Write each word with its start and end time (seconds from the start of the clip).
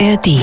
ARD. 0.00 0.42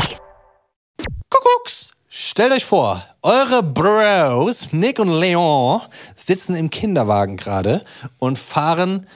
Kuckucks! 1.30 1.92
Stellt 2.08 2.54
euch 2.54 2.64
vor, 2.64 3.06
eure 3.22 3.62
Bros, 3.62 4.72
Nick 4.72 4.98
und 4.98 5.10
Leon, 5.10 5.82
sitzen 6.16 6.56
im 6.56 6.70
Kinderwagen 6.70 7.36
gerade 7.36 7.84
und 8.18 8.40
fahren 8.40 9.08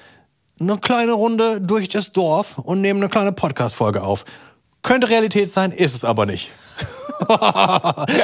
eine 0.60 0.78
kleine 0.78 1.14
Runde 1.14 1.62
durch 1.62 1.88
das 1.88 2.12
Dorf 2.12 2.58
und 2.58 2.82
nehmen 2.82 3.02
eine 3.02 3.10
kleine 3.10 3.32
Podcast-Folge 3.32 4.04
auf. 4.04 4.26
Könnte 4.82 5.08
Realität 5.08 5.54
sein, 5.54 5.72
ist 5.72 5.96
es 5.96 6.04
aber 6.04 6.26
nicht. 6.26 6.52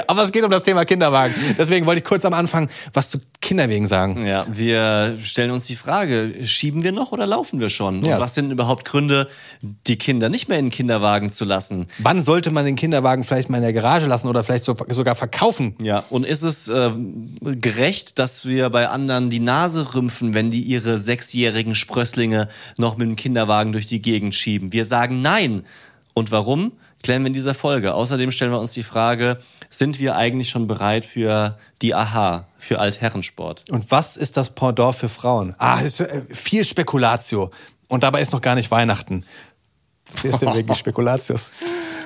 aber 0.07 0.23
es 0.23 0.31
geht 0.31 0.43
um 0.43 0.51
das 0.51 0.63
Thema 0.63 0.85
Kinderwagen. 0.85 1.33
Deswegen 1.57 1.85
wollte 1.85 1.99
ich 1.99 2.05
kurz 2.05 2.25
am 2.25 2.33
Anfang 2.33 2.69
was 2.93 3.09
zu 3.09 3.19
Kinderwegen 3.41 3.87
sagen. 3.87 4.25
Ja, 4.25 4.45
wir 4.49 5.17
stellen 5.23 5.51
uns 5.51 5.65
die 5.65 5.75
Frage, 5.75 6.35
schieben 6.45 6.83
wir 6.83 6.91
noch 6.91 7.11
oder 7.11 7.25
laufen 7.25 7.59
wir 7.59 7.69
schon? 7.69 8.03
Und 8.03 8.09
was 8.09 8.35
sind 8.35 8.51
überhaupt 8.51 8.85
Gründe, 8.85 9.27
die 9.61 9.97
Kinder 9.97 10.29
nicht 10.29 10.47
mehr 10.47 10.59
in 10.59 10.65
den 10.65 10.71
Kinderwagen 10.71 11.29
zu 11.29 11.45
lassen? 11.45 11.87
Wann 11.97 12.23
sollte 12.23 12.51
man 12.51 12.65
den 12.65 12.75
Kinderwagen 12.75 13.23
vielleicht 13.23 13.49
mal 13.49 13.57
in 13.57 13.63
der 13.63 13.73
Garage 13.73 14.07
lassen 14.07 14.27
oder 14.27 14.43
vielleicht 14.43 14.63
so, 14.63 14.75
sogar 14.89 15.15
verkaufen? 15.15 15.75
Ja, 15.81 16.03
und 16.09 16.25
ist 16.25 16.43
es 16.43 16.69
äh, 16.69 16.91
gerecht, 17.41 18.19
dass 18.19 18.45
wir 18.45 18.69
bei 18.69 18.87
anderen 18.87 19.29
die 19.29 19.39
Nase 19.39 19.95
rümpfen, 19.95 20.33
wenn 20.33 20.51
die 20.51 20.61
ihre 20.61 20.99
sechsjährigen 20.99 21.75
Sprösslinge 21.75 22.47
noch 22.77 22.97
mit 22.97 23.07
dem 23.07 23.15
Kinderwagen 23.15 23.71
durch 23.71 23.85
die 23.85 24.01
Gegend 24.01 24.35
schieben? 24.35 24.73
Wir 24.73 24.85
sagen 24.85 25.21
nein. 25.21 25.63
Und 26.13 26.31
warum? 26.31 26.73
Klären 27.03 27.23
wir 27.23 27.27
in 27.27 27.33
dieser 27.33 27.53
Folge. 27.53 27.93
Außerdem 27.93 28.31
stellen 28.31 28.51
wir 28.51 28.59
uns 28.59 28.73
die 28.73 28.83
Frage, 28.83 29.37
sind 29.69 29.99
wir 29.99 30.15
eigentlich 30.15 30.49
schon 30.49 30.67
bereit 30.67 31.03
für 31.05 31.57
die 31.81 31.95
Aha, 31.95 32.47
für 32.57 32.79
Altherrensport? 32.79 33.69
Und 33.71 33.89
was 33.89 34.17
ist 34.17 34.37
das 34.37 34.51
Pendant 34.51 34.95
für 34.95 35.09
Frauen? 35.09 35.55
Ah, 35.57 35.79
ist 35.79 35.99
äh, 35.99 36.23
viel 36.29 36.63
Spekulatio. 36.63 37.49
Und 37.87 38.03
dabei 38.03 38.21
ist 38.21 38.33
noch 38.33 38.41
gar 38.41 38.55
nicht 38.55 38.69
Weihnachten. 38.69 39.25
Wie 40.21 40.27
ist 40.27 40.41
denn 40.41 40.53
wirklich 40.53 40.77
Spekulatius? 40.77 41.51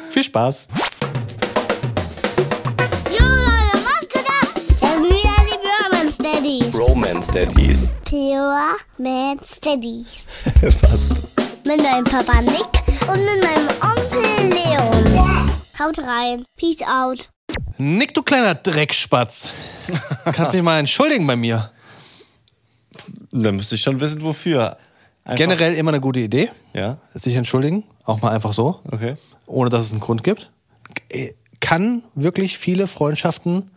Viel 0.10 0.24
Spaß. 0.24 0.70
Romance 6.74 7.28
Daddies. 7.34 7.94
Pure 8.06 8.76
Man 8.98 9.40
Steadies. 9.44 10.26
Fast. 10.82 11.45
Mit 11.66 11.82
meinem 11.82 12.04
Papa 12.04 12.42
Nick 12.42 13.08
und 13.08 13.26
mit 13.26 13.44
meinem 13.44 13.68
Onkel 13.82 14.50
Leon. 14.54 15.52
Haut 15.80 16.00
rein. 16.00 16.46
Peace 16.58 16.82
out. 16.84 17.30
Nick, 17.78 18.14
du 18.14 18.22
kleiner 18.24 18.56
Dreckspatz. 18.56 19.50
Kannst 20.26 20.54
dich 20.54 20.62
mal 20.62 20.80
entschuldigen 20.80 21.26
bei 21.28 21.36
mir. 21.36 21.72
Dann 23.32 23.56
müsste 23.56 23.76
ich 23.76 23.82
schon 23.82 24.00
wissen, 24.00 24.22
wofür. 24.22 24.78
Einfach- 25.24 25.38
Generell 25.38 25.74
immer 25.74 25.92
eine 25.92 26.00
gute 26.02 26.20
Idee, 26.20 26.52
Ja, 26.74 26.98
sich 27.14 27.36
entschuldigen. 27.36 27.84
Auch 28.04 28.22
mal 28.22 28.32
einfach 28.32 28.54
so. 28.54 28.80
okay. 28.92 29.16
Ohne 29.48 29.70
dass 29.70 29.82
es 29.82 29.92
einen 29.92 30.02
Grund 30.02 30.24
gibt. 30.24 30.52
Äh, 31.10 31.34
Kann 31.60 32.04
wirklich 32.14 32.58
viele 32.58 32.86
Freundschaften 32.88 33.72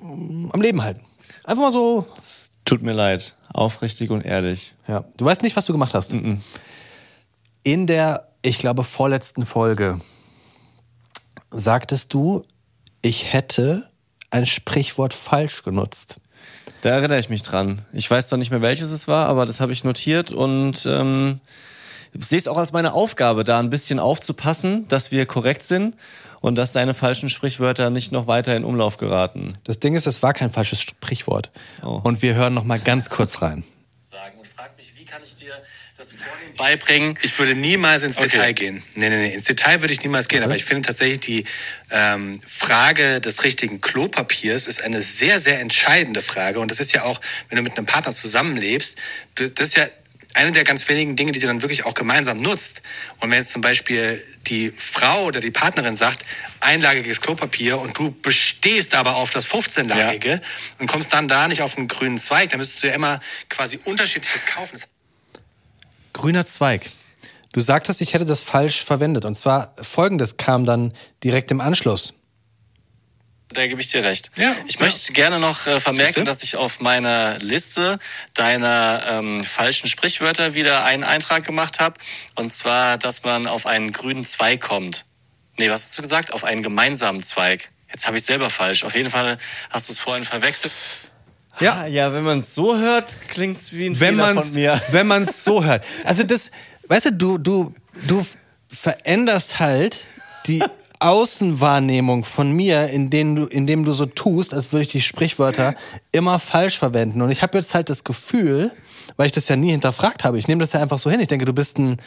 mm, 0.00 0.50
am 0.52 0.60
Leben 0.62 0.82
halten. 0.82 1.02
Einfach 1.44 1.62
mal 1.64 1.70
so. 1.70 2.06
Tut 2.64 2.82
mir 2.82 2.92
leid. 2.92 3.34
Aufrichtig 3.52 4.10
und 4.10 4.22
ehrlich. 4.22 4.74
Ja. 4.88 5.04
Du 5.16 5.24
weißt 5.24 5.42
nicht, 5.42 5.56
was 5.56 5.66
du 5.66 5.72
gemacht 5.72 5.94
hast. 5.94 6.12
In 7.62 7.86
der, 7.86 8.28
ich 8.42 8.58
glaube, 8.58 8.82
vorletzten 8.82 9.46
Folge 9.46 10.00
sagtest 11.50 12.12
du, 12.12 12.42
ich 13.00 13.32
hätte 13.32 13.88
ein 14.30 14.46
Sprichwort 14.46 15.14
falsch 15.14 15.62
genutzt. 15.62 16.16
Da 16.80 16.90
erinnere 16.90 17.18
ich 17.18 17.28
mich 17.28 17.42
dran. 17.42 17.82
Ich 17.92 18.10
weiß 18.10 18.28
zwar 18.28 18.38
nicht 18.38 18.50
mehr, 18.50 18.60
welches 18.60 18.90
es 18.90 19.08
war, 19.08 19.26
aber 19.26 19.46
das 19.46 19.60
habe 19.60 19.72
ich 19.72 19.84
notiert 19.84 20.32
und 20.32 20.84
ähm, 20.86 21.40
sehe 22.18 22.38
es 22.38 22.48
auch 22.48 22.56
als 22.56 22.72
meine 22.72 22.92
Aufgabe, 22.92 23.44
da 23.44 23.58
ein 23.58 23.70
bisschen 23.70 23.98
aufzupassen, 23.98 24.86
dass 24.88 25.10
wir 25.10 25.26
korrekt 25.26 25.62
sind 25.62 25.96
und 26.40 26.56
dass 26.56 26.72
deine 26.72 26.94
falschen 26.94 27.30
Sprichwörter 27.30 27.90
nicht 27.90 28.12
noch 28.12 28.26
weiter 28.26 28.54
in 28.56 28.64
Umlauf 28.64 28.98
geraten. 28.98 29.54
Das 29.64 29.80
Ding 29.80 29.94
ist, 29.94 30.06
es 30.06 30.22
war 30.22 30.34
kein 30.34 30.50
falsches 30.50 30.80
Sprichwort. 30.80 31.50
Oh. 31.82 32.00
Und 32.04 32.22
wir 32.22 32.34
hören 32.34 32.52
noch 32.54 32.64
mal 32.64 32.78
ganz 32.78 33.08
kurz 33.08 33.40
rein. 33.40 33.64
Sagen 34.04 34.38
und 34.38 34.46
frag 34.46 34.76
mich, 34.76 34.92
wie 34.96 35.06
kann 35.06 35.22
ich 35.24 35.34
dir 35.36 35.54
das 35.96 36.12
Vorgehen 36.12 36.54
beibringen? 36.56 37.14
Ich 37.22 37.38
würde 37.38 37.54
niemals 37.54 38.02
ins 38.02 38.18
Okay. 38.18 38.28
Detail 38.28 38.52
gehen. 38.52 38.82
Nee, 38.94 39.08
nee, 39.08 39.16
nee. 39.16 39.34
Ins 39.34 39.44
Detail 39.44 39.80
würde 39.80 39.94
ich 39.94 40.02
niemals 40.02 40.28
gehen. 40.28 40.42
Aber 40.42 40.54
ich 40.54 40.66
finde 40.66 40.82
tatsächlich, 40.82 41.20
die 41.20 41.44
ähm, 41.90 42.40
Frage 42.46 43.22
des 43.22 43.42
richtigen 43.42 43.80
Klopapiers 43.80 44.66
ist 44.66 44.82
eine 44.82 45.00
sehr, 45.00 45.40
sehr 45.40 45.60
entscheidende 45.60 46.20
Frage. 46.20 46.60
Und 46.60 46.70
das 46.70 46.78
ist 46.78 46.92
ja 46.92 47.04
auch, 47.04 47.22
wenn 47.48 47.56
du 47.56 47.62
mit 47.62 47.76
einem 47.76 47.86
Partner 47.86 48.12
zusammenlebst, 48.12 48.98
das 49.34 49.50
ist 49.68 49.76
ja 49.78 49.86
eine 50.34 50.52
der 50.52 50.64
ganz 50.64 50.88
wenigen 50.88 51.16
Dinge, 51.16 51.32
die 51.32 51.38
du 51.38 51.46
dann 51.46 51.62
wirklich 51.62 51.86
auch 51.86 51.94
gemeinsam 51.94 52.40
nutzt. 52.40 52.82
Und 53.20 53.30
wenn 53.30 53.38
jetzt 53.38 53.52
zum 53.52 53.62
Beispiel 53.62 54.22
die 54.46 54.72
Frau 54.76 55.24
oder 55.24 55.40
die 55.40 55.50
Partnerin 55.50 55.94
sagt, 55.94 56.24
einlagiges 56.60 57.20
Klopapier 57.20 57.80
und 57.80 57.96
du 57.96 58.14
bestehst 58.20 58.94
aber 58.94 59.16
auf 59.16 59.30
das 59.30 59.46
15-lagige 59.46 60.42
und 60.78 60.88
kommst 60.88 61.12
dann 61.12 61.28
da 61.28 61.48
nicht 61.48 61.62
auf 61.62 61.78
einen 61.78 61.88
grünen 61.88 62.18
Zweig, 62.18 62.50
dann 62.50 62.58
müsstest 62.58 62.82
du 62.82 62.88
ja 62.88 62.94
immer 62.94 63.20
quasi 63.48 63.78
unterschiedliches 63.84 64.46
kaufen. 64.46 64.80
Grüner 66.12 66.46
Zweig. 66.46 66.90
Du 67.52 67.60
sagtest, 67.60 68.00
ich 68.00 68.14
hätte 68.14 68.24
das 68.24 68.40
falsch 68.40 68.84
verwendet. 68.84 69.24
Und 69.24 69.38
zwar 69.38 69.74
folgendes 69.80 70.36
kam 70.36 70.64
dann 70.64 70.92
direkt 71.22 71.52
im 71.52 71.60
Anschluss. 71.60 72.14
Da 73.54 73.66
gebe 73.66 73.80
ich 73.80 73.88
dir 73.88 74.04
recht. 74.04 74.30
Ja, 74.36 74.54
ich 74.66 74.74
ja. 74.74 74.80
möchte 74.80 75.12
gerne 75.12 75.38
noch 75.38 75.66
äh, 75.66 75.80
vermerken, 75.80 76.24
dass 76.24 76.42
ich 76.42 76.56
auf 76.56 76.80
meiner 76.80 77.38
Liste 77.38 77.98
deiner 78.34 79.04
ähm, 79.08 79.44
falschen 79.44 79.88
Sprichwörter 79.88 80.54
wieder 80.54 80.84
einen 80.84 81.04
Eintrag 81.04 81.44
gemacht 81.44 81.80
habe. 81.80 81.94
Und 82.34 82.52
zwar, 82.52 82.98
dass 82.98 83.22
man 83.22 83.46
auf 83.46 83.66
einen 83.66 83.92
grünen 83.92 84.26
Zweig 84.26 84.60
kommt. 84.60 85.04
Nee, 85.56 85.70
was 85.70 85.84
hast 85.84 85.98
du 85.98 86.02
gesagt? 86.02 86.32
Auf 86.32 86.44
einen 86.44 86.62
gemeinsamen 86.62 87.22
Zweig. 87.22 87.70
Jetzt 87.90 88.06
habe 88.06 88.16
ich 88.16 88.24
selber 88.24 88.50
falsch. 88.50 88.82
Auf 88.82 88.94
jeden 88.96 89.10
Fall 89.10 89.38
hast 89.70 89.88
du 89.88 89.92
es 89.92 90.00
vorhin 90.00 90.24
verwechselt. 90.24 90.72
Ja. 91.60 91.82
Ah, 91.82 91.86
ja, 91.86 92.12
wenn 92.12 92.24
man 92.24 92.38
es 92.38 92.54
so 92.54 92.76
hört, 92.76 93.16
klingt 93.28 93.58
es 93.58 93.72
wie 93.72 93.86
ein 93.86 94.00
wenn 94.00 94.16
Fehler 94.16 94.34
man 94.34 94.44
von 94.44 94.52
mir. 94.54 94.82
wenn 94.90 95.06
man 95.06 95.22
es 95.22 95.44
so 95.44 95.64
hört. 95.64 95.84
Also 96.02 96.24
das, 96.24 96.50
weißt 96.88 97.06
du, 97.06 97.12
du 97.12 97.38
du 97.38 97.74
du 98.08 98.26
veränderst 98.68 99.60
halt 99.60 100.04
die 100.46 100.64
Außenwahrnehmung 101.04 102.24
von 102.24 102.50
mir, 102.52 102.88
in 102.88 103.10
denen 103.10 103.36
du, 103.36 103.44
indem 103.44 103.84
du 103.84 103.92
so 103.92 104.06
tust, 104.06 104.54
als 104.54 104.72
würde 104.72 104.84
ich 104.84 104.88
die 104.88 105.02
Sprichwörter 105.02 105.74
immer 106.12 106.38
falsch 106.38 106.78
verwenden. 106.78 107.20
Und 107.20 107.30
ich 107.30 107.42
habe 107.42 107.58
jetzt 107.58 107.74
halt 107.74 107.90
das 107.90 108.04
Gefühl, 108.04 108.70
weil 109.16 109.26
ich 109.26 109.32
das 109.32 109.48
ja 109.48 109.56
nie 109.56 109.70
hinterfragt 109.70 110.24
habe, 110.24 110.38
ich 110.38 110.48
nehme 110.48 110.60
das 110.60 110.72
ja 110.72 110.80
einfach 110.80 110.98
so 110.98 111.10
hin. 111.10 111.20
Ich 111.20 111.28
denke, 111.28 111.44
du 111.44 111.52
bist 111.52 111.78
ein 111.78 111.98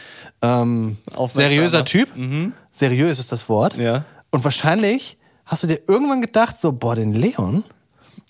ähm, 0.41 0.97
seriöser 1.29 1.85
Typ. 1.85 2.09
Seriös 2.71 3.19
ist 3.19 3.31
das 3.31 3.49
Wort. 3.49 3.77
Ja. 3.77 4.05
Und 4.31 4.43
wahrscheinlich 4.43 5.17
hast 5.45 5.63
du 5.63 5.67
dir 5.67 5.79
irgendwann 5.87 6.21
gedacht, 6.21 6.59
so, 6.59 6.71
boah, 6.71 6.95
den 6.95 7.13
Leon, 7.13 7.63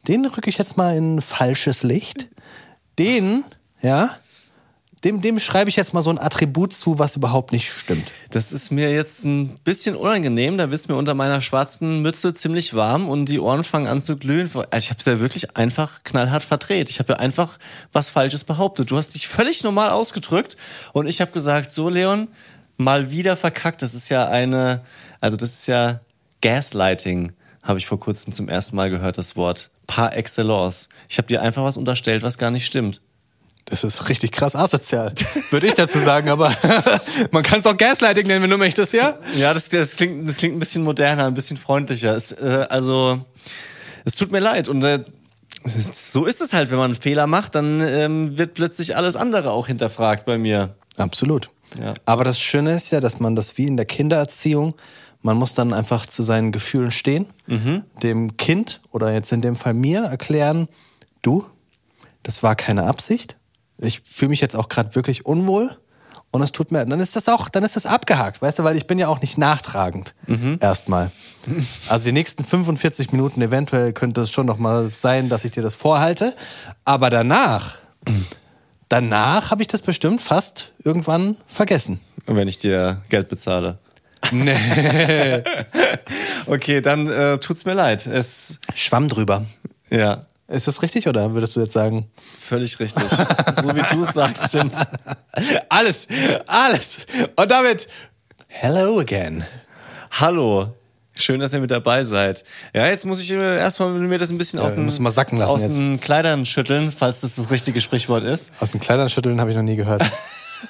den 0.08 0.26
rücke 0.26 0.50
ich 0.50 0.58
jetzt 0.58 0.78
mal 0.78 0.96
in 0.96 1.22
falsches 1.22 1.84
Licht. 1.84 2.28
Den, 3.00 3.46
ja, 3.82 4.12
dem, 5.04 5.22
dem 5.22 5.40
schreibe 5.40 5.70
ich 5.70 5.76
jetzt 5.76 5.94
mal 5.94 6.02
so 6.02 6.10
ein 6.10 6.18
Attribut 6.18 6.74
zu, 6.74 6.98
was 6.98 7.16
überhaupt 7.16 7.52
nicht 7.52 7.72
stimmt. 7.72 8.12
Das 8.32 8.52
ist 8.52 8.72
mir 8.72 8.92
jetzt 8.92 9.24
ein 9.26 9.50
bisschen 9.64 9.96
unangenehm. 9.96 10.58
Da 10.58 10.72
wird's 10.72 10.88
mir 10.88 10.96
unter 10.96 11.14
meiner 11.14 11.42
schwarzen 11.42 12.02
Mütze 12.02 12.34
ziemlich 12.34 12.74
warm 12.74 13.08
und 13.08 13.28
die 13.28 13.40
Ohren 13.40 13.64
fangen 13.64 13.88
an 13.88 14.02
zu 14.02 14.18
glühen. 14.18 14.50
Also 14.54 14.66
ich 14.78 14.90
habe 14.90 15.00
ja 15.06 15.20
wirklich 15.20 15.56
einfach 15.56 16.04
knallhart 16.04 16.44
verdreht. 16.44 16.90
Ich 16.90 17.00
habe 17.00 17.14
ja 17.14 17.20
einfach 17.20 17.60
was 17.92 18.10
Falsches 18.10 18.44
behauptet. 18.44 18.90
Du 18.90 18.98
hast 18.98 19.14
dich 19.14 19.28
völlig 19.28 19.64
normal 19.64 19.92
ausgedrückt 19.92 20.58
und 20.94 21.06
ich 21.06 21.22
habe 21.22 21.32
gesagt, 21.32 21.70
so 21.70 21.90
Leon, 21.90 22.28
mal 22.78 23.12
wieder 23.12 23.38
verkackt. 23.38 23.84
Das 23.84 23.94
ist 23.94 24.10
ja 24.10 24.28
eine, 24.28 24.82
also 25.22 25.38
das 25.38 25.52
ist 25.52 25.68
ja 25.68 26.00
Gaslighting, 26.42 27.34
habe 27.62 27.78
ich 27.78 27.86
vor 27.86 28.00
kurzem 28.00 28.34
zum 28.34 28.50
ersten 28.50 28.76
Mal 28.76 28.90
gehört, 28.90 29.18
das 29.18 29.36
Wort. 29.36 29.70
Par 29.86 30.16
excellence. 30.18 30.90
Ich 31.08 31.18
habe 31.18 31.28
dir 31.28 31.42
einfach 31.42 31.64
was 31.64 31.78
unterstellt, 31.78 32.24
was 32.24 32.38
gar 32.38 32.52
nicht 32.52 32.66
stimmt. 32.66 33.02
Das 33.70 33.84
ist 33.84 34.08
richtig 34.08 34.32
krass 34.32 34.56
asozial, 34.56 35.14
würde 35.50 35.68
ich 35.68 35.74
dazu 35.74 36.00
sagen, 36.00 36.30
aber 36.30 36.56
man 37.32 37.44
kann 37.44 37.60
es 37.60 37.66
auch 37.66 37.76
Gaslighting 37.76 38.26
nennen, 38.26 38.42
wenn 38.44 38.50
du 38.50 38.58
möchtest, 38.58 38.94
ja? 38.94 39.18
Ja, 39.36 39.54
das, 39.54 39.68
das, 39.68 39.98
klingt, 39.98 40.26
das 40.28 40.38
klingt 40.38 40.56
ein 40.56 40.60
bisschen 40.60 40.84
moderner, 40.84 41.26
ein 41.26 41.34
bisschen 41.34 41.58
freundlicher. 41.58 42.16
Es, 42.16 42.32
äh, 42.32 42.66
also, 42.70 43.20
es 44.06 44.16
tut 44.16 44.32
mir 44.32 44.40
leid. 44.40 44.70
Und 44.70 44.84
äh, 44.84 45.04
so 45.66 46.24
ist 46.24 46.42
es 46.42 46.54
halt, 46.54 46.72
wenn 46.72 46.78
man 46.78 46.92
einen 46.92 47.02
Fehler 47.02 47.28
macht, 47.28 47.56
dann 47.56 47.82
ähm, 47.82 48.38
wird 48.38 48.54
plötzlich 48.54 48.96
alles 48.96 49.18
andere 49.18 49.52
auch 49.52 49.68
hinterfragt 49.68 50.26
bei 50.26 50.38
mir. 50.38 50.76
Absolut. 50.96 51.50
Ja. 51.78 51.94
Aber 52.06 52.24
das 52.24 52.40
Schöne 52.40 52.74
ist 52.74 52.92
ja, 52.92 53.02
dass 53.02 53.20
man 53.20 53.36
das 53.36 53.58
wie 53.58 53.68
in 53.68 53.76
der 53.76 53.86
Kindererziehung, 53.86 54.76
man 55.22 55.36
muss 55.36 55.56
dann 55.56 55.74
einfach 55.74 56.06
zu 56.06 56.24
seinen 56.24 56.54
Gefühlen 56.54 56.92
stehen, 56.92 57.26
dem 58.02 58.38
Kind 58.38 58.80
oder 58.92 59.12
jetzt 59.12 59.32
in 59.34 59.42
dem 59.42 59.58
Fall 59.58 59.74
mir 59.74 60.04
erklären, 60.04 60.70
du, 61.22 61.46
das 62.24 62.44
war 62.44 62.56
keine 62.56 62.86
Absicht. 62.86 63.36
Ich 63.80 64.02
fühle 64.10 64.30
mich 64.30 64.42
jetzt 64.42 64.56
auch 64.56 64.70
gerade 64.70 64.96
wirklich 64.96 65.26
unwohl. 65.26 65.78
Und 66.30 66.42
es 66.42 66.52
tut 66.52 66.72
mir, 66.74 66.86
dann 66.86 67.00
ist 67.00 67.16
das 67.16 67.30
auch, 67.30 67.48
dann 67.48 67.64
ist 67.64 67.78
das 67.78 67.86
abgehakt, 67.86 68.42
weißt 68.42 68.60
du, 68.60 68.64
weil 68.66 68.76
ich 68.76 68.86
bin 68.86 69.00
ja 69.00 69.08
auch 69.08 69.22
nicht 69.22 69.38
nachtragend. 69.38 70.14
Erstmal. 70.60 71.10
Also 71.88 72.04
die 72.04 72.12
nächsten 72.12 72.44
45 72.44 73.14
Minuten 73.14 73.42
eventuell 73.42 73.94
könnte 73.94 74.22
es 74.22 74.30
schon 74.30 74.46
noch 74.46 74.58
mal 74.58 74.92
sein, 74.94 75.30
dass 75.30 75.46
ich 75.46 75.52
dir 75.52 75.64
das 75.64 75.74
vorhalte. 75.74 76.36
Aber 76.84 77.10
danach, 77.10 77.78
danach 78.90 79.52
habe 79.52 79.62
ich 79.62 79.70
das 79.70 79.82
bestimmt 79.82 80.20
fast 80.20 80.74
irgendwann 80.84 81.38
vergessen. 81.48 82.02
Und 82.26 82.36
wenn 82.36 82.50
ich 82.50 82.58
dir 82.58 83.02
Geld 83.10 83.30
bezahle. 83.30 83.78
Nee. 84.32 84.54
Okay, 86.46 86.80
dann 86.82 87.08
äh, 87.08 87.38
tut's 87.40 87.66
mir 87.66 87.74
leid. 87.74 88.08
Es, 88.08 88.60
Schwamm 88.74 89.10
drüber. 89.10 89.46
ja, 89.90 90.22
Ist 90.48 90.68
das 90.68 90.82
richtig 90.82 91.08
oder 91.08 91.34
würdest 91.34 91.56
du 91.56 91.60
jetzt 91.60 91.74
sagen? 91.74 92.10
völlig 92.40 92.80
richtig. 92.80 93.04
so 93.62 93.76
wie 93.76 93.82
du 93.94 94.02
es 94.04 94.14
sagst, 94.14 94.48
stimmt's. 94.48 94.78
Alles, 95.70 96.08
alles. 96.48 97.06
Und 97.36 97.52
damit, 97.52 97.88
hello 98.48 99.00
again. 99.00 99.46
Hallo. 100.12 100.74
Schön, 101.16 101.40
dass 101.40 101.54
ihr 101.54 101.60
mit 101.60 101.70
dabei 101.72 102.04
seid. 102.04 102.44
Ja, 102.74 102.88
jetzt 102.88 103.06
muss 103.06 103.22
ich 103.22 103.32
äh, 103.32 103.58
erstmal 103.58 103.90
mir 103.90 104.18
das 104.18 104.30
ein 104.30 104.38
bisschen 104.38 104.60
aus, 104.60 104.74
den, 104.74 104.86
mal 105.02 105.12
sacken 105.12 105.38
lassen 105.38 105.52
aus 105.52 105.62
jetzt. 105.62 105.78
den 105.78 106.00
Kleidern 106.00 106.46
schütteln, 106.46 106.92
falls 106.92 107.22
das 107.22 107.36
das 107.36 107.52
richtige 107.52 107.82
Sprichwort 107.82 108.24
ist. 108.24 108.54
Aus 108.60 108.72
den 108.72 108.80
Kleidern 108.80 109.10
schütteln 109.10 109.40
habe 109.40 109.50
ich 109.52 109.56
noch 109.56 109.64
nie 109.64 109.76
gehört. 109.76 110.04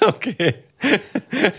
Okay. 0.00 0.54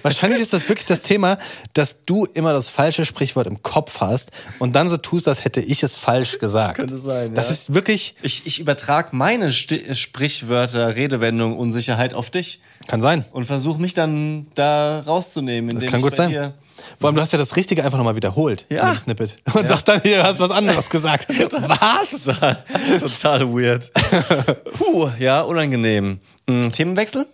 Wahrscheinlich 0.02 0.40
ist 0.40 0.54
das 0.54 0.68
wirklich 0.70 0.86
das 0.86 1.02
Thema, 1.02 1.38
dass 1.74 2.06
du 2.06 2.26
immer 2.26 2.54
das 2.54 2.70
falsche 2.70 3.04
Sprichwort 3.06 3.48
im 3.48 3.62
Kopf 3.62 4.00
hast 4.00 4.32
und 4.60 4.76
dann 4.78 4.88
so 4.88 4.96
tust, 4.96 5.28
als 5.28 5.44
hätte 5.44 5.60
ich 5.60 5.84
es 5.84 5.96
falsch 5.96 6.40
gesagt. 6.40 6.78
Könnte 6.78 6.98
sein, 6.98 7.34
Das 7.36 7.48
ja. 7.48 7.54
ist 7.54 7.74
wirklich, 7.74 8.16
Ich, 8.22 8.46
ich 8.46 8.60
übertrage 8.60 9.10
meine 9.12 9.52
Sti 9.52 9.94
Sprichwörter, 9.94 10.96
Redewendung, 10.96 11.58
Unsicherheit 11.58 12.14
auf 12.14 12.30
dich 12.30 12.62
kann 12.88 13.02
sein. 13.02 13.26
und 13.32 13.44
versuche 13.46 13.82
mich 13.82 13.94
dann 13.94 14.48
da 14.56 15.02
rauszunehmen, 15.02 15.72
indem 15.72 15.82
Das 15.82 15.92
kann 15.92 16.00
ich 16.00 16.04
gut 16.04 16.12
bei 16.12 16.16
sein. 16.18 16.30
dir 16.32 16.54
Vor 16.98 17.08
allem, 17.10 17.16
du 17.16 17.22
hast 17.22 17.34
ja 17.34 17.40
das 17.40 17.58
Richtige 17.58 17.84
einfach 17.84 17.98
nochmal 17.98 18.16
wiederholt 18.16 18.66
Ja. 18.70 18.84
in 18.84 18.96
dem 18.96 18.98
Snippet. 19.00 19.36
Und 19.54 19.68
sagst 19.68 19.88
dann 19.90 20.02
hier, 20.02 20.18
du 20.20 20.24
hast 20.24 20.40
was 20.40 20.52
anderes 20.52 20.90
gesagt. 20.90 21.28
was? 21.52 22.24
Total, 22.24 22.64
total 23.02 23.54
weird. 23.54 23.92
Puh, 24.78 25.10
ja, 25.20 25.42
unangenehm. 25.42 26.20
Hm, 26.50 26.72
Themenwechsel? 26.72 27.26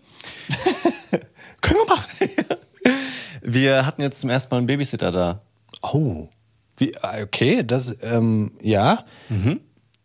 Können 1.62 1.80
wir 1.80 1.96
machen. 1.96 2.08
Wir 3.42 3.86
hatten 3.86 4.02
jetzt 4.02 4.22
zum 4.22 4.30
ersten 4.30 4.54
Mal 4.54 4.58
einen 4.60 4.68
Babysitter 4.68 5.12
da. 5.12 5.42
Oh. 5.82 6.30
Wie, 6.78 6.94
ah, 7.02 7.22
okay, 7.22 7.64
das, 7.64 7.96
ähm, 8.02 8.52
ja. 8.62 9.06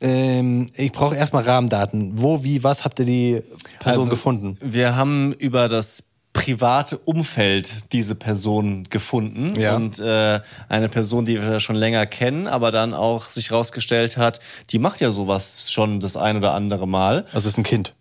Ähm, 0.01 0.71
ich 0.75 0.93
brauche 0.93 1.17
erstmal 1.17 1.45
Rahmendaten. 1.45 2.13
Wo, 2.21 2.45
wie, 2.45 2.63
was 2.65 2.85
habt 2.85 2.99
ihr 3.01 3.07
die 3.07 3.43
Person 3.79 4.01
Also, 4.03 4.11
gefunden? 4.11 4.59
Wir 4.61 4.95
haben 4.97 5.33
über 5.33 5.69
das 5.69 6.05
private 6.33 6.97
Umfeld 6.99 7.93
diese 7.93 8.15
Person 8.15 8.85
gefunden 8.89 9.59
Ja. 9.61 9.75
und 9.75 9.99
äh, 9.99 10.41
eine 10.69 10.89
Person, 10.89 11.25
die 11.25 11.41
wir 11.43 11.61
schon 11.61 11.77
länger 11.77 12.07
kennen, 12.07 12.47
aber 12.47 12.71
dann 12.71 12.95
auch 12.95 13.25
sich 13.31 13.51
rausgestellt 13.53 14.17
hat, 14.17 14.39
die 14.71 14.79
macht 14.79 15.01
ja 15.01 15.11
sowas 15.11 15.73
schon 15.73 15.99
das 16.01 16.17
ein 16.17 16.37
oder 16.37 16.55
andere 16.55 16.87
Mal. 16.87 17.25
Also 17.33 17.39
es 17.49 17.55
ist 17.55 17.59
ein 17.59 17.65
Kind. 17.65 17.95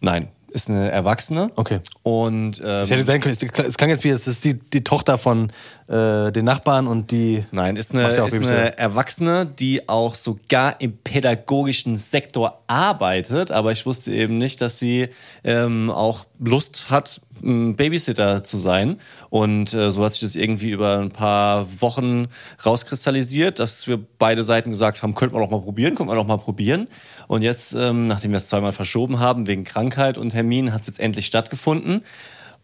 Nein, 0.00 0.28
ist 0.52 0.70
eine 0.70 0.90
Erwachsene. 0.90 1.50
Okay. 1.56 1.80
Und 2.02 2.60
ähm, 2.60 2.82
Es 2.82 2.90
hätte 2.90 3.02
sein 3.02 3.20
können, 3.20 3.36
es 3.40 3.76
klang 3.76 3.90
jetzt 3.90 4.04
wie, 4.04 4.10
es 4.10 4.26
ist 4.26 4.44
die, 4.44 4.54
die 4.54 4.84
Tochter 4.84 5.18
von 5.18 5.52
äh, 5.92 6.32
den 6.32 6.46
Nachbarn 6.46 6.86
und 6.86 7.10
die. 7.10 7.44
Nein, 7.50 7.76
ist 7.76 7.92
eine, 7.92 8.16
ja 8.16 8.24
ist 8.24 8.38
eine 8.38 8.78
Erwachsene, 8.78 9.46
die 9.46 9.88
auch 9.88 10.14
sogar 10.14 10.80
im 10.80 10.96
pädagogischen 10.96 11.96
Sektor 11.96 12.62
arbeitet, 12.66 13.52
aber 13.52 13.72
ich 13.72 13.84
wusste 13.84 14.12
eben 14.12 14.38
nicht, 14.38 14.62
dass 14.62 14.78
sie 14.78 15.08
ähm, 15.44 15.90
auch 15.90 16.24
Lust 16.38 16.88
hat, 16.88 17.20
Babysitter 17.42 18.42
zu 18.42 18.56
sein. 18.56 19.00
Und 19.28 19.74
äh, 19.74 19.90
so 19.90 20.04
hat 20.04 20.12
sich 20.12 20.22
das 20.22 20.36
irgendwie 20.36 20.70
über 20.70 20.98
ein 20.98 21.10
paar 21.10 21.66
Wochen 21.82 22.28
rauskristallisiert, 22.64 23.58
dass 23.58 23.86
wir 23.86 23.98
beide 24.18 24.42
Seiten 24.42 24.70
gesagt 24.70 25.02
haben, 25.02 25.14
könnten 25.14 25.34
wir 25.36 25.40
doch 25.40 25.50
mal 25.50 25.60
probieren, 25.60 25.94
könnten 25.94 26.10
wir 26.10 26.16
doch 26.16 26.26
mal 26.26 26.38
probieren. 26.38 26.88
Und 27.28 27.42
jetzt, 27.42 27.74
ähm, 27.74 28.06
nachdem 28.06 28.30
wir 28.30 28.38
es 28.38 28.48
zweimal 28.48 28.72
verschoben 28.72 29.18
haben, 29.20 29.46
wegen 29.46 29.64
Krankheit 29.64 30.16
und 30.18 30.30
Termin, 30.30 30.72
hat 30.72 30.82
es 30.82 30.86
jetzt 30.86 31.00
endlich 31.00 31.26
stattgefunden. 31.26 32.04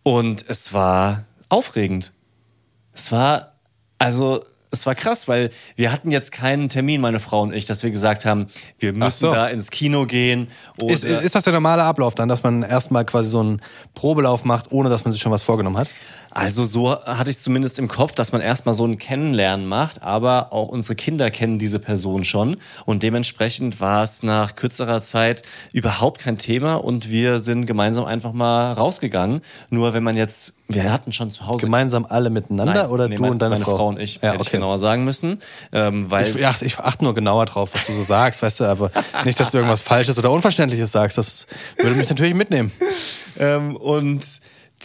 Und 0.03 0.45
es 0.49 0.73
war 0.73 1.25
aufregend. 1.49 2.13
Es 2.99 3.13
war, 3.13 3.53
also, 3.99 4.45
es 4.73 4.85
war 4.85 4.97
krass, 4.97 5.29
weil 5.29 5.51
wir 5.77 5.93
hatten 5.93 6.11
jetzt 6.11 6.33
keinen 6.33 6.69
Termin, 6.69 7.01
meine 7.01 7.21
Frau 7.21 7.43
und 7.43 7.55
ich, 7.55 7.65
dass 7.65 7.85
wir 7.85 7.91
gesagt 7.91 8.27
haben, 8.27 8.49
wir 8.81 8.93
müssen 8.93 9.21
so. 9.21 9.31
da 9.31 9.47
ins 9.49 9.71
Kino 9.71 10.05
gehen. 10.05 10.49
Ist, 10.85 11.05
ist 11.05 11.37
das 11.37 11.45
der 11.45 11.53
normale 11.53 11.85
Ablauf 11.85 12.17
dann, 12.17 12.29
dass 12.29 12.43
man 12.43 12.65
erstmal 12.65 13.05
quasi 13.05 13.31
so 13.31 13.41
einen 13.41 13.63
Probelauf 13.95 14.45
macht, 14.45 14.73
ohne 14.73 14.89
dass 14.89 15.05
man 15.05 15.13
sich 15.13 15.23
schon 15.23 15.33
was 15.33 15.43
vorgenommen 15.43 15.79
hat? 15.79 15.89
Also 16.31 16.65
so 16.65 16.91
hatte 16.91 17.31
ich 17.31 17.39
zumindest 17.39 17.79
im 17.79 17.89
Kopf, 17.89 18.15
dass 18.15 18.33
man 18.33 18.41
erstmal 18.41 18.75
so 18.75 18.85
ein 18.85 18.99
Kennenlernen 18.99 19.67
macht, 19.67 20.03
aber 20.03 20.53
auch 20.53 20.69
unsere 20.69 20.95
Kinder 20.95 21.31
kennen 21.31 21.59
diese 21.59 21.79
Person 21.79 22.25
schon 22.25 22.57
und 22.85 23.03
dementsprechend 23.03 23.81
war 23.81 24.03
es 24.03 24.23
nach 24.23 24.55
kürzerer 24.57 25.01
Zeit 25.03 25.43
überhaupt 25.73 26.21
kein 26.21 26.39
Thema 26.39 26.75
und 26.77 27.11
wir 27.11 27.39
sind 27.39 27.67
gemeinsam 27.67 28.05
einfach 28.05 28.33
mal 28.33 28.73
rausgegangen. 28.73 29.41
Nur 29.71 29.95
wenn 29.95 30.03
man 30.03 30.17
jetzt, 30.17 30.55
wir 30.69 30.93
hatten 30.93 31.13
schon 31.13 31.31
zu 31.31 31.47
Hause 31.47 31.65
Gemeinsam 31.67 32.07
alle 32.09 32.31
miteinander 32.31 32.83
Nein, 32.83 32.91
oder 32.91 33.09
nee, 33.09 33.17
du 33.17 33.23
mein- 33.23 33.31
und 33.33 33.39
deine 33.41 33.55
meine 33.55 33.65
Frau? 33.65 33.77
Frau 33.77 33.89
und 33.89 33.99
ich, 34.01 34.17
Ja, 34.17 34.31
hätte 34.33 34.43
ich 34.43 34.49
okay. 34.49 34.57
genauer 34.59 34.79
sagen 34.79 35.05
müssen, 35.05 35.41
ähm, 35.73 36.11
weil 36.11 36.27
Ich, 36.27 36.47
achte, 36.47 36.65
ich 36.65 36.79
achte 36.79 37.05
nur 37.05 37.15
genauer 37.15 37.47
drauf, 37.47 37.71
was 37.75 37.87
du 37.87 37.93
so 37.93 38.03
sagst, 38.03 38.43
weißt 38.43 38.61
du, 38.61 38.65
aber 38.65 38.91
nicht, 39.25 39.41
dass 39.41 39.51
du 39.51 39.59
irgendwas 39.59 39.81
Falsches 39.81 40.19
oder 40.19 40.31
Unverständliches 40.31 40.93
sagst. 40.93 41.19
Das 41.19 41.47
würde 41.79 41.97
mich 41.97 42.09
natürlich 42.09 42.35
mitnehmen. 42.35 42.71
Ähm, 43.39 43.77
und 43.77 44.25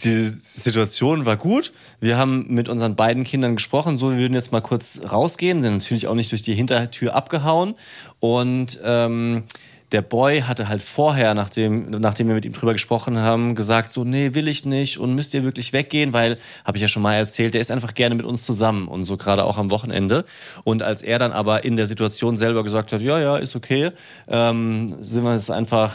die 0.02 0.32
Situation 0.40 1.24
war 1.24 1.36
gut. 1.36 1.72
Wir 2.00 2.18
haben 2.18 2.46
mit 2.48 2.68
unseren 2.68 2.96
beiden 2.96 3.22
Kindern 3.22 3.56
gesprochen, 3.56 3.96
so 3.96 4.10
wir 4.10 4.18
würden 4.18 4.34
jetzt 4.34 4.50
mal 4.50 4.60
kurz 4.60 5.00
rausgehen, 5.10 5.62
sind 5.62 5.74
natürlich 5.74 6.08
auch 6.08 6.14
nicht 6.14 6.32
durch 6.32 6.42
die 6.42 6.54
Hintertür 6.54 7.14
abgehauen. 7.14 7.74
Und 8.18 8.80
ähm, 8.82 9.44
der 9.92 10.02
Boy 10.02 10.40
hatte 10.40 10.68
halt 10.68 10.82
vorher, 10.82 11.34
nachdem, 11.34 11.90
nachdem 11.90 12.26
wir 12.26 12.34
mit 12.34 12.44
ihm 12.44 12.52
drüber 12.52 12.72
gesprochen 12.72 13.18
haben, 13.18 13.54
gesagt 13.54 13.92
so, 13.92 14.02
nee, 14.02 14.34
will 14.34 14.48
ich 14.48 14.64
nicht 14.64 14.98
und 14.98 15.14
müsst 15.14 15.32
ihr 15.34 15.44
wirklich 15.44 15.72
weggehen, 15.72 16.12
weil, 16.12 16.38
habe 16.64 16.76
ich 16.76 16.82
ja 16.82 16.88
schon 16.88 17.02
mal 17.02 17.14
erzählt, 17.14 17.54
der 17.54 17.60
ist 17.60 17.70
einfach 17.70 17.94
gerne 17.94 18.16
mit 18.16 18.26
uns 18.26 18.44
zusammen 18.44 18.88
und 18.88 19.04
so 19.04 19.16
gerade 19.16 19.44
auch 19.44 19.58
am 19.58 19.70
Wochenende. 19.70 20.24
Und 20.64 20.82
als 20.82 21.02
er 21.02 21.20
dann 21.20 21.30
aber 21.30 21.64
in 21.64 21.76
der 21.76 21.86
Situation 21.86 22.36
selber 22.36 22.64
gesagt 22.64 22.92
hat, 22.92 23.02
ja, 23.02 23.20
ja, 23.20 23.36
ist 23.36 23.54
okay, 23.54 23.92
ähm, 24.26 24.96
sind 25.00 25.22
wir 25.22 25.34
es 25.34 25.50
einfach 25.50 25.94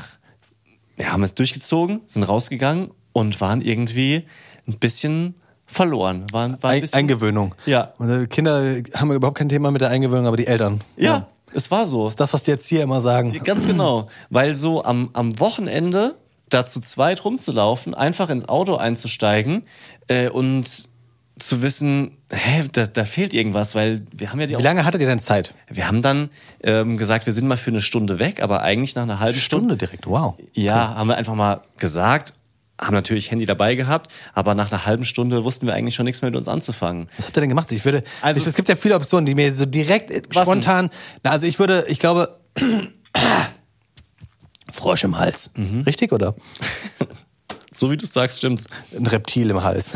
wir 0.95 1.13
haben 1.13 1.23
es 1.23 1.33
durchgezogen, 1.33 2.01
sind 2.07 2.23
rausgegangen 2.23 2.91
und 3.19 3.39
waren 3.41 3.61
irgendwie 3.61 4.23
ein 4.67 4.79
bisschen 4.79 5.35
verloren. 5.65 6.25
Waren, 6.31 6.61
waren 6.63 6.75
ein 6.75 6.81
bisschen, 6.81 6.99
Eingewöhnung. 6.99 7.55
Ja. 7.65 7.93
Und 7.97 8.21
die 8.21 8.27
Kinder 8.27 8.81
haben 8.95 9.11
überhaupt 9.11 9.37
kein 9.37 9.49
Thema 9.49 9.71
mit 9.71 9.81
der 9.81 9.89
Eingewöhnung, 9.89 10.25
aber 10.25 10.37
die 10.37 10.47
Eltern. 10.47 10.81
Ja, 10.97 11.27
es 11.53 11.69
war 11.71 11.85
so. 11.85 12.05
Das 12.05 12.13
ist 12.13 12.19
das, 12.19 12.33
was 12.33 12.43
die 12.43 12.51
Erzieher 12.51 12.83
immer 12.83 13.01
sagen. 13.01 13.37
Ganz 13.43 13.67
genau. 13.67 14.07
Weil 14.29 14.53
so 14.53 14.83
am, 14.83 15.09
am 15.13 15.39
Wochenende 15.39 16.15
da 16.49 16.65
zu 16.65 16.79
zweit 16.79 17.23
rumzulaufen, 17.23 17.93
einfach 17.93 18.29
ins 18.29 18.49
Auto 18.49 18.75
einzusteigen 18.75 19.63
äh, 20.07 20.29
und 20.29 20.89
zu 21.37 21.61
wissen, 21.61 22.17
hä, 22.31 22.65
da, 22.71 22.85
da 22.85 23.05
fehlt 23.05 23.33
irgendwas, 23.33 23.73
weil 23.73 24.03
wir 24.11 24.29
haben 24.29 24.39
ja 24.39 24.47
die 24.47 24.57
Wie 24.57 24.61
lange 24.61 24.83
hattet 24.83 24.99
ihr 25.01 25.07
denn 25.07 25.19
Zeit? 25.19 25.53
Wir 25.69 25.87
haben 25.87 26.01
dann 26.01 26.29
ähm, 26.63 26.97
gesagt, 26.97 27.25
wir 27.25 27.33
sind 27.33 27.47
mal 27.47 27.57
für 27.57 27.71
eine 27.71 27.81
Stunde 27.81 28.19
weg, 28.19 28.43
aber 28.43 28.61
eigentlich 28.61 28.95
nach 28.95 29.03
einer 29.03 29.19
halben 29.19 29.39
Stunde 29.39 29.75
Stunde 29.75 29.77
direkt, 29.77 30.07
wow. 30.07 30.35
Ja, 30.53 30.95
haben 30.95 31.07
wir 31.07 31.17
einfach 31.17 31.35
mal 31.35 31.61
gesagt, 31.77 32.33
haben 32.79 32.93
natürlich 32.93 33.29
Handy 33.31 33.45
dabei 33.45 33.75
gehabt, 33.75 34.11
aber 34.33 34.55
nach 34.55 34.71
einer 34.71 34.85
halben 34.85 35.03
Stunde 35.05 35.43
wussten 35.43 35.67
wir 35.67 35.73
eigentlich 35.73 35.95
schon 35.95 36.05
nichts 36.05 36.21
mehr 36.21 36.31
mit 36.31 36.37
uns 36.37 36.47
anzufangen. 36.47 37.07
Was 37.17 37.25
habt 37.27 37.37
ihr 37.37 37.41
denn 37.41 37.49
gemacht? 37.49 37.71
Ich 37.71 37.83
würde, 37.85 38.03
Also 38.21 38.39
ich, 38.41 38.47
es- 38.47 38.55
gibt 38.55 38.69
ja 38.69 38.75
viele 38.75 38.95
Optionen, 38.95 39.25
die 39.25 39.35
mir 39.35 39.53
so 39.53 39.65
direkt 39.65 40.11
spontan. 40.33 40.89
Na, 41.23 41.31
also 41.31 41.45
ich 41.45 41.59
würde, 41.59 41.85
ich 41.89 41.99
glaube, 41.99 42.39
Frosch 44.71 45.03
im 45.03 45.17
Hals. 45.17 45.51
Mhm. 45.57 45.81
Richtig, 45.81 46.11
oder? 46.11 46.35
So 47.71 47.91
wie 47.91 47.97
du 47.97 48.05
sagst, 48.07 48.39
stimmt's. 48.39 48.65
Ein 48.97 49.05
Reptil 49.05 49.51
im 49.51 49.61
Hals. 49.63 49.93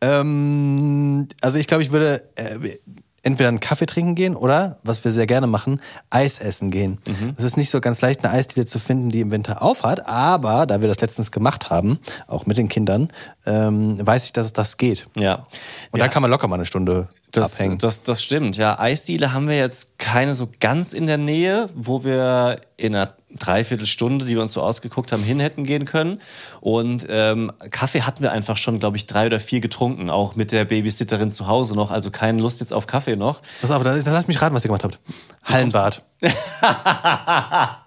ähm, 0.00 1.26
also 1.40 1.58
ich 1.58 1.66
glaube, 1.66 1.82
ich 1.82 1.90
würde 1.90 2.22
äh, 2.36 2.78
entweder 3.24 3.48
einen 3.48 3.60
Kaffee 3.60 3.86
trinken 3.86 4.14
gehen 4.14 4.36
oder, 4.36 4.76
was 4.84 5.04
wir 5.04 5.10
sehr 5.10 5.26
gerne 5.26 5.46
machen, 5.46 5.80
Eis 6.10 6.38
essen 6.38 6.70
gehen. 6.70 6.98
Mhm. 7.08 7.34
Es 7.36 7.44
ist 7.44 7.56
nicht 7.56 7.70
so 7.70 7.80
ganz 7.80 8.00
leicht, 8.00 8.24
eine 8.24 8.32
Eisdiele 8.32 8.66
zu 8.66 8.78
finden, 8.78 9.10
die 9.10 9.20
im 9.20 9.30
Winter 9.30 9.62
aufhat, 9.62 10.06
aber 10.06 10.66
da 10.66 10.80
wir 10.80 10.88
das 10.88 11.00
letztens 11.00 11.32
gemacht 11.32 11.70
haben, 11.70 11.98
auch 12.26 12.46
mit 12.46 12.56
den 12.56 12.68
Kindern, 12.68 13.08
ähm, 13.46 13.98
weiß 14.04 14.26
ich, 14.26 14.32
dass 14.32 14.46
es 14.46 14.52
das 14.52 14.76
geht. 14.76 15.06
Ja. 15.16 15.46
Und 15.90 15.98
ja. 15.98 16.04
dann 16.04 16.10
kann 16.10 16.22
man 16.22 16.30
locker 16.30 16.48
mal 16.48 16.56
eine 16.56 16.66
Stunde 16.66 17.08
Das, 17.36 17.54
abhängen. 17.54 17.78
das, 17.78 18.02
das 18.02 18.22
stimmt, 18.22 18.56
ja. 18.56 18.78
Eisdiele 18.78 19.32
haben 19.32 19.48
wir 19.48 19.56
jetzt 19.56 19.98
keine 19.98 20.34
so 20.34 20.48
ganz 20.60 20.92
in 20.92 21.06
der 21.06 21.18
Nähe, 21.18 21.68
wo 21.74 22.04
wir 22.04 22.60
in 22.76 22.94
einer 22.94 23.14
Dreiviertelstunde, 23.38 24.24
die 24.24 24.36
wir 24.36 24.42
uns 24.42 24.52
so 24.52 24.62
ausgeguckt 24.62 25.10
haben, 25.10 25.22
hin 25.22 25.40
hätten 25.40 25.64
gehen 25.64 25.84
können. 25.84 26.20
Und 26.60 27.06
ähm, 27.08 27.50
Kaffee 27.70 28.02
hatten 28.02 28.22
wir 28.22 28.30
einfach 28.32 28.56
schon, 28.56 28.78
glaube 28.78 28.96
ich, 28.96 29.06
drei 29.06 29.26
oder 29.26 29.40
vier 29.40 29.60
getrunken, 29.60 30.10
auch 30.10 30.36
mit 30.36 30.52
der 30.52 30.64
Babysitterin 30.64 31.32
zu 31.32 31.48
Hause 31.48 31.74
noch. 31.74 31.90
Also 31.90 32.10
keine 32.10 32.40
Lust 32.40 32.60
jetzt 32.60 32.72
auf 32.72 32.86
Kaffee 32.86 33.16
noch. 33.16 33.42
Pass 33.60 33.70
auf, 33.70 33.82
dann, 33.82 34.02
dann 34.02 34.14
lass 34.14 34.28
mich 34.28 34.40
raten, 34.40 34.54
was 34.54 34.64
ihr 34.64 34.68
gemacht 34.68 34.84
habt. 34.84 35.00
Hallenbad. 35.44 36.02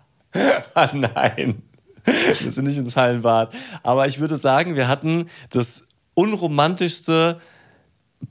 Ah, 0.75 0.89
nein. 0.93 1.63
Wir 2.05 2.51
sind 2.51 2.65
nicht 2.65 2.77
ins 2.77 2.95
Hallenbad. 2.95 3.53
Aber 3.81 4.07
ich 4.07 4.19
würde 4.19 4.35
sagen, 4.35 4.75
wir 4.75 4.87
hatten 4.87 5.29
das 5.49 5.87
unromantischste 6.13 7.39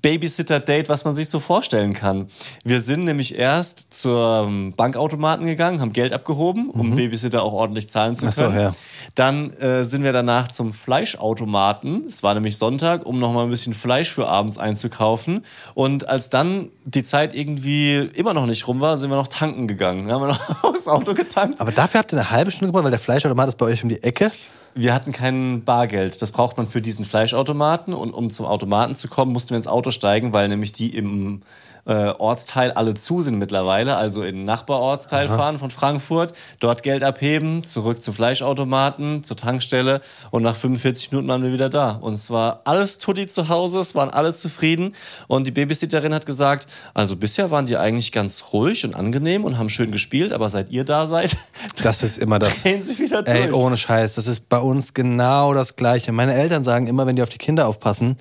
Babysitter-Date, 0.03 0.89
was 0.89 1.05
man 1.05 1.15
sich 1.15 1.29
so 1.29 1.41
vorstellen 1.41 1.93
kann. 1.95 2.29
Wir 2.65 2.81
sind 2.81 3.05
nämlich 3.05 3.37
erst 3.39 3.95
zum 3.95 4.73
Bankautomaten 4.77 5.47
gegangen, 5.47 5.81
haben 5.81 5.93
Geld 5.93 6.13
abgehoben, 6.13 6.71
um 6.71 6.97
Babysitter 6.97 7.43
auch 7.43 7.53
ordentlich 7.53 7.89
zahlen 7.89 8.15
zu 8.15 8.25
Mhm. 8.25 8.29
Ach 8.29 8.33
so, 8.33 8.45
können. 8.47 8.61
ja. 8.61 8.75
Dann 9.15 9.53
äh, 9.55 9.85
sind 9.85 10.03
wir 10.03 10.13
danach 10.13 10.49
zum 10.49 10.73
Fleischautomaten. 10.73 12.05
Es 12.09 12.23
war 12.23 12.35
nämlich 12.35 12.57
Sonntag, 12.59 13.07
um 13.07 13.19
noch 13.19 13.33
mal 13.33 13.45
ein 13.45 13.51
bisschen 13.51 13.75
Fleisch 13.75 14.11
für 14.11 14.29
abends 14.29 14.59
einzukaufen. 14.59 15.45
Und 15.75 16.09
als 16.09 16.31
dann 16.31 16.69
die 16.85 17.03
Zeit 17.03 17.35
irgendwie 17.35 17.97
immer 18.15 18.35
noch 18.35 18.47
nicht 18.47 18.67
rum 18.69 18.81
war, 18.81 18.97
sind 18.97 19.11
wir 19.11 19.17
noch 19.17 19.29
tanken 19.29 19.69
gegangen. 19.69 20.07
Dann 20.09 20.17
haben 20.17 20.23
wir 20.23 20.29
noch 20.29 20.73
das 20.75 20.89
Auto 20.89 21.15
getankt. 21.15 21.61
Aber 21.61 21.73
dafür 21.73 22.01
habt 22.01 22.13
ihr 22.13 22.19
eine 22.19 22.31
halbe 22.31 22.51
Stunde 22.51 22.67
gebraucht, 22.69 22.85
weil 22.85 22.91
der 22.91 23.01
Fleischautomat 23.01 23.49
ist 23.49 23.59
bei 23.59 23.67
euch 23.67 23.83
um 23.83 23.89
die 23.89 24.03
Ecke. 24.03 24.31
Wir 24.79 24.93
hatten 24.93 25.11
kein 25.11 25.65
Bargeld. 25.65 26.21
Das 26.21 26.33
braucht 26.33 26.59
man 26.59 26.67
für 26.67 26.83
diesen 26.83 27.07
Fleischautomaten. 27.07 27.95
Und 27.95 28.13
um 28.13 28.31
zum 28.31 28.45
Automaten 28.45 28.95
zu 28.95 29.09
kommen, 29.09 29.33
mussten 29.33 29.51
wir 29.51 29.57
ins 29.57 29.67
Auto 29.67 29.91
steigen, 29.91 30.35
weil 30.35 30.49
nämlich 30.49 30.73
die 30.73 30.95
im 30.95 31.41
äh, 31.87 32.11
Ortsteil 32.19 32.73
alle 32.73 32.95
zu 32.95 33.23
sind 33.23 33.39
mittlerweile. 33.39 33.97
Also 33.97 34.23
in 34.23 34.37
den 34.37 34.45
Nachbarortsteil 34.45 35.29
fahren 35.29 35.59
von 35.59 35.71
Frankfurt, 35.71 36.33
dort 36.61 36.83
Geld 36.83 37.03
abheben, 37.03 37.65
zurück 37.65 38.03
zum 38.03 38.15
Fleischautomaten, 38.15 39.23
zur 39.25 39.37
Tankstelle. 39.37 40.01
Und 40.31 40.43
nach 40.43 40.57
45 40.57 41.13
Minuten 41.13 41.29
waren 41.29 41.43
wir 41.43 41.53
wieder 41.53 41.71
da. 41.71 41.91
Und 41.93 42.15
es 42.15 42.31
war 42.31 42.61
alles 42.65 42.99
Tutti 42.99 43.27
zu 43.27 43.49
Hause, 43.49 43.81
es 43.81 43.95
waren 43.95 44.11
alle 44.11 44.35
zufrieden. 44.35 44.95
Und 45.29 45.47
die 45.47 45.53
Babysitterin 45.53 46.13
hat 46.13 46.27
gesagt, 46.27 46.67
also 46.95 47.17
bisher 47.17 47.51
waren 47.51 47.67
die 47.67 47.77
eigentlich 47.77 48.13
ganz 48.13 48.45
ruhig 48.53 48.85
und 48.85 48.95
angenehm 48.95 49.45
und 49.45 49.59
haben 49.59 49.69
schön 49.71 49.93
gespielt, 49.93 50.33
aber 50.33 50.49
seit 50.51 50.71
ihr 50.71 50.85
da 50.85 51.07
seid, 51.07 51.37
Das 51.83 52.03
ist 52.03 52.19
immer 52.19 52.39
das. 52.39 52.63
drehen 52.63 52.83
sie 52.83 52.99
wieder 52.99 53.23
durch. 53.23 53.37
Ey, 53.37 53.53
ohne 53.53 53.77
Scheiß, 53.77 54.15
das 54.15 54.27
ist 54.27 54.49
bei 54.49 54.59
uns 54.59 54.95
genau 54.95 55.55
das 55.55 55.77
Gleiche. 55.77 56.13
Meine 56.13 56.35
Eltern 56.35 56.65
sagen 56.65 56.87
immer, 56.87 57.07
wenn 57.07 57.17
die 57.17 57.23
auf 57.23 57.29
die 57.29 57.39
Kinder 57.39 57.69
aufpassen, 57.69 58.19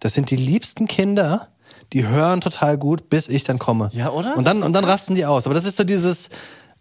das 0.00 0.14
sind 0.14 0.30
die 0.30 0.36
liebsten 0.36 0.86
Kinder, 0.86 1.48
die 1.92 2.06
hören 2.06 2.40
total 2.40 2.76
gut, 2.78 3.08
bis 3.10 3.28
ich 3.28 3.44
dann 3.44 3.58
komme. 3.58 3.90
Ja, 3.92 4.10
oder? 4.10 4.36
Und 4.36 4.44
dann, 4.46 4.62
und 4.62 4.72
dann 4.72 4.84
krass. 4.84 4.94
rasten 5.02 5.14
die 5.14 5.24
aus. 5.26 5.46
Aber 5.46 5.54
das 5.54 5.64
ist 5.66 5.76
so 5.76 5.84
dieses 5.84 6.28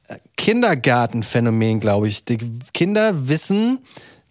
äh, 0.08 0.16
Kindergartenphänomen, 0.38 1.80
glaube 1.80 2.08
ich. 2.08 2.26
Die 2.26 2.38
Kinder 2.74 3.28
wissen, 3.30 3.80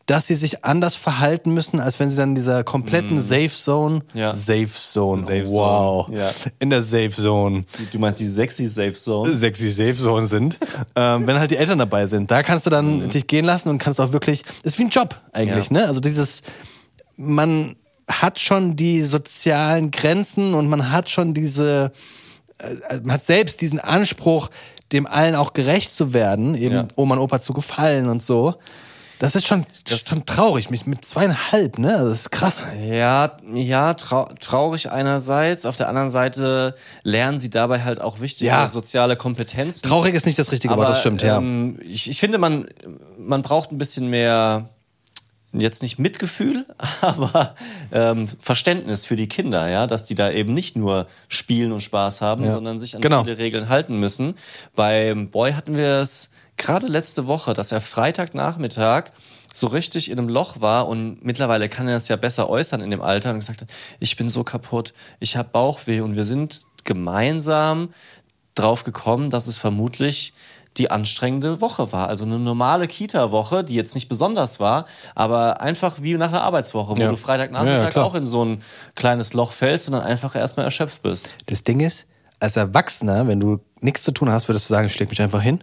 dass 0.07 0.27
sie 0.27 0.35
sich 0.35 0.65
anders 0.67 0.97
verhalten 0.97 1.55
müssen, 1.55 1.81
als 1.81 1.99
wenn 1.99 2.09
sie 2.09 2.17
dann 2.17 2.31
in 2.31 2.35
dieser 2.35 2.63
kompletten 2.63 3.21
Safe 3.23 3.49
Zone, 3.49 4.01
Mm. 4.13 4.19
Ja. 4.19 4.33
Safe 4.35 4.69
Zone, 4.69 5.23
Safe 5.23 5.47
wow, 5.49 6.07
Zone, 6.07 6.19
ja. 6.19 6.31
in 6.59 6.69
der 6.69 6.83
Safe 6.83 7.11
Zone 7.11 7.65
Du 7.91 7.99
meinst 7.99 8.21
die 8.21 8.27
sexy 8.27 8.67
Safe 8.67 8.93
Zone? 8.93 9.35
sexy 9.35 9.71
Safe 9.71 9.95
Zone 9.97 10.27
sind, 10.27 10.59
ähm, 10.95 11.27
wenn 11.27 11.39
halt 11.39 11.51
die 11.51 11.57
Eltern 11.57 11.79
dabei 11.79 12.05
sind. 12.05 12.31
Da 12.31 12.43
kannst 12.43 12.67
du 12.67 12.71
dann 12.71 13.09
dich 13.09 13.27
gehen 13.27 13.47
lassen 13.47 13.71
und 13.71 13.79
kannst 13.79 13.99
auch 13.99 14.13
wirklich, 14.13 14.43
ist 14.63 14.79
wie 14.79 14.83
ein 14.85 14.91
Job 14.91 15.19
eigentlich, 15.33 15.71
Ja. 15.71 15.73
ne? 15.79 15.87
Also 15.87 16.01
dieses, 16.01 16.43
man 17.17 17.75
hat 18.09 18.39
schon 18.39 18.77
die 18.77 19.03
sozialen 19.03 19.91
Grenzen 19.91 20.55
und 20.55 20.69
man 20.69 20.91
hat 20.93 21.09
schon 21.11 21.35
diese, 21.35 21.93
äh, 22.59 22.99
man 23.03 23.13
hat 23.15 23.27
selbst 23.27 23.61
diesen 23.61 23.81
Anspruch, 23.81 24.51
dem 24.93 25.07
allen 25.07 25.35
auch 25.35 25.53
gerecht 25.55 25.93
zu 25.93 26.13
werden, 26.13 26.55
eben 26.55 26.75
Ja. 26.75 26.89
Oma 26.97 27.15
und 27.17 27.21
Opa 27.23 27.41
zu 27.41 27.53
gefallen 27.53 28.09
und 28.09 28.23
so. 28.23 28.55
Das 29.21 29.37
ist 29.37 29.47
schon, 29.47 29.65
schon 29.89 30.27
traurig, 30.27 30.71
mit, 30.71 30.87
mit 30.89 31.05
zweieinhalb, 31.05 31.79
ne? 31.79 31.93
Das 31.93 32.19
ist 32.21 32.31
krass. 32.31 32.65
Ja, 32.85 33.39
ja, 33.55 33.95
trau 33.95 34.29
traurig 34.41 34.91
einerseits. 34.91 35.65
Auf 35.67 35.77
der 35.77 35.89
anderen 35.89 36.11
Seite 36.11 36.75
lernen 37.05 37.39
sie 37.39 37.49
dabei 37.49 37.83
halt 37.85 38.01
auch 38.01 38.21
wichtige 38.21 38.51
Ja. 38.51 38.67
soziale 38.67 39.17
Kompetenzen. 39.17 39.89
Traurig 39.89 40.15
ist 40.15 40.27
nicht 40.27 40.39
das 40.39 40.51
richtige 40.53 40.77
Wort, 40.77 40.89
das 40.89 41.01
stimmt, 41.01 41.23
ja. 41.23 41.39
ähm, 41.39 41.79
ich, 41.83 42.11
ich 42.11 42.21
finde, 42.21 42.39
man, 42.39 42.67
man 43.17 43.41
braucht 43.43 43.71
ein 43.73 43.79
bisschen 43.79 44.09
mehr, 44.11 44.69
jetzt 45.61 45.83
nicht 45.83 45.99
Mitgefühl, 45.99 46.67
aber 47.01 47.55
ähm, 47.93 48.29
Verständnis 48.39 49.05
für 49.05 49.17
die 49.17 49.29
Kinder, 49.29 49.69
ja, 49.69 49.87
dass 49.87 50.05
die 50.07 50.15
da 50.15 50.31
eben 50.31 50.55
nicht 50.55 50.77
nur 50.77 51.07
spielen 51.29 51.73
und 51.73 51.81
Spaß 51.83 52.21
haben, 52.21 52.45
Ja. 52.45 52.53
sondern 52.53 52.81
sich 52.81 52.95
an 52.97 53.03
Genau. 53.03 53.25
viele 53.25 53.39
Regeln 53.39 53.69
halten 53.69 53.99
müssen. 54.01 54.35
Beim 54.75 55.31
Boy 55.31 55.53
hatten 55.53 55.77
wir 55.77 56.01
es 56.01 56.31
gerade 56.57 56.87
letzte 56.87 57.27
Woche, 57.27 57.55
dass 57.55 57.73
er 57.73 57.81
Freitagnachmittag 57.81 59.11
so 59.53 59.69
richtig 59.69 60.11
in 60.11 60.19
einem 60.19 60.29
Loch 60.29 60.61
war 60.61 60.89
und 60.89 61.25
mittlerweile 61.25 61.69
kann 61.69 61.87
er 61.87 61.97
es 61.97 62.09
ja 62.09 62.17
besser 62.17 62.51
äußern 62.51 62.81
in 62.81 62.91
dem 62.91 63.01
Alter 63.03 63.31
und 63.31 63.39
gesagt 63.39 63.61
hat, 63.63 63.69
ich 64.01 64.17
bin 64.17 64.29
so 64.29 64.43
kaputt, 64.43 64.93
ich 65.21 65.37
habe 65.37 65.49
Bauchweh 65.53 66.01
und 66.01 66.17
wir 66.17 66.25
sind 66.25 66.63
gemeinsam 66.83 67.91
drauf 68.57 68.85
gekommen, 68.85 69.31
dass 69.31 69.47
es 69.47 69.57
vermutlich 69.57 70.33
die 70.77 70.91
anstrengende 70.91 71.61
Woche 71.61 71.93
war. 71.93 72.09
Also 72.09 72.25
eine 72.25 72.39
normale 72.39 72.87
Kita-Woche, 72.87 73.63
die 73.65 73.75
jetzt 73.75 73.95
nicht 73.95 74.09
besonders 74.09 74.59
war, 74.61 74.87
aber 75.15 75.61
einfach 75.61 75.97
wie 76.01 76.15
nach 76.15 76.29
einer 76.29 76.43
Arbeitswoche, 76.43 76.97
wo 76.97 77.01
Ja. 77.01 77.09
du 77.11 77.17
Freitagnachmittag 77.17 77.95
Ja, 77.95 78.03
auch 78.03 78.15
in 78.15 78.27
so 78.27 78.45
ein 78.45 78.63
kleines 78.95 79.33
Loch 79.35 79.53
fällst 79.53 79.87
und 79.89 79.93
dann 79.93 80.03
einfach 80.03 80.35
erstmal 80.35 80.67
erschöpft 80.67 81.03
bist. 81.03 81.37
Das 81.47 81.63
Ding 81.65 81.81
ist, 81.81 82.07
als 82.41 82.57
Erwachsener, 82.57 83.27
wenn 83.29 83.41
du 83.41 83.61
nichts 83.81 84.03
zu 84.03 84.11
tun 84.13 84.31
hast, 84.31 84.49
würdest 84.49 84.69
du 84.69 84.75
sagen, 84.75 84.87
ich 84.89 84.99
leg 84.99 85.09
mich 85.11 85.23
einfach 85.23 85.43
hin. 85.43 85.63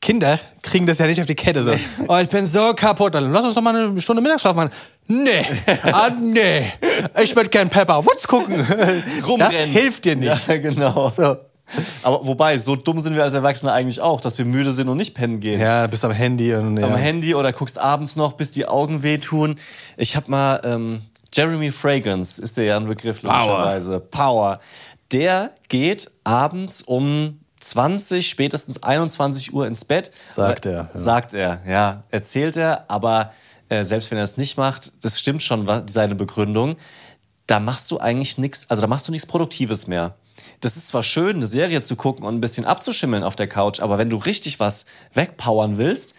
Kinder 0.00 0.38
kriegen 0.62 0.86
das 0.86 0.98
ja 0.98 1.06
nicht 1.08 1.20
auf 1.20 1.26
die 1.26 1.34
Kette. 1.34 1.64
So, 1.64 1.72
oh, 2.06 2.16
ich 2.18 2.28
bin 2.28 2.46
so 2.46 2.72
kaputt. 2.72 3.14
Dann 3.16 3.32
lass 3.32 3.44
uns 3.44 3.54
doch 3.54 3.62
mal 3.62 3.74
eine 3.74 4.00
Stunde 4.00 4.22
Mittagsschlaf 4.22 4.54
machen. 4.54 4.70
Nee, 5.08 5.44
ah, 5.82 6.10
nee. 6.20 6.72
Ich 7.20 7.34
würde 7.34 7.50
gern 7.50 7.68
Pepper 7.68 8.04
Woods 8.06 8.28
gucken. 8.28 8.64
Das 8.68 9.26
Rumrennen. 9.26 9.70
hilft 9.70 10.04
dir 10.04 10.14
nicht. 10.14 10.46
Ja, 10.46 10.56
genau. 10.58 11.08
So. 11.10 11.36
Aber 12.02 12.26
wobei, 12.26 12.58
so 12.58 12.76
dumm 12.76 13.00
sind 13.00 13.14
wir 13.14 13.24
als 13.24 13.34
Erwachsene 13.34 13.72
eigentlich 13.72 14.00
auch, 14.00 14.20
dass 14.20 14.38
wir 14.38 14.44
müde 14.44 14.72
sind 14.72 14.88
und 14.88 14.96
nicht 14.96 15.14
pennen 15.14 15.40
gehen. 15.40 15.60
Ja, 15.60 15.86
bist 15.86 16.04
am 16.04 16.12
Handy 16.12 16.54
und 16.54 16.76
ja. 16.76 16.86
Am 16.86 16.96
Handy 16.96 17.34
oder 17.34 17.52
guckst 17.52 17.78
abends 17.78 18.16
noch, 18.16 18.32
bis 18.32 18.50
die 18.50 18.66
Augen 18.66 19.02
wehtun. 19.02 19.56
Ich 19.96 20.16
habe 20.16 20.30
mal 20.30 20.60
ähm, 20.64 21.02
Jeremy 21.32 21.70
Fragrance, 21.70 22.40
ist 22.40 22.56
der 22.56 22.64
ja 22.64 22.76
ein 22.76 22.86
Begriff 22.86 23.22
logischerweise. 23.22 24.00
Power. 24.00 24.60
Der 25.12 25.52
geht 25.68 26.10
abends 26.24 26.82
um 26.82 27.40
20, 27.60 28.28
spätestens 28.28 28.82
21 28.82 29.52
Uhr 29.52 29.66
ins 29.66 29.84
Bett. 29.84 30.12
Sagt 30.30 30.66
er, 30.66 30.72
ja. 30.72 30.88
Sagt 30.92 31.34
er, 31.34 31.62
ja. 31.66 32.04
Erzählt 32.10 32.56
er, 32.56 32.84
aber 32.88 33.32
äh, 33.68 33.84
selbst 33.84 34.10
wenn 34.10 34.18
er 34.18 34.24
es 34.24 34.36
nicht 34.36 34.56
macht, 34.56 34.92
das 35.02 35.18
stimmt 35.18 35.42
schon, 35.42 35.68
seine 35.86 36.14
Begründung. 36.14 36.76
Da 37.46 37.60
machst 37.60 37.90
du 37.90 37.98
eigentlich 37.98 38.38
nichts, 38.38 38.68
also 38.68 38.82
da 38.82 38.86
machst 38.86 39.08
du 39.08 39.12
nichts 39.12 39.26
Produktives 39.26 39.86
mehr. 39.86 40.14
Das 40.60 40.76
ist 40.76 40.88
zwar 40.88 41.02
schön, 41.02 41.36
eine 41.36 41.46
Serie 41.46 41.82
zu 41.82 41.96
gucken 41.96 42.24
und 42.24 42.34
ein 42.34 42.40
bisschen 42.40 42.64
abzuschimmeln 42.64 43.22
auf 43.22 43.36
der 43.36 43.46
Couch, 43.46 43.80
aber 43.80 43.98
wenn 43.98 44.10
du 44.10 44.16
richtig 44.16 44.58
was 44.58 44.86
wegpowern 45.14 45.76
willst, 45.76 46.14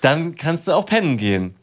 dann 0.00 0.36
kannst 0.36 0.68
du 0.68 0.72
auch 0.72 0.86
pennen 0.86 1.16
gehen. 1.16 1.54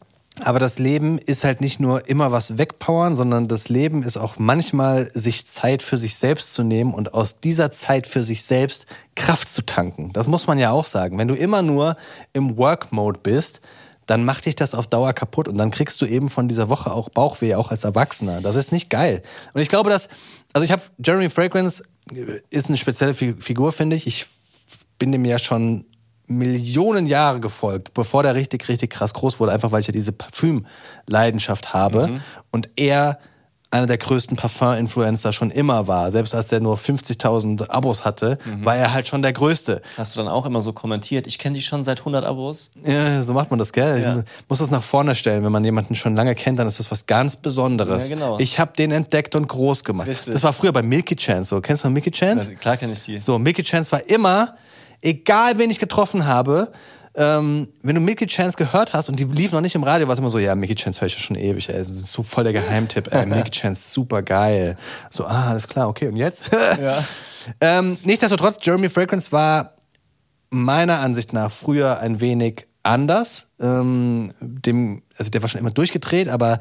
Aber 0.42 0.58
das 0.58 0.78
Leben 0.78 1.18
ist 1.18 1.44
halt 1.44 1.60
nicht 1.60 1.80
nur 1.80 2.08
immer 2.08 2.32
was 2.32 2.56
wegpowern, 2.56 3.16
sondern 3.16 3.48
das 3.48 3.68
Leben 3.68 4.02
ist 4.02 4.16
auch 4.16 4.38
manchmal 4.38 5.10
sich 5.12 5.46
Zeit 5.46 5.82
für 5.82 5.98
sich 5.98 6.16
selbst 6.16 6.54
zu 6.54 6.62
nehmen 6.62 6.94
und 6.94 7.12
aus 7.12 7.40
dieser 7.40 7.72
Zeit 7.72 8.06
für 8.06 8.24
sich 8.24 8.44
selbst 8.44 8.86
Kraft 9.16 9.52
zu 9.52 9.66
tanken. 9.66 10.12
Das 10.12 10.28
muss 10.28 10.46
man 10.46 10.58
ja 10.58 10.70
auch 10.70 10.86
sagen. 10.86 11.18
Wenn 11.18 11.28
du 11.28 11.34
immer 11.34 11.62
nur 11.62 11.96
im 12.32 12.56
Work-Mode 12.56 13.20
bist, 13.22 13.60
dann 14.06 14.24
macht 14.24 14.46
dich 14.46 14.56
das 14.56 14.74
auf 14.74 14.86
Dauer 14.86 15.12
kaputt 15.12 15.46
und 15.46 15.58
dann 15.58 15.70
kriegst 15.70 16.00
du 16.00 16.06
eben 16.06 16.28
von 16.28 16.48
dieser 16.48 16.68
Woche 16.68 16.92
auch 16.92 17.10
Bauchweh, 17.10 17.54
auch 17.54 17.70
als 17.70 17.84
Erwachsener. 17.84 18.40
Das 18.40 18.56
ist 18.56 18.72
nicht 18.72 18.88
geil. 18.88 19.22
Und 19.52 19.60
ich 19.60 19.68
glaube, 19.68 19.90
dass, 19.90 20.08
also 20.52 20.64
ich 20.64 20.72
habe, 20.72 20.82
Jeremy 20.98 21.28
Fragrance 21.28 21.84
ist 22.50 22.68
eine 22.68 22.76
spezielle 22.76 23.14
Fi- 23.14 23.36
Figur, 23.38 23.72
finde 23.72 23.96
ich. 23.96 24.06
Ich 24.06 24.26
bin 24.98 25.12
dem 25.12 25.24
ja 25.24 25.38
schon 25.38 25.84
Millionen 26.26 27.06
Jahre 27.06 27.40
gefolgt, 27.40 27.92
bevor 27.94 28.22
der 28.22 28.34
richtig, 28.34 28.68
richtig 28.68 28.90
krass 28.90 29.14
groß 29.14 29.40
wurde, 29.40 29.52
einfach 29.52 29.72
weil 29.72 29.80
ich 29.80 29.86
ja 29.88 29.92
diese 29.92 30.12
Parfüm-Leidenschaft 30.12 31.74
habe 31.74 32.20
und 32.50 32.68
er 32.76 33.18
einer 33.72 33.86
der 33.86 33.98
größten 33.98 34.36
Parfum-Influencer 34.36 35.32
schon 35.32 35.50
immer 35.50 35.86
war. 35.86 36.10
Selbst 36.10 36.34
als 36.34 36.48
der 36.48 36.60
nur 36.60 36.76
50.000 36.76 37.70
Abos 37.70 38.04
hatte, 38.04 38.38
war 38.62 38.76
er 38.76 38.92
halt 38.92 39.06
schon 39.06 39.22
der 39.22 39.32
Größte. 39.32 39.80
Hast 39.96 40.16
du 40.16 40.20
dann 40.20 40.28
auch 40.28 40.44
immer 40.44 40.60
so 40.60 40.72
kommentiert, 40.72 41.26
ich 41.26 41.38
kenne 41.38 41.54
die 41.54 41.62
schon 41.62 41.84
seit 41.84 42.00
100 42.00 42.24
Abos? 42.24 42.72
Ja, 42.84 43.22
so 43.22 43.32
macht 43.32 43.50
man 43.50 43.58
das, 43.58 43.72
gell? 43.72 44.02
Ja. 44.02 44.18
Ich 44.18 44.48
muss 44.48 44.58
das 44.58 44.70
nach 44.70 44.82
vorne 44.82 45.14
stellen. 45.14 45.44
Wenn 45.44 45.52
man 45.52 45.64
jemanden 45.64 45.94
schon 45.94 46.16
lange 46.16 46.34
kennt, 46.34 46.58
dann 46.58 46.66
ist 46.66 46.80
das 46.80 46.90
was 46.90 47.06
ganz 47.06 47.36
Besonderes. 47.36 48.08
Ja, 48.08 48.16
genau. 48.16 48.38
Ich 48.40 48.58
habe 48.58 48.72
den 48.76 48.90
entdeckt 48.90 49.36
und 49.36 49.46
groß 49.46 49.84
gemacht. 49.84 50.08
Richtig. 50.08 50.32
Das 50.32 50.42
war 50.42 50.52
früher 50.52 50.72
bei 50.72 50.82
Milky 50.82 51.14
Chance 51.14 51.50
so. 51.50 51.60
Kennst 51.60 51.84
du 51.84 51.88
noch 51.88 51.94
Milky 51.94 52.10
Chance? 52.10 52.50
Ja, 52.50 52.58
klar 52.58 52.76
kenne 52.76 52.92
ich 52.94 53.04
die. 53.04 53.18
So, 53.18 53.38
Milky 53.38 53.62
Chance 53.62 53.92
war 53.92 54.08
immer, 54.08 54.56
egal 55.00 55.58
wen 55.58 55.70
ich 55.70 55.78
getroffen 55.78 56.26
habe, 56.26 56.72
ähm, 57.20 57.68
wenn 57.82 57.94
du 57.94 58.00
Milky 58.00 58.24
Chance 58.24 58.56
gehört 58.56 58.94
hast 58.94 59.10
und 59.10 59.20
die 59.20 59.24
lief 59.24 59.52
noch 59.52 59.60
nicht 59.60 59.74
im 59.74 59.82
Radio, 59.82 60.08
war 60.08 60.14
es 60.14 60.18
immer 60.18 60.30
so, 60.30 60.38
ja, 60.38 60.54
Milky 60.54 60.74
Chance 60.74 61.02
höre 61.02 61.06
ich 61.06 61.14
ja 61.14 61.20
schon 61.20 61.36
ewig, 61.36 61.68
ey. 61.68 61.76
Das 61.76 61.90
ist 61.90 62.10
so 62.10 62.22
voll 62.22 62.44
der 62.44 62.54
Geheimtipp, 62.54 63.12
ey. 63.12 63.26
Milky 63.26 63.50
Chance, 63.50 63.90
super 63.90 64.22
geil. 64.22 64.78
So, 65.10 65.26
ah, 65.26 65.50
alles 65.50 65.68
klar, 65.68 65.90
okay, 65.90 66.08
und 66.08 66.16
jetzt? 66.16 66.44
ähm, 67.60 67.98
nichtsdestotrotz, 68.04 68.56
Jeremy 68.62 68.88
Fragrance 68.88 69.32
war 69.32 69.74
meiner 70.48 71.00
Ansicht 71.00 71.34
nach 71.34 71.50
früher 71.50 72.00
ein 72.00 72.22
wenig 72.22 72.66
anders. 72.82 73.48
Ähm, 73.60 74.32
dem, 74.40 75.02
also 75.18 75.30
der 75.30 75.42
war 75.42 75.50
schon 75.50 75.60
immer 75.60 75.72
durchgedreht, 75.72 76.28
aber 76.28 76.58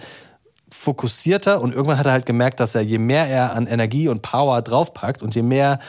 fokussierter 0.71 1.61
und 1.61 1.73
irgendwann 1.73 1.97
hat 1.97 2.05
er 2.05 2.11
halt 2.11 2.25
gemerkt, 2.25 2.59
dass 2.59 2.75
er 2.75 2.81
je 2.81 2.97
mehr 2.97 3.27
er 3.27 3.55
an 3.55 3.65
Energie 3.65 4.09
und 4.09 4.21
Power 4.23 4.61
draufpackt 4.61 5.23
und 5.23 5.35
je 5.35 5.41
mehr 5.41 5.79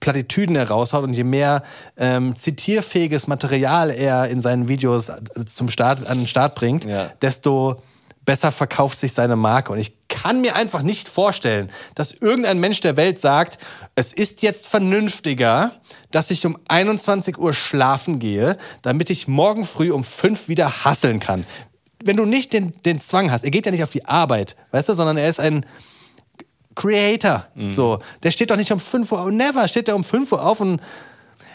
Plattitüden 0.00 0.56
er 0.56 0.68
raushaut 0.68 1.04
und 1.04 1.14
je 1.14 1.24
mehr 1.24 1.62
ähm, 1.96 2.36
zitierfähiges 2.36 3.26
Material 3.26 3.90
er 3.90 4.28
in 4.28 4.40
seinen 4.40 4.68
Videos 4.68 5.10
zum 5.46 5.68
Start, 5.68 6.06
an 6.06 6.18
den 6.18 6.26
Start 6.26 6.54
bringt, 6.54 6.84
Ja. 6.84 7.10
desto 7.20 7.82
besser 8.24 8.52
verkauft 8.52 8.98
sich 8.98 9.14
seine 9.14 9.36
Marke. 9.36 9.72
Und 9.72 9.78
ich 9.78 9.94
kann 10.08 10.42
mir 10.42 10.54
einfach 10.54 10.82
nicht 10.82 11.08
vorstellen, 11.08 11.70
dass 11.94 12.12
irgendein 12.12 12.58
Mensch 12.58 12.80
der 12.80 12.96
Welt 12.98 13.20
sagt, 13.20 13.56
es 13.94 14.12
ist 14.12 14.42
jetzt 14.42 14.66
vernünftiger, 14.66 15.72
dass 16.10 16.30
ich 16.30 16.44
um 16.44 16.58
21 16.68 17.38
Uhr 17.38 17.54
schlafen 17.54 18.18
gehe, 18.18 18.58
damit 18.82 19.08
ich 19.10 19.28
morgen 19.28 19.64
früh 19.64 19.90
um 19.90 20.04
5 20.04 20.48
wieder 20.48 20.84
hasseln 20.84 21.20
kann. 21.20 21.46
Wenn 22.04 22.16
du 22.18 22.26
nicht 22.26 22.52
den, 22.52 22.74
den 22.84 23.00
Zwang 23.00 23.30
hast, 23.32 23.44
er 23.44 23.50
geht 23.50 23.64
ja 23.64 23.72
nicht 23.72 23.82
auf 23.82 23.90
die 23.90 24.04
Arbeit, 24.04 24.56
weißt 24.72 24.90
du, 24.90 24.94
sondern 24.94 25.16
er 25.16 25.28
ist 25.28 25.40
ein 25.40 25.64
Creator. 26.78 27.46
So, 27.68 27.98
der 28.22 28.30
steht 28.30 28.50
doch 28.50 28.56
nicht 28.56 28.70
um 28.72 28.78
5 28.80 29.10
Uhr, 29.12 29.30
never 29.32 29.66
steht 29.68 29.88
er 29.88 29.96
um 29.96 30.04
5 30.04 30.30
Uhr 30.32 30.42
auf 30.46 30.60
und 30.60 30.80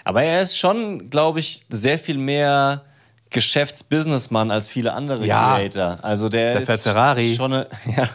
Aber 0.03 0.21
er 0.21 0.41
ist 0.41 0.57
schon, 0.57 1.09
glaube 1.09 1.39
ich, 1.39 1.63
sehr 1.69 1.97
viel 1.97 2.17
mehr 2.17 2.83
Geschäftsbusinessmann 3.29 4.51
als 4.51 4.67
viele 4.69 4.93
andere 4.93 5.25
Ja. 5.25 5.55
Creator. 5.55 5.97
Also 6.01 6.29
der, 6.29 6.51
Der 6.53 6.61
ist 6.61 6.65
fährt 6.67 6.81
Ferrari. 6.81 7.35
schon 7.35 7.53
eine, 7.53 7.67
ja, 7.97 8.09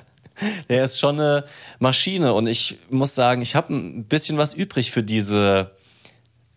der 0.69 0.85
ist 0.85 0.99
schon 0.99 1.19
eine 1.19 1.45
Maschine 1.79 2.33
und 2.35 2.47
ich 2.47 2.79
muss 2.91 3.15
sagen, 3.15 3.43
ich 3.43 3.55
habe 3.57 3.73
ein 3.75 4.05
bisschen 4.05 4.37
was 4.39 4.55
übrig 4.55 4.91
für 4.91 5.03
diese 5.03 5.71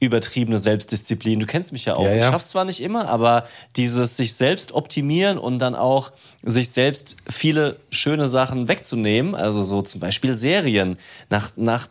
übertriebene 0.01 0.57
Selbstdisziplin. 0.57 1.39
Du 1.39 1.45
kennst 1.45 1.71
mich 1.71 1.85
ja 1.85 1.95
auch. 1.95 2.03
Ja, 2.03 2.11
ja. 2.11 2.19
Ich 2.19 2.25
schaff's 2.25 2.49
zwar 2.49 2.65
nicht 2.65 2.81
immer, 2.81 3.07
aber 3.07 3.47
dieses 3.77 4.17
sich 4.17 4.33
selbst 4.33 4.73
optimieren 4.73 5.37
und 5.37 5.59
dann 5.59 5.75
auch 5.75 6.11
sich 6.41 6.71
selbst 6.71 7.15
viele 7.29 7.77
schöne 7.91 8.27
Sachen 8.27 8.67
wegzunehmen, 8.67 9.35
also 9.35 9.63
so 9.63 9.83
zum 9.83 10.01
Beispiel 10.01 10.33
Serien. 10.33 10.97
Nach, 11.29 11.51
nach 11.55 11.87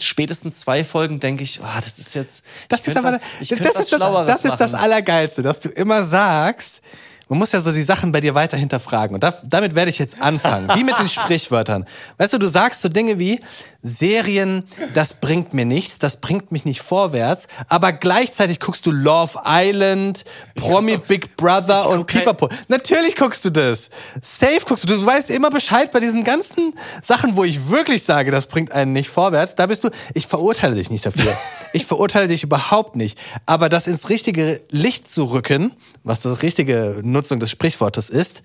spätestens 0.00 0.60
zwei 0.60 0.84
Folgen 0.84 1.18
denke 1.18 1.42
ich, 1.42 1.60
oh, 1.60 1.80
das 1.80 1.98
ist 1.98 2.14
jetzt. 2.14 2.44
Das 2.68 2.86
ist 2.86 2.96
aber 2.96 3.18
ich 3.40 3.48
das, 3.48 3.58
ist 3.58 3.92
das, 3.92 4.00
das 4.26 4.44
ist 4.44 4.56
das. 4.56 4.74
Allergeilste, 4.74 5.42
dass 5.42 5.58
du 5.58 5.68
immer 5.68 6.04
sagst, 6.04 6.80
man 7.28 7.38
muss 7.38 7.52
ja 7.52 7.60
so 7.60 7.72
die 7.72 7.82
Sachen 7.82 8.12
bei 8.12 8.20
dir 8.20 8.34
weiter 8.34 8.56
hinterfragen. 8.56 9.14
Und 9.14 9.22
da, 9.22 9.34
damit 9.44 9.74
werde 9.74 9.90
ich 9.90 9.98
jetzt 9.98 10.20
anfangen. 10.20 10.68
Wie 10.74 10.84
mit 10.84 10.98
den 10.98 11.08
Sprichwörtern. 11.08 11.86
Weißt 12.16 12.32
du, 12.32 12.38
du 12.38 12.48
sagst 12.48 12.82
so 12.82 12.88
Dinge 12.88 13.18
wie, 13.18 13.40
Serien, 13.80 14.64
das 14.92 15.14
bringt 15.14 15.54
mir 15.54 15.64
nichts, 15.64 15.98
das 15.98 16.16
bringt 16.16 16.50
mich 16.50 16.64
nicht 16.64 16.80
vorwärts, 16.80 17.46
aber 17.68 17.92
gleichzeitig 17.92 18.58
guckst 18.58 18.84
du 18.86 18.90
Love 18.90 19.38
Island, 19.44 20.24
Promi 20.56 20.96
Big 20.96 21.36
Brother 21.36 21.88
und 21.88 21.98
guck 21.98 22.06
Pipapo. 22.08 22.48
Natürlich 22.66 23.14
guckst 23.14 23.44
du 23.44 23.50
das. 23.50 23.90
Safe 24.20 24.60
guckst 24.66 24.84
du. 24.84 24.88
Du 24.88 25.06
weißt 25.06 25.30
immer 25.30 25.50
Bescheid 25.50 25.92
bei 25.92 26.00
diesen 26.00 26.24
ganzen 26.24 26.74
Sachen, 27.02 27.36
wo 27.36 27.44
ich 27.44 27.68
wirklich 27.68 28.02
sage, 28.02 28.32
das 28.32 28.46
bringt 28.46 28.72
einen 28.72 28.92
nicht 28.92 29.10
vorwärts. 29.10 29.54
Da 29.54 29.66
bist 29.66 29.84
du, 29.84 29.90
ich 30.12 30.26
verurteile 30.26 30.74
dich 30.74 30.90
nicht 30.90 31.06
dafür. 31.06 31.36
Ich 31.74 31.84
verurteile 31.84 32.28
dich 32.28 32.42
überhaupt 32.42 32.96
nicht. 32.96 33.18
Aber 33.44 33.68
das 33.68 33.86
ins 33.86 34.08
richtige 34.08 34.62
Licht 34.70 35.10
zu 35.10 35.24
rücken, 35.24 35.76
was 36.08 36.20
die 36.20 36.28
richtige 36.28 37.00
Nutzung 37.04 37.38
des 37.38 37.50
Sprichwortes 37.50 38.10
ist, 38.10 38.42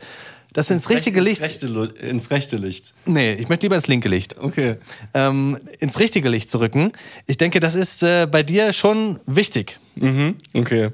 das 0.53 0.69
ins 0.69 0.87
richtige 0.91 1.17
ins 1.19 1.27
Licht. 1.29 1.41
Rechte, 1.41 1.65
Lu- 1.67 1.85
ins 1.85 2.29
rechte 2.29 2.57
Licht. 2.57 2.93
Nee, 3.07 3.33
ich 3.33 3.49
möchte 3.49 3.65
lieber 3.65 3.75
ins 3.75 3.87
linke 3.87 4.07
Licht. 4.07 4.35
Okay. 4.39 4.75
Ähm, 5.15 5.57
ins 5.79 5.97
richtige 5.99 6.29
Licht 6.29 6.51
zu 6.51 6.59
rücken. 6.59 6.91
Ich 7.25 7.37
denke, 7.37 7.59
das 7.59 7.73
ist 7.73 8.03
äh, 8.03 8.27
bei 8.29 8.43
dir 8.43 8.71
schon 8.71 9.19
wichtig. 9.25 9.79
Okay. 10.53 10.91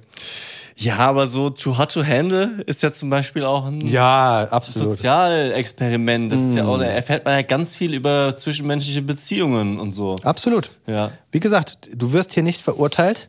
Ja, 0.78 0.96
aber 1.00 1.28
so 1.28 1.50
Too 1.50 1.78
Hot 1.78 1.92
to 1.92 2.06
Handle 2.06 2.64
ist 2.66 2.82
ja 2.84 2.92
zum 2.94 3.10
Beispiel 3.10 3.44
auch 3.44 3.66
ein 3.66 3.82
Ja, 3.86 4.48
absolut. 4.50 4.92
Sozialexperiment. 4.92 6.32
Das 6.32 6.40
ist 6.42 6.56
ja 6.56 6.66
auch, 6.66 6.78
da 6.78 6.86
erfährt 6.86 7.26
man 7.26 7.34
ja 7.34 7.42
ganz 7.42 7.76
viel 7.76 7.94
über 7.94 8.34
zwischenmenschliche 8.36 9.02
Beziehungen 9.02 9.78
und 9.78 9.92
so. 9.92 10.16
Absolut. 10.24 10.70
Ja. 10.88 11.12
Wie 11.34 11.42
gesagt, 11.42 11.90
du 11.94 12.14
wirst 12.14 12.34
hier 12.34 12.44
nicht 12.44 12.62
verurteilt. 12.62 13.28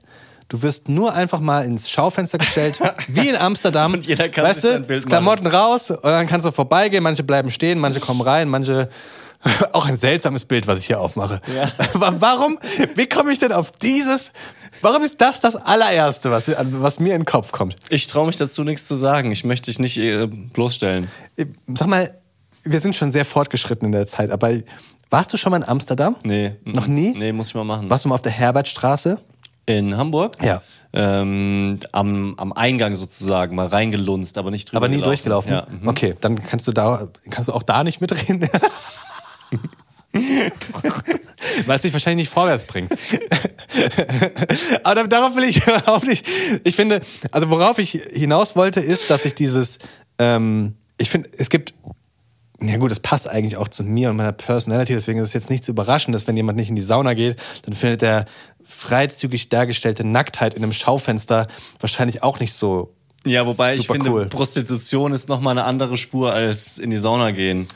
Du 0.50 0.61
wirst 0.62 0.88
nur 0.88 1.14
einfach 1.14 1.40
mal 1.40 1.64
ins 1.64 1.88
Schaufenster 1.88 2.37
gestellt, 2.37 2.78
wie 3.09 3.28
in 3.28 3.37
Amsterdam. 3.37 3.95
Und 3.95 4.07
jeder 4.07 4.28
kann 4.28 4.45
weißt 4.45 4.64
du, 4.64 4.80
Bild 4.80 5.02
machen. 5.04 5.09
Klamotten 5.09 5.47
raus 5.47 5.90
und 5.90 6.02
dann 6.04 6.26
kannst 6.26 6.45
du 6.47 6.50
vorbeigehen. 6.50 7.02
Manche 7.02 7.23
bleiben 7.23 7.50
stehen, 7.50 7.78
manche 7.78 8.00
kommen 8.00 8.21
rein, 8.21 8.49
manche. 8.49 8.88
Auch 9.73 9.87
ein 9.87 9.97
seltsames 9.97 10.45
Bild, 10.45 10.66
was 10.66 10.80
ich 10.80 10.87
hier 10.88 11.00
aufmache. 11.00 11.40
Ja. 11.57 11.71
Wa- 12.00 12.14
Warum? 12.19 12.59
Wie 12.95 13.07
komme 13.09 13.33
ich 13.33 13.38
denn 13.38 13.52
auf 13.52 13.71
dieses? 13.73 14.33
Warum 14.83 15.02
ist 15.02 15.19
das 15.21 15.40
das 15.40 15.57
allererste, 15.57 16.30
was, 16.30 16.50
was 16.73 16.99
mir 17.00 17.14
in 17.14 17.23
den 17.23 17.25
Kopf 17.26 17.50
kommt? 17.50 17.76
Ich 17.88 18.07
traue 18.07 18.26
mich 18.26 18.37
dazu 18.37 18.64
nichts 18.64 18.87
zu 18.87 18.95
sagen. 18.95 19.30
Ich 19.30 19.42
möchte 19.45 19.71
dich 19.71 19.78
nicht 19.78 19.97
äh, 19.97 20.26
bloßstellen. 20.26 21.07
Sag 21.75 21.88
mal, 21.88 22.19
wir 22.64 22.80
sind 22.80 22.97
schon 22.97 23.11
sehr 23.12 23.25
fortgeschritten 23.25 23.87
in 23.87 23.92
der 23.92 24.07
Zeit, 24.07 24.30
aber 24.30 24.50
warst 25.09 25.33
du 25.33 25.37
schon 25.38 25.50
mal 25.52 25.57
in 25.59 25.64
Amsterdam? 25.69 26.16
Nee. 26.23 26.57
Noch 26.64 26.87
nie? 26.87 27.14
Nee, 27.16 27.33
muss 27.33 27.49
ich 27.49 27.54
mal 27.54 27.65
machen. 27.65 27.89
Warst 27.89 28.04
du 28.04 28.08
mal 28.10 28.17
auf 28.17 28.23
der 28.23 28.32
Herbertstraße? 28.32 29.19
In 29.66 29.96
Hamburg? 29.96 30.36
Ja. 30.42 30.62
Ähm, 30.92 31.78
am, 31.92 32.34
am 32.36 32.52
Eingang 32.52 32.94
sozusagen 32.94 33.54
mal 33.54 33.68
reingelunzt, 33.68 34.38
aber 34.38 34.50
nicht 34.50 34.66
drüber 34.66 34.78
Aber 34.78 34.88
nie 34.88 34.96
gelaufen. 34.96 35.08
durchgelaufen. 35.08 35.52
Ja. 35.52 35.66
mhm. 35.70 35.86
Okay, 35.88 36.14
dann 36.20 36.42
kannst 36.42 36.66
du 36.66 36.73
da, 36.73 37.06
kannst 37.30 37.49
du 37.49 37.52
auch 37.52 37.62
da 37.62 37.84
nicht 37.84 38.00
mitreden. 38.00 38.49
Weil 40.12 41.76
es 41.76 41.82
dich 41.82 41.92
wahrscheinlich 41.92 42.26
nicht 42.26 42.32
vorwärts 42.32 42.64
bringt. 42.64 42.90
Aber 44.82 45.06
darauf 45.06 45.36
will 45.36 45.44
ich 45.44 45.64
überhaupt 45.66 46.06
nicht. 46.06 46.26
Ich 46.64 46.75
finde, 46.75 47.00
also 47.30 47.49
worauf 47.50 47.78
ich 47.78 47.92
hinaus 47.92 48.56
wollte, 48.56 48.80
ist, 48.80 49.10
dass 49.10 49.25
ich 49.25 49.34
dieses, 49.36 49.78
ähm, 50.18 50.75
ich 50.99 51.10
finde, 51.10 51.30
es 51.38 51.49
gibt, 51.49 51.75
ja 52.62 52.76
gut, 52.76 52.90
das 52.90 53.00
passt 53.00 53.28
eigentlich 53.28 53.56
auch 53.56 53.68
zu 53.68 53.82
mir 53.84 54.10
und 54.10 54.16
meiner 54.16 54.32
Personality, 54.32 54.92
deswegen 54.92 55.18
ist 55.20 55.28
es 55.28 55.34
jetzt 55.34 55.50
nichts 55.50 55.68
Überraschendes, 55.68 56.26
wenn 56.26 56.36
jemand 56.36 56.58
nicht 56.58 56.68
in 56.68 56.76
die 56.76 56.82
Sauna 56.82 57.14
geht, 57.14 57.36
dann 57.62 57.75
findet 57.75 58.02
er 58.02 58.26
freizügig 58.64 59.49
dargestellte 59.49 60.06
Nacktheit 60.06 60.54
in 60.54 60.62
einem 60.62 60.73
Schaufenster 60.73 61.46
wahrscheinlich 61.80 62.23
auch 62.23 62.38
nicht 62.40 62.52
so 62.52 62.94
Ja, 63.25 63.46
wobei 63.46 63.75
ich 63.75 63.86
finde, 63.86 64.10
cool. 64.10 64.26
Prostitution 64.26 65.12
ist 65.12 65.28
nochmal 65.28 65.52
eine 65.52 65.64
andere 65.64 65.96
Spur 65.96 66.32
als 66.32 66.78
in 66.78 66.90
die 66.90 66.99
Sauna 66.99 67.30
gehen. 67.32 67.66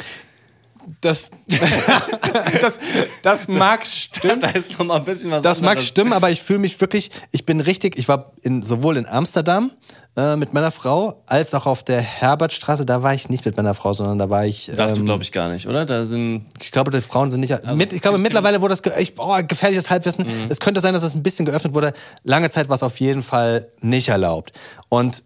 Das, 1.00 1.30
das, 2.60 2.78
das 3.22 3.48
mag 3.48 3.86
stimmen. 3.86 4.40
Da 4.40 4.50
ist 4.50 4.78
nochmal 4.78 4.98
ein 4.98 5.04
bisschen 5.04 5.30
was 5.30 5.42
Das 5.42 5.62
mag 5.62 5.70
anderes. 5.70 5.88
stimmen, 5.88 6.12
aber 6.12 6.30
ich 6.30 6.42
fühle 6.42 6.58
mich 6.58 6.78
wirklich, 6.78 7.10
ich 7.30 7.46
bin 7.46 7.60
richtig, 7.60 7.96
ich 7.98 8.06
war 8.06 8.32
in, 8.42 8.62
sowohl 8.62 8.98
in 8.98 9.06
Amsterdam 9.06 9.70
äh, 10.16 10.36
mit 10.36 10.52
meiner 10.54 10.70
Frau, 10.70 11.22
als 11.26 11.54
auch 11.54 11.66
auf 11.66 11.82
der 11.82 12.00
Herbertstraße, 12.00 12.86
da 12.86 13.02
war 13.02 13.14
ich 13.14 13.28
nicht 13.28 13.44
mit 13.44 13.56
meiner 13.56 13.74
Frau, 13.74 13.92
sondern 13.92 14.18
da 14.18 14.30
war 14.30 14.46
ich. 14.46 14.70
Darfst 14.76 14.96
du, 14.96 15.00
ähm, 15.00 15.06
glaube 15.06 15.22
ich, 15.24 15.32
gar 15.32 15.48
nicht, 15.48 15.66
oder? 15.66 15.84
Da 15.86 16.04
sind. 16.06 16.44
ich 16.60 16.70
glaube, 16.70 16.90
die 16.90 17.00
Frauen 17.00 17.30
sind 17.30 17.40
nicht. 17.40 17.52
mit, 17.74 17.92
ich 17.92 18.00
glaube, 18.00 18.18
Mhm. 18.18 18.22
mittlerweile 18.22 18.60
wurde 18.60 18.72
das 18.72 18.82
ge 18.82 18.92
ich, 18.98 19.14
oh, 19.18 19.36
gefährliches 19.46 19.90
Halbwissen. 19.90 20.24
Es 20.48 20.60
könnte 20.60 20.80
sein, 20.80 20.94
dass 20.94 21.02
es 21.02 21.14
ein 21.14 21.22
bisschen 21.22 21.46
geöffnet 21.46 21.74
wurde. 21.74 21.92
Lange 22.22 22.48
Zeit 22.50 22.68
war 22.68 22.76
es 22.76 22.82
auf 22.82 23.00
jeden 23.00 23.22
Fall 23.22 23.68
nicht 23.80 24.08
erlaubt. 24.08 24.52
Und 24.88 25.24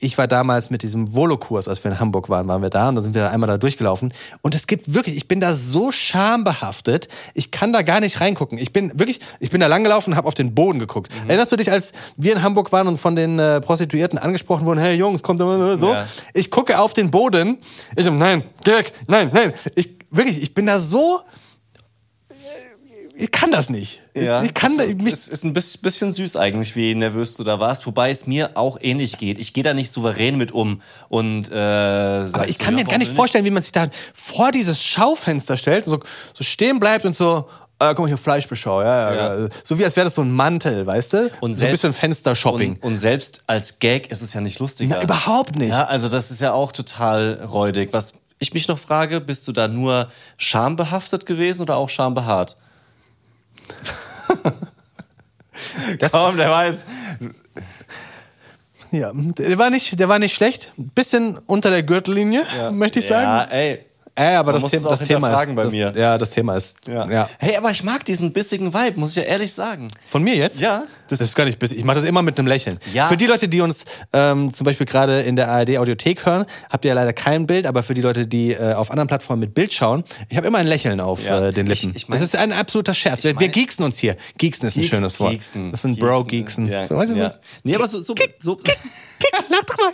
ich 0.00 0.18
war 0.18 0.28
damals 0.28 0.70
mit 0.70 0.82
diesem 0.82 1.14
Volokurs, 1.14 1.68
als 1.68 1.82
wir 1.84 1.90
in 1.90 2.00
Hamburg 2.00 2.28
waren, 2.28 2.48
waren 2.48 2.62
wir 2.62 2.70
da 2.70 2.88
und 2.88 2.96
da 2.96 3.00
sind 3.00 3.14
wir 3.14 3.30
einmal 3.30 3.48
da 3.48 3.58
durchgelaufen. 3.58 4.12
Und 4.42 4.54
es 4.54 4.66
gibt 4.66 4.94
wirklich, 4.94 5.16
ich 5.16 5.28
bin 5.28 5.40
da 5.40 5.54
so 5.54 5.92
schambehaftet, 5.92 7.08
ich 7.34 7.50
kann 7.50 7.72
da 7.72 7.82
gar 7.82 8.00
nicht 8.00 8.20
reingucken. 8.20 8.58
Ich 8.58 8.72
bin 8.72 8.98
wirklich, 8.98 9.20
ich 9.40 9.50
bin 9.50 9.60
da 9.60 9.66
langgelaufen 9.66 10.12
und 10.12 10.16
habe 10.16 10.28
auf 10.28 10.34
den 10.34 10.54
Boden 10.54 10.78
geguckt. 10.78 11.12
Mhm. 11.12 11.30
Erinnerst 11.30 11.52
du 11.52 11.56
dich, 11.56 11.70
als 11.70 11.92
wir 12.16 12.32
in 12.32 12.42
Hamburg 12.42 12.72
waren 12.72 12.88
und 12.88 12.98
von 12.98 13.16
den 13.16 13.38
äh, 13.38 13.60
Prostituierten 13.60 14.18
angesprochen 14.18 14.66
wurden, 14.66 14.80
hey 14.80 14.96
Jungs, 14.96 15.22
kommt 15.22 15.40
immer 15.40 15.78
so? 15.78 15.92
Ja. 15.92 16.06
Ich 16.32 16.50
gucke 16.50 16.78
auf 16.78 16.94
den 16.94 17.10
Boden. 17.10 17.58
Ich 17.96 18.08
nein, 18.10 18.44
geh 18.62 18.72
weg, 18.72 18.92
nein, 19.06 19.30
nein. 19.32 19.52
Ich, 19.74 19.96
wirklich, 20.10 20.42
ich 20.42 20.54
bin 20.54 20.66
da 20.66 20.78
so. 20.80 21.20
Ich 23.16 23.30
kann 23.30 23.52
das 23.52 23.70
nicht. 23.70 24.00
ich 24.12 24.54
kann 24.54 24.76
da, 24.76 24.84
es 24.84 24.94
mich, 24.96 25.12
ist, 25.12 25.28
ist 25.28 25.44
ein 25.44 25.52
bis- 25.52 25.78
bisschen 25.78 26.12
süß 26.12 26.36
eigentlich, 26.36 26.74
wie 26.74 26.94
nervös 26.96 27.36
du 27.36 27.44
da 27.44 27.60
warst, 27.60 27.86
wobei 27.86 28.10
es 28.10 28.26
mir 28.26 28.56
auch 28.56 28.76
ähnlich 28.80 29.18
geht. 29.18 29.38
Ich 29.38 29.52
gehe 29.52 29.62
da 29.62 29.72
nicht 29.72 29.92
souverän 29.92 30.36
mit 30.36 30.50
um 30.52 30.82
und 31.08 31.48
äh, 31.50 31.54
aber 31.54 32.48
ich 32.48 32.58
kann 32.58 32.74
mir 32.74 32.84
gar 32.84 32.98
nicht 32.98 33.12
vorstellen, 33.12 33.44
wie 33.44 33.50
man 33.50 33.62
sich 33.62 33.72
da 33.72 33.86
vor 34.14 34.50
dieses 34.50 34.82
Schaufenster 34.82 35.56
stellt 35.56 35.86
und 35.86 35.90
so, 35.92 36.00
so 36.32 36.42
stehen 36.42 36.80
bleibt 36.80 37.04
und 37.04 37.14
so, 37.14 37.46
äh, 37.78 37.88
guck 37.88 38.00
mal 38.00 38.06
hier, 38.08 38.16
Fleischbeschau, 38.18 38.82
ja, 38.82 39.12
ja, 39.14 39.38
Ja. 39.42 39.48
So 39.62 39.78
wie 39.78 39.84
als 39.84 39.94
wäre 39.94 40.06
das 40.06 40.16
so 40.16 40.22
ein 40.22 40.32
Mantel, 40.32 40.84
weißt 40.84 41.12
du? 41.12 41.30
Und 41.40 41.54
so 41.54 41.64
ein 41.66 41.70
bisschen 41.70 41.92
Fenstershopping. 41.92 42.74
Und, 42.80 42.82
und 42.84 42.98
selbst 42.98 43.44
als 43.46 43.78
Gag 43.78 44.10
ist 44.10 44.22
es 44.22 44.32
ja 44.34 44.40
nicht 44.40 44.58
lustiger. 44.58 44.96
Na, 44.96 45.02
überhaupt 45.02 45.54
nicht. 45.56 45.70
Ja, 45.70 45.84
also 45.84 46.08
das 46.08 46.30
ist 46.32 46.40
ja 46.40 46.52
auch 46.52 46.72
total 46.72 47.34
räudig. 47.48 47.92
Was 47.92 48.14
ich 48.40 48.52
mich 48.54 48.66
noch 48.66 48.78
frage, 48.78 49.20
bist 49.20 49.46
du 49.46 49.52
da 49.52 49.68
nur 49.68 50.08
schambehaftet 50.36 51.26
gewesen 51.26 51.62
oder 51.62 51.76
auch 51.76 51.88
schambehaart? 51.90 52.56
Das, 55.98 56.12
Komm, 56.12 56.36
der 56.36 56.50
weiß. 56.50 56.86
ja, 58.92 59.12
der 59.14 59.58
war 59.58 59.70
nicht, 59.70 59.98
der 59.98 60.08
war 60.08 60.18
nicht 60.18 60.34
schlecht. 60.34 60.72
Ein 60.78 60.90
bisschen 60.94 61.38
unter 61.46 61.70
der 61.70 61.82
Gürtellinie, 61.82 62.44
möchte 62.72 63.00
ich 63.00 63.06
sagen. 63.06 63.24
Ja, 63.24 63.44
ey. 63.44 63.84
Äh, 64.16 64.36
aber 64.36 64.52
Man 64.52 64.62
das, 64.62 64.70
Thema, 64.70 64.90
das 64.90 65.00
Thema 65.00 65.00
ist 65.00 65.08
hinterfragen 65.08 65.54
bei 65.56 65.64
das, 65.64 65.72
mir. 65.72 65.92
Ja, 65.96 66.18
das 66.18 66.30
Thema 66.30 66.56
ist. 66.56 66.76
Ja. 66.86 67.28
Hey, 67.38 67.56
aber 67.56 67.72
ich 67.72 67.82
mag 67.82 68.04
diesen 68.04 68.32
bissigen 68.32 68.72
Vibe, 68.72 69.00
muss 69.00 69.10
ich 69.10 69.16
ja 69.16 69.22
ehrlich 69.24 69.52
sagen. 69.52 69.88
Von 70.06 70.22
mir 70.22 70.36
jetzt? 70.36 70.60
Ja. 70.60 70.84
Das, 71.08 71.20
ist 71.20 71.36
gar 71.36 71.44
nicht 71.44 71.58
bissig. 71.58 71.78
Ich 71.78 71.84
mache 71.84 71.96
das 71.96 72.04
immer 72.06 72.22
mit 72.22 72.38
einem 72.38 72.48
Lächeln. 72.48 72.78
Ja. 72.94 73.08
Für 73.08 73.16
die 73.16 73.26
Leute, 73.26 73.46
die 73.48 73.60
uns 73.60 73.84
ähm, 74.12 74.52
zum 74.54 74.64
Beispiel 74.64 74.86
gerade 74.86 75.20
in 75.20 75.36
der 75.36 75.48
ARD-Audiothek 75.50 76.24
hören, 76.24 76.46
habt 76.70 76.84
ihr 76.84 76.90
ja 76.90 76.94
leider 76.94 77.12
kein 77.12 77.46
Bild, 77.46 77.66
aber 77.66 77.82
für 77.82 77.92
die 77.94 78.00
Leute, 78.00 78.26
die 78.26 78.52
äh, 78.52 78.72
auf 78.72 78.90
anderen 78.90 79.08
Plattformen 79.08 79.40
mit 79.40 79.54
Bild 79.54 79.72
schauen, 79.74 80.04
ich 80.30 80.36
habe 80.36 80.46
immer 80.46 80.58
ein 80.58 80.66
Lächeln 80.66 81.00
auf 81.00 81.24
Ja. 81.26 81.48
äh, 81.48 81.52
den 81.52 81.66
Lippen. 81.66 81.90
Ich- 81.90 81.96
ich 82.04 82.08
mein- 82.08 82.18
das 82.18 82.26
ist 82.28 82.36
ein 82.36 82.52
absoluter 82.52 82.94
Scherz. 82.94 83.22
Wir, 83.24 83.38
wir 83.38 83.48
geeksen 83.48 83.84
uns 83.84 83.98
hier. 83.98 84.16
Geeksen 84.38 84.66
ist 84.66 84.76
ein 84.76 84.80
Geeksen, 84.80 84.96
schönes 84.96 85.20
Wort. 85.20 85.32
Geeksen, 85.32 85.70
das 85.70 85.82
sind 85.82 85.96
Geeksen, 85.96 86.08
Bro-Geeksen. 86.08 86.68
Ja, 86.68 86.86
So, 86.86 86.96
weißt 86.96 87.12
du 87.12 87.16
ja. 87.16 87.30
so? 87.30 87.36
Nee, 87.64 87.74
aber 87.74 87.86
so. 87.86 88.00
so, 88.00 88.14
so 88.40 88.58
Lach 89.48 89.64
doch 89.64 89.76
mal. 89.78 89.92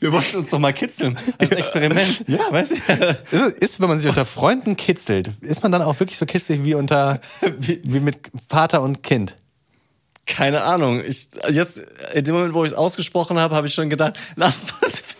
wir 0.00 0.12
wollten 0.12 0.36
uns 0.38 0.50
doch 0.50 0.58
mal 0.58 0.72
kitzeln 0.72 1.18
als 1.38 1.52
Experiment. 1.52 2.24
ja, 2.26 2.40
weißt 2.50 2.72
du? 2.72 2.76
Ist, 3.36 3.56
ist, 3.58 3.80
wenn 3.80 3.88
man 3.88 3.98
sich 3.98 4.08
unter 4.08 4.24
Freunden 4.24 4.76
kitzelt, 4.76 5.30
ist 5.40 5.62
man 5.62 5.70
dann 5.72 5.82
auch 5.82 5.98
wirklich 6.00 6.18
so 6.18 6.26
kitzlig 6.26 6.64
wie 6.64 6.74
unter 6.74 7.20
Wie- 7.58 7.80
wie 7.84 8.00
mit 8.00 8.18
Vater 8.48 8.82
und 8.82 9.02
Kind? 9.02 9.31
Keine 10.26 10.62
Ahnung. 10.62 11.02
Ich, 11.04 11.28
jetzt, 11.50 11.82
in 12.14 12.24
dem 12.24 12.34
Moment, 12.34 12.54
wo 12.54 12.64
ich 12.64 12.72
es 12.72 12.76
ausgesprochen 12.76 13.38
habe, 13.38 13.54
habe 13.54 13.66
ich 13.66 13.74
schon 13.74 13.90
gedacht, 13.90 14.18
lass 14.36 14.72
uns. 14.82 15.02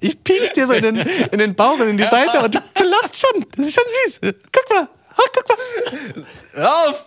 Ich 0.00 0.22
piek's 0.22 0.52
dir 0.52 0.66
so 0.66 0.74
in 0.74 0.82
den, 0.82 0.96
in 0.98 1.38
den 1.38 1.54
Bauch 1.54 1.78
und 1.78 1.88
in 1.88 1.96
die 1.96 2.04
Seite 2.04 2.40
und 2.40 2.54
du, 2.54 2.58
du 2.74 2.84
lachst 2.84 3.18
schon. 3.18 3.46
Das 3.56 3.66
ist 3.66 3.74
schon 3.74 3.84
süß. 4.04 4.20
Guck 4.52 4.70
mal. 4.70 4.88
Ah, 5.16 5.22
guck 5.32 5.48
mal. 5.48 6.24
Hör 6.52 6.70
auf! 6.70 7.06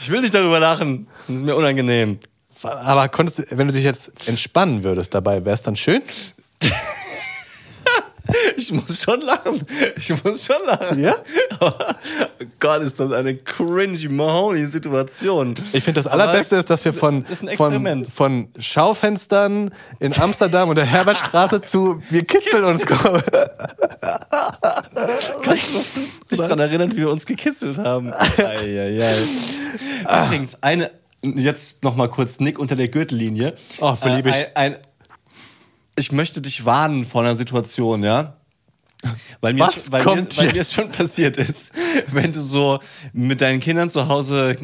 Ich 0.00 0.08
will 0.10 0.20
nicht 0.20 0.34
darüber 0.34 0.60
lachen. 0.60 1.08
Das 1.26 1.38
ist 1.38 1.44
mir 1.44 1.56
unangenehm. 1.56 2.20
Aber 2.62 3.08
konntest 3.08 3.38
du, 3.38 3.58
wenn 3.58 3.66
du 3.66 3.72
dich 3.72 3.84
jetzt 3.84 4.28
entspannen 4.28 4.84
würdest 4.84 5.12
dabei, 5.14 5.44
wäre 5.44 5.54
es 5.54 5.62
dann 5.62 5.76
schön? 5.76 6.02
Ich 8.56 8.72
muss 8.72 9.02
schon 9.02 9.20
lachen. 9.20 9.64
Ich 9.96 10.24
muss 10.24 10.44
schon 10.46 10.56
lachen. 10.66 10.98
Ja? 10.98 11.14
Aber, 11.58 11.96
Gott, 12.60 12.82
ist 12.82 12.98
das 12.98 13.12
eine 13.12 13.36
cringy 13.36 14.08
Mahoney-Situation. 14.08 15.54
Ich 15.72 15.84
finde, 15.84 16.00
das 16.00 16.06
Allerbeste 16.06 16.56
ist, 16.56 16.70
dass 16.70 16.84
wir 16.84 16.92
von, 16.92 17.24
von, 17.56 18.04
von 18.06 18.48
Schaufenstern 18.58 19.72
in 20.00 20.14
Amsterdam 20.14 20.68
und 20.68 20.76
der 20.76 20.86
Herbertstraße 20.86 21.60
zu 21.62 22.02
wir 22.10 22.24
kitzeln 22.24 22.64
uns 22.64 22.86
kommen. 22.86 23.22
dich 26.30 26.38
daran 26.38 26.58
erinnern, 26.58 26.92
wie 26.92 26.98
wir 26.98 27.10
uns 27.10 27.26
gekitzelt 27.26 27.78
haben. 27.78 28.12
Eieiei. 28.12 29.14
Übrigens, 30.26 30.62
eine, 30.62 30.90
jetzt 31.22 31.84
noch 31.84 31.96
mal 31.96 32.08
kurz 32.08 32.40
Nick 32.40 32.58
unter 32.58 32.76
der 32.76 32.88
Gürtellinie. 32.88 33.54
Oh, 33.80 33.94
verlieb 33.94 34.26
ich. 34.26 34.36
Äh, 34.36 34.50
ein, 34.54 34.74
ein, 34.74 34.80
ich 35.96 36.12
möchte 36.12 36.40
dich 36.40 36.64
warnen 36.64 37.04
vor 37.04 37.22
einer 37.22 37.36
Situation, 37.36 38.02
ja? 38.04 38.36
Weil 39.40 39.52
mir, 39.54 39.60
Was 39.60 39.84
schon- 39.84 39.92
weil 39.92 40.04
mir, 40.04 40.26
weil 40.36 40.52
mir 40.52 40.60
es 40.60 40.72
schon 40.72 40.88
passiert 40.88 41.36
ist, 41.36 41.72
wenn 42.08 42.32
du 42.32 42.40
so 42.40 42.80
mit 43.12 43.40
deinen 43.40 43.60
Kindern 43.60 43.90
zu 43.90 44.08
Hause 44.08 44.56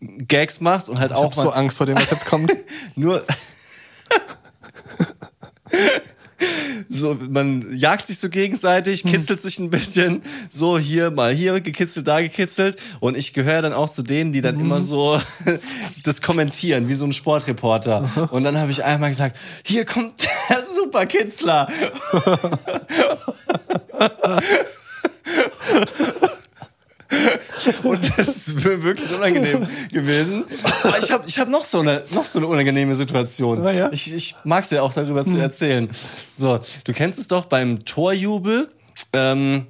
Gags 0.00 0.60
machst 0.60 0.88
und 0.88 0.98
halt 1.00 1.10
Ich 1.12 1.16
auch 1.16 1.24
habe 1.24 1.34
so 1.34 1.50
Angst 1.50 1.76
vor 1.78 1.86
dem, 1.86 1.96
was 1.96 2.10
jetzt 2.10 2.26
kommt. 2.26 2.52
nur 2.96 3.24
so 6.88 7.16
man 7.28 7.74
jagt 7.74 8.06
sich 8.06 8.18
so 8.18 8.28
gegenseitig, 8.28 9.04
Hm. 9.04 9.12
kitzelt 9.12 9.40
sich 9.40 9.58
ein 9.58 9.70
bisschen, 9.70 10.22
so 10.50 10.78
hier 10.78 11.10
mal 11.10 11.34
hier 11.34 11.60
gekitzelt, 11.60 12.06
da 12.06 12.20
gekitzelt 12.20 12.80
und 13.00 13.16
ich 13.16 13.32
gehöre 13.32 13.62
dann 13.62 13.72
auch 13.72 13.90
zu 13.90 14.02
denen, 14.02 14.32
die 14.32 14.40
dann 14.40 14.60
immer 14.60 14.80
so 14.80 15.20
das 16.04 16.22
kommentieren, 16.22 16.88
wie 16.88 16.94
so 16.94 17.04
ein 17.04 17.12
Sportreporter. 17.12 18.28
Und 18.30 18.44
dann 18.44 18.58
habe 18.58 18.70
ich 18.70 18.84
einmal 18.84 19.10
gesagt, 19.10 19.36
hier 19.64 19.84
kommt 19.84 20.26
der 20.50 20.62
Superkitzler. 20.64 21.68
Und 27.82 28.18
das 28.18 28.28
ist 28.28 28.64
wirklich 28.64 29.14
unangenehm 29.14 29.66
gewesen. 29.92 30.44
Aber 30.82 30.98
ich 30.98 31.10
habe 31.10 31.24
ich 31.26 31.38
hab 31.38 31.48
noch, 31.48 31.64
so 31.64 31.80
eine, 31.80 32.04
noch 32.10 32.24
so 32.24 32.38
eine 32.38 32.46
unangenehme 32.46 32.94
Situation. 32.94 33.64
Ja? 33.64 33.90
Ich, 33.92 34.12
ich 34.12 34.34
mag 34.44 34.64
es 34.64 34.70
ja 34.70 34.82
auch 34.82 34.92
darüber 34.92 35.24
zu 35.24 35.38
erzählen. 35.38 35.90
So, 36.34 36.60
du 36.84 36.92
kennst 36.92 37.18
es 37.18 37.28
doch 37.28 37.46
beim 37.46 37.84
Torjubel. 37.84 38.68
Ähm, 39.12 39.66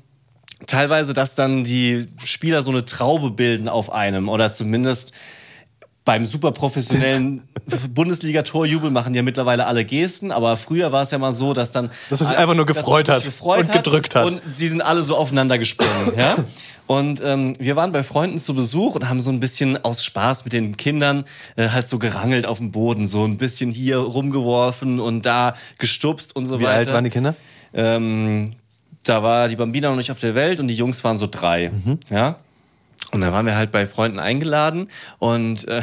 teilweise, 0.67 1.13
dass 1.15 1.35
dann 1.35 1.65
die 1.65 2.09
Spieler 2.25 2.63
so 2.63 2.71
eine 2.71 2.85
Traube 2.85 3.31
bilden 3.31 3.69
auf 3.69 3.93
einem 3.93 4.29
oder 4.29 4.51
zumindest 4.51 5.13
beim 6.07 6.25
super 6.25 6.53
professionellen 6.53 7.43
Bundesliga-Torjubel 7.93 8.91
machen 8.91 9.13
ja 9.13 9.23
mittlerweile 9.23 9.67
alle 9.67 9.85
Gesten, 9.85 10.31
aber 10.31 10.57
früher 10.57 10.93
war 10.93 11.03
es 11.03 11.11
ja 11.11 11.19
mal 11.19 11.33
so, 11.33 11.53
dass 11.53 11.73
dann 11.73 11.91
Dass 12.09 12.21
es 12.21 12.29
einfach 12.29 12.55
nur 12.55 12.65
gefreut 12.65 13.09
man 13.09 13.17
hat 13.17 13.23
sich 13.25 13.33
gefreut 13.33 13.67
und 13.67 13.73
gedrückt 13.73 14.15
hat. 14.15 14.25
und 14.27 14.41
die 14.59 14.69
sind 14.69 14.81
alle 14.81 15.03
so 15.03 15.17
aufeinander 15.17 15.59
gesprungen, 15.59 16.13
ja. 16.17 16.37
Und 16.87 17.21
ähm, 17.25 17.55
wir 17.59 17.75
waren 17.75 17.91
bei 17.91 18.05
Freunden 18.05 18.39
zu 18.39 18.55
Besuch 18.55 18.95
und 18.95 19.09
haben 19.09 19.21
so 19.21 19.31
ein 19.33 19.41
bisschen 19.41 19.85
aus 19.85 20.05
Spaß 20.05 20.45
mit 20.45 20.53
den 20.53 20.77
Kindern 20.77 21.25
äh, 21.57 21.71
halt 21.71 21.89
so 21.89 21.99
gerangelt 21.99 22.47
auf 22.47 22.59
dem 22.59 22.71
Boden, 22.71 23.09
so 23.09 23.25
ein 23.25 23.37
bisschen 23.39 23.73
hier 23.73 23.99
rumgeworfen 23.99 25.01
und 25.01 25.27
da 25.27 25.55
gestupst 25.79 26.37
und 26.37 26.45
so 26.45 26.61
Wie 26.61 26.65
weiter. 26.65 26.77
alt 26.77 26.93
waren 26.93 27.05
die 27.05 27.11
Kinder? 27.11 27.35
Ähm, 27.75 28.55
da 29.03 29.25
war 29.25 29.49
die 29.49 29.57
Bambina 29.57 29.91
noch 29.91 29.97
nicht 29.97 30.13
auf 30.13 30.21
der 30.21 30.37
Welt 30.37 30.61
und 30.61 30.69
die 30.69 30.77
Jungs 30.77 31.03
waren 31.03 31.19
so 31.19 31.27
drei. 31.27 31.71
Mhm. 31.71 31.99
Ja. 32.09 32.39
Und 33.13 33.21
dann 33.21 33.33
waren 33.33 33.47
wir 33.47 33.57
halt 33.57 33.71
bei 33.71 33.87
Freunden 33.87 34.19
eingeladen 34.19 34.91
und 35.19 35.67
äh, 35.69 35.81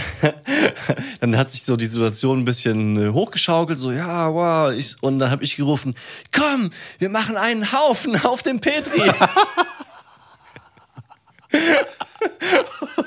dann 1.21 1.37
hat 1.37 1.51
sich 1.51 1.63
so 1.63 1.77
die 1.77 1.85
Situation 1.85 2.39
ein 2.39 2.45
bisschen 2.45 2.97
äh, 2.97 3.09
hochgeschaukelt, 3.13 3.79
so 3.79 3.91
ja, 3.91 4.33
wow, 4.33 4.73
ich, 4.73 5.01
und 5.01 5.19
dann 5.19 5.31
habe 5.31 5.43
ich 5.43 5.55
gerufen, 5.55 5.95
komm, 6.35 6.71
wir 6.99 7.09
machen 7.09 7.37
einen 7.37 7.71
Haufen 7.71 8.19
auf 8.25 8.43
dem 8.43 8.59
Petri. 8.59 9.01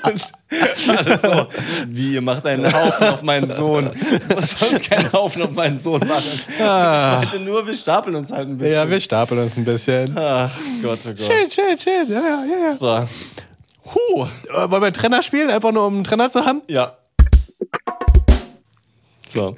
und 0.03 0.21
alle 0.87 1.17
so, 1.17 1.47
wie 1.87 2.13
ihr 2.13 2.21
macht 2.21 2.45
einen 2.45 2.71
Haufen 2.71 3.07
auf 3.07 3.21
meinen 3.21 3.49
Sohn. 3.49 3.91
Was 4.29 4.51
soll 4.51 4.69
ich 4.75 4.89
keinen 4.89 5.11
Haufen 5.11 5.41
auf 5.41 5.51
meinen 5.51 5.77
Sohn 5.77 5.99
machen? 5.99 6.41
Ich 6.47 6.59
meinte 6.59 7.39
nur, 7.39 7.67
wir 7.67 7.73
stapeln 7.73 8.15
uns 8.15 8.31
halt 8.31 8.47
ein 8.47 8.57
bisschen. 8.57 8.73
Ja, 8.73 8.89
wir 8.89 8.99
stapeln 8.99 9.41
uns 9.41 9.57
ein 9.57 9.65
bisschen. 9.65 10.17
Ach 10.17 10.51
Gott, 10.81 10.99
oh 11.05 11.09
Gott. 11.09 11.19
Schön, 11.19 11.51
schön, 11.51 11.77
schön. 11.77 12.09
Ja, 12.09 12.21
ja. 12.21 12.67
ja. 12.67 12.73
So. 12.73 13.05
Huh. 13.93 14.27
Äh, 14.49 14.69
Wollen 14.69 14.81
wir 14.81 14.87
einen 14.87 14.93
Trenner 14.93 15.21
spielen, 15.21 15.49
einfach 15.49 15.71
nur 15.71 15.85
um 15.85 15.95
einen 15.95 16.03
Trenner 16.03 16.31
zu 16.31 16.45
haben? 16.45 16.61
Ja. 16.67 16.97
So. 19.27 19.51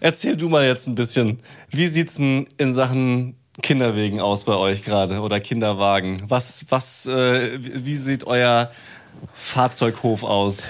Erzähl 0.00 0.36
du 0.36 0.48
mal 0.48 0.64
jetzt 0.64 0.86
ein 0.86 0.94
bisschen, 0.94 1.40
wie 1.70 1.86
sieht's 1.86 2.16
denn 2.16 2.46
in 2.58 2.74
Sachen 2.74 3.36
Kinderwegen 3.62 4.20
aus 4.20 4.44
bei 4.44 4.54
euch 4.54 4.82
gerade 4.82 5.20
oder 5.20 5.40
Kinderwagen? 5.40 6.22
Was, 6.28 6.66
was, 6.68 7.06
äh, 7.06 7.58
wie 7.58 7.86
wie 7.86 7.96
sieht 7.96 8.26
euer 8.26 8.70
Fahrzeughof 9.34 10.22
aus? 10.22 10.64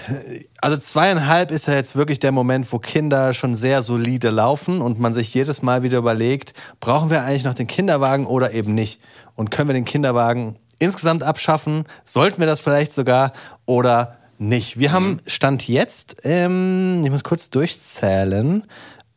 Also 0.60 0.76
zweieinhalb 0.76 1.50
ist 1.50 1.66
ja 1.66 1.74
jetzt 1.74 1.96
wirklich 1.96 2.20
der 2.20 2.30
Moment, 2.30 2.72
wo 2.72 2.78
Kinder 2.78 3.32
schon 3.32 3.56
sehr 3.56 3.82
solide 3.82 4.30
laufen 4.30 4.80
und 4.80 5.00
man 5.00 5.12
sich 5.12 5.34
jedes 5.34 5.62
Mal 5.62 5.82
wieder 5.82 5.98
überlegt, 5.98 6.54
brauchen 6.78 7.10
wir 7.10 7.24
eigentlich 7.24 7.44
noch 7.44 7.54
den 7.54 7.66
Kinderwagen 7.66 8.26
oder 8.26 8.52
eben 8.52 8.74
nicht? 8.74 9.00
Und 9.34 9.50
können 9.50 9.68
wir 9.68 9.74
den 9.74 9.84
Kinderwagen 9.84 10.56
insgesamt 10.78 11.22
abschaffen? 11.22 11.84
Sollten 12.04 12.40
wir 12.40 12.46
das 12.46 12.60
vielleicht 12.60 12.92
sogar 12.92 13.32
oder 13.64 14.16
nicht? 14.38 14.78
Wir 14.78 14.92
haben 14.92 15.20
Stand 15.26 15.68
jetzt, 15.68 16.16
ähm, 16.24 17.00
ich 17.04 17.10
muss 17.10 17.24
kurz 17.24 17.50
durchzählen, 17.50 18.64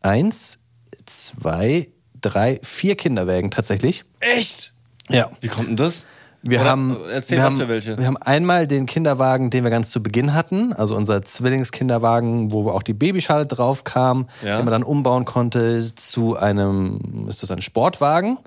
eins, 0.01 0.59
zwei, 1.05 1.89
drei, 2.21 2.59
vier 2.61 2.95
Kinderwägen 2.95 3.51
tatsächlich. 3.51 4.05
Echt? 4.19 4.73
Ja. 5.09 5.31
Wie 5.41 5.47
kommt 5.47 5.69
denn 5.69 5.77
das? 5.77 6.05
Wir 6.41 6.61
Oder 6.61 6.69
haben, 6.69 6.97
erzähl, 7.11 7.37
wir 7.37 7.43
was 7.43 7.53
haben, 7.53 7.59
für 7.61 7.67
welche. 7.67 7.97
Wir 7.97 8.05
haben 8.07 8.15
einmal 8.17 8.65
den 8.65 8.85
Kinderwagen, 8.85 9.49
den 9.49 9.63
wir 9.65 9.71
ganz 9.71 9.91
zu 9.91 10.01
Beginn 10.01 10.33
hatten, 10.33 10.71
also 10.71 10.95
unser 10.95 11.21
Zwillingskinderwagen, 11.21 12.51
wo 12.53 12.69
auch 12.69 12.81
die 12.83 12.93
Babyschale 12.93 13.45
drauf 13.45 13.83
kam, 13.83 14.27
Ja. 14.43 14.57
den 14.57 14.65
man 14.65 14.71
dann 14.71 14.83
umbauen 14.83 15.25
konnte 15.25 15.93
zu 15.95 16.37
einem, 16.37 17.25
ist 17.27 17.43
das 17.43 17.51
ein 17.51 17.61
Sportwagen? 17.61 18.37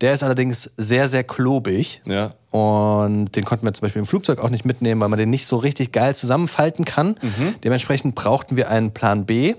Der 0.00 0.12
ist 0.12 0.24
allerdings 0.24 0.70
sehr, 0.76 1.06
sehr 1.06 1.22
klobig. 1.22 2.02
Mhm. 2.04 2.12
Ja. 2.12 2.30
Und 2.50 3.36
den 3.36 3.44
konnten 3.44 3.64
wir 3.66 3.72
zum 3.74 3.82
Beispiel 3.82 4.00
im 4.00 4.06
Flugzeug 4.06 4.38
auch 4.40 4.50
nicht 4.50 4.64
mitnehmen, 4.64 5.00
weil 5.00 5.08
man 5.08 5.18
den 5.18 5.30
nicht 5.30 5.46
so 5.46 5.56
richtig 5.56 5.92
geil 5.92 6.14
zusammenfalten 6.16 6.84
kann. 6.84 7.16
Mhm. 7.22 7.54
Dementsprechend 7.62 8.14
brauchten 8.14 8.56
wir 8.56 8.70
einen 8.70 8.92
Plan 8.92 9.24
B. 9.26 9.54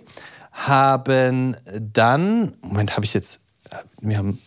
Haben 0.51 1.55
dann, 1.79 2.53
Moment, 2.61 2.95
habe 2.95 3.05
ich 3.05 3.13
jetzt, 3.13 3.39
wir 4.01 4.17
haben 4.17 4.39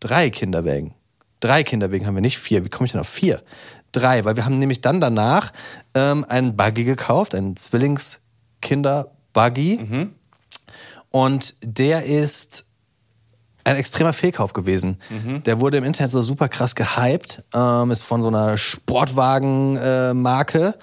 drei 0.00 0.30
Kinderwägen. 0.30 0.94
Drei 1.46 1.62
Kinderwägen 1.62 2.08
haben 2.08 2.16
wir 2.16 2.22
nicht, 2.22 2.38
vier. 2.38 2.64
Wie 2.64 2.68
komme 2.68 2.86
ich 2.86 2.92
denn 2.92 3.00
auf 3.00 3.08
vier? 3.08 3.40
Drei, 3.92 4.24
weil 4.24 4.34
wir 4.34 4.44
haben 4.44 4.58
nämlich 4.58 4.80
dann 4.80 5.00
danach 5.00 5.52
ähm, 5.94 6.26
einen 6.28 6.56
Buggy 6.56 6.82
gekauft, 6.82 7.36
einen 7.36 7.56
Zwillingskinder-Buggy. 7.56 10.08
Und 11.10 11.54
der 11.62 12.04
ist 12.04 12.64
ein 13.62 13.76
extremer 13.76 14.12
Fehlkauf 14.12 14.54
gewesen. 14.54 14.98
Der 15.46 15.60
wurde 15.60 15.76
im 15.76 15.84
Internet 15.84 16.10
so 16.10 16.20
super 16.20 16.48
krass 16.48 16.74
gehypt, 16.74 17.44
ähm, 17.54 17.92
ist 17.92 18.02
von 18.02 18.22
so 18.22 18.28
einer 18.28 18.56
Sportwagen-Marke. 18.56 20.74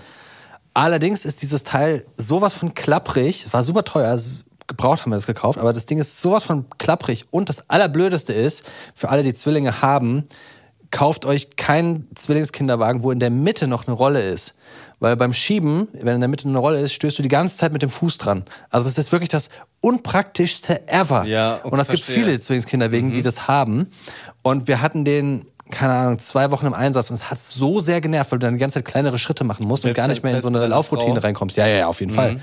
Allerdings 0.73 1.25
ist 1.25 1.41
dieses 1.41 1.65
Teil 1.65 2.05
sowas 2.15 2.53
von 2.53 2.73
klapprig, 2.73 3.51
war 3.51 3.65
super 3.65 3.83
teuer, 3.83 4.17
gebraucht 4.67 5.01
haben 5.01 5.11
wir 5.11 5.17
das 5.17 5.27
gekauft, 5.27 5.59
aber 5.59 5.73
das 5.73 5.85
Ding 5.85 5.99
ist 5.99 6.21
sowas 6.21 6.45
von 6.45 6.67
klapprig 6.77 7.25
und 7.31 7.49
das 7.49 7.69
Allerblödeste 7.69 8.31
ist, 8.31 8.63
für 8.95 9.09
alle, 9.09 9.23
die 9.23 9.33
Zwillinge 9.33 9.81
haben, 9.81 10.23
kauft 10.93 11.25
euch 11.25 11.55
keinen 11.57 12.07
Zwillingskinderwagen, 12.15 13.01
wo 13.01 13.11
in 13.11 13.19
der 13.19 13.31
Mitte 13.31 13.67
noch 13.67 13.87
eine 13.87 13.95
Rolle 13.95 14.21
ist. 14.21 14.53
Weil 14.99 15.17
beim 15.17 15.33
Schieben, 15.33 15.89
wenn 15.91 16.15
in 16.15 16.21
der 16.21 16.29
Mitte 16.29 16.47
eine 16.47 16.59
Rolle 16.59 16.79
ist, 16.79 16.93
stößt 16.93 17.17
du 17.17 17.23
die 17.23 17.29
ganze 17.29 17.57
Zeit 17.57 17.73
mit 17.73 17.81
dem 17.81 17.89
Fuß 17.89 18.19
dran. 18.19 18.45
Also 18.69 18.87
es 18.87 18.97
ist 18.97 19.11
wirklich 19.11 19.27
das 19.27 19.49
unpraktischste 19.81 20.87
ever. 20.87 21.25
Ja, 21.25 21.59
okay, 21.63 21.73
Und 21.73 21.79
es 21.79 21.87
gibt 21.89 22.03
viele 22.03 22.39
Zwillingskinderwegen, 22.39 23.11
die 23.11 23.23
das 23.23 23.47
haben. 23.47 23.89
Und 24.43 24.67
wir 24.67 24.81
hatten 24.81 25.03
den, 25.03 25.47
keine 25.71 25.93
Ahnung, 25.93 26.19
zwei 26.19 26.51
Wochen 26.51 26.67
im 26.67 26.75
Einsatz 26.75 27.09
und 27.09 27.15
es 27.15 27.31
hat 27.31 27.41
so 27.41 27.79
sehr 27.79 27.99
genervt, 27.99 28.31
weil 28.31 28.39
du 28.39 28.45
dann 28.45 28.53
die 28.53 28.59
ganze 28.59 28.75
Zeit 28.75 28.85
kleinere 28.85 29.17
Schritte 29.17 29.43
machen 29.43 29.67
musst 29.67 29.83
und 29.83 29.89
Selbst 29.89 29.97
gar 29.97 30.07
nicht 30.07 30.23
mehr 30.23 30.35
in 30.35 30.41
so 30.41 30.47
eine 30.47 30.67
Laufroutine 30.67 31.21
reinkommst. 31.21 31.57
Ja, 31.57 31.65
ja, 31.65 31.77
ja, 31.79 31.87
auf 31.87 31.99
jeden 31.99 32.13
Fall. 32.13 32.39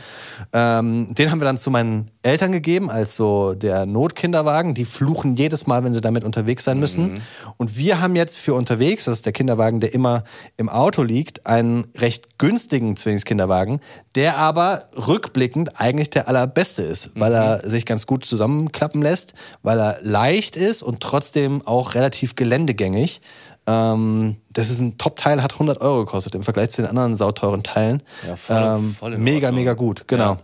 Ähm, 0.52 1.06
den 1.14 1.30
haben 1.30 1.40
wir 1.40 1.44
dann 1.44 1.56
zu 1.56 1.70
meinen 1.70 2.10
Eltern 2.22 2.52
gegeben, 2.52 2.90
als 2.90 3.16
so 3.16 3.54
der 3.54 3.86
Notkinderwagen. 3.86 4.74
Die 4.74 4.84
fluchen 4.84 5.36
jedes 5.36 5.66
Mal, 5.66 5.82
wenn 5.84 5.94
sie 5.94 6.00
damit 6.02 6.22
unterwegs 6.22 6.64
sein 6.64 6.78
müssen. 6.78 7.22
Und 7.56 7.76
wir 7.78 8.00
haben 8.00 8.14
jetzt 8.14 8.36
für 8.38 8.54
unterwegs, 8.54 9.06
das 9.06 9.14
ist 9.18 9.26
der 9.26 9.32
Kinderwagen, 9.32 9.80
der 9.80 9.94
immer 9.94 10.24
im 10.58 10.68
Auto 10.68 11.02
liegt, 11.02 11.46
einen 11.46 11.86
recht 11.96 12.38
günstigen 12.38 12.94
Zwillingskinderwagen, 12.96 13.80
der 14.14 14.36
aber 14.36 14.84
rückblickend 14.96 15.80
eigentlich 15.80 16.10
der 16.10 16.28
allerbeste 16.28 16.82
ist, 16.82 17.10
weil 17.14 17.32
er 17.34 17.68
sich 17.70 17.86
ganz 17.86 18.06
gut 18.06 18.24
zusammenklappen 18.26 19.00
lässt, 19.00 19.32
weil 19.62 19.78
er 19.78 19.98
leicht 20.02 20.56
ist 20.56 20.82
und 20.82 21.00
trotzdem 21.00 21.66
auch 21.66 21.94
relativ 21.94 22.36
geländegängig. 22.36 23.22
Ähm, 23.66 24.36
das 24.52 24.70
ist 24.70 24.80
ein 24.80 24.98
Top-Teil, 24.98 25.42
hat 25.42 25.52
100 25.52 25.80
Euro 25.80 26.00
gekostet 26.04 26.34
im 26.34 26.42
Vergleich 26.42 26.70
zu 26.70 26.82
den 26.82 26.88
anderen 26.88 27.14
sauteuren 27.14 27.62
Teilen. 27.62 28.02
Ja, 28.26 28.36
voll- 28.36 28.56
ähm, 28.78 28.96
voll 28.98 29.18
mega, 29.18 29.52
mega 29.52 29.74
gut, 29.74 30.08
genau. 30.08 30.32
Ja. 30.32 30.38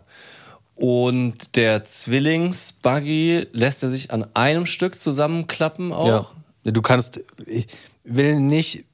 Und 0.76 1.56
der 1.56 1.84
Zwillingsbuggy 1.84 3.48
lässt 3.52 3.82
er 3.82 3.90
sich 3.90 4.12
an 4.12 4.26
einem 4.34 4.66
Stück 4.66 5.00
zusammenklappen 5.00 5.92
auch? 5.92 6.32
Ja. 6.64 6.70
Du 6.70 6.82
kannst, 6.82 7.22
ich 7.46 7.66
will 8.04 8.40
nicht 8.40 8.84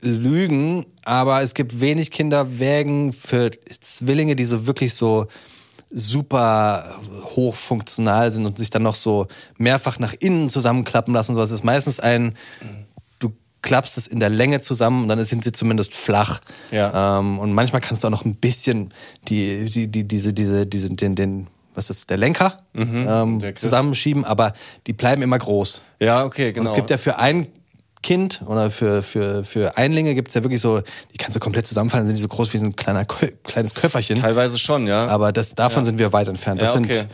lügen, 0.00 0.86
aber 1.04 1.42
es 1.42 1.54
gibt 1.54 1.80
wenig 1.80 2.10
Kinderwägen 2.10 3.12
für 3.12 3.50
Zwillinge, 3.80 4.36
die 4.36 4.44
so 4.44 4.66
wirklich 4.66 4.94
so 4.94 5.28
super 5.90 7.00
hochfunktional 7.36 8.30
sind 8.30 8.44
und 8.44 8.58
sich 8.58 8.70
dann 8.70 8.82
noch 8.82 8.94
so 8.94 9.26
mehrfach 9.56 9.98
nach 9.98 10.14
innen 10.18 10.50
zusammenklappen 10.50 11.14
lassen. 11.14 11.36
Es 11.38 11.50
ist 11.50 11.64
meistens 11.64 11.98
ein, 11.98 12.36
klappst 13.68 13.98
es 13.98 14.06
in 14.06 14.18
der 14.18 14.30
Länge 14.30 14.60
zusammen 14.62 15.02
und 15.02 15.08
dann 15.08 15.22
sind 15.24 15.44
sie 15.44 15.52
zumindest 15.52 15.94
flach. 15.94 16.40
Ja. 16.70 17.18
Ähm, 17.18 17.38
und 17.38 17.52
manchmal 17.52 17.82
kannst 17.82 18.02
du 18.02 18.08
auch 18.08 18.12
noch 18.12 18.24
ein 18.24 18.34
bisschen 18.34 18.92
die, 19.28 19.68
die, 19.68 19.88
die, 19.88 20.08
diese, 20.08 20.32
diese, 20.32 20.66
diese, 20.66 20.90
den, 20.90 21.14
den, 21.14 21.46
was 21.74 21.90
ist 21.90 22.08
der 22.08 22.16
Lenker 22.16 22.58
ähm, 22.74 23.34
Mhm. 23.34 23.38
der 23.40 23.52
Griff. 23.52 23.60
zusammenschieben, 23.60 24.24
aber 24.24 24.54
die 24.86 24.94
bleiben 24.94 25.20
immer 25.22 25.38
groß. 25.38 25.82
Ja, 26.00 26.24
okay, 26.24 26.48
Und 26.48 26.54
genau. 26.54 26.70
es 26.70 26.76
gibt 26.76 26.88
ja 26.90 26.96
für 26.96 27.18
ein 27.18 27.48
Kind 28.02 28.42
oder 28.46 28.70
für, 28.70 29.02
für, 29.02 29.44
für 29.44 29.76
Einlinge 29.76 30.14
gibt 30.14 30.28
es 30.28 30.34
ja 30.34 30.42
wirklich 30.44 30.60
so, 30.60 30.80
die 31.12 31.18
kannst 31.18 31.36
du 31.36 31.40
komplett 31.40 31.66
zusammenfallen, 31.66 32.06
sind 32.06 32.16
die 32.16 32.22
so 32.22 32.28
groß 32.28 32.54
wie 32.54 32.58
ein 32.58 32.74
kleiner, 32.76 33.04
kleines 33.04 33.74
Köfferchen. 33.74 34.16
Teilweise 34.16 34.58
schon, 34.58 34.86
ja. 34.86 35.08
Aber 35.08 35.32
das, 35.32 35.54
davon 35.54 35.84
sind 35.84 35.98
wir 35.98 36.12
weit 36.12 36.28
entfernt. 36.28 36.62
Das 36.62 36.74
ja, 36.74 36.80
okay. 36.80 36.94
sind, 36.94 37.08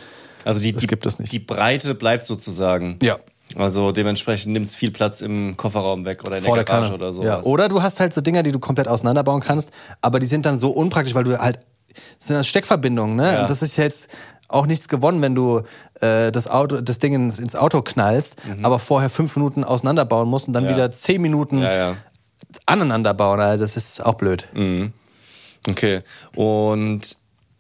also 0.44 0.60
die, 0.60 0.72
das 0.72 0.82
die, 0.82 0.86
gibt 0.86 1.06
es 1.06 1.18
nicht. 1.18 1.32
die 1.32 1.38
Breite 1.40 1.94
bleibt 1.94 2.24
sozusagen. 2.24 2.98
Ja. 3.02 3.16
Also 3.56 3.92
dementsprechend 3.92 4.52
nimmt 4.52 4.66
es 4.66 4.74
viel 4.74 4.90
Platz 4.90 5.20
im 5.20 5.56
Kofferraum 5.56 6.04
weg 6.04 6.22
oder 6.26 6.38
in 6.38 6.44
vor 6.44 6.56
der 6.56 6.64
Garage 6.64 6.92
oder 6.94 7.12
sowas. 7.12 7.26
Ja. 7.28 7.42
Oder 7.42 7.68
du 7.68 7.82
hast 7.82 8.00
halt 8.00 8.12
so 8.12 8.20
Dinger, 8.20 8.42
die 8.42 8.52
du 8.52 8.58
komplett 8.58 8.88
auseinanderbauen 8.88 9.40
kannst, 9.40 9.70
aber 10.00 10.18
die 10.18 10.26
sind 10.26 10.44
dann 10.46 10.58
so 10.58 10.70
unpraktisch, 10.70 11.14
weil 11.14 11.24
du 11.24 11.38
halt, 11.38 11.60
das 12.18 12.28
sind 12.28 12.36
das 12.36 12.46
Steckverbindungen, 12.48 13.14
ne? 13.16 13.32
Ja. 13.34 13.40
Und 13.42 13.50
das 13.50 13.62
ist 13.62 13.76
jetzt 13.76 14.08
auch 14.48 14.66
nichts 14.66 14.88
gewonnen, 14.88 15.22
wenn 15.22 15.34
du 15.34 15.62
äh, 16.00 16.30
das, 16.32 16.48
Auto, 16.48 16.80
das 16.80 16.98
Ding 16.98 17.12
ins, 17.14 17.38
ins 17.38 17.54
Auto 17.56 17.82
knallst, 17.82 18.36
aber 18.62 18.78
vorher 18.78 19.08
fünf 19.10 19.36
Minuten 19.36 19.64
auseinanderbauen 19.64 20.28
musst 20.28 20.46
und 20.48 20.52
dann 20.54 20.64
Mhm. 20.64 20.70
Ja. 20.70 20.76
wieder 20.76 20.90
zehn 20.90 21.22
Minuten 21.22 21.58
Ja, 21.58 21.72
ja. 21.74 21.96
aneinander 22.66 23.14
bauen. 23.14 23.40
Also 23.40 23.64
das 23.64 23.76
ist 23.76 24.04
auch 24.04 24.14
blöd. 24.14 24.48
Okay. 25.68 26.00
Und 26.34 27.16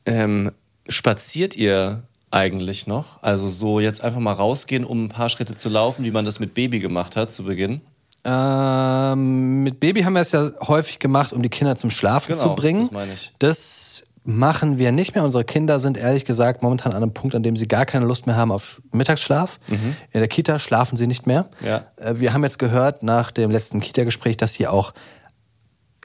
ähm, 0.06 0.50
spaziert 0.88 1.56
ihr 1.56 2.02
eigentlich 2.34 2.86
noch? 2.86 3.04
Also 3.22 3.48
so 3.48 3.80
jetzt 3.80 4.02
einfach 4.02 4.20
mal 4.20 4.32
rausgehen, 4.32 4.84
um 4.84 5.04
ein 5.04 5.08
paar 5.08 5.28
Schritte 5.28 5.54
zu 5.54 5.68
laufen, 5.68 6.04
wie 6.04 6.10
man 6.10 6.24
das 6.24 6.40
mit 6.40 6.52
Baby 6.54 6.80
gemacht 6.80 7.16
hat 7.16 7.32
zu 7.32 7.44
Beginn? 7.44 7.80
Ähm, 8.24 9.62
mit 9.62 9.80
Baby 9.80 10.02
haben 10.02 10.14
wir 10.14 10.20
es 10.22 10.32
ja 10.32 10.50
häufig 10.66 10.98
gemacht, 10.98 11.32
um 11.32 11.42
die 11.42 11.48
Kinder 11.48 11.76
zum 11.76 11.90
Schlafen 11.90 12.32
Genau, 12.32 12.42
zu 12.42 12.54
bringen. 12.54 12.82
das 12.84 12.92
meine 12.92 13.12
ich. 13.12 13.32
Das 13.38 14.04
machen 14.24 14.78
wir 14.78 14.90
nicht 14.92 15.14
mehr. 15.14 15.22
Unsere 15.24 15.44
Kinder 15.44 15.78
sind 15.78 15.98
ehrlich 15.98 16.24
gesagt 16.24 16.62
momentan 16.62 16.92
an 16.92 17.02
einem 17.02 17.12
Punkt, 17.12 17.34
an 17.36 17.42
dem 17.42 17.56
sie 17.56 17.68
gar 17.68 17.84
keine 17.84 18.06
Lust 18.06 18.26
mehr 18.26 18.36
haben 18.36 18.50
auf 18.52 18.80
Mittagsschlaf. 18.92 19.58
In 19.68 19.94
der 20.20 20.28
Kita 20.28 20.58
schlafen 20.58 20.96
sie 20.96 21.06
nicht 21.06 21.26
mehr. 21.26 21.48
Mhm. 21.60 21.66
Ja. 21.66 21.84
Äh, 21.96 22.14
Wir 22.20 22.32
haben 22.32 22.42
jetzt 22.42 22.58
gehört 22.58 23.02
nach 23.02 23.30
dem 23.30 23.50
letzten 23.50 23.80
Kita-Gespräch, 23.80 24.36
dass 24.38 24.54
sie 24.54 24.66
auch 24.66 24.94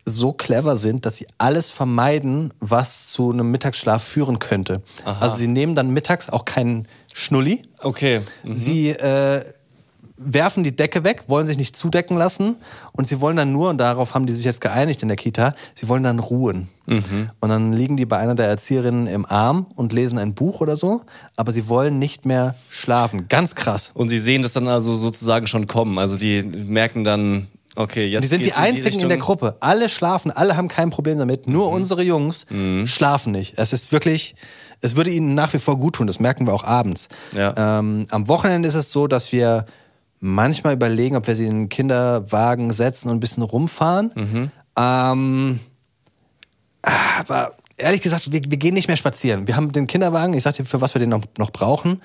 so 0.09 0.33
clever 0.33 0.75
sind, 0.75 1.05
dass 1.05 1.17
sie 1.17 1.27
alles 1.37 1.69
vermeiden, 1.69 2.53
was 2.59 3.07
zu 3.07 3.31
einem 3.31 3.51
Mittagsschlaf 3.51 4.03
führen 4.03 4.39
könnte. 4.39 4.81
Also 5.05 5.37
sie 5.37 5.47
nehmen 5.47 5.75
dann 5.75 5.91
mittags 5.91 6.29
auch 6.29 6.45
keinen 6.45 6.87
Schnulli. 7.13 7.61
Okay. 7.81 8.21
Sie 8.43 8.89
äh, 8.89 9.43
werfen 10.19 10.63
die 10.63 10.75
Decke 10.75 11.03
weg, 11.03 11.23
wollen 11.27 11.47
sich 11.47 11.57
nicht 11.57 11.75
zudecken 11.75 12.17
lassen 12.17 12.57
und 12.91 13.07
sie 13.07 13.21
wollen 13.21 13.37
dann 13.37 13.53
nur, 13.53 13.69
und 13.69 13.77
darauf 13.77 14.13
haben 14.13 14.25
die 14.25 14.33
sich 14.33 14.43
jetzt 14.43 14.59
geeinigt 14.61 15.01
in 15.01 15.07
der 15.07 15.17
Kita, 15.17 15.55
sie 15.75 15.87
wollen 15.87 16.03
dann 16.03 16.19
ruhen. 16.19 16.67
Und 17.39 17.49
dann 17.49 17.71
liegen 17.71 17.97
die 17.97 18.05
bei 18.05 18.17
einer 18.17 18.35
der 18.35 18.47
Erzieherinnen 18.47 19.07
im 19.07 19.25
Arm 19.25 19.67
und 19.75 19.93
lesen 19.93 20.17
ein 20.17 20.33
Buch 20.33 20.59
oder 20.59 20.75
so, 20.75 21.01
aber 21.35 21.51
sie 21.51 21.69
wollen 21.69 21.99
nicht 21.99 22.25
mehr 22.25 22.55
schlafen. 22.69 23.27
Ganz 23.29 23.55
krass. 23.55 23.91
Und 23.93 24.09
sie 24.09 24.19
sehen 24.19 24.43
das 24.43 24.53
dann 24.53 24.67
also 24.67 24.93
sozusagen 24.93 25.47
schon 25.47 25.67
kommen. 25.67 25.97
Also 25.97 26.17
die 26.17 26.41
merken 26.41 27.03
dann, 27.03 27.47
okay, 27.79 28.05
jetzt 28.05 28.23
Die 28.23 28.27
sind 28.27 28.39
die 28.41 28.45
geht's 28.45 28.57
in 28.57 28.63
einzigen 28.63 28.99
in 28.99 29.09
der. 29.09 29.17
Gruppe. 29.17 29.57
Alle 29.59 29.89
schlafen, 29.89 30.31
alle 30.31 30.55
haben 30.55 30.67
kein 30.67 30.89
Problem 30.89 31.17
damit. 31.17 31.47
Nur 31.47 31.69
unsere 31.69 32.03
Jungs 32.03 32.45
schlafen 32.85 33.31
nicht. 33.31 33.53
Es 33.57 33.73
ist 33.73 33.91
wirklich, 33.91 34.35
es 34.81 34.95
würde 34.95 35.09
ihnen 35.09 35.33
nach 35.33 35.53
wie 35.53 35.59
vor 35.59 35.79
gut 35.79 35.95
tun. 35.95 36.07
Das 36.07 36.19
merken 36.19 36.45
wir 36.45 36.53
auch 36.53 36.63
abends. 36.63 37.07
Ja. 37.33 37.79
Ähm, 37.79 38.05
am 38.09 38.27
Wochenende 38.27 38.67
ist 38.67 38.75
es 38.75 38.91
so, 38.91 39.07
dass 39.07 39.31
wir 39.31 39.65
manchmal 40.19 40.73
überlegen, 40.73 41.15
ob 41.15 41.27
wir 41.27 41.35
sie 41.35 41.45
in 41.45 41.51
einen 41.51 41.69
Kinderwagen 41.69 42.71
setzen 42.71 43.09
und 43.09 43.17
ein 43.17 43.19
bisschen 43.19 43.43
rumfahren. 43.43 44.51
Ähm, 44.77 45.59
aber 46.81 47.55
ehrlich 47.77 48.01
gesagt, 48.01 48.31
wir, 48.31 48.41
wir 48.45 48.57
gehen 48.57 48.73
nicht 48.73 48.87
mehr 48.87 48.97
spazieren. 48.97 49.47
Wir 49.47 49.55
haben 49.55 49.71
den 49.71 49.87
Kinderwagen, 49.87 50.33
ich 50.33 50.43
sag 50.43 50.53
dir, 50.55 50.65
für 50.65 50.81
was 50.81 50.93
wir 50.93 50.99
den 50.99 51.09
noch, 51.09 51.23
noch 51.37 51.51
brauchen. 51.51 52.01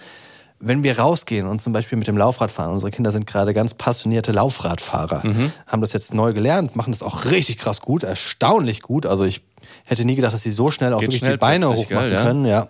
Wenn 0.61 0.83
wir 0.83 0.99
rausgehen 0.99 1.47
und 1.47 1.61
zum 1.61 1.73
Beispiel 1.73 1.99
mit 1.99 2.07
dem 2.07 2.17
Laufrad 2.17 2.51
fahren, 2.51 2.71
unsere 2.73 2.91
Kinder 2.91 3.11
sind 3.11 3.27
gerade 3.27 3.53
ganz 3.53 3.75
passionierte 3.75 4.33
Laufradfahrer, 4.33 5.23
haben 5.67 5.81
das 5.81 5.93
jetzt 5.93 6.15
neu 6.15 6.33
gelernt, 6.33 6.75
machen 6.77 6.93
das 6.93 7.03
auch 7.03 7.27
richtig 7.27 7.59
krass 7.59 7.81
gut, 7.81 8.03
erstaunlich 8.03 8.81
gut. 8.81 9.05
Also 9.05 9.25
ich 9.25 9.43
hätte 9.85 10.05
nie 10.05 10.15
gedacht, 10.15 10.33
dass 10.33 10.43
sie 10.43 10.53
so 10.53 10.71
schnell 10.71 10.95
auch 10.95 11.01
Geht 11.01 11.09
wirklich 11.09 11.19
schnell 11.19 11.33
die 11.33 11.39
Beine 11.39 11.69
hochmachen 11.69 12.09
gell, 12.09 12.13
ja? 12.13 12.23
können. 12.23 12.47
Ja. 12.47 12.69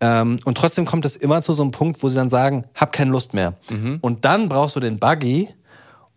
Ähm, 0.00 0.38
und 0.44 0.58
trotzdem 0.58 0.84
kommt 0.84 1.04
es 1.04 1.14
immer 1.14 1.42
zu 1.42 1.54
so 1.54 1.62
einem 1.62 1.70
Punkt, 1.70 2.02
wo 2.02 2.08
sie 2.08 2.16
dann 2.16 2.28
sagen, 2.28 2.64
hab 2.74 2.92
keine 2.92 3.12
Lust 3.12 3.34
mehr. 3.34 3.54
Mhm. 3.70 3.98
Und 4.00 4.24
dann 4.24 4.48
brauchst 4.48 4.74
du 4.74 4.80
den 4.80 4.98
Buggy, 4.98 5.48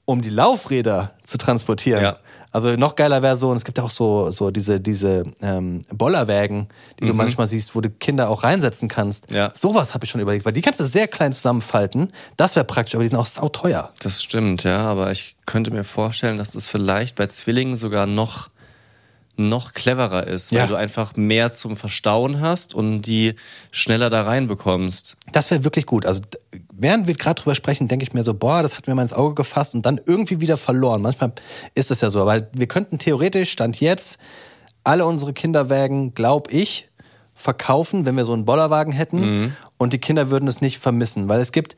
um 0.05 0.21
die 0.21 0.29
Laufräder 0.29 1.13
zu 1.23 1.37
transportieren. 1.37 2.01
Ja. 2.01 2.17
Also 2.55 2.69
noch 2.77 2.95
geiler 2.95 3.21
wäre 3.21 3.35
so, 3.35 3.49
und 3.51 3.57
es 3.57 3.65
gibt 3.65 3.79
ja 3.79 3.83
auch 3.83 3.89
so, 3.89 4.31
so 4.31 4.49
diese, 4.49 4.79
diese 4.79 5.23
ähm, 5.41 5.81
Bollerwägen, 5.93 6.69
die 6.97 7.05
du 7.05 7.13
manchmal 7.13 7.47
siehst, 7.47 7.75
wo 7.75 7.81
du 7.81 7.89
Kinder 7.89 8.29
auch 8.29 8.43
reinsetzen 8.43 8.87
kannst. 8.87 9.29
Mhm. 9.29 9.35
Ja. 9.35 9.51
Sowas 9.53 9.93
habe 9.93 10.05
ich 10.05 10.11
schon 10.11 10.21
überlegt, 10.21 10.45
weil 10.45 10.53
die 10.53 10.61
kannst 10.61 10.79
du 10.79 10.85
sehr 10.85 11.09
klein 11.09 11.33
zusammenfalten. 11.33 12.13
Das 12.37 12.55
wäre 12.55 12.63
praktisch, 12.63 12.95
aber 12.95 13.03
die 13.03 13.09
sind 13.09 13.17
auch 13.17 13.25
sauteuer. 13.25 13.91
Das 14.01 14.23
stimmt, 14.23 14.63
ja, 14.63 14.77
aber 14.77 15.11
ich 15.11 15.35
könnte 15.45 15.69
mir 15.69 15.83
vorstellen, 15.83 16.37
dass 16.37 16.51
das 16.51 16.65
vielleicht 16.69 17.15
bei 17.17 17.27
Zwillingen 17.27 17.75
sogar 17.75 18.05
noch 18.05 18.47
noch 19.37 19.73
cleverer 19.73 20.27
ist, 20.27 20.51
weil 20.51 20.59
Ja. 20.59 20.67
du 20.67 20.75
einfach 20.75 21.15
mehr 21.15 21.51
zum 21.51 21.75
Verstauen 21.77 22.39
hast 22.41 22.73
und 22.73 23.01
die 23.01 23.35
schneller 23.71 24.09
da 24.09 24.23
reinbekommst. 24.23 25.17
Das 25.31 25.51
wäre 25.51 25.63
wirklich 25.63 25.85
gut. 25.85 26.05
Also 26.05 26.21
während 26.71 27.07
wir 27.07 27.15
gerade 27.15 27.41
drüber 27.41 27.55
sprechen, 27.55 27.87
denke 27.87 28.03
ich 28.03 28.13
mir 28.13 28.23
so, 28.23 28.33
boah, 28.33 28.61
das 28.61 28.77
hat 28.77 28.87
mir 28.87 28.95
mal 28.95 29.01
ins 29.01 29.13
Auge 29.13 29.35
gefasst 29.35 29.73
und 29.75 29.85
dann 29.85 29.99
irgendwie 30.05 30.39
wieder 30.41 30.57
verloren. 30.57 31.01
Manchmal 31.01 31.33
ist 31.73 31.91
es 31.91 32.01
ja 32.01 32.09
so, 32.09 32.21
aber 32.21 32.47
wir 32.53 32.67
könnten 32.67 32.97
theoretisch, 32.99 33.51
Stand 33.51 33.79
jetzt, 33.81 34.19
alle 34.83 35.05
unsere 35.05 35.33
Kinderwägen, 35.33 36.13
glaube 36.13 36.51
ich, 36.51 36.87
verkaufen, 37.33 38.05
wenn 38.05 38.15
wir 38.15 38.23
so 38.25 38.31
einen 38.33 38.45
Bollerwagen 38.45 38.93
hätten 38.93 39.53
und 39.77 39.91
die 39.93 39.97
Kinder 39.99 40.29
würden 40.31 40.47
es 40.47 40.61
nicht 40.61 40.77
vermissen, 40.79 41.27
weil 41.27 41.41
es 41.41 41.51
gibt 41.51 41.75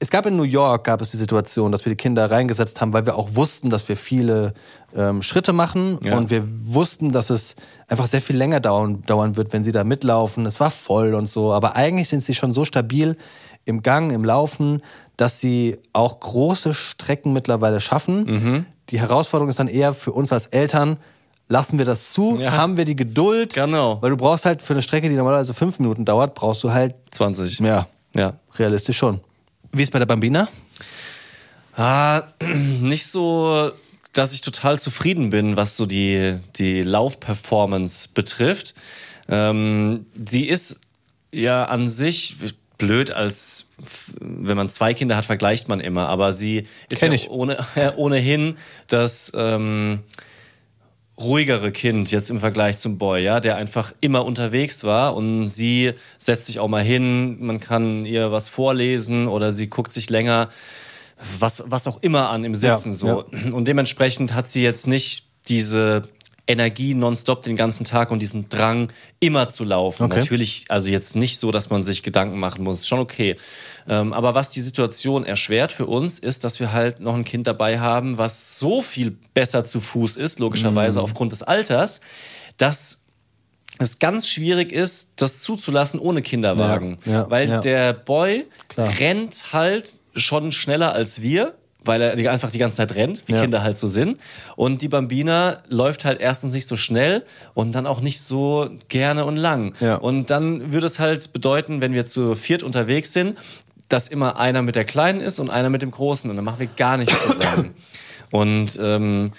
es 0.00 0.10
gab 0.10 0.26
in 0.26 0.36
New 0.36 0.44
York 0.44 0.84
gab 0.84 1.00
es 1.00 1.10
die 1.10 1.16
Situation, 1.16 1.72
dass 1.72 1.84
wir 1.84 1.90
die 1.90 1.96
Kinder 1.96 2.30
reingesetzt 2.30 2.80
haben, 2.80 2.92
weil 2.92 3.04
wir 3.06 3.16
auch 3.16 3.30
wussten, 3.34 3.68
dass 3.68 3.88
wir 3.88 3.96
viele 3.96 4.54
ähm, 4.96 5.22
Schritte 5.22 5.52
machen 5.52 5.98
Ja. 6.02 6.16
und 6.16 6.30
wir 6.30 6.44
wussten, 6.46 7.10
dass 7.10 7.30
es 7.30 7.56
einfach 7.88 8.06
sehr 8.06 8.20
viel 8.22 8.36
länger 8.36 8.60
dauern, 8.60 9.02
dauern 9.06 9.36
wird, 9.36 9.52
wenn 9.52 9.64
sie 9.64 9.72
da 9.72 9.82
mitlaufen. 9.84 10.46
Es 10.46 10.60
war 10.60 10.70
voll 10.70 11.14
und 11.14 11.28
so, 11.28 11.52
aber 11.52 11.74
eigentlich 11.74 12.08
sind 12.08 12.22
sie 12.22 12.34
schon 12.34 12.52
so 12.52 12.64
stabil 12.64 13.16
im 13.64 13.82
Gang, 13.82 14.12
im 14.12 14.24
Laufen, 14.24 14.82
dass 15.16 15.40
sie 15.40 15.78
auch 15.92 16.20
große 16.20 16.74
Strecken 16.74 17.32
mittlerweile 17.32 17.80
schaffen. 17.80 18.24
Mhm. 18.24 18.66
Die 18.90 19.00
Herausforderung 19.00 19.50
ist 19.50 19.58
dann 19.58 19.68
eher 19.68 19.94
für 19.94 20.12
uns 20.12 20.32
als 20.32 20.46
Eltern. 20.46 20.98
Lassen 21.48 21.76
wir 21.78 21.84
das 21.84 22.12
zu? 22.12 22.36
Ja. 22.38 22.52
Haben 22.52 22.76
wir 22.76 22.84
die 22.84 22.94
Geduld? 22.96 23.54
Genau. 23.54 24.00
Weil 24.00 24.10
du 24.10 24.16
brauchst 24.16 24.44
halt 24.44 24.62
für 24.62 24.74
eine 24.74 24.82
Strecke, 24.82 25.08
die 25.08 25.16
normalerweise 25.16 25.54
fünf 25.54 25.78
Minuten 25.80 26.04
dauert, 26.04 26.34
brauchst 26.34 26.62
du 26.62 26.72
halt 26.72 26.94
20. 27.10 27.58
ja, 27.60 27.88
Ja. 28.14 28.34
realistisch 28.58 28.96
schon. 28.96 29.20
Wie 29.72 29.82
ist 29.82 29.92
bei 29.92 29.98
der 29.98 30.06
Bambina? 30.06 30.48
Ah, 31.76 32.24
nicht 32.80 33.06
so, 33.06 33.72
dass 34.12 34.32
ich 34.32 34.40
total 34.40 34.78
zufrieden 34.78 35.30
bin, 35.30 35.56
was 35.56 35.76
so 35.76 35.86
die, 35.86 36.38
die 36.56 36.82
Laufperformance 36.82 38.08
betrifft. 38.12 38.74
Ähm, 39.28 40.06
sie 40.26 40.48
ist 40.48 40.80
ja 41.30 41.66
an 41.66 41.88
sich 41.88 42.36
blöd 42.78 43.10
als 43.10 43.66
wenn 44.20 44.56
man 44.56 44.68
zwei 44.68 44.94
Kinder 44.94 45.16
hat, 45.16 45.26
vergleicht 45.26 45.68
man 45.68 45.80
immer, 45.80 46.08
aber 46.08 46.32
sie 46.32 46.66
ist 46.88 47.02
ja 47.02 47.12
ohne, 47.28 47.58
ohnehin 47.96 48.56
das 48.86 49.32
ähm, 49.34 50.00
ruhigere 51.20 51.72
Kind 51.72 52.10
jetzt 52.10 52.30
im 52.30 52.38
Vergleich 52.38 52.78
zum 52.78 52.98
Boy, 52.98 53.22
ja, 53.22 53.40
der 53.40 53.56
einfach 53.56 53.92
immer 54.00 54.24
unterwegs 54.24 54.84
war 54.84 55.16
und 55.16 55.48
sie 55.48 55.92
setzt 56.18 56.46
sich 56.46 56.60
auch 56.60 56.68
mal 56.68 56.82
hin, 56.82 57.38
man 57.40 57.60
kann 57.60 58.04
ihr 58.04 58.30
was 58.30 58.48
vorlesen 58.48 59.26
oder 59.26 59.52
sie 59.52 59.68
guckt 59.68 59.92
sich 59.92 60.10
länger 60.10 60.48
was, 61.40 61.64
was 61.66 61.88
auch 61.88 62.02
immer 62.02 62.30
an 62.30 62.44
im 62.44 62.54
Sitzen 62.54 62.90
Ja, 62.90 62.94
so. 62.94 63.24
Und 63.52 63.66
dementsprechend 63.66 64.34
hat 64.34 64.48
sie 64.48 64.62
jetzt 64.62 64.86
nicht 64.86 65.24
diese 65.48 66.02
Energie 66.48 66.94
nonstop 66.94 67.42
den 67.42 67.56
ganzen 67.56 67.84
Tag 67.84 68.10
und 68.10 68.18
diesen 68.20 68.48
Drang 68.48 68.90
immer 69.20 69.50
zu 69.50 69.64
laufen. 69.64 70.04
Okay. 70.04 70.16
Natürlich, 70.18 70.64
also 70.68 70.90
jetzt 70.90 71.14
nicht 71.14 71.38
so, 71.38 71.52
dass 71.52 71.68
man 71.68 71.84
sich 71.84 72.02
Gedanken 72.02 72.38
machen 72.38 72.64
muss, 72.64 72.88
schon 72.88 72.98
okay. 73.00 73.36
Ähm, 73.86 74.12
aber 74.14 74.34
was 74.34 74.48
die 74.50 74.62
Situation 74.62 75.24
erschwert 75.26 75.70
für 75.72 75.86
uns, 75.86 76.18
ist, 76.18 76.44
dass 76.44 76.58
wir 76.58 76.72
halt 76.72 77.00
noch 77.00 77.14
ein 77.14 77.24
Kind 77.24 77.46
dabei 77.46 77.78
haben, 77.78 78.16
was 78.18 78.58
so 78.58 78.80
viel 78.82 79.16
besser 79.34 79.64
zu 79.64 79.80
Fuß 79.80 80.16
ist, 80.16 80.38
Mhm. 80.38 80.44
logischerweise 80.46 81.02
aufgrund 81.02 81.32
des 81.32 81.42
Alters, 81.42 82.00
dass 82.56 83.00
es 83.78 83.98
ganz 83.98 84.26
schwierig 84.26 84.72
ist, 84.72 85.12
das 85.16 85.40
zuzulassen 85.42 86.00
ohne 86.00 86.22
Kinderwagen. 86.22 86.96
Ja, 87.04 87.12
ja, 87.12 87.30
weil 87.30 87.48
ja. 87.48 87.60
der 87.60 87.92
Boy 87.92 88.46
Klar. 88.68 88.92
rennt 88.98 89.52
halt 89.52 90.00
schon 90.14 90.50
schneller 90.50 90.92
als 90.94 91.20
wir, 91.22 91.54
weil 91.88 92.00
er 92.00 92.30
einfach 92.30 92.50
die 92.52 92.58
ganze 92.58 92.76
Zeit 92.76 92.94
rennt, 92.94 93.24
wie 93.26 93.32
Ja. 93.32 93.40
Kinder 93.40 93.62
halt 93.64 93.76
so 93.76 93.88
sind. 93.88 94.18
Und 94.54 94.82
die 94.82 94.88
Bambina 94.88 95.58
läuft 95.68 96.04
halt 96.04 96.20
erstens 96.20 96.54
nicht 96.54 96.68
so 96.68 96.76
schnell 96.76 97.24
und 97.54 97.72
dann 97.72 97.86
auch 97.86 98.00
nicht 98.00 98.20
so 98.20 98.70
gerne 98.88 99.24
und 99.24 99.36
lang. 99.36 99.74
Ja. 99.80 99.96
Und 99.96 100.30
dann 100.30 100.70
würde 100.72 100.86
es 100.86 101.00
halt 101.00 101.32
bedeuten, 101.32 101.80
wenn 101.80 101.92
wir 101.92 102.06
zu 102.06 102.36
viert 102.36 102.62
unterwegs 102.62 103.12
sind, 103.12 103.36
dass 103.88 104.06
immer 104.06 104.38
einer 104.38 104.62
mit 104.62 104.76
der 104.76 104.84
Kleinen 104.84 105.20
ist 105.20 105.40
und 105.40 105.50
einer 105.50 105.70
mit 105.70 105.82
dem 105.82 105.90
Großen. 105.90 106.30
Und 106.30 106.36
dann 106.36 106.44
machen 106.44 106.60
wir 106.60 106.68
gar 106.76 106.96
nichts 106.98 107.20
zusammen. 107.26 107.74
und 108.30 108.78
ähm, 108.80 109.32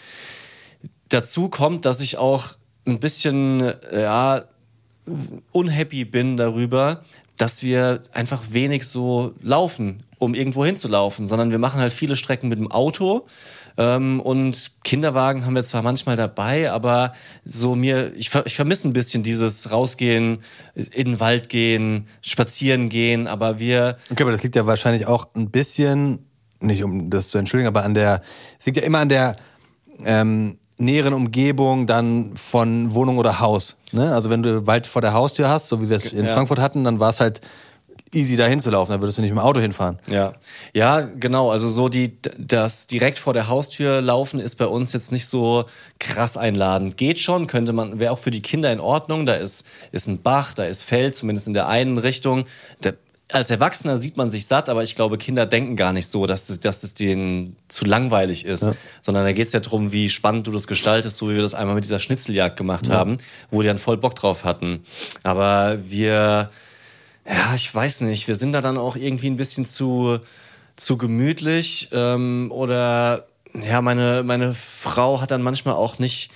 dazu 1.09 1.49
kommt, 1.49 1.85
dass 1.85 2.01
ich 2.01 2.17
auch 2.17 2.47
ein 2.87 2.99
bisschen, 2.99 3.61
äh, 3.61 4.01
ja, 4.01 4.43
unhappy 5.51 6.05
bin 6.05 6.37
darüber, 6.37 7.03
dass 7.39 7.63
wir 7.63 8.01
einfach 8.11 8.43
wenig 8.51 8.85
so 8.85 9.33
laufen, 9.41 10.03
um 10.19 10.35
irgendwo 10.35 10.65
hinzulaufen, 10.65 11.25
sondern 11.25 11.51
wir 11.51 11.57
machen 11.57 11.79
halt 11.79 11.93
viele 11.93 12.17
Strecken 12.17 12.49
mit 12.49 12.59
dem 12.59 12.69
Auto. 12.69 13.25
Ähm, 13.77 14.19
und 14.19 14.71
Kinderwagen 14.83 15.45
haben 15.45 15.55
wir 15.55 15.63
zwar 15.63 15.81
manchmal 15.81 16.17
dabei, 16.17 16.69
aber 16.69 17.13
so 17.45 17.75
mir, 17.75 18.13
ich, 18.15 18.29
ich 18.43 18.55
vermisse 18.55 18.89
ein 18.89 18.93
bisschen 18.93 19.23
dieses 19.23 19.71
Rausgehen, 19.71 20.39
in 20.75 21.05
den 21.05 21.19
Wald 21.21 21.47
gehen, 21.47 22.07
spazieren 22.21 22.89
gehen, 22.89 23.25
aber 23.25 23.57
wir, 23.57 23.97
Okay, 24.11 24.23
aber 24.23 24.33
das 24.33 24.43
liegt 24.43 24.57
ja 24.57 24.65
wahrscheinlich 24.65 25.07
auch 25.07 25.29
ein 25.33 25.49
bisschen, 25.49 26.25
nicht 26.59 26.83
um 26.83 27.09
das 27.09 27.29
zu 27.29 27.37
entschuldigen, 27.37 27.69
aber 27.69 27.85
an 27.85 27.93
der, 27.93 28.21
es 28.59 28.65
liegt 28.65 28.77
ja 28.77 28.83
immer 28.83 28.99
an 28.99 29.09
der 29.09 29.37
ähm, 30.03 30.58
näheren 30.79 31.13
Umgebung 31.13 31.85
dann 31.85 32.35
von 32.35 32.93
Wohnung 32.93 33.17
oder 33.17 33.39
Haus. 33.39 33.77
Ne? 33.91 34.13
Also 34.13 34.29
wenn 34.29 34.41
du 34.43 34.65
Wald 34.65 34.87
vor 34.87 35.01
der 35.01 35.13
Haustür 35.13 35.49
hast, 35.49 35.69
so 35.69 35.81
wie 35.81 35.89
wir 35.89 35.97
es 35.97 36.11
in 36.13 36.25
Ja. 36.25 36.33
Frankfurt 36.33 36.59
hatten, 36.59 36.83
dann 36.83 36.99
war 36.99 37.09
es 37.09 37.19
halt 37.19 37.41
easy 38.13 38.35
da 38.37 38.47
hinzulaufen, 38.47 38.93
da 38.95 39.01
würdest 39.01 39.17
du 39.17 39.21
nicht 39.21 39.31
mit 39.31 39.39
dem 39.39 39.45
Auto 39.45 39.59
hinfahren. 39.61 39.99
Ja, 40.07 40.33
ja, 40.73 41.01
genau. 41.01 41.51
Also 41.51 41.69
so 41.69 41.89
die, 41.89 42.17
das 42.39 42.87
direkt 42.87 43.19
vor 43.19 43.33
der 43.33 43.47
Haustür 43.47 44.01
laufen 44.01 44.39
ist 44.39 44.55
bei 44.55 44.65
uns 44.65 44.93
jetzt 44.93 45.11
nicht 45.11 45.27
so 45.27 45.65
krass 45.99 46.35
einladend. 46.37 46.97
Geht 46.97 47.19
schon, 47.19 47.45
könnte 47.45 47.71
man, 47.73 47.99
wäre 47.99 48.11
auch 48.11 48.17
für 48.17 48.31
die 48.31 48.41
Kinder 48.41 48.71
in 48.71 48.79
Ordnung. 48.79 49.25
Da 49.27 49.35
ist, 49.35 49.65
ist 49.91 50.07
ein 50.07 50.21
Bach, 50.21 50.53
da 50.53 50.63
ist 50.63 50.81
Feld, 50.81 51.13
zumindest 51.15 51.47
in 51.47 51.53
der 51.53 51.67
einen 51.67 51.97
Richtung. 51.99 52.45
Da, 52.81 52.93
als 53.31 53.51
Erwachsener 53.51 53.97
sieht 53.97 54.17
man 54.17 54.31
sich 54.31 54.47
satt, 54.47 54.69
aber 54.69 54.83
ich 54.83 54.95
glaube, 54.95 55.17
Kinder 55.17 55.45
denken 55.45 55.75
gar 55.75 55.93
nicht 55.93 56.09
so, 56.09 56.25
dass 56.25 56.49
es, 56.49 56.59
dass 56.59 56.83
es 56.83 56.95
denen 56.95 57.55
zu 57.67 57.85
langweilig 57.85 58.45
ist. 58.45 58.63
Sondern 59.01 59.23
da 59.23 59.33
geht's 59.33 59.51
ja 59.53 59.59
drum, 59.59 59.91
wie 59.91 60.09
spannend 60.09 60.47
du 60.47 60.51
das 60.51 60.67
gestaltest, 60.67 61.17
so 61.17 61.29
wie 61.29 61.35
wir 61.35 61.41
das 61.41 61.53
einmal 61.53 61.75
mit 61.75 61.83
dieser 61.83 61.99
Schnitzeljagd 61.99 62.57
gemacht 62.57 62.89
haben, 62.89 63.19
wo 63.51 63.61
die 63.61 63.67
dann 63.67 63.77
voll 63.77 63.97
Bock 63.97 64.15
drauf 64.15 64.43
hatten. 64.43 64.83
Aber 65.23 65.77
wir, 65.87 66.49
ja, 67.27 67.55
ich 67.55 67.73
weiß 67.73 68.01
nicht. 68.01 68.27
Wir 68.27 68.35
sind 68.35 68.53
da 68.53 68.61
dann 68.61 68.77
auch 68.77 68.95
irgendwie 68.95 69.29
ein 69.29 69.37
bisschen 69.37 69.65
zu, 69.65 70.19
zu 70.75 70.97
gemütlich. 70.97 71.89
Ähm, 71.91 72.51
oder 72.51 73.27
ja, 73.53 73.81
meine, 73.81 74.23
meine 74.23 74.53
Frau 74.53 75.21
hat 75.21 75.31
dann 75.31 75.43
manchmal 75.43 75.75
auch 75.75 75.99
nicht. 75.99 76.31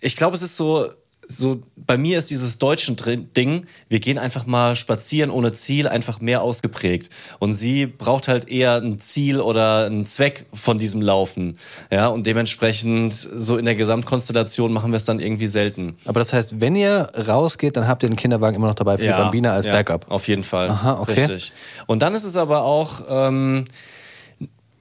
Ich 0.00 0.16
glaube, 0.16 0.36
es 0.36 0.42
ist 0.42 0.56
so. 0.56 0.90
So, 1.32 1.60
bei 1.76 1.96
mir 1.96 2.18
ist 2.18 2.30
dieses 2.30 2.58
deutsche 2.58 2.92
Ding, 2.92 3.66
wir 3.88 4.00
gehen 4.00 4.18
einfach 4.18 4.46
mal 4.46 4.74
spazieren 4.74 5.30
ohne 5.30 5.52
Ziel, 5.52 5.86
einfach 5.86 6.20
mehr 6.20 6.42
ausgeprägt. 6.42 7.08
Und 7.38 7.54
sie 7.54 7.86
braucht 7.86 8.26
halt 8.26 8.48
eher 8.48 8.82
ein 8.82 8.98
Ziel 8.98 9.40
oder 9.40 9.86
einen 9.86 10.06
Zweck 10.06 10.46
von 10.52 10.78
diesem 10.78 11.00
Laufen. 11.00 11.56
Ja, 11.92 12.08
und 12.08 12.26
dementsprechend, 12.26 13.14
so 13.14 13.58
in 13.58 13.64
der 13.64 13.76
Gesamtkonstellation 13.76 14.72
machen 14.72 14.90
wir 14.90 14.96
es 14.96 15.04
dann 15.04 15.20
irgendwie 15.20 15.46
selten. 15.46 15.94
Aber 16.04 16.18
das 16.18 16.32
heißt, 16.32 16.60
wenn 16.60 16.74
ihr 16.74 17.12
rausgeht, 17.28 17.76
dann 17.76 17.86
habt 17.86 18.02
ihr 18.02 18.08
den 18.08 18.16
Kinderwagen 18.16 18.56
immer 18.56 18.66
noch 18.66 18.74
dabei 18.74 18.98
für 18.98 19.04
die 19.04 19.10
Bambina 19.10 19.52
als 19.52 19.66
ja, 19.66 19.72
Backup. 19.72 20.10
Auf 20.10 20.26
jeden 20.26 20.42
Fall. 20.42 20.68
Aha, 20.68 20.98
okay. 21.00 21.12
Richtig. 21.12 21.52
Und 21.86 22.00
dann 22.00 22.12
ist 22.14 22.24
es 22.24 22.36
aber 22.36 22.64
auch, 22.64 23.02
ähm, 23.08 23.66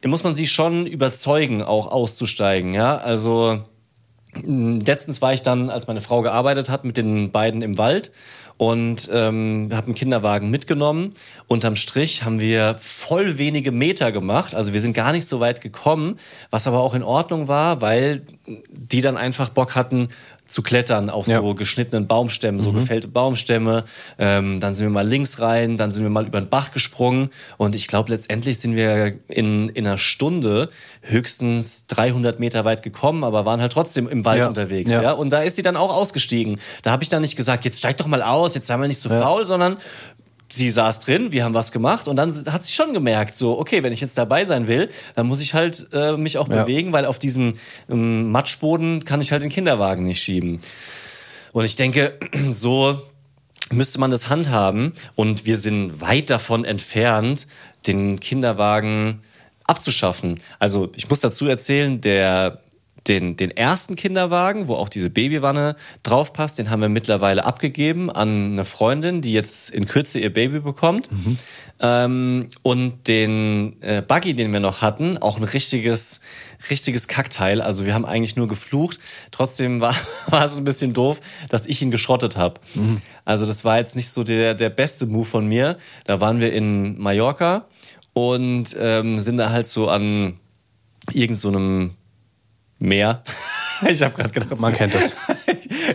muss 0.04 0.24
man 0.24 0.34
sie 0.34 0.48
schon 0.48 0.88
überzeugen, 0.88 1.62
auch 1.62 1.92
auszusteigen. 1.92 2.74
Ja, 2.74 2.98
also 2.98 3.64
letztens 4.36 5.22
war 5.22 5.34
ich 5.34 5.42
dann, 5.42 5.70
als 5.70 5.88
meine 5.88 6.02
Frau 6.02 6.22
gearbeitet 6.22 6.70
hat, 6.70 6.84
mit 6.84 6.98
den 6.98 7.32
beiden 7.32 7.62
im 7.62 7.78
Wald 7.78 8.12
und 8.58 9.10
ähm, 9.12 9.70
habe 9.74 9.88
einen 9.88 9.96
Kinderwagen 9.96 10.52
mitgenommen. 10.52 11.14
Unterm 11.48 11.78
Strich 11.78 12.24
haben 12.24 12.42
wir 12.42 12.76
voll 12.78 13.38
wenige 13.38 13.72
Meter 13.72 14.12
gemacht. 14.12 14.54
Also 14.54 14.74
wir 14.74 14.82
sind 14.82 14.94
gar 14.94 15.14
nicht 15.14 15.28
so 15.28 15.40
weit 15.40 15.62
gekommen, 15.62 16.20
was 16.52 16.68
aber 16.68 16.80
auch 16.80 16.94
in 16.94 17.02
Ordnung 17.02 17.48
war, 17.48 17.80
weil 17.80 18.22
die 18.70 19.00
dann 19.02 19.16
einfach 19.16 19.50
Bock 19.50 19.76
hatten 19.76 20.10
zu 20.50 20.62
klettern 20.64 21.10
auf 21.10 21.28
Ja. 21.28 21.40
so 21.42 21.54
geschnittenen 21.54 22.08
Baumstämmen, 22.08 22.60
so 22.60 22.72
gefällte 22.72 23.08
Baumstämme. 23.08 23.84
Ähm, 24.18 24.60
dann 24.60 24.74
sind 24.76 24.88
wir 24.88 24.92
mal 24.92 25.08
links 25.08 25.40
rein, 25.40 25.78
dann 25.78 25.92
sind 25.92 26.04
wir 26.04 26.10
mal 26.10 26.26
über 26.26 26.42
den 26.42 26.50
Bach 26.50 26.72
gesprungen. 26.72 27.30
Und 27.58 27.76
ich 27.76 27.88
glaube, 27.88 28.12
letztendlich 28.12 28.60
sind 28.60 28.76
wir 28.76 29.14
in, 29.28 29.70
in 29.70 29.86
einer 29.86 29.98
Stunde 29.98 30.70
höchstens 31.02 31.86
300 31.88 32.40
Meter 32.40 32.66
weit 32.66 32.82
gekommen, 32.84 33.24
aber 33.24 33.46
waren 33.46 33.62
halt 33.62 33.74
trotzdem 33.74 34.08
im 34.08 34.26
Wald 34.26 34.40
Ja. 34.40 34.48
unterwegs. 34.48 34.92
Ja. 34.92 35.02
Ja. 35.04 35.12
Und 35.14 35.30
da 35.30 35.42
ist 35.42 35.56
sie 35.56 35.62
dann 35.64 35.76
auch 35.76 35.94
ausgestiegen. 35.96 36.60
Da 36.84 36.92
habe 36.92 37.04
ich 37.04 37.10
dann 37.10 37.22
nicht 37.22 37.36
gesagt, 37.36 37.66
jetzt 37.66 37.78
steig 37.80 37.98
doch 37.98 38.08
mal 38.08 38.22
aus, 38.22 38.56
jetzt 38.56 38.68
sei 38.68 38.78
mal 38.78 38.88
nicht 38.88 39.02
so 39.02 39.10
faul, 39.10 39.46
sondern 39.46 39.78
sie 40.52 40.70
saß 40.70 41.00
drin, 41.00 41.32
wir 41.32 41.44
haben 41.44 41.54
was 41.54 41.72
gemacht 41.72 42.08
und 42.08 42.16
dann 42.16 42.34
hat 42.52 42.64
sie 42.64 42.72
schon 42.72 42.94
gemerkt, 42.94 43.34
so, 43.34 43.60
okay, 43.60 43.84
wenn 43.84 43.94
ich 43.94 44.02
jetzt 44.02 44.18
dabei 44.18 44.46
sein 44.46 44.68
will, 44.68 44.90
dann 45.16 45.28
muss 45.28 45.42
ich 45.42 45.54
halt 45.54 45.88
äh, 45.94 46.18
mich 46.18 46.38
auch 46.38 46.50
Ja. 46.50 46.64
bewegen, 46.64 46.92
weil 46.92 47.06
auf 47.06 47.20
diesem 47.20 47.54
ähm, 47.90 48.32
Matschboden 48.32 49.04
kann 49.06 49.22
ich 49.22 49.32
halt 49.32 49.44
den 49.44 49.50
Kinderwagen 49.52 50.06
nicht 50.06 50.22
schieben. 50.22 50.60
Und 51.52 51.66
ich 51.66 51.76
denke, 51.76 52.18
so 52.52 53.00
müsste 53.72 54.00
man 54.00 54.10
das 54.12 54.30
handhaben 54.30 54.94
und 55.16 55.46
wir 55.46 55.58
sind 55.58 56.02
weit 56.02 56.30
davon 56.32 56.66
entfernt, 56.66 57.46
den 57.86 58.20
Kinderwagen 58.20 59.22
abzuschaffen. 59.66 60.40
Also 60.58 60.92
ich 60.96 61.08
muss 61.10 61.20
dazu 61.20 61.46
erzählen, 61.48 62.02
der 62.02 62.60
den, 63.08 63.38
den 63.38 63.52
ersten 63.52 63.96
Kinderwagen, 63.96 64.68
wo 64.68 64.76
auch 64.76 64.90
diese 64.90 65.10
Babywanne 65.10 65.76
draufpasst, 66.04 66.60
den 66.60 66.70
haben 66.70 66.82
wir 66.82 66.90
mittlerweile 66.90 67.46
abgegeben 67.46 68.12
an 68.12 68.54
eine 68.54 68.66
Freundin, 68.66 69.22
die 69.22 69.34
jetzt 69.34 69.70
in 69.70 69.86
Kürze 69.86 70.20
ihr 70.20 70.32
Baby 70.34 70.60
bekommt. 70.60 71.10
Ähm, 71.80 72.50
und 72.62 73.08
den 73.08 73.82
äh, 73.82 74.02
Buggy, 74.02 74.34
den 74.34 74.52
wir 74.52 74.60
noch 74.60 74.82
hatten, 74.82 75.18
auch 75.18 75.38
ein 75.38 75.44
richtiges, 75.44 76.20
richtiges 76.70 77.08
Kackteil. 77.08 77.62
Also 77.62 77.86
wir 77.86 77.94
haben 77.94 78.06
eigentlich 78.06 78.36
nur 78.36 78.48
geflucht. 78.48 79.00
Trotzdem 79.32 79.80
war, 79.80 79.96
war 80.28 80.46
es 80.46 80.58
ein 80.58 80.66
bisschen 80.66 80.94
doof, 80.94 81.22
dass 81.50 81.66
ich 81.66 81.82
ihn 81.82 81.92
geschrottet 81.92 82.36
habe. 82.36 82.60
Also 83.26 83.46
das 83.46 83.64
war 83.64 83.78
jetzt 83.78 83.96
nicht 83.96 84.10
so 84.10 84.24
der, 84.24 84.56
der 84.56 84.70
beste 84.70 85.06
Move 85.06 85.26
von 85.26 85.48
mir. 85.48 85.78
Da 86.06 86.20
waren 86.20 86.42
wir 86.42 86.52
in 86.52 87.00
Mallorca 87.00 87.66
und 88.14 88.76
ähm, 88.78 89.20
sind 89.20 89.38
da 89.38 89.52
halt 89.52 89.68
so 89.68 89.88
an 89.88 90.38
irgend 91.14 91.40
so 91.40 91.50
Meer. 92.80 93.22
Ich 93.88 94.02
habe 94.04 94.14
gerade 94.14 94.34
gedacht, 94.34 94.60
Man 94.60 94.72
so- 94.74 94.78
kennt 94.78 94.94
das. 94.94 95.14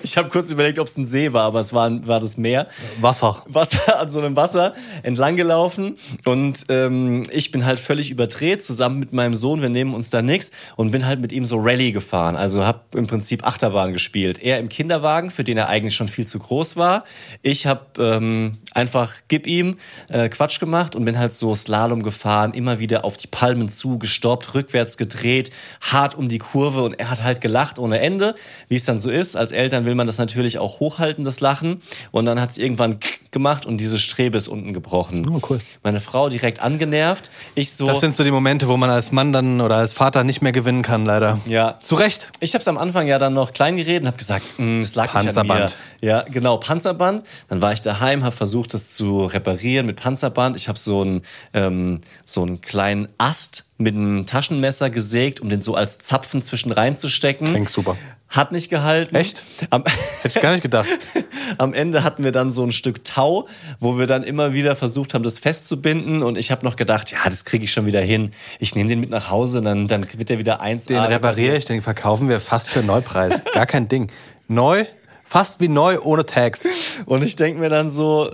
Ich 0.14 0.18
habe 0.18 0.28
kurz 0.28 0.50
überlegt, 0.50 0.78
ob 0.78 0.86
es 0.86 0.96
ein 0.96 1.06
See 1.06 1.32
war, 1.32 1.44
aber 1.44 1.60
es 1.60 1.72
war, 1.72 2.06
war 2.06 2.20
das 2.20 2.36
Meer. 2.36 2.68
Wasser. 3.00 3.42
Wasser 3.48 3.98
an 4.00 4.10
so 4.10 4.20
einem 4.20 4.36
Wasser 4.36 4.74
entlang 5.02 5.34
gelaufen 5.34 5.96
und 6.24 6.64
ähm, 6.68 7.24
ich 7.32 7.50
bin 7.50 7.64
halt 7.64 7.80
völlig 7.80 8.10
überdreht 8.10 8.62
zusammen 8.62 8.98
mit 8.98 9.12
meinem 9.12 9.34
Sohn. 9.34 9.62
Wir 9.62 9.70
nehmen 9.70 9.94
uns 9.94 10.10
da 10.10 10.22
nichts 10.22 10.52
und 10.76 10.90
bin 10.90 11.06
halt 11.06 11.20
mit 11.20 11.32
ihm 11.32 11.44
so 11.46 11.58
Rallye 11.58 11.90
gefahren. 11.90 12.36
Also 12.36 12.64
habe 12.64 12.80
im 12.94 13.06
Prinzip 13.06 13.44
Achterbahn 13.46 13.92
gespielt. 13.92 14.40
Er 14.42 14.58
im 14.58 14.68
Kinderwagen, 14.68 15.30
für 15.30 15.42
den 15.42 15.56
er 15.56 15.68
eigentlich 15.68 15.96
schon 15.96 16.08
viel 16.08 16.26
zu 16.26 16.38
groß 16.38 16.76
war. 16.76 17.04
Ich 17.42 17.66
habe 17.66 17.86
ähm, 17.98 18.58
einfach 18.72 19.14
gib 19.28 19.46
ihm 19.46 19.78
äh, 20.10 20.28
Quatsch 20.28 20.60
gemacht 20.60 20.94
und 20.94 21.04
bin 21.04 21.18
halt 21.18 21.32
so 21.32 21.54
Slalom 21.54 22.02
gefahren, 22.02 22.52
immer 22.52 22.78
wieder 22.78 23.04
auf 23.04 23.16
die 23.16 23.26
Palmen 23.26 23.68
zu, 23.68 23.98
gestoppt, 23.98 24.54
rückwärts 24.54 24.96
gedreht, 24.96 25.50
hart 25.80 26.14
um 26.14 26.28
die 26.28 26.38
Kurve 26.38 26.82
und 26.82 26.94
er 26.94 27.10
hat 27.10 27.24
halt 27.24 27.40
gelacht 27.40 27.78
ohne 27.78 28.00
Ende, 28.00 28.34
wie 28.68 28.76
es 28.76 28.84
dann 28.84 28.98
so 28.98 29.10
ist. 29.10 29.36
Als 29.36 29.50
Eltern 29.50 29.84
will 29.84 29.93
man 29.94 30.06
das 30.06 30.18
natürlich 30.18 30.58
auch 30.58 30.80
hochhalten, 30.80 31.24
das 31.24 31.40
Lachen. 31.40 31.82
Und 32.10 32.26
dann 32.26 32.40
hat 32.40 32.50
es 32.50 32.58
irgendwann 32.58 32.98
gemacht 33.30 33.66
und 33.66 33.78
diese 33.78 33.98
Strebe 33.98 34.38
ist 34.38 34.48
unten 34.48 34.72
gebrochen. 34.72 35.28
Oh, 35.28 35.40
cool. 35.50 35.60
Meine 35.82 36.00
Frau 36.00 36.28
direkt 36.28 36.60
angenervt. 36.60 37.30
Ich 37.54 37.72
so. 37.72 37.86
Das 37.86 38.00
sind 38.00 38.16
so 38.16 38.24
die 38.24 38.30
Momente, 38.30 38.68
wo 38.68 38.76
man 38.76 38.90
als 38.90 39.12
Mann 39.12 39.32
dann 39.32 39.60
oder 39.60 39.76
als 39.76 39.92
Vater 39.92 40.24
nicht 40.24 40.40
mehr 40.40 40.52
gewinnen 40.52 40.82
kann, 40.82 41.04
leider. 41.04 41.38
Ja. 41.46 41.78
Zu 41.82 41.96
Recht. 41.96 42.30
Ich 42.40 42.54
habe 42.54 42.62
es 42.62 42.68
am 42.68 42.78
Anfang 42.78 43.06
ja 43.06 43.18
dann 43.18 43.34
noch 43.34 43.52
klein 43.52 43.76
geredet 43.76 44.02
und 44.02 44.08
habe 44.08 44.16
gesagt, 44.18 44.58
"Mm, 44.58 44.80
es 44.80 44.94
lag 44.94 45.06
nicht 45.06 45.14
an 45.16 45.24
mir. 45.24 45.32
Panzerband. 45.32 45.78
Ja, 46.00 46.22
genau, 46.22 46.56
Panzerband. 46.58 47.26
Dann 47.48 47.60
war 47.60 47.72
ich 47.72 47.82
daheim, 47.82 48.24
habe 48.24 48.36
versucht, 48.36 48.72
das 48.74 48.92
zu 48.92 49.26
reparieren 49.26 49.86
mit 49.86 49.96
Panzerband. 49.96 50.56
Ich 50.56 50.68
habe 50.68 50.78
so 50.78 51.02
einen 51.02 51.22
ähm, 51.52 52.00
so 52.24 52.42
einen 52.42 52.60
kleinen 52.60 53.08
Ast 53.18 53.64
mit 53.84 53.94
einem 53.94 54.26
Taschenmesser 54.26 54.90
gesägt, 54.90 55.40
um 55.40 55.48
den 55.48 55.60
so 55.60 55.74
als 55.74 55.98
Zapfen 55.98 56.42
zwischen 56.42 56.72
reinzustecken. 56.72 57.46
Klingt 57.46 57.70
super. 57.70 57.96
Hat 58.28 58.50
nicht 58.50 58.68
gehalten. 58.68 59.14
Echt? 59.14 59.44
Am, 59.70 59.84
Hätte 60.22 60.38
ich 60.38 60.42
gar 60.42 60.50
nicht 60.50 60.62
gedacht. 60.62 60.88
am 61.58 61.72
Ende 61.72 62.02
hatten 62.02 62.24
wir 62.24 62.32
dann 62.32 62.50
so 62.50 62.64
ein 62.64 62.72
Stück 62.72 63.04
Tau, 63.04 63.46
wo 63.78 63.96
wir 63.96 64.08
dann 64.08 64.24
immer 64.24 64.52
wieder 64.52 64.74
versucht 64.74 65.14
haben, 65.14 65.22
das 65.22 65.38
festzubinden. 65.38 66.24
Und 66.24 66.36
ich 66.36 66.50
habe 66.50 66.64
noch 66.64 66.74
gedacht, 66.74 67.12
ja, 67.12 67.18
das 67.28 67.44
kriege 67.44 67.64
ich 67.64 67.72
schon 67.72 67.86
wieder 67.86 68.00
hin. 68.00 68.32
Ich 68.58 68.74
nehme 68.74 68.88
den 68.88 68.98
mit 68.98 69.10
nach 69.10 69.30
Hause, 69.30 69.62
dann, 69.62 69.86
dann 69.86 70.06
wird 70.16 70.30
der 70.30 70.38
wieder 70.38 70.60
eins. 70.60 70.86
Den 70.86 70.98
repariere 70.98 71.56
ich, 71.56 71.64
den 71.64 71.80
verkaufen 71.80 72.28
wir 72.28 72.40
fast 72.40 72.68
für 72.68 72.82
Neupreis. 72.82 73.44
Gar 73.52 73.66
kein 73.66 73.88
Ding. 73.88 74.10
Neu, 74.48 74.84
fast 75.22 75.60
wie 75.60 75.68
neu, 75.68 76.00
ohne 76.00 76.26
Tags. 76.26 76.66
Und 77.06 77.22
ich 77.22 77.36
denke 77.36 77.60
mir 77.60 77.68
dann 77.68 77.88
so, 77.88 78.30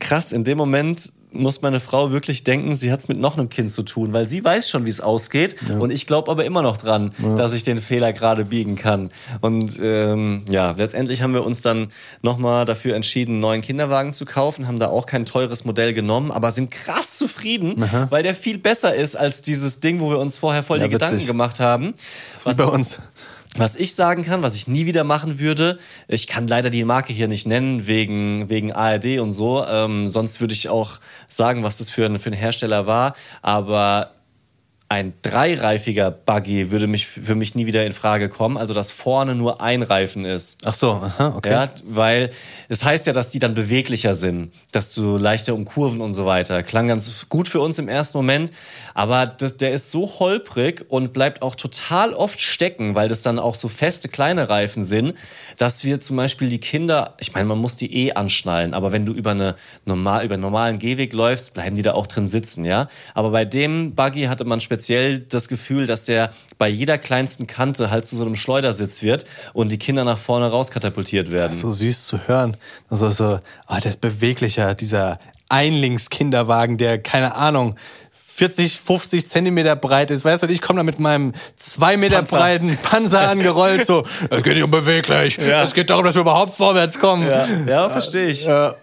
krass, 0.00 0.32
in 0.32 0.42
dem 0.42 0.58
Moment 0.58 1.12
muss 1.32 1.62
meine 1.62 1.80
Frau 1.80 2.10
wirklich 2.12 2.44
denken, 2.44 2.72
sie 2.72 2.90
hat 2.90 3.00
es 3.00 3.08
mit 3.08 3.18
noch 3.18 3.36
einem 3.38 3.48
Kind 3.48 3.70
zu 3.70 3.82
tun, 3.82 4.12
weil 4.12 4.28
sie 4.28 4.44
weiß 4.44 4.68
schon, 4.68 4.84
wie 4.84 4.90
es 4.90 5.00
ausgeht. 5.00 5.56
Und 5.78 5.90
ich 5.90 6.06
glaube 6.06 6.30
aber 6.30 6.44
immer 6.44 6.62
noch 6.62 6.76
dran, 6.76 7.10
dass 7.36 7.52
ich 7.52 7.62
den 7.62 7.78
Fehler 7.78 8.12
gerade 8.12 8.44
biegen 8.44 8.76
kann. 8.76 9.10
Und 9.40 9.78
ähm, 9.82 10.44
ja, 10.48 10.72
letztendlich 10.72 11.22
haben 11.22 11.34
wir 11.34 11.44
uns 11.44 11.60
dann 11.60 11.88
nochmal 12.22 12.64
dafür 12.64 12.96
entschieden, 12.96 13.32
einen 13.32 13.40
neuen 13.40 13.60
Kinderwagen 13.60 14.12
zu 14.12 14.24
kaufen, 14.24 14.66
haben 14.66 14.78
da 14.78 14.88
auch 14.88 15.06
kein 15.06 15.24
teures 15.24 15.64
Modell 15.64 15.92
genommen, 15.94 16.30
aber 16.30 16.50
sind 16.50 16.70
krass 16.70 17.16
zufrieden, 17.16 17.84
weil 18.10 18.22
der 18.22 18.34
viel 18.34 18.58
besser 18.58 18.94
ist 18.94 19.16
als 19.16 19.42
dieses 19.42 19.80
Ding, 19.80 20.00
wo 20.00 20.10
wir 20.10 20.18
uns 20.18 20.38
vorher 20.38 20.62
voll 20.62 20.78
Ja, 20.78 20.84
die 20.86 20.90
Gedanken 20.92 21.14
witzig. 21.16 21.28
gemacht 21.28 21.60
haben. 21.60 21.94
Wie 22.44 22.54
bei 22.54 22.64
uns. 22.64 23.00
Was 23.56 23.74
ich 23.74 23.96
sagen 23.96 24.24
kann, 24.24 24.42
was 24.42 24.54
ich 24.54 24.68
nie 24.68 24.86
wieder 24.86 25.02
machen 25.02 25.40
würde, 25.40 25.78
ich 26.06 26.28
kann 26.28 26.46
leider 26.46 26.70
die 26.70 26.84
Marke 26.84 27.12
hier 27.12 27.26
nicht 27.26 27.48
nennen, 27.48 27.88
wegen, 27.88 28.48
wegen 28.48 28.72
ARD 28.72 29.18
und 29.18 29.32
so. 29.32 29.64
Ähm, 29.66 30.06
sonst 30.06 30.40
würde 30.40 30.54
ich 30.54 30.68
auch 30.68 31.00
sagen, 31.28 31.64
was 31.64 31.78
das 31.78 31.90
für 31.90 32.06
ein, 32.06 32.20
für 32.20 32.30
ein 32.30 32.34
Hersteller 32.34 32.86
war. 32.86 33.14
Aber 33.42 34.12
ein 34.90 35.12
dreireifiger 35.22 36.10
Buggy 36.10 36.72
würde 36.72 36.88
mich 36.88 37.06
für 37.06 37.36
mich 37.36 37.54
nie 37.54 37.66
wieder 37.66 37.86
in 37.86 37.92
Frage 37.92 38.28
kommen. 38.28 38.56
Also, 38.56 38.74
dass 38.74 38.90
vorne 38.90 39.36
nur 39.36 39.60
ein 39.60 39.84
Reifen 39.84 40.24
ist. 40.24 40.58
Ach 40.64 40.74
so, 40.74 40.90
aha, 40.90 41.34
okay. 41.36 41.52
Ja, 41.52 41.70
weil 41.84 42.30
es 42.68 42.82
heißt 42.82 43.06
ja, 43.06 43.12
dass 43.12 43.30
die 43.30 43.38
dann 43.38 43.54
beweglicher 43.54 44.16
sind, 44.16 44.52
dass 44.72 44.92
du 44.92 45.16
leichter 45.16 45.54
um 45.54 45.64
Kurven 45.64 46.00
und 46.00 46.12
so 46.12 46.26
weiter. 46.26 46.64
Klang 46.64 46.88
ganz 46.88 47.26
gut 47.28 47.48
für 47.48 47.60
uns 47.60 47.78
im 47.78 47.86
ersten 47.88 48.18
Moment, 48.18 48.50
aber 48.92 49.26
das, 49.26 49.56
der 49.58 49.70
ist 49.70 49.92
so 49.92 50.10
holprig 50.18 50.84
und 50.88 51.12
bleibt 51.12 51.40
auch 51.42 51.54
total 51.54 52.12
oft 52.12 52.40
stecken, 52.40 52.96
weil 52.96 53.08
das 53.08 53.22
dann 53.22 53.38
auch 53.38 53.54
so 53.54 53.68
feste 53.68 54.08
kleine 54.08 54.48
Reifen 54.48 54.82
sind, 54.82 55.14
dass 55.56 55.84
wir 55.84 56.00
zum 56.00 56.16
Beispiel 56.16 56.48
die 56.48 56.58
Kinder, 56.58 57.14
ich 57.20 57.32
meine, 57.32 57.46
man 57.46 57.58
muss 57.58 57.76
die 57.76 57.94
eh 57.94 58.14
anschnallen, 58.14 58.74
aber 58.74 58.90
wenn 58.90 59.06
du 59.06 59.12
über 59.12 59.30
eine 59.30 59.54
normal 59.84 60.24
über 60.24 60.34
einen 60.34 60.42
normalen 60.42 60.80
Gehweg 60.80 61.12
läufst, 61.12 61.54
bleiben 61.54 61.76
die 61.76 61.82
da 61.82 61.94
auch 61.94 62.08
drin 62.08 62.26
sitzen, 62.26 62.64
ja. 62.64 62.88
Aber 63.14 63.30
bei 63.30 63.44
dem 63.44 63.94
Buggy 63.94 64.24
hatte 64.24 64.44
man 64.44 64.60
speziell 64.60 64.79
das 64.88 65.48
Gefühl, 65.48 65.86
dass 65.86 66.04
der 66.04 66.30
bei 66.58 66.68
jeder 66.68 66.98
kleinsten 66.98 67.46
Kante 67.46 67.90
halt 67.90 68.06
zu 68.06 68.16
so 68.16 68.24
einem 68.24 68.34
Schleudersitz 68.34 69.02
wird 69.02 69.24
und 69.52 69.70
die 69.70 69.78
Kinder 69.78 70.04
nach 70.04 70.18
vorne 70.18 70.50
rauskatapultiert 70.50 71.30
werden. 71.30 71.52
So 71.52 71.72
süß 71.72 72.06
zu 72.06 72.28
hören. 72.28 72.56
Also 72.88 73.08
so, 73.10 73.40
ah, 73.66 73.80
der 73.80 73.90
ist 73.90 74.00
beweglicher, 74.00 74.74
dieser 74.74 75.18
Einlingskinderwagen, 75.48 76.78
der, 76.78 77.02
keine 77.02 77.34
Ahnung, 77.34 77.76
40, 78.40 78.80
50 78.80 79.28
Zentimeter 79.28 79.76
breit 79.76 80.10
ist. 80.10 80.24
Weißt 80.24 80.42
du, 80.42 80.46
ich 80.46 80.62
komme 80.62 80.78
da 80.78 80.82
mit 80.82 80.98
meinem 80.98 81.32
zwei 81.56 81.98
Meter 81.98 82.16
Panzer. 82.16 82.38
breiten 82.38 82.78
Panzer 82.82 83.28
angerollt, 83.28 83.84
so, 83.84 84.04
es 84.30 84.42
geht 84.42 84.54
nicht 84.54 84.62
um 84.62 84.70
beweglich, 84.70 85.38
es 85.38 85.74
geht 85.74 85.90
darum, 85.90 86.06
dass 86.06 86.14
wir 86.14 86.22
überhaupt 86.22 86.56
vorwärts 86.56 86.98
kommen. 86.98 87.28
Ja, 87.28 87.46
ja 87.66 87.90
verstehe 87.90 88.28
ich. 88.28 88.46
Ja. 88.46 88.74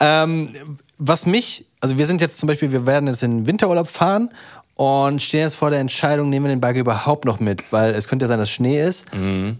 Ähm, 0.00 0.52
was 0.98 1.26
mich, 1.26 1.64
also 1.80 1.96
wir 1.96 2.06
sind 2.06 2.20
jetzt 2.20 2.38
zum 2.38 2.48
Beispiel, 2.48 2.72
wir 2.72 2.86
werden 2.86 3.06
jetzt 3.06 3.22
in 3.22 3.38
den 3.38 3.46
Winterurlaub 3.46 3.86
fahren 3.86 4.30
und 4.78 5.20
stehen 5.20 5.40
jetzt 5.40 5.56
vor 5.56 5.70
der 5.70 5.80
Entscheidung, 5.80 6.30
nehmen 6.30 6.46
wir 6.46 6.54
den 6.54 6.60
Buggy 6.60 6.78
überhaupt 6.78 7.24
noch 7.24 7.40
mit, 7.40 7.72
weil 7.72 7.90
es 7.94 8.06
könnte 8.06 8.24
ja 8.24 8.28
sein, 8.28 8.38
dass 8.38 8.48
Schnee 8.48 8.80
ist 8.80 9.06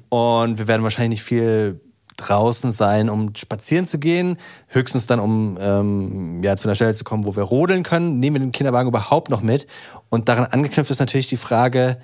und 0.09 0.59
wir 0.59 0.69
werden 0.69 0.85
wahrscheinlich 0.85 1.19
nicht 1.19 1.25
viel 1.25 1.81
draußen 2.19 2.73
sein, 2.73 3.09
um 3.09 3.35
spazieren 3.35 3.87
zu 3.87 3.99
gehen, 3.99 4.37
höchstens 4.69 5.07
dann, 5.07 5.21
um 5.21 5.57
ähm, 5.61 6.43
ja, 6.43 6.57
zu 6.57 6.69
einer 6.69 6.75
Stelle 6.75 6.95
zu 6.95 7.05
kommen, 7.05 7.25
wo 7.25 7.35
wir 7.37 7.45
rodeln 7.45 7.85
können. 7.85 8.21
Nehmen 8.21 8.37
wir 8.37 8.41
den 8.41 8.53
Kinderwagen 8.53 8.89
überhaupt 8.89 9.31
noch 9.31 9.41
mit? 9.41 9.67
Und 10.11 10.29
daran 10.29 10.47
angeknüpft 10.47 10.91
ist 10.91 10.99
natürlich 10.99 11.29
die 11.29 11.37
Frage, 11.37 11.99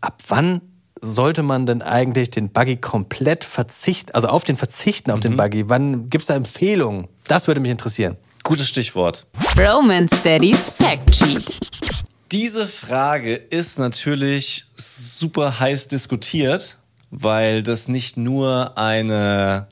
ab 0.00 0.22
wann 0.28 0.60
sollte 1.00 1.42
man 1.42 1.66
denn 1.66 1.82
eigentlich 1.82 2.30
den 2.30 2.50
Buggy 2.50 2.76
komplett 2.76 3.44
verzichten, 3.44 4.12
also 4.14 4.28
auf 4.28 4.44
den 4.44 4.56
verzichten 4.56 5.10
auf 5.10 5.20
den 5.20 5.36
Buggy? 5.36 5.68
Wann 5.68 6.10
gibt 6.10 6.22
es 6.22 6.28
da 6.28 6.34
Empfehlungen? 6.34 7.08
Das 7.26 7.46
würde 7.46 7.60
mich 7.60 7.70
interessieren. 7.70 8.16
Gutes 8.44 8.68
Stichwort. 8.68 9.26
Romance 9.56 10.22
Daddy's 10.22 10.70
Fact 10.70 11.14
Sheet. 11.14 12.07
Diese 12.30 12.68
Frage 12.68 13.34
ist 13.36 13.78
natürlich 13.78 14.66
super 14.76 15.60
heiß 15.60 15.88
diskutiert, 15.88 16.76
weil 17.10 17.62
das 17.62 17.88
nicht 17.88 18.18
nur 18.18 18.76
eine, 18.76 19.66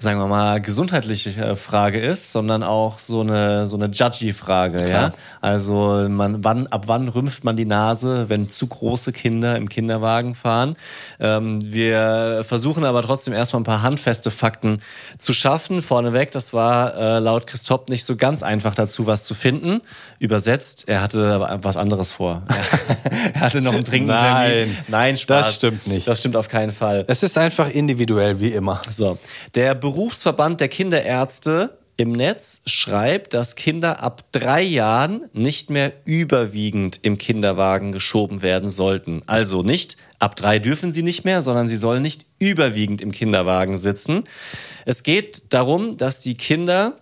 sagen 0.00 0.18
wir 0.18 0.26
mal, 0.26 0.60
gesundheitliche 0.60 1.30
äh, 1.30 1.56
Frage 1.56 2.00
ist, 2.00 2.32
sondern 2.32 2.62
auch 2.62 2.98
so 2.98 3.20
eine, 3.20 3.66
so 3.66 3.76
eine 3.76 3.86
Judgy-Frage, 3.86 4.90
ja. 4.90 5.12
Also, 5.42 6.06
man, 6.08 6.42
wann, 6.42 6.66
ab 6.66 6.84
wann 6.86 7.08
rümpft 7.08 7.44
man 7.44 7.56
die 7.56 7.64
Nase, 7.64 8.28
wenn 8.28 8.48
zu 8.48 8.66
große 8.66 9.12
Kinder 9.12 9.56
im 9.56 9.68
Kinderwagen 9.68 10.34
fahren? 10.34 10.76
Ähm, 11.18 11.60
wir 11.62 12.44
versuchen 12.46 12.84
aber 12.84 13.02
trotzdem 13.02 13.34
erstmal 13.34 13.60
ein 13.60 13.64
paar 13.64 13.82
handfeste 13.82 14.30
Fakten 14.30 14.80
zu 15.18 15.32
schaffen. 15.32 15.82
Vorneweg, 15.82 16.30
das 16.30 16.52
war 16.52 16.94
äh, 16.96 17.18
laut 17.18 17.46
Christoph 17.46 17.88
nicht 17.88 18.04
so 18.04 18.16
ganz 18.16 18.42
einfach 18.42 18.74
dazu, 18.74 19.06
was 19.06 19.24
zu 19.24 19.34
finden. 19.34 19.80
Übersetzt, 20.18 20.84
er 20.88 21.02
hatte 21.02 21.26
aber 21.32 21.58
was 21.62 21.76
anderes 21.76 22.12
vor. 22.12 22.42
er 23.34 23.40
hatte 23.40 23.60
noch 23.60 23.74
einen 23.74 23.84
dringenden 23.84 24.16
Nein, 24.16 24.50
Termin. 24.50 24.76
Nein, 24.88 25.16
Spaß. 25.16 25.46
das 25.46 25.56
stimmt 25.56 25.86
nicht. 25.86 26.06
Das 26.06 26.18
stimmt 26.18 26.36
auf 26.36 26.48
keinen 26.48 26.72
Fall. 26.72 27.04
Es 27.06 27.22
ist 27.22 27.38
einfach 27.38 27.68
individuell, 27.68 28.40
wie 28.40 28.52
immer. 28.52 28.80
So, 28.90 29.18
der 29.54 29.74
Berufsverband 29.90 30.60
der 30.60 30.68
Kinderärzte 30.68 31.76
im 31.96 32.12
Netz 32.12 32.62
schreibt, 32.64 33.34
dass 33.34 33.56
Kinder 33.56 34.00
ab 34.04 34.22
drei 34.30 34.62
Jahren 34.62 35.24
nicht 35.32 35.68
mehr 35.68 35.92
überwiegend 36.04 37.00
im 37.02 37.18
Kinderwagen 37.18 37.90
geschoben 37.90 38.40
werden 38.40 38.70
sollten. 38.70 39.22
Also 39.26 39.64
nicht 39.64 39.96
ab 40.20 40.36
drei 40.36 40.60
dürfen 40.60 40.92
sie 40.92 41.02
nicht 41.02 41.24
mehr, 41.24 41.42
sondern 41.42 41.66
sie 41.66 41.74
sollen 41.74 42.02
nicht 42.02 42.24
überwiegend 42.38 43.00
im 43.00 43.10
Kinderwagen 43.10 43.76
sitzen. 43.76 44.22
Es 44.86 45.02
geht 45.02 45.52
darum, 45.52 45.96
dass 45.96 46.20
die 46.20 46.34
Kinder 46.34 46.99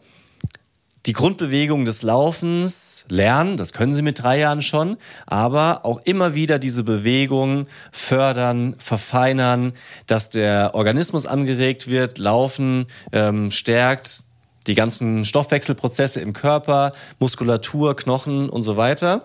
die 1.07 1.13
Grundbewegung 1.13 1.85
des 1.85 2.03
Laufens 2.03 3.05
lernen, 3.09 3.57
das 3.57 3.73
können 3.73 3.95
sie 3.95 4.03
mit 4.03 4.23
drei 4.23 4.39
Jahren 4.41 4.63
schon, 4.63 4.97
aber 5.27 5.85
auch 5.85 6.01
immer 6.05 6.35
wieder 6.35 6.59
diese 6.59 6.83
Bewegung 6.83 7.67
fördern, 7.93 8.75
verfeinern, 8.79 9.73
dass 10.07 10.31
der 10.31 10.75
Organismus 10.75 11.27
angeregt 11.27 11.89
wird, 11.89 12.19
Laufen 12.19 12.87
ähm, 13.13 13.51
stärkt 13.51 14.23
die 14.67 14.75
ganzen 14.75 15.25
Stoffwechselprozesse 15.25 16.21
im 16.21 16.35
Körper, 16.35 16.93
Muskulatur, 17.19 17.97
Knochen 17.97 18.51
und 18.51 18.63
so 18.63 18.77
weiter. 18.77 19.25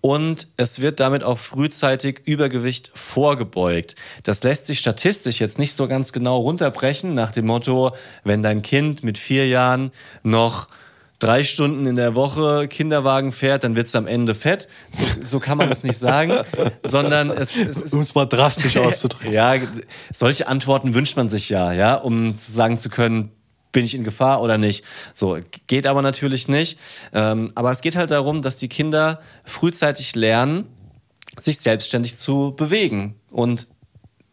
Und 0.00 0.46
es 0.56 0.80
wird 0.80 1.00
damit 1.00 1.24
auch 1.24 1.38
frühzeitig 1.38 2.20
Übergewicht 2.24 2.90
vorgebeugt. 2.94 3.96
Das 4.22 4.42
lässt 4.44 4.66
sich 4.66 4.78
statistisch 4.78 5.40
jetzt 5.40 5.58
nicht 5.58 5.74
so 5.74 5.88
ganz 5.88 6.12
genau 6.12 6.38
runterbrechen 6.38 7.14
nach 7.14 7.32
dem 7.32 7.46
Motto, 7.46 7.90
wenn 8.22 8.42
dein 8.42 8.62
Kind 8.62 9.02
mit 9.02 9.18
vier 9.18 9.48
Jahren 9.48 9.90
noch 10.22 10.68
drei 11.18 11.42
Stunden 11.42 11.86
in 11.86 11.96
der 11.96 12.14
Woche 12.14 12.68
Kinderwagen 12.68 13.32
fährt, 13.32 13.64
dann 13.64 13.74
wird's 13.74 13.94
am 13.96 14.06
Ende 14.06 14.34
fett. 14.34 14.68
So, 14.92 15.04
so 15.22 15.40
kann 15.40 15.58
man 15.58 15.68
das 15.68 15.82
nicht 15.82 15.98
sagen, 15.98 16.32
sondern 16.82 17.30
es, 17.30 17.56
es 17.56 17.82
ist 17.82 17.94
Um 17.94 18.00
es 18.00 18.14
mal 18.14 18.26
drastisch 18.26 18.76
auszudrücken. 18.78 19.32
ja, 19.32 19.56
solche 20.12 20.46
Antworten 20.46 20.94
wünscht 20.94 21.16
man 21.16 21.28
sich 21.28 21.48
ja, 21.48 21.72
ja, 21.72 21.94
um 21.96 22.34
sagen 22.36 22.78
zu 22.78 22.88
können, 22.88 23.32
bin 23.72 23.84
ich 23.84 23.94
in 23.94 24.04
Gefahr 24.04 24.40
oder 24.42 24.58
nicht. 24.58 24.84
So, 25.14 25.38
geht 25.66 25.86
aber 25.86 26.02
natürlich 26.02 26.48
nicht. 26.48 26.78
Ähm, 27.12 27.52
aber 27.54 27.70
es 27.70 27.82
geht 27.82 27.96
halt 27.96 28.10
darum, 28.10 28.40
dass 28.40 28.56
die 28.56 28.68
Kinder 28.68 29.20
frühzeitig 29.44 30.14
lernen, 30.14 30.66
sich 31.38 31.58
selbstständig 31.60 32.16
zu 32.16 32.54
bewegen. 32.56 33.16
Und 33.30 33.66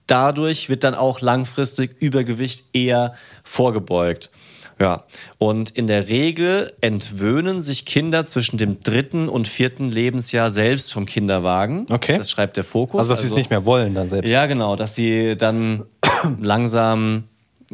dadurch 0.07 0.69
wird 0.69 0.83
dann 0.83 0.95
auch 0.95 1.21
langfristig 1.21 2.01
Übergewicht 2.01 2.65
eher 2.73 3.15
vorgebeugt. 3.43 4.31
Ja, 4.79 5.05
und 5.37 5.69
in 5.69 5.87
der 5.87 6.09
Regel 6.09 6.73
entwöhnen 6.81 7.61
sich 7.61 7.85
Kinder 7.85 8.25
zwischen 8.25 8.57
dem 8.57 8.81
dritten 8.81 9.29
und 9.29 9.47
vierten 9.47 9.89
Lebensjahr 9.89 10.51
selbst 10.51 10.91
vom 10.91 11.05
Kinderwagen. 11.05 11.85
Okay. 11.89 12.17
Das 12.17 12.29
schreibt 12.29 12.57
der 12.57 12.65
Fokus. 12.65 12.99
Also, 12.99 13.13
dass 13.13 13.21
sie 13.21 13.27
es 13.27 13.35
nicht 13.35 13.49
mehr 13.49 13.65
wollen 13.65 13.93
dann 13.93 14.09
selbst. 14.09 14.29
Ja, 14.29 14.47
genau, 14.47 14.75
dass 14.75 14.95
sie 14.95 15.37
dann 15.37 15.85
langsam 16.41 17.25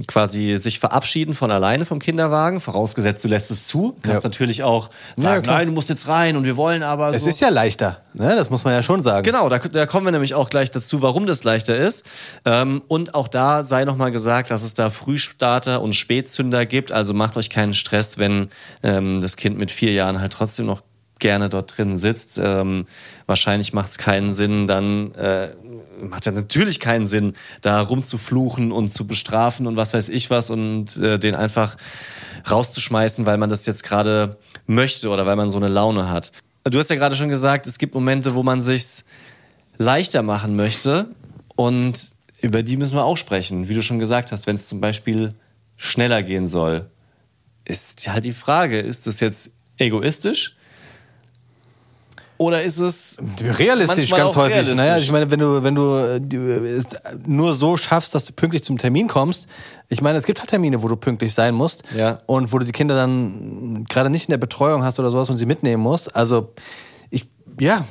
quasi 0.08 0.58
sich 0.58 0.80
verabschieden 0.80 1.34
von 1.34 1.52
alleine 1.52 1.86
vom 1.86 2.00
Kinderwagen, 2.00 2.60
vorausgesetzt 2.60 3.24
du 3.24 3.28
lässt 3.28 3.52
es 3.52 3.68
zu. 3.68 3.98
Kannst 4.02 4.24
Ja. 4.24 4.30
natürlich 4.30 4.64
auch 4.64 4.90
Ja, 5.18 5.24
sagen, 5.24 5.44
klar. 5.44 5.58
nein, 5.58 5.68
du 5.68 5.74
musst 5.74 5.90
jetzt 5.90 6.08
rein 6.08 6.36
und 6.38 6.44
wir 6.44 6.58
wollen 6.58 6.84
aber 6.84 7.10
Es 7.14 7.24
so. 7.24 7.30
ist 7.30 7.40
ja 7.42 7.50
leichter, 7.50 8.02
ne? 8.14 8.36
das 8.36 8.50
muss 8.50 8.64
man 8.64 8.74
ja 8.74 8.84
schon 8.84 9.02
sagen. 9.02 9.24
Genau, 9.24 9.50
da, 9.50 9.60
da 9.60 9.86
kommen 9.86 10.06
wir 10.06 10.12
nämlich 10.12 10.34
auch 10.34 10.50
gleich 10.50 10.72
dazu, 10.72 11.02
warum 11.02 11.26
das 11.28 11.44
leichter 11.44 11.76
ist. 11.76 12.06
Ähm, 12.46 12.82
und 12.88 13.14
auch 13.16 13.28
da 13.28 13.64
sei 13.64 13.86
nochmal 13.86 14.12
gesagt, 14.12 14.52
dass 14.52 14.64
es 14.64 14.74
da 14.74 14.90
Frühstarter 14.90 15.82
und 15.82 15.94
Spätzünder 15.96 16.66
gibt. 16.66 16.92
Also 16.92 17.14
macht 17.14 17.38
euch 17.38 17.50
keinen 17.50 17.74
Stress, 17.74 18.18
wenn 18.18 18.50
ähm, 18.84 19.22
das 19.22 19.36
Kind 19.38 19.58
mit 19.58 19.72
vier 19.72 19.92
Jahren 19.94 20.20
halt 20.22 20.34
trotzdem 20.34 20.66
noch 20.66 20.82
gerne 21.20 21.50
dort 21.50 21.78
drin 21.78 21.98
sitzt. 22.00 22.40
Ähm, 22.44 22.88
wahrscheinlich 23.28 23.74
macht 23.74 23.92
es 23.92 23.98
keinen 24.00 24.34
Sinn, 24.34 24.66
dann 24.66 25.14
äh, 25.14 25.50
macht 26.02 26.26
ja 26.26 26.32
natürlich 26.32 26.80
keinen 26.80 27.08
Sinn, 27.08 27.34
da 27.62 27.82
rumzufluchen 27.82 28.72
und 28.72 28.92
zu 28.92 29.08
bestrafen 29.08 29.68
und 29.68 29.76
was 29.76 29.94
weiß 29.94 30.10
ich 30.10 30.30
was 30.30 30.50
und 30.50 30.98
äh, 30.98 31.20
den 31.20 31.36
einfach 31.36 31.78
rauszuschmeißen, 32.50 33.26
weil 33.26 33.38
man 33.38 33.50
das 33.50 33.66
jetzt 33.66 33.84
gerade 33.84 34.38
möchte 34.68 35.10
oder 35.10 35.26
weil 35.26 35.36
man 35.36 35.50
so 35.50 35.58
eine 35.58 35.68
Laune 35.68 36.10
hat. 36.10 36.32
Du 36.64 36.78
hast 36.78 36.90
ja 36.90 36.96
gerade 36.96 37.16
schon 37.16 37.30
gesagt, 37.30 37.68
es 37.68 37.78
gibt 37.78 37.94
Momente, 37.94 38.36
wo 38.36 38.44
man 38.44 38.62
sich's 38.62 39.06
leichter 39.78 40.22
machen 40.22 40.56
möchte 40.56 41.08
und 41.56 41.98
über 42.42 42.64
die 42.64 42.78
müssen 42.78 42.96
wir 42.96 43.04
auch 43.04 43.18
sprechen. 43.18 43.70
Wie 43.70 43.74
du 43.74 43.84
schon 43.84 44.00
gesagt 44.00 44.32
hast, 44.32 44.48
wenn 44.48 44.56
es 44.56 44.68
zum 44.68 44.82
Beispiel 44.82 45.34
schneller 45.76 46.24
gehen 46.24 46.48
soll, 46.48 46.90
ist 47.66 48.08
halt 48.08 48.26
die 48.26 48.34
Frage, 48.34 48.80
ist 48.80 49.08
das 49.08 49.20
jetzt 49.20 49.52
egoistisch? 49.78 50.56
Oder 52.42 52.64
ist 52.64 52.80
es 52.80 53.18
Realistisch 53.40 54.10
ganz 54.10 54.36
häufig. 54.36 54.54
realistisch? 54.54 54.78
Naja, 54.78 54.98
ich 54.98 55.12
meine, 55.12 55.30
wenn 55.30 55.40
du, 55.40 55.62
wenn 55.62 55.76
du 55.76 55.96
äh, 55.96 56.20
nur 57.28 57.54
so 57.54 57.78
schaffst, 57.78 58.16
dass 58.16 58.26
du 58.26 58.34
pünktlich 58.34 58.64
zum 58.64 58.80
Termin 58.80 59.08
kommst, 59.08 59.46
ich 59.90 60.02
meine, 60.02 60.18
es 60.18 60.26
gibt 60.26 60.40
halt 60.40 60.50
Termine, 60.50 60.82
wo 60.82 60.88
du 60.88 60.96
pünktlich 60.96 61.36
sein 61.36 61.54
musst 61.54 61.84
Ja. 61.96 62.18
und 62.26 62.52
wo 62.52 62.58
du 62.58 62.66
die 62.66 62.72
Kinder 62.72 62.96
dann 62.96 63.84
gerade 63.88 64.10
nicht 64.10 64.24
in 64.28 64.32
der 64.32 64.40
Betreuung 64.40 64.84
hast 64.84 65.00
oder 65.00 65.12
sowas 65.12 65.30
und 65.30 65.38
sie 65.38 65.46
mitnehmen 65.46 65.84
musst. 65.84 66.16
Also, 66.16 66.52
ich, 67.12 67.28
ja, 67.60 67.86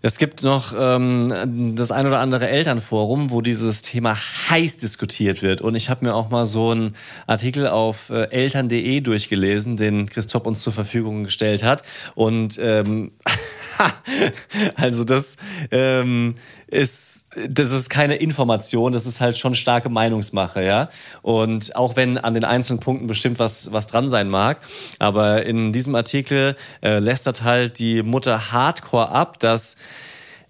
Es 0.00 0.18
gibt 0.18 0.44
noch 0.44 0.74
ähm, 0.78 1.74
das 1.74 1.90
ein 1.90 2.06
oder 2.06 2.20
andere 2.20 2.48
Elternforum, 2.48 3.30
wo 3.30 3.40
dieses 3.40 3.82
Thema 3.82 4.16
heiß 4.48 4.76
diskutiert 4.76 5.42
wird. 5.42 5.60
Und 5.60 5.74
ich 5.74 5.90
habe 5.90 6.04
mir 6.04 6.14
auch 6.14 6.30
mal 6.30 6.46
so 6.46 6.70
einen 6.70 6.94
Artikel 7.26 7.66
auf 7.66 8.10
äh, 8.10 8.30
eltern.de 8.30 9.00
durchgelesen, 9.00 9.76
den 9.76 10.08
Christoph 10.08 10.46
uns 10.46 10.62
zur 10.62 10.72
Verfügung 10.72 11.24
gestellt 11.24 11.64
hat. 11.64 11.82
Und 12.14 12.58
ähm, 12.62 13.10
also 14.76 15.04
das 15.04 15.36
ähm, 15.70 16.36
ist 16.66 17.26
das 17.48 17.70
ist 17.70 17.88
keine 17.88 18.16
Information, 18.16 18.92
das 18.92 19.06
ist 19.06 19.20
halt 19.20 19.38
schon 19.38 19.54
starke 19.54 19.88
Meinungsmache, 19.88 20.64
ja. 20.64 20.90
Und 21.22 21.76
auch 21.76 21.96
wenn 21.96 22.18
an 22.18 22.34
den 22.34 22.44
einzelnen 22.44 22.80
Punkten 22.80 23.06
bestimmt 23.06 23.38
was 23.38 23.72
was 23.72 23.86
dran 23.86 24.10
sein 24.10 24.28
mag, 24.28 24.58
aber 24.98 25.44
in 25.46 25.72
diesem 25.72 25.94
Artikel 25.94 26.56
äh, 26.82 26.98
lästert 26.98 27.42
halt 27.42 27.78
die 27.78 28.02
Mutter 28.02 28.52
Hardcore 28.52 29.10
ab, 29.10 29.38
dass 29.38 29.76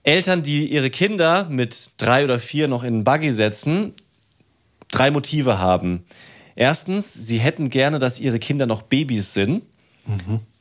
Eltern, 0.03 0.43
die 0.43 0.66
ihre 0.66 0.91
Kinder 0.91 1.47
mit 1.51 1.91
drei 1.99 2.24
oder 2.24 2.39
vier 2.39 2.68
noch 2.68 2.83
in 2.83 2.95
einen 2.95 3.05
Buggy 3.05 3.31
setzen, 3.31 3.93
drei 4.91 5.11
Motive 5.11 5.59
haben. 5.59 6.05
Erstens, 6.57 7.12
sie 7.12 7.39
hätten 7.39 7.70
gerne, 7.70 7.99
dass 7.99 8.18
ihre 8.18 8.39
Kinder 8.39 8.66
noch 8.66 8.83
Babys 8.83 9.35
sind. 9.35 9.62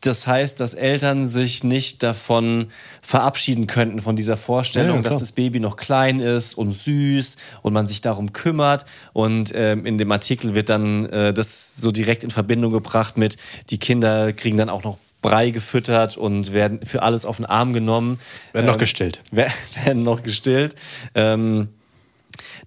Das 0.01 0.27
heißt, 0.27 0.59
dass 0.59 0.75
Eltern 0.75 1.27
sich 1.27 1.63
nicht 1.63 2.03
davon 2.03 2.67
verabschieden 3.01 3.65
könnten, 3.65 3.99
von 3.99 4.15
dieser 4.15 4.37
Vorstellung, 4.37 4.97
Ja, 4.97 5.01
dass 5.01 5.17
das 5.17 5.31
Baby 5.31 5.59
noch 5.59 5.75
klein 5.75 6.19
ist 6.19 6.53
und 6.53 6.73
süß 6.73 7.37
und 7.63 7.73
man 7.73 7.87
sich 7.87 8.01
darum 8.01 8.31
kümmert. 8.31 8.85
Und 9.13 9.51
ähm, 9.55 9.85
in 9.87 9.97
dem 9.97 10.11
Artikel 10.11 10.53
wird 10.53 10.69
dann 10.69 11.07
äh, 11.07 11.33
das 11.33 11.77
so 11.77 11.91
direkt 11.91 12.23
in 12.23 12.29
Verbindung 12.31 12.71
gebracht 12.71 13.17
mit, 13.17 13.37
die 13.71 13.79
Kinder 13.79 14.33
kriegen 14.33 14.57
dann 14.57 14.69
auch 14.69 14.83
noch 14.83 14.97
Brei 15.23 15.49
gefüttert 15.49 16.15
und 16.15 16.53
werden 16.53 16.85
für 16.85 17.01
alles 17.01 17.25
auf 17.25 17.37
den 17.37 17.45
Arm 17.47 17.73
genommen. 17.73 18.19
Werden 18.53 18.67
noch 18.67 18.77
gestillt. 18.77 19.19
wer- 19.31 19.51
Werden 19.83 20.03
noch 20.03 20.21
gestillt. 20.21 20.75
Ähm, 21.15 21.69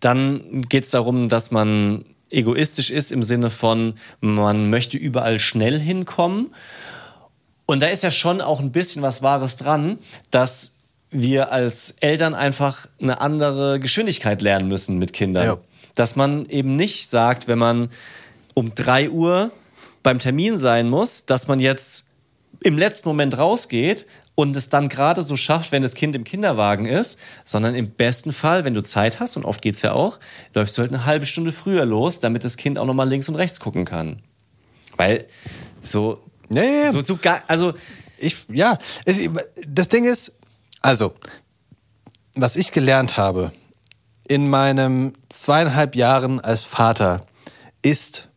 dann 0.01 0.63
geht 0.69 0.85
es 0.85 0.91
darum, 0.91 1.29
dass 1.29 1.51
man 1.53 2.05
egoistisch 2.31 2.91
ist 2.91 3.13
im 3.13 3.23
Sinne 3.23 3.51
von, 3.51 3.95
man 4.21 4.71
möchte 4.71 4.97
überall 4.99 5.39
schnell 5.39 5.79
hinkommen. 5.79 6.53
Und 7.71 7.79
da 7.79 7.87
ist 7.87 8.03
ja 8.03 8.11
schon 8.11 8.41
auch 8.41 8.59
ein 8.59 8.73
bisschen 8.73 9.01
was 9.01 9.23
Wahres 9.23 9.55
dran, 9.55 9.99
dass 10.33 10.73
wir 11.13 11.53
als 11.53 11.95
Eltern 12.01 12.35
einfach 12.35 12.87
eine 13.01 13.21
andere 13.21 13.79
Geschwindigkeit 13.79 14.43
lernen 14.43 14.67
müssen 14.67 14.99
mit 14.99 15.13
Kindern. 15.13 15.47
Ja. 15.47 15.59
Dass 15.95 16.17
man 16.17 16.47
eben 16.47 16.75
nicht 16.75 17.09
sagt, 17.11 17.47
wenn 17.47 17.61
man 17.61 17.89
um 18.55 18.75
drei 18.75 19.09
Uhr 19.09 19.53
beim 20.03 20.19
Termin 20.19 20.59
sein 20.59 20.91
muss, 20.91 21.27
dass 21.27 21.47
man 21.47 21.61
jetzt 21.61 22.07
im 22.59 22.77
letzten 22.77 23.09
Moment 23.09 23.39
rausgeht 23.39 24.09
und 24.35 24.57
es 24.57 24.69
dann 24.69 24.89
gerade 24.89 25.23
so 25.23 25.37
schafft, 25.37 25.71
wenn 25.71 25.83
das 25.83 25.95
Kind 25.95 26.17
im 26.17 26.25
Kinderwagen 26.25 26.87
ist, 26.87 27.21
sondern 27.45 27.77
im 27.77 27.91
besten 27.91 28.33
Fall, 28.33 28.65
wenn 28.65 28.75
du 28.75 28.83
Zeit 28.83 29.21
hast, 29.21 29.37
und 29.37 29.45
oft 29.45 29.63
geht's 29.63 29.83
ja 29.83 29.93
auch, 29.93 30.19
läufst 30.55 30.77
du 30.77 30.83
halt 30.83 30.93
eine 30.93 31.07
halbe 31.07 31.25
Stunde 31.25 31.53
früher 31.53 31.85
los, 31.85 32.19
damit 32.19 32.43
das 32.43 32.57
Kind 32.57 32.81
auch 32.81 32.87
nochmal 32.87 33.09
links 33.09 33.29
und 33.29 33.37
rechts 33.37 33.61
gucken 33.61 33.85
kann. 33.85 34.17
Weil 34.97 35.27
so, 35.83 36.21
Ja, 36.53 36.63
ja, 36.63 36.85
ja. 36.85 36.93
so, 36.93 37.01
so 37.01 37.17
gar, 37.17 37.43
also 37.47 37.73
Ich, 38.19 38.45
ja, 38.49 38.77
das 39.67 39.89
Ding 39.89 40.05
ist, 40.05 40.33
also, 40.83 41.15
was 42.35 42.57
ich 42.57 42.73
gelernt 42.73 43.17
habe 43.17 43.53
in 44.29 44.49
meinem 44.49 45.15
zweieinhalb 45.29 45.97
Jahren 45.97 46.39
als 46.41 46.63
Vater, 46.65 47.27
ist, 47.83 48.29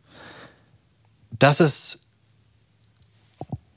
dass 1.37 1.59
es 1.59 1.99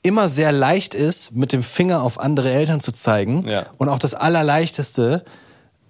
immer 0.01 0.29
sehr 0.29 0.51
leicht 0.51 0.93
ist, 0.93 1.33
mit 1.33 1.51
dem 1.51 1.61
Finger 1.61 2.01
auf 2.01 2.19
andere 2.19 2.51
Eltern 2.51 2.79
zu 2.79 2.93
zeigen. 2.93 3.45
Ja. 3.47 3.67
Und 3.77 3.89
auch 3.89 3.99
das 3.99 4.13
Allerleichteste, 4.13 5.25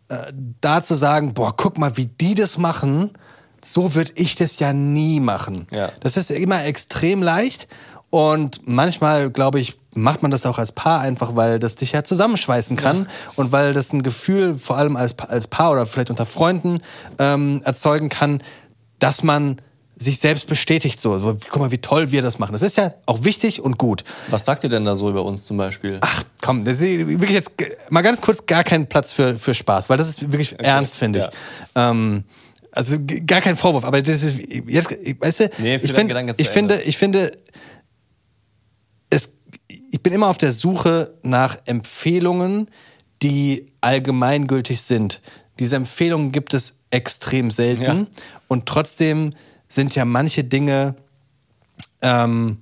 äh, 0.10 0.34
da 0.60 0.84
zu 0.84 0.96
sagen, 0.96 1.34
boah, 1.34 1.56
guck 1.56 1.78
mal, 1.78 1.96
wie 1.98 2.08
die 2.08 2.34
das 2.34 2.58
machen, 2.58 3.12
so 3.64 3.94
würde 3.94 4.14
ich 4.16 4.36
das 4.36 4.60
ja 4.60 4.74
nie 4.74 5.20
machen. 5.20 5.68
Ja. 5.72 5.92
Das 6.00 6.18
ist 6.18 6.32
immer 6.32 6.66
extrem 6.66 7.22
leicht 7.22 7.68
und 8.18 8.62
manchmal, 8.66 9.30
glaube 9.30 9.60
ich, 9.60 9.78
macht 9.94 10.24
man 10.24 10.32
das 10.32 10.48
auch 10.48 10.58
als 10.58 10.72
Paar 10.72 11.02
einfach, 11.02 11.36
weil 11.36 11.60
das 11.60 11.76
dich 11.76 11.92
ja 11.92 12.04
zusammenschweißen 12.04 12.76
kann 12.76 13.08
und 13.36 13.52
weil 13.52 13.74
das 13.74 13.94
ein 13.94 14.02
Gefühl, 14.02 14.56
vor 14.56 14.76
allem 14.76 14.96
als, 14.96 15.14
als 15.20 15.46
Paar 15.46 15.72
oder 15.72 15.86
vielleicht 15.86 16.10
unter 16.10 16.26
Freunden, 16.26 16.80
ähm, 17.20 17.62
erzeugen 17.64 18.10
kann, 18.10 18.42
dass 18.98 19.22
man 19.22 19.62
sich 19.96 20.18
selbst 20.18 20.48
bestätigt 20.48 21.00
so. 21.00 21.20
so. 21.20 21.38
Guck 21.48 21.62
mal, 21.62 21.70
wie 21.70 21.78
toll 21.78 22.12
wir 22.12 22.24
das 22.24 22.40
machen. 22.40 22.54
Das 22.54 22.64
ist 22.64 22.76
ja 22.76 22.96
auch 23.06 23.24
wichtig 23.24 23.62
und 23.62 23.78
gut. 23.78 24.04
was 24.30 24.46
sagt 24.46 24.64
ihr 24.64 24.72
denn 24.72 24.84
da 24.84 24.96
so 24.96 25.12
über 25.12 25.24
uns 25.24 25.46
zum 25.46 25.58
Beispiel? 25.58 26.00
Ach 26.02 26.24
komm, 26.42 26.66
das 26.66 26.82
ist 26.82 26.82
wirklich 26.82 27.34
jetzt 27.34 27.52
mal 27.92 28.02
ganz 28.02 28.20
kurz 28.20 28.48
gar 28.48 28.64
keinen 28.64 28.88
Platz 28.88 29.12
für, 29.12 29.36
für 29.36 29.54
Spaß, 29.54 29.92
weil 29.92 29.98
das 29.98 30.10
ist 30.10 30.32
wirklich 30.32 30.60
ernst, 30.60 30.98
finde 30.98 31.20
ich. 31.20 31.26
ja. 31.76 31.92
Ähm, 31.92 32.24
also 32.72 32.98
gar 33.26 33.42
kein 33.42 33.56
Vorwurf, 33.56 33.86
aber 33.86 34.02
das 34.04 34.22
ist 34.22 34.38
jetzt, 34.68 34.96
weißt 35.20 35.40
du, 35.40 35.50
Nee, 35.58 35.78
ich, 35.78 35.92
find, 35.92 36.14
ich 36.38 36.50
finde, 36.50 36.82
ich 36.84 36.98
finde, 36.98 37.32
ich 39.68 40.02
bin 40.02 40.14
immer 40.14 40.28
auf 40.28 40.38
der 40.38 40.52
Suche 40.52 41.14
nach 41.24 41.58
Empfehlungen, 41.66 42.70
die 43.22 43.72
allgemeingültig 43.82 44.82
sind. 44.82 45.22
Diese 45.60 45.76
Empfehlungen 45.76 46.32
gibt 46.32 46.54
es 46.54 46.80
extrem 46.92 47.52
selten 47.52 47.82
Ja. 47.82 48.08
und 48.48 48.66
trotzdem 48.66 49.32
sind 49.68 49.96
ja 49.96 50.06
manche 50.06 50.44
Dinge 50.44 50.96
ähm, 52.02 52.60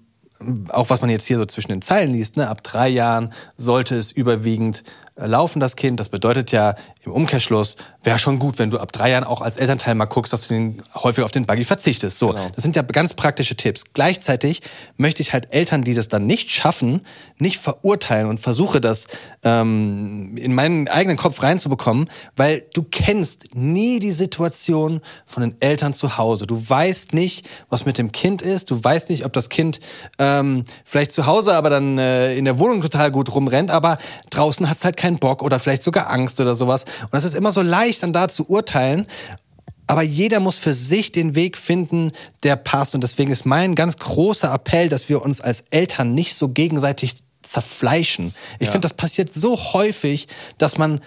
auch 0.69 0.89
was 0.89 1.01
man 1.01 1.09
jetzt 1.09 1.25
hier 1.25 1.37
so 1.37 1.45
zwischen 1.45 1.69
den 1.69 1.81
Zeilen 1.81 2.13
liest, 2.13 2.37
ne, 2.37 2.49
ab 2.49 2.63
drei 2.63 2.89
Jahren 2.89 3.31
sollte 3.57 3.95
es 3.95 4.11
überwiegend 4.11 4.83
laufen 5.16 5.59
das 5.59 5.76
Kind. 5.76 5.99
Das 5.99 6.09
bedeutet 6.09 6.51
ja 6.51 6.76
im 7.05 7.11
Umkehrschluss, 7.11 7.78
wäre 8.03 8.20
schon 8.20 8.39
gut, 8.39 8.59
wenn 8.59 8.70
du 8.70 8.80
ab 8.80 8.91
drei 8.91 9.11
Jahren 9.11 9.24
auch 9.24 9.41
als 9.41 9.57
Elternteil 9.57 9.95
mal 9.95 10.05
guckst, 10.05 10.34
dass 10.34 10.47
du 10.47 10.53
den, 10.53 10.84
häufig 10.93 11.24
auf 11.24 11.32
den 11.32 11.45
Buggy 11.45 11.63
verzichtest. 11.63 12.20
So, 12.20 12.34
das 12.34 12.63
sind 12.63 12.76
ja 12.76 12.82
ganz 12.82 13.13
praktische 13.13 13.55
Tipps. 13.55 13.93
Gleichzeitig 13.93 14.61
möchte 14.97 15.22
ich 15.22 15.34
halt 15.34 15.53
Eltern, 15.53 15.84
die 15.84 15.93
das 15.93 16.09
dann 16.09 16.26
nicht 16.26 16.49
schaffen, 16.49 17.05
nicht 17.39 17.59
verurteilen 17.59 18.28
und 18.28 18.39
versuche 18.39 18.82
das 18.82 19.07
ähm, 19.43 20.36
in 20.38 20.53
meinen 20.53 20.88
eigenen 20.88 21.18
Kopf 21.18 21.41
reinzubekommen, 21.41 22.09
weil 22.36 22.66
du 22.74 22.84
kennst 22.84 23.55
nie 23.55 23.99
die 23.99 24.11
Situation 24.11 25.01
von 25.26 25.41
den 25.41 25.61
Eltern 25.61 25.93
zu 25.93 26.18
Hause. 26.18 26.45
Du 26.45 26.61
weißt 26.68 27.13
nicht, 27.13 27.47
was 27.70 27.86
mit 27.86 27.97
dem 27.97 28.11
Kind 28.11 28.41
ist. 28.41 28.70
Du 28.70 28.84
weißt 28.84 29.09
nicht, 29.09 29.26
ob 29.26 29.34
das 29.34 29.49
Kind 29.49 29.80
ähm, 30.20 30.66
vielleicht 30.84 31.13
zu 31.13 31.26
Hause, 31.26 31.53
aber 31.53 31.70
dann 31.70 31.97
äh, 31.97 32.36
in 32.36 32.45
der 32.45 32.59
Wohnung 32.59 32.82
total 32.82 33.11
gut 33.11 33.34
rumrennt, 33.34 33.72
aber 33.72 33.97
draußen 34.30 34.70
hat's 34.70 34.84
halt 34.84 34.97
keinen 35.05 35.19
Bock 35.19 35.43
oder 35.43 35.59
vielleicht 35.59 35.83
sogar 35.83 36.09
Angst 36.09 36.39
oder 36.39 36.55
sowas. 36.55 36.85
Und 37.03 37.13
das 37.13 37.25
ist 37.25 37.35
immer 37.35 37.51
so 37.51 37.61
leicht, 37.61 38.01
dann 38.01 38.11
da 38.11 38.27
zu 38.27 38.49
urteilen. 38.49 39.05
Aber 39.87 40.01
jeder 40.01 40.39
muss 40.39 40.57
für 40.57 40.73
sich 40.73 41.11
den 41.11 41.35
Weg 41.35 41.57
finden, 41.57 42.11
der 42.41 42.55
passt. 42.55 42.95
Und 42.95 43.01
deswegen 43.01 43.31
ist 43.31 43.45
mein 43.45 43.75
ganz 43.75 43.97
großer 43.97 44.51
Appell, 44.51 44.89
dass 44.89 45.07
wir 45.07 45.21
uns 45.21 45.41
als 45.41 45.63
Eltern 45.69 46.15
nicht 46.15 46.33
so 46.33 46.49
gegenseitig 46.49 47.13
zerfleischen. 47.43 48.33
Ich 48.57 48.69
finde, 48.69 48.87
das 48.87 48.95
passiert 48.95 49.31
so 49.35 49.55
häufig, 49.73 50.27
dass 50.57 50.79
man 50.79 51.01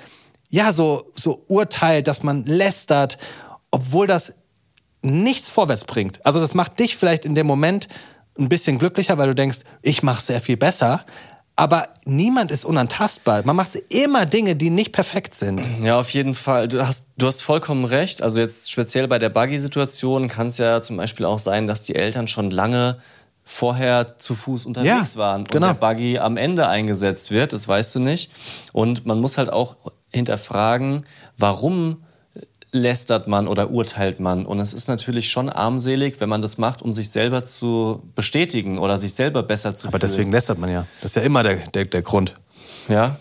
ja 0.49 0.73
so, 0.73 1.11
so 1.17 1.45
urteilt, 1.49 2.07
dass 2.07 2.23
man 2.23 2.45
lästert, 2.45 3.19
obwohl 3.73 4.07
das 4.07 4.35
nichts 5.03 5.49
vorwärts 5.49 5.85
bringt. 5.85 6.25
Also 6.25 6.39
das 6.39 6.55
macht 6.55 6.79
dich 6.79 6.97
vielleicht 6.97 7.25
in 7.25 7.35
dem 7.35 7.49
Moment 7.49 7.89
ein 8.39 8.49
bisschen 8.49 8.79
glücklicher, 8.79 9.19
weil 9.19 9.27
du 9.27 9.35
denkst, 9.35 9.59
ich 9.83 10.05
mache 10.05 10.23
sehr 10.23 10.41
viel 10.41 10.57
besser. 10.57 11.05
Aber 11.59 11.89
niemand 12.05 12.53
ist 12.53 12.65
unantastbar. 12.65 13.43
Man 13.45 13.57
macht 13.57 13.75
immer 13.89 14.27
Dinge, 14.27 14.55
die 14.55 14.71
nicht 14.71 14.93
perfekt 14.93 15.35
sind. 15.35 15.61
Ja, 15.83 15.99
auf 15.99 16.11
jeden 16.11 16.37
Fall. 16.37 16.69
Du 16.69 16.87
hast, 16.87 17.09
du 17.19 17.27
hast 17.27 17.43
vollkommen 17.43 17.85
recht. 17.85 18.23
Also 18.23 18.41
jetzt 18.41 18.71
speziell 18.71 19.09
bei 19.09 19.19
der 19.19 19.29
Buggy-Situation 19.29 20.29
kann 20.29 20.47
es 20.47 20.59
ja 20.59 20.81
zum 20.81 20.97
Beispiel 20.97 21.27
auch 21.27 21.41
sein, 21.41 21.67
dass 21.67 21.83
die 21.83 21.97
Eltern 21.97 22.29
schon 22.29 22.53
lange 22.53 22.99
vorher 23.43 24.19
zu 24.19 24.37
Fuß 24.37 24.67
unterwegs 24.67 25.15
Ja, 25.15 25.19
waren 25.19 25.41
und 25.41 25.51
genau. 25.51 25.73
der 25.73 25.75
Buggy 25.75 26.21
am 26.21 26.37
Ende 26.37 26.69
eingesetzt 26.69 27.33
wird. 27.33 27.53
Das 27.53 27.67
weißt 27.67 27.97
du 27.97 27.99
nicht. 27.99 28.31
Und 28.73 29.05
man 29.05 29.21
muss 29.21 29.37
halt 29.37 29.53
auch 29.53 29.75
hinterfragen, 30.13 31.07
warum 31.39 32.05
lästert 32.71 33.29
man 33.29 33.49
oder 33.49 33.71
urteilt 33.71 34.21
man. 34.21 34.45
Und 34.47 34.61
es 34.61 34.75
ist 34.75 34.89
natürlich 34.89 35.31
schon 35.31 35.49
armselig, 35.49 36.21
wenn 36.21 36.29
man 36.29 36.43
das 36.43 36.59
macht, 36.59 36.83
um 36.83 36.93
sich 36.93 37.11
selber 37.11 37.45
zu 37.45 38.03
bestätigen 38.15 38.79
oder 38.79 38.99
sich 38.99 39.15
selber 39.15 39.43
besser 39.43 39.73
zu 39.73 39.89
Aber 39.89 39.99
fühlen. 39.99 40.11
deswegen 40.11 40.33
lästert 40.33 40.59
man 40.59 40.71
ja. 40.71 40.87
Das 41.01 41.13
ist 41.13 41.17
ja 41.17 41.23
immer 41.23 41.43
der, 41.43 41.57
der, 41.71 41.87
der 41.87 42.03
Grund. 42.03 42.35
Ja, 42.89 43.17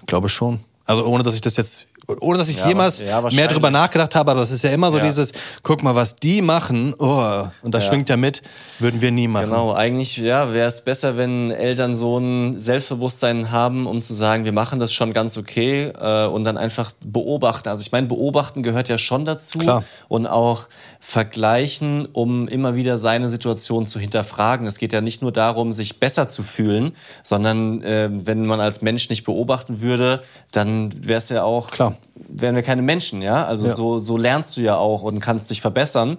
Ich 0.00 0.06
glaube 0.06 0.28
schon. 0.28 0.60
Also 0.86 1.04
ohne, 1.06 1.22
dass 1.24 1.34
ich 1.34 1.40
das 1.40 1.56
jetzt, 1.56 1.86
ohne 2.20 2.38
dass 2.38 2.48
ich 2.48 2.58
Ja, 2.58 2.68
jemals 2.68 3.00
wa- 3.00 3.04
ja, 3.04 3.20
mehr 3.32 3.48
drüber 3.48 3.70
nachgedacht 3.70 4.14
habe, 4.14 4.30
aber 4.30 4.42
es 4.42 4.50
ist 4.50 4.62
ja 4.64 4.70
immer 4.70 4.90
so 4.90 4.98
Ja. 4.98 5.04
dieses, 5.04 5.32
guck 5.62 5.82
mal, 5.82 5.94
was 5.94 6.16
die 6.16 6.42
machen, 6.42 6.94
oh, 6.98 7.44
und 7.62 7.72
das 7.74 7.86
schwingt 7.86 8.08
ja 8.08 8.16
mit, 8.16 8.42
würden 8.78 9.00
wir 9.00 9.10
nie 9.10 9.28
machen. 9.28 9.46
Genau, 9.46 9.72
eigentlich 9.72 10.16
ja, 10.16 10.52
wäre 10.52 10.68
es 10.68 10.82
besser, 10.82 11.16
wenn 11.16 11.50
Eltern 11.50 11.94
so 11.96 12.18
ein 12.18 12.58
Selbstbewusstsein 12.58 13.50
haben, 13.50 13.86
um 13.86 14.02
zu 14.02 14.14
sagen, 14.14 14.44
wir 14.44 14.52
machen 14.52 14.80
das 14.80 14.92
schon 14.92 15.12
ganz 15.12 15.36
okay 15.38 15.92
äh, 15.98 16.26
und 16.26 16.44
dann 16.44 16.56
einfach 16.56 16.92
beobachten. 17.04 17.68
Also 17.68 17.82
ich 17.82 17.92
meine, 17.92 18.06
beobachten 18.06 18.62
gehört 18.62 18.88
ja 18.88 18.98
schon 18.98 19.24
dazu 19.24 19.58
Klar. 19.58 19.84
und 20.08 20.26
auch 20.26 20.68
vergleichen, 21.00 22.06
um 22.12 22.48
immer 22.48 22.74
wieder 22.74 22.96
seine 22.96 23.28
Situation 23.28 23.86
zu 23.86 23.98
hinterfragen. 23.98 24.66
Es 24.66 24.78
geht 24.78 24.92
ja 24.92 25.00
nicht 25.00 25.22
nur 25.22 25.32
darum, 25.32 25.72
sich 25.72 26.00
besser 26.00 26.28
zu 26.28 26.42
fühlen, 26.42 26.92
sondern 27.22 27.82
äh, 27.82 28.08
wenn 28.10 28.44
man 28.46 28.60
als 28.60 28.82
Mensch 28.82 29.08
nicht 29.10 29.24
beobachten 29.24 29.80
würde, 29.80 30.22
dann 30.52 30.92
wäre 31.06 31.18
es 31.18 31.28
ja 31.28 31.42
auch 31.44 31.70
Klar. 31.70 31.93
Wären 32.14 32.54
wir 32.54 32.62
keine 32.62 32.82
Menschen, 32.82 33.22
ja. 33.22 33.44
Also 33.46 33.66
Ja. 33.66 33.74
so 33.74 33.98
so 33.98 34.16
lernst 34.16 34.56
du 34.56 34.60
ja 34.60 34.76
auch 34.76 35.02
und 35.02 35.20
kannst 35.20 35.50
dich 35.50 35.60
verbessern. 35.60 36.16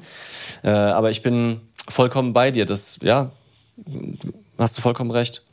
Äh, 0.63 0.69
aber 0.69 1.11
ich 1.11 1.21
bin 1.21 1.61
vollkommen 1.88 2.34
bei 2.34 2.51
dir. 2.51 2.65
Das 2.65 2.99
ja, 3.01 3.32
hast 4.57 4.78
du 4.78 4.82
vollkommen 4.82 5.11
recht. 5.11 5.43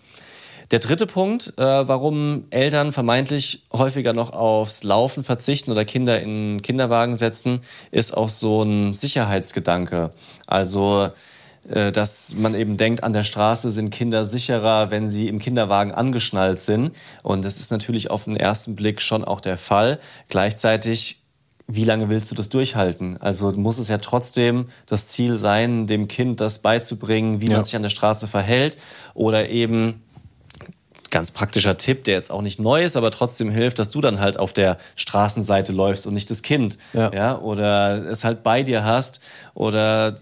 Der 0.70 0.78
dritte 0.78 1.06
Punkt, 1.06 1.52
äh, 1.58 1.62
warum 1.86 2.44
Eltern 2.48 2.94
vermeintlich 2.94 3.64
häufiger 3.74 4.14
noch 4.14 4.32
aufs 4.32 4.84
Laufen 4.84 5.22
verzichten 5.22 5.70
oder 5.70 5.84
Kinder 5.84 6.18
in 6.22 6.62
Kinderwagen 6.62 7.14
setzen, 7.16 7.60
ist 7.90 8.16
auch 8.16 8.30
so 8.30 8.62
ein 8.62 8.94
Sicherheitsgedanke. 8.94 10.12
Also, 10.46 11.10
dass 11.68 12.34
man 12.36 12.54
eben 12.54 12.76
denkt, 12.76 13.04
an 13.04 13.12
der 13.12 13.24
Straße 13.24 13.70
sind 13.70 13.90
Kinder 13.90 14.24
sicherer, 14.24 14.90
wenn 14.90 15.08
sie 15.08 15.28
im 15.28 15.38
Kinderwagen 15.38 15.92
angeschnallt 15.92 16.60
sind. 16.60 16.90
Und 17.22 17.44
das 17.44 17.58
ist 17.58 17.70
natürlich 17.70 18.10
auf 18.10 18.24
den 18.24 18.36
ersten 18.36 18.74
Blick 18.74 19.00
schon 19.00 19.24
auch 19.24 19.40
der 19.40 19.58
Fall. 19.58 19.98
Gleichzeitig 20.28 21.18
wie 21.68 21.84
lange 21.84 22.08
willst 22.08 22.30
du 22.30 22.34
das 22.34 22.48
durchhalten? 22.48 23.16
Also 23.20 23.50
muss 23.52 23.78
es 23.78 23.88
ja 23.88 23.98
trotzdem 23.98 24.66
das 24.86 25.06
Ziel 25.08 25.34
sein, 25.34 25.86
dem 25.86 26.08
Kind 26.08 26.40
das 26.40 26.58
beizubringen, 26.58 27.40
wie 27.40 27.48
Ja. 27.48 27.56
man 27.56 27.64
sich 27.64 27.76
an 27.76 27.82
der 27.82 27.88
Straße 27.90 28.26
verhält 28.26 28.76
oder 29.14 29.48
eben 29.48 30.02
ganz 31.12 31.30
praktischer 31.30 31.76
Tipp, 31.76 32.02
der 32.04 32.14
jetzt 32.14 32.32
auch 32.32 32.42
nicht 32.42 32.58
neu 32.58 32.82
ist, 32.82 32.96
aber 32.96 33.12
trotzdem 33.12 33.50
hilft, 33.50 33.78
dass 33.78 33.90
du 33.90 34.00
dann 34.00 34.18
halt 34.18 34.36
auf 34.38 34.52
der 34.52 34.78
Straßenseite 34.96 35.72
läufst 35.72 36.06
und 36.08 36.14
nicht 36.14 36.30
das 36.30 36.42
Kind. 36.42 36.78
Ja. 36.92 37.38
oder 37.38 38.04
es 38.10 38.24
halt 38.24 38.42
bei 38.42 38.64
dir 38.64 38.84
hast. 38.84 39.20
Oder 39.54 40.16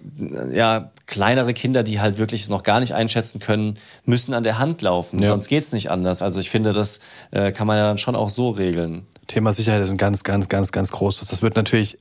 ja, 0.52 0.90
kleinere 1.06 1.54
Kinder, 1.54 1.82
die 1.82 2.00
halt 2.00 2.18
wirklich 2.18 2.42
es 2.42 2.48
noch 2.48 2.62
gar 2.62 2.80
nicht 2.80 2.94
einschätzen 2.94 3.40
können, 3.40 3.78
müssen 4.04 4.34
an 4.34 4.42
der 4.42 4.58
Hand 4.58 4.82
laufen. 4.82 5.20
Ja. 5.20 5.28
Sonst 5.28 5.48
geht's 5.48 5.72
nicht 5.72 5.90
anders. 5.90 6.20
Also 6.20 6.40
ich 6.40 6.50
finde, 6.50 6.72
das 6.72 7.00
äh, 7.30 7.52
kann 7.52 7.66
man 7.66 7.78
ja 7.78 7.84
dann 7.84 7.98
schon 7.98 8.16
auch 8.16 8.28
so 8.28 8.50
regeln. 8.50 9.06
Thema 9.26 9.52
Sicherheit 9.52 9.82
ist 9.82 9.90
ein 9.90 9.96
ganz, 9.96 10.24
ganz, 10.24 10.48
ganz, 10.48 10.72
ganz 10.72 10.90
großes. 10.90 11.28
Das 11.28 11.42
wird 11.42 11.56
natürlich 11.56 11.98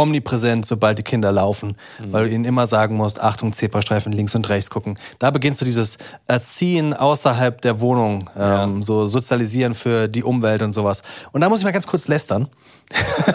omnipräsent, 0.00 0.66
sobald 0.66 0.98
die 0.98 1.02
Kinder 1.02 1.30
laufen, 1.32 1.76
weil 2.10 2.24
du 2.24 2.30
ihnen 2.30 2.44
immer 2.44 2.66
sagen 2.66 2.96
musst, 2.96 3.20
Achtung, 3.20 3.52
Zebrastreifen 3.52 4.12
links 4.12 4.34
und 4.34 4.48
rechts 4.48 4.70
gucken. 4.70 4.98
Da 5.18 5.30
beginnst 5.30 5.60
du 5.60 5.64
dieses 5.64 5.98
Erziehen 6.26 6.94
außerhalb 6.94 7.60
der 7.60 7.80
Wohnung, 7.80 8.28
ähm, 8.36 8.82
so 8.82 9.06
Sozialisieren 9.06 9.74
für 9.74 10.08
die 10.08 10.22
Umwelt 10.22 10.62
und 10.62 10.72
sowas. 10.72 11.02
Und 11.32 11.40
da 11.42 11.48
muss 11.48 11.58
ich 11.60 11.64
mal 11.64 11.72
ganz 11.72 11.86
kurz 11.86 12.08
lästern. 12.08 12.48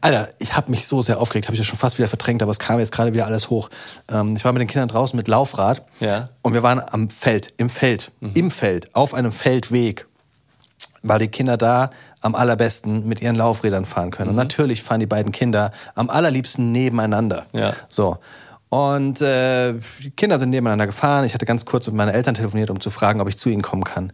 Alter, 0.00 0.28
ich 0.38 0.54
habe 0.56 0.70
mich 0.70 0.86
so 0.86 1.02
sehr 1.02 1.20
aufgeregt, 1.20 1.46
habe 1.48 1.54
ich 1.54 1.58
ja 1.58 1.64
schon 1.64 1.78
fast 1.78 1.98
wieder 1.98 2.06
verdrängt, 2.06 2.40
aber 2.42 2.52
es 2.52 2.58
kam 2.60 2.78
jetzt 2.78 2.92
gerade 2.92 3.12
wieder 3.14 3.26
alles 3.26 3.50
hoch. 3.50 3.68
Ähm, 4.10 4.36
ich 4.36 4.44
war 4.44 4.52
mit 4.52 4.60
den 4.60 4.68
Kindern 4.68 4.88
draußen 4.88 5.16
mit 5.16 5.26
Laufrad 5.28 5.82
Ja. 5.98 6.28
und 6.42 6.54
wir 6.54 6.62
waren 6.62 6.80
am 6.80 7.10
Feld, 7.10 7.52
im 7.56 7.68
Feld, 7.68 8.12
im 8.34 8.50
Feld, 8.50 8.94
auf 8.94 9.12
einem 9.12 9.32
Feldweg 9.32 10.06
weil 11.02 11.18
die 11.18 11.28
Kinder 11.28 11.56
da 11.56 11.90
am 12.20 12.34
allerbesten 12.34 13.06
mit 13.06 13.22
ihren 13.22 13.36
Laufrädern 13.36 13.84
fahren 13.84 14.10
können. 14.10 14.30
Und 14.30 14.36
natürlich 14.36 14.82
fahren 14.82 15.00
die 15.00 15.06
beiden 15.06 15.32
Kinder 15.32 15.72
am 15.94 16.10
allerliebsten 16.10 16.72
nebeneinander. 16.72 17.44
Ja. 17.52 17.72
So. 17.88 18.18
Und 18.68 19.20
äh, 19.20 19.74
die 20.00 20.10
Kinder 20.10 20.38
sind 20.38 20.50
nebeneinander 20.50 20.86
gefahren. 20.86 21.24
Ich 21.24 21.34
hatte 21.34 21.46
ganz 21.46 21.64
kurz 21.64 21.86
mit 21.86 21.96
meinen 21.96 22.10
Eltern 22.10 22.34
telefoniert, 22.34 22.70
um 22.70 22.80
zu 22.80 22.90
fragen, 22.90 23.20
ob 23.20 23.28
ich 23.28 23.36
zu 23.36 23.48
ihnen 23.48 23.62
kommen 23.62 23.84
kann. 23.84 24.12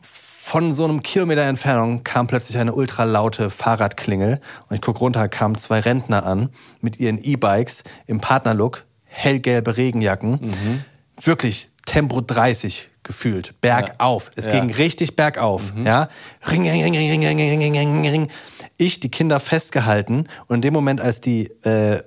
Von 0.00 0.74
so 0.74 0.84
einem 0.84 1.02
Kilometer 1.02 1.42
Entfernung 1.42 2.04
kam 2.04 2.26
plötzlich 2.26 2.58
eine 2.58 2.74
ultralaute 2.74 3.48
Fahrradklingel. 3.50 4.40
Und 4.68 4.74
ich 4.74 4.82
guck 4.82 5.00
runter, 5.00 5.28
kamen 5.28 5.56
zwei 5.56 5.80
Rentner 5.80 6.26
an 6.26 6.50
mit 6.80 6.98
ihren 7.00 7.22
E-Bikes 7.22 7.84
im 8.06 8.20
Partnerlook, 8.20 8.84
hellgelbe 9.04 9.76
Regenjacken. 9.76 10.84
Wirklich 11.20 11.70
Tempo 11.86 12.20
30 12.20 12.90
gefühlt, 13.08 13.58
bergauf. 13.62 14.30
Es 14.36 14.48
ging 14.48 14.70
richtig 14.70 15.16
bergauf. 15.16 15.72
Ja? 15.82 16.08
Ring, 16.50 16.68
ring, 16.68 16.82
ring, 16.82 16.94
ring, 16.94 17.26
ring, 17.26 17.38
ring, 17.38 17.60
ring, 17.62 17.74
ring, 17.74 18.08
ring. 18.08 18.28
Ich 18.76 19.00
die 19.00 19.08
Kinder 19.08 19.40
festgehalten 19.40 20.28
und 20.46 20.56
in 20.56 20.62
dem 20.62 20.74
Moment, 20.74 21.00
als 21.00 21.22
die 21.22 21.46
äh, 21.62 22.02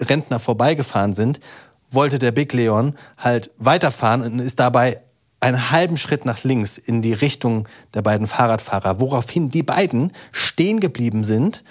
Rentner 0.00 0.38
vorbeigefahren 0.38 1.12
sind, 1.12 1.40
wollte 1.90 2.20
der 2.20 2.30
Big 2.30 2.52
Leon 2.52 2.96
halt 3.18 3.50
weiterfahren 3.58 4.22
und 4.22 4.38
ist 4.38 4.60
dabei 4.60 5.00
einen 5.40 5.72
halben 5.72 5.96
Schritt 5.96 6.24
nach 6.24 6.44
links 6.44 6.78
in 6.78 7.02
die 7.02 7.12
Richtung 7.12 7.68
der 7.94 8.02
beiden 8.02 8.28
Fahrradfahrer, 8.28 9.00
woraufhin 9.00 9.50
die 9.50 9.64
beiden 9.64 10.12
stehen 10.30 10.78
geblieben 10.78 11.24
sind 11.24 11.64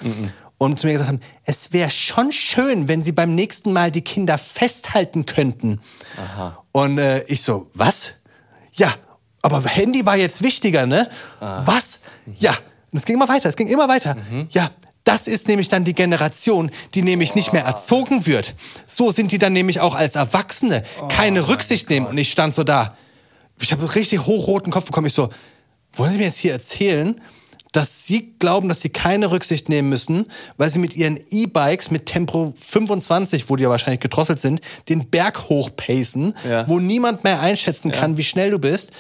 und 0.58 0.80
zu 0.80 0.88
mir 0.88 0.94
gesagt 0.94 1.10
haben, 1.10 1.20
es 1.44 1.74
wäre 1.74 1.90
schon 1.90 2.32
schön, 2.32 2.88
wenn 2.88 3.02
sie 3.02 3.12
beim 3.12 3.36
nächsten 3.36 3.74
Mal 3.74 3.92
die 3.92 4.02
Kinder 4.02 4.38
festhalten 4.38 5.26
könnten. 5.26 5.82
Und 6.72 6.98
äh, 6.98 7.24
ich 7.24 7.42
so, 7.42 7.70
was? 7.74 8.14
Ja, 8.72 8.94
aber 9.42 9.62
Handy 9.64 10.06
war 10.06 10.16
jetzt 10.16 10.42
wichtiger, 10.42 10.86
ne? 10.86 11.10
Was? 11.40 12.00
Ja. 12.40 12.52
Und 12.92 13.00
es 13.00 13.06
ging 13.06 13.16
immer 13.16 13.28
weiter, 13.28 13.50
es 13.50 13.56
ging 13.56 13.68
immer 13.68 13.88
weiter. 13.90 14.16
Ja, 14.52 14.72
das 15.04 15.28
ist 15.28 15.48
nämlich 15.48 15.68
dann 15.68 15.84
die 15.84 15.94
Generation, 15.94 16.72
die 16.94 17.02
nämlich 17.02 17.36
nicht 17.36 17.52
mehr 17.52 17.66
erzogen 17.66 18.26
wird. 18.26 18.56
So 18.88 19.12
sind 19.12 19.32
die 19.32 19.38
dann 19.38 19.52
nämlich 19.52 19.82
auch 19.82 19.96
als 19.96 20.16
Erwachsene 20.16 20.84
keine 21.10 21.50
Rücksicht 21.50 21.90
nehmen. 21.90 22.06
Und 22.06 22.18
ich 22.18 22.32
stand 22.32 22.56
so 22.56 22.64
da. 22.64 22.96
Ich 23.60 23.72
habe 23.72 23.82
so 23.82 23.88
richtig 23.88 24.26
hochroten 24.26 24.72
Kopf 24.72 24.86
bekommen. 24.86 25.08
Ich 25.08 25.14
so, 25.14 25.30
wollen 25.94 26.12
Sie 26.12 26.18
mir 26.18 26.26
jetzt 26.26 26.38
hier 26.38 26.54
erzählen, 26.54 27.20
dass 27.74 28.06
Sie 28.06 28.34
glauben, 28.40 28.70
dass 28.70 28.80
Sie 28.82 28.90
keine 28.90 29.30
Rücksicht 29.32 29.68
nehmen 29.68 29.90
müssen, 29.90 30.28
weil 30.58 30.70
Sie 30.70 30.80
mit 30.80 30.96
Ihren 30.96 31.20
E-Bikes 31.30 31.92
mit 31.92 32.06
Tempo 32.06 32.54
25, 32.58 33.50
wo 33.50 33.58
die 33.58 33.64
ja 33.64 33.70
wahrscheinlich 33.70 34.00
gedrosselt 34.00 34.40
sind, 34.40 34.62
den 34.88 35.10
Berg 35.10 35.50
hochpacen, 35.50 36.34
Ja. 36.50 36.68
wo 36.70 36.80
niemand 36.80 37.24
mehr 37.26 37.42
einschätzen 37.42 37.92
kann, 37.92 38.18
wie 38.18 38.24
schnell 38.24 38.52
du 38.52 38.60
bist. 38.60 38.92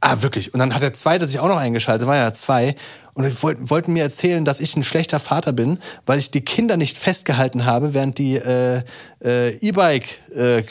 Ah, 0.00 0.20
wirklich. 0.20 0.52
Und 0.52 0.60
dann 0.60 0.74
hat 0.74 0.82
der 0.82 0.92
zweite 0.92 1.24
sich 1.24 1.38
auch 1.38 1.48
noch 1.48 1.56
eingeschaltet, 1.56 2.06
war 2.06 2.16
ja 2.16 2.30
zwei. 2.34 2.76
Und 3.14 3.24
die 3.24 3.42
wollten, 3.42 3.70
wollten 3.70 3.92
mir 3.94 4.02
erzählen, 4.02 4.44
dass 4.44 4.60
ich 4.60 4.76
ein 4.76 4.84
schlechter 4.84 5.18
Vater 5.18 5.52
bin, 5.52 5.78
weil 6.04 6.18
ich 6.18 6.30
die 6.30 6.42
Kinder 6.42 6.76
nicht 6.76 6.98
festgehalten 6.98 7.64
habe, 7.64 7.94
während 7.94 8.18
die 8.18 8.36
äh, 8.36 8.82
äh, 9.24 9.54
E-Bike 9.66 10.18
äh, 10.34 10.62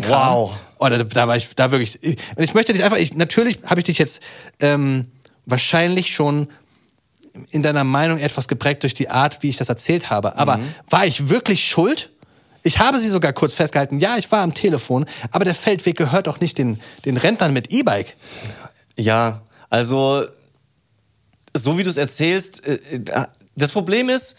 kam. 0.00 0.34
Wow. 0.34 0.56
Oh, 0.78 0.88
da, 0.88 1.02
da 1.02 1.28
war 1.28 1.36
ich 1.36 1.54
da 1.54 1.70
wirklich. 1.72 2.02
Und 2.02 2.42
ich 2.42 2.54
möchte 2.54 2.72
dich 2.72 2.82
einfach, 2.82 2.96
ich, 2.96 3.14
natürlich 3.14 3.58
habe 3.66 3.80
ich 3.80 3.84
dich 3.84 3.98
jetzt 3.98 4.22
ähm, 4.60 5.11
wahrscheinlich 5.46 6.12
schon 6.12 6.48
in 7.50 7.62
deiner 7.62 7.84
Meinung 7.84 8.18
etwas 8.18 8.48
geprägt 8.48 8.82
durch 8.82 8.94
die 8.94 9.08
Art, 9.08 9.42
wie 9.42 9.48
ich 9.48 9.56
das 9.56 9.68
erzählt 9.68 10.10
habe. 10.10 10.36
Aber 10.36 10.60
war 10.90 11.06
ich 11.06 11.28
wirklich 11.28 11.66
schuld? 11.66 12.10
Ich 12.62 12.78
habe 12.78 12.98
sie 12.98 13.08
sogar 13.08 13.32
kurz 13.32 13.54
festgehalten. 13.54 13.98
Ja, 13.98 14.16
ich 14.18 14.30
war 14.30 14.42
am 14.42 14.54
Telefon, 14.54 15.06
aber 15.30 15.44
der 15.44 15.54
Feldweg 15.54 15.96
gehört 15.96 16.26
doch 16.26 16.40
nicht 16.40 16.58
den, 16.58 16.80
den 17.04 17.16
Rentnern 17.16 17.52
mit 17.52 17.72
E-Bike. 17.72 18.16
Ja, 18.96 19.42
also 19.70 20.26
so 21.56 21.78
wie 21.78 21.82
du 21.82 21.90
es 21.90 21.96
erzählst, 21.96 22.64
äh, 22.66 22.74
äh, 22.74 23.26
das 23.56 23.72
Problem 23.72 24.08
ist, 24.08 24.36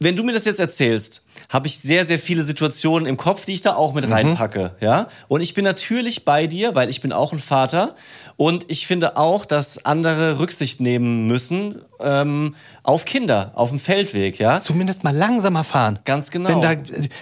wenn 0.00 0.16
du 0.16 0.22
mir 0.22 0.32
das 0.32 0.44
jetzt 0.44 0.60
erzählst, 0.60 1.22
habe 1.48 1.66
ich 1.66 1.78
sehr, 1.78 2.04
sehr 2.04 2.18
viele 2.18 2.42
Situationen 2.44 3.06
im 3.08 3.16
Kopf, 3.16 3.44
die 3.44 3.54
ich 3.54 3.62
da 3.62 3.74
auch 3.74 3.94
mit 3.94 4.08
reinpacke, 4.08 4.72
ja. 4.80 5.08
Und 5.28 5.40
ich 5.40 5.54
bin 5.54 5.64
natürlich 5.64 6.24
bei 6.24 6.46
dir, 6.46 6.74
weil 6.74 6.88
ich 6.90 7.00
bin 7.00 7.12
auch 7.12 7.32
ein 7.32 7.38
Vater 7.38 7.94
und 8.36 8.66
ich 8.68 8.86
finde 8.86 9.16
auch, 9.16 9.44
dass 9.44 9.84
andere 9.84 10.38
Rücksicht 10.38 10.80
nehmen 10.80 11.26
müssen 11.26 11.80
ähm, 12.00 12.54
auf 12.82 13.04
Kinder, 13.04 13.52
auf 13.54 13.70
dem 13.70 13.78
Feldweg, 13.80 14.38
ja. 14.38 14.60
Zumindest 14.60 15.04
mal 15.04 15.14
langsamer 15.16 15.64
fahren. 15.64 15.98
Ganz 16.04 16.30
genau. 16.30 16.50
Wenn 16.50 16.60
da, 16.62 16.74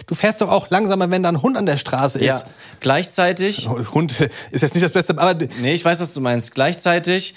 du 0.06 0.14
fährst 0.14 0.40
doch 0.40 0.50
auch 0.50 0.68
langsamer, 0.70 1.10
wenn 1.10 1.22
da 1.22 1.30
ein 1.30 1.40
Hund 1.42 1.56
an 1.56 1.66
der 1.66 1.76
Straße 1.78 2.22
Ja, 2.22 2.34
ist. 2.36 2.46
gleichzeitig 2.80 3.68
Hund 3.94 4.20
ist 4.50 4.62
jetzt 4.62 4.74
nicht 4.74 4.84
das 4.84 4.92
Beste, 4.92 5.18
aber 5.18 5.34
Nee, 5.60 5.74
ich 5.74 5.84
weiß, 5.84 6.00
was 6.00 6.12
du 6.12 6.20
meinst. 6.20 6.54
Gleichzeitig 6.54 7.34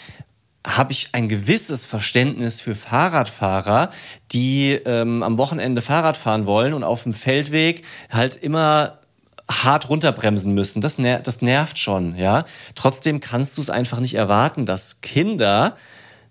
habe 0.66 0.92
ich 0.92 1.10
ein 1.14 1.30
gewisses 1.30 1.86
Verständnis 1.86 2.62
für 2.62 2.76
Fahrradfahrer, 2.76 3.92
die 4.32 4.74
ähm, 4.86 5.24
am 5.24 5.38
Wochenende 5.38 5.82
Fahrrad 5.82 6.18
fahren 6.18 6.46
wollen 6.46 6.74
und 6.74 6.84
auf 6.84 7.04
dem 7.04 7.14
Feldweg 7.14 7.84
halt 8.10 8.36
immer 8.36 9.00
hart 9.50 9.90
runterbremsen 9.90 10.54
müssen. 10.54 10.82
Das, 10.82 10.98
ner 10.98 11.20
das 11.20 11.42
nervt 11.42 11.80
schon, 11.80 12.16
ja. 12.16 12.46
Trotzdem 12.76 13.20
kannst 13.20 13.58
du 13.58 13.62
es 13.62 13.70
einfach 13.70 14.00
nicht 14.00 14.16
erwarten, 14.16 14.66
dass 14.66 15.02
Kinder 15.02 15.76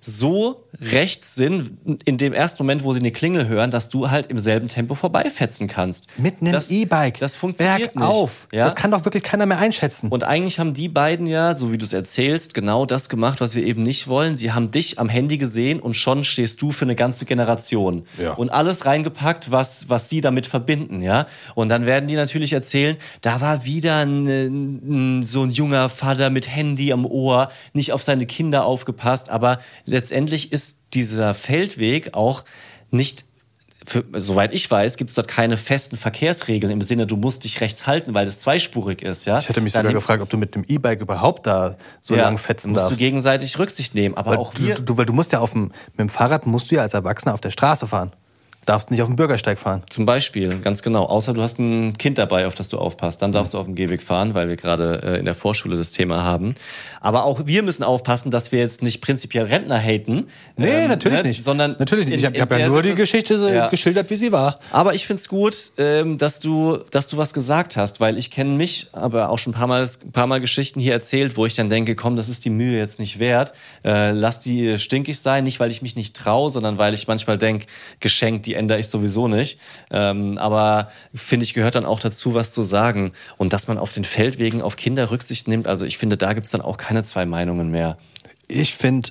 so 0.00 0.64
rechts 0.80 1.34
sind 1.34 1.76
in 2.04 2.18
dem 2.18 2.32
ersten 2.32 2.62
Moment, 2.62 2.84
wo 2.84 2.92
sie 2.92 3.00
eine 3.00 3.10
Klingel 3.10 3.48
hören, 3.48 3.70
dass 3.72 3.88
du 3.88 4.10
halt 4.10 4.26
im 4.26 4.38
selben 4.38 4.68
Tempo 4.68 4.94
vorbeifetzen 4.94 5.66
kannst. 5.66 6.06
mit 6.18 6.40
einem 6.40 6.52
Das- 6.52 6.70
E-Bike. 6.70 7.18
Das 7.18 7.34
funktioniert 7.34 7.94
Bergauf. 7.94 8.46
nicht. 8.52 8.58
Ja? 8.58 8.64
Das 8.64 8.76
kann 8.76 8.90
doch 8.92 9.04
wirklich 9.04 9.22
keiner 9.24 9.44
mehr 9.46 9.58
einschätzen. 9.58 10.08
Und 10.08 10.22
eigentlich 10.24 10.60
haben 10.60 10.72
die 10.74 10.88
beiden 10.88 11.26
ja, 11.26 11.54
so 11.54 11.72
wie 11.72 11.78
du 11.78 11.84
es 11.84 11.92
erzählst, 11.92 12.54
genau 12.54 12.86
das 12.86 13.08
gemacht, 13.08 13.40
was 13.40 13.54
wir 13.56 13.64
eben 13.64 13.82
nicht 13.82 14.06
wollen. 14.06 14.36
Sie 14.36 14.52
haben 14.52 14.70
dich 14.70 14.98
am 15.00 15.08
Handy 15.08 15.36
gesehen 15.36 15.80
und 15.80 15.94
schon 15.94 16.22
stehst 16.22 16.62
du 16.62 16.70
für 16.70 16.84
eine 16.84 16.94
ganze 16.94 17.24
Generation. 17.24 18.04
Ja. 18.22 18.34
Und 18.34 18.50
alles 18.50 18.86
reingepackt, 18.86 19.50
was, 19.50 19.88
was 19.88 20.08
sie 20.08 20.20
damit 20.20 20.46
verbinden, 20.46 21.02
ja. 21.02 21.26
Und 21.56 21.70
dann 21.70 21.86
werden 21.86 22.06
die 22.06 22.14
natürlich 22.14 22.52
erzählen, 22.52 22.96
da 23.20 23.40
war 23.40 23.64
wieder 23.64 23.96
ein, 24.04 24.26
ein, 24.28 25.26
so 25.26 25.42
ein 25.42 25.50
junger 25.50 25.88
Vater 25.88 26.30
mit 26.30 26.48
Handy 26.48 26.92
am 26.92 27.04
Ohr, 27.04 27.50
nicht 27.72 27.92
auf 27.92 28.02
seine 28.04 28.26
Kinder 28.26 28.64
aufgepasst. 28.64 29.28
Aber 29.30 29.58
letztendlich 29.88 30.52
ist 30.52 30.78
dieser 30.94 31.34
Feldweg 31.34 32.14
auch 32.14 32.44
nicht 32.90 33.24
für, 33.84 34.04
soweit 34.12 34.52
ich 34.52 34.70
weiß, 34.70 34.96
gibt 34.96 35.10
es 35.10 35.16
dort 35.16 35.28
keine 35.28 35.56
festen 35.56 35.96
Verkehrsregeln 35.96 36.70
im 36.70 36.82
Sinne, 36.82 37.06
du 37.06 37.16
musst 37.16 37.44
dich 37.44 37.60
rechts 37.60 37.86
halten, 37.86 38.12
weil 38.12 38.26
das 38.26 38.38
zweispurig 38.40 39.02
ist. 39.02 39.24
Ja? 39.24 39.38
ich 39.38 39.48
hätte 39.48 39.60
mich 39.60 39.72
Dann 39.72 39.82
sogar 39.82 39.94
gefragt, 39.94 40.22
ob 40.22 40.28
du 40.28 40.36
mit 40.36 40.54
dem 40.54 40.64
E-Bike 40.64 41.00
überhaupt 41.00 41.46
da 41.46 41.76
so 42.00 42.14
ja, 42.14 42.24
lang 42.24 42.38
fetzen 42.38 42.70
musst 42.72 42.84
darfst. 42.84 42.98
du 42.98 43.02
gegenseitig 43.02 43.58
Rücksicht 43.58 43.94
nehmen. 43.94 44.16
Aber 44.16 44.32
weil, 44.32 44.38
auch 44.38 44.52
du, 44.52 44.66
wir, 44.66 44.74
du, 44.74 44.96
weil 44.96 45.06
du 45.06 45.12
musst 45.12 45.32
ja 45.32 45.40
auf 45.40 45.52
dem, 45.52 45.68
mit 45.92 46.00
dem 46.00 46.08
Fahrrad 46.08 46.46
musst 46.46 46.70
du 46.70 46.74
ja 46.74 46.82
als 46.82 46.94
Erwachsener 46.94 47.34
auf 47.34 47.40
der 47.40 47.50
Straße 47.50 47.86
fahren. 47.86 48.12
Darfst 48.64 48.90
nicht 48.90 49.00
auf 49.00 49.08
dem 49.08 49.16
Bürgersteig 49.16 49.58
fahren. 49.58 49.82
zum 49.88 50.04
Beispiel, 50.04 50.58
ganz 50.58 50.82
genau, 50.82 51.04
außer 51.04 51.32
du 51.32 51.40
hast 51.42 51.58
ein 51.58 51.96
Kind 51.96 52.18
dabei, 52.18 52.46
auf 52.46 52.54
das 52.54 52.68
du 52.68 52.76
aufpasst, 52.76 53.22
dann 53.22 53.32
darfst 53.32 53.54
du 53.54 53.58
auf 53.58 53.64
dem 53.64 53.74
Gehweg 53.74 54.02
fahren, 54.02 54.34
weil 54.34 54.48
wir 54.48 54.56
gerade 54.56 55.00
äh, 55.02 55.18
in 55.18 55.24
der 55.24 55.34
Vorschule 55.34 55.76
das 55.78 55.92
Thema 55.92 56.22
haben. 56.22 56.52
Aber 57.00 57.24
auch 57.24 57.40
wir 57.46 57.62
müssen 57.62 57.82
aufpassen, 57.82 58.30
dass 58.30 58.52
wir 58.52 58.58
jetzt 58.58 58.82
nicht 58.82 59.00
prinzipiell 59.00 59.44
Rentner 59.46 59.78
haten. 59.80 60.26
Nee, 60.56 60.82
ähm, 60.82 60.88
natürlich 60.88 61.22
ne, 61.22 61.28
nicht. 61.28 61.42
Sondern 61.44 61.76
natürlich 61.78 62.04
nicht. 62.06 62.14
in- 62.14 62.20
Ich 62.20 62.26
habe 62.26 62.40
hab 62.40 62.52
ja 62.60 62.68
nur 62.68 62.82
die 62.82 62.94
Geschichte 62.94 63.38
so 63.38 63.48
Ja. 63.48 63.68
geschildert, 63.68 64.10
wie 64.10 64.16
sie 64.16 64.32
war. 64.32 64.58
Aber 64.70 64.92
ich 64.92 65.06
find's 65.06 65.28
gut, 65.28 65.56
ähm, 65.78 66.18
dass 66.18 66.38
du, 66.38 66.76
dass 66.90 67.06
du 67.06 67.16
was 67.16 67.32
gesagt 67.32 67.76
hast, 67.78 68.00
weil 68.00 68.18
ich 68.18 68.30
kenne 68.30 68.50
mich, 68.50 68.88
aber 68.92 69.30
auch 69.30 69.38
schon 69.38 69.52
ein 69.52 69.56
paar 69.56 69.66
Mal, 69.68 69.84
ein 70.04 70.12
paar 70.12 70.26
Mal 70.26 70.40
Geschichten 70.40 70.78
hier 70.78 70.92
erzählt, 70.92 71.38
wo 71.38 71.46
ich 71.46 71.54
dann 71.54 71.70
denke, 71.70 71.94
komm, 71.94 72.16
das 72.16 72.28
ist 72.28 72.44
die 72.44 72.50
Mühe 72.50 72.76
jetzt 72.76 72.98
nicht 72.98 73.18
wert. 73.18 73.52
Äh, 73.82 74.10
lass 74.10 74.40
die 74.40 74.78
stinkig 74.78 75.18
sein, 75.20 75.44
nicht 75.44 75.58
weil 75.58 75.70
ich 75.70 75.80
mich 75.80 75.96
nicht 75.96 76.14
traue, 76.14 76.50
sondern 76.50 76.76
weil 76.76 76.92
ich 76.92 77.06
manchmal 77.08 77.38
denk, 77.38 77.64
geschenkt, 78.00 78.46
die 78.48 78.54
ändere 78.54 78.78
ich 78.80 78.88
sowieso 78.88 79.28
nicht. 79.28 79.58
Ähm, 79.90 80.38
aber 80.38 80.88
finde 81.14 81.44
ich 81.44 81.52
gehört 81.54 81.74
dann 81.74 81.84
auch 81.84 82.00
dazu, 82.00 82.34
was 82.34 82.52
zu 82.52 82.62
sagen 82.62 83.12
und 83.36 83.52
dass 83.52 83.68
man 83.68 83.78
auf 83.78 83.92
den 83.92 84.04
Feldwegen 84.04 84.62
auf 84.62 84.76
Kinder 84.76 85.10
Rücksicht 85.10 85.46
nimmt. 85.48 85.68
Also 85.68 85.84
ich 85.84 85.98
finde, 85.98 86.16
da 86.16 86.32
gibt's 86.32 86.50
dann 86.50 86.62
auch 86.62 86.78
keine 86.78 87.02
zwei 87.02 87.26
Meinungen 87.26 87.70
mehr. 87.70 87.98
Ich 88.48 88.74
finde, 88.74 89.10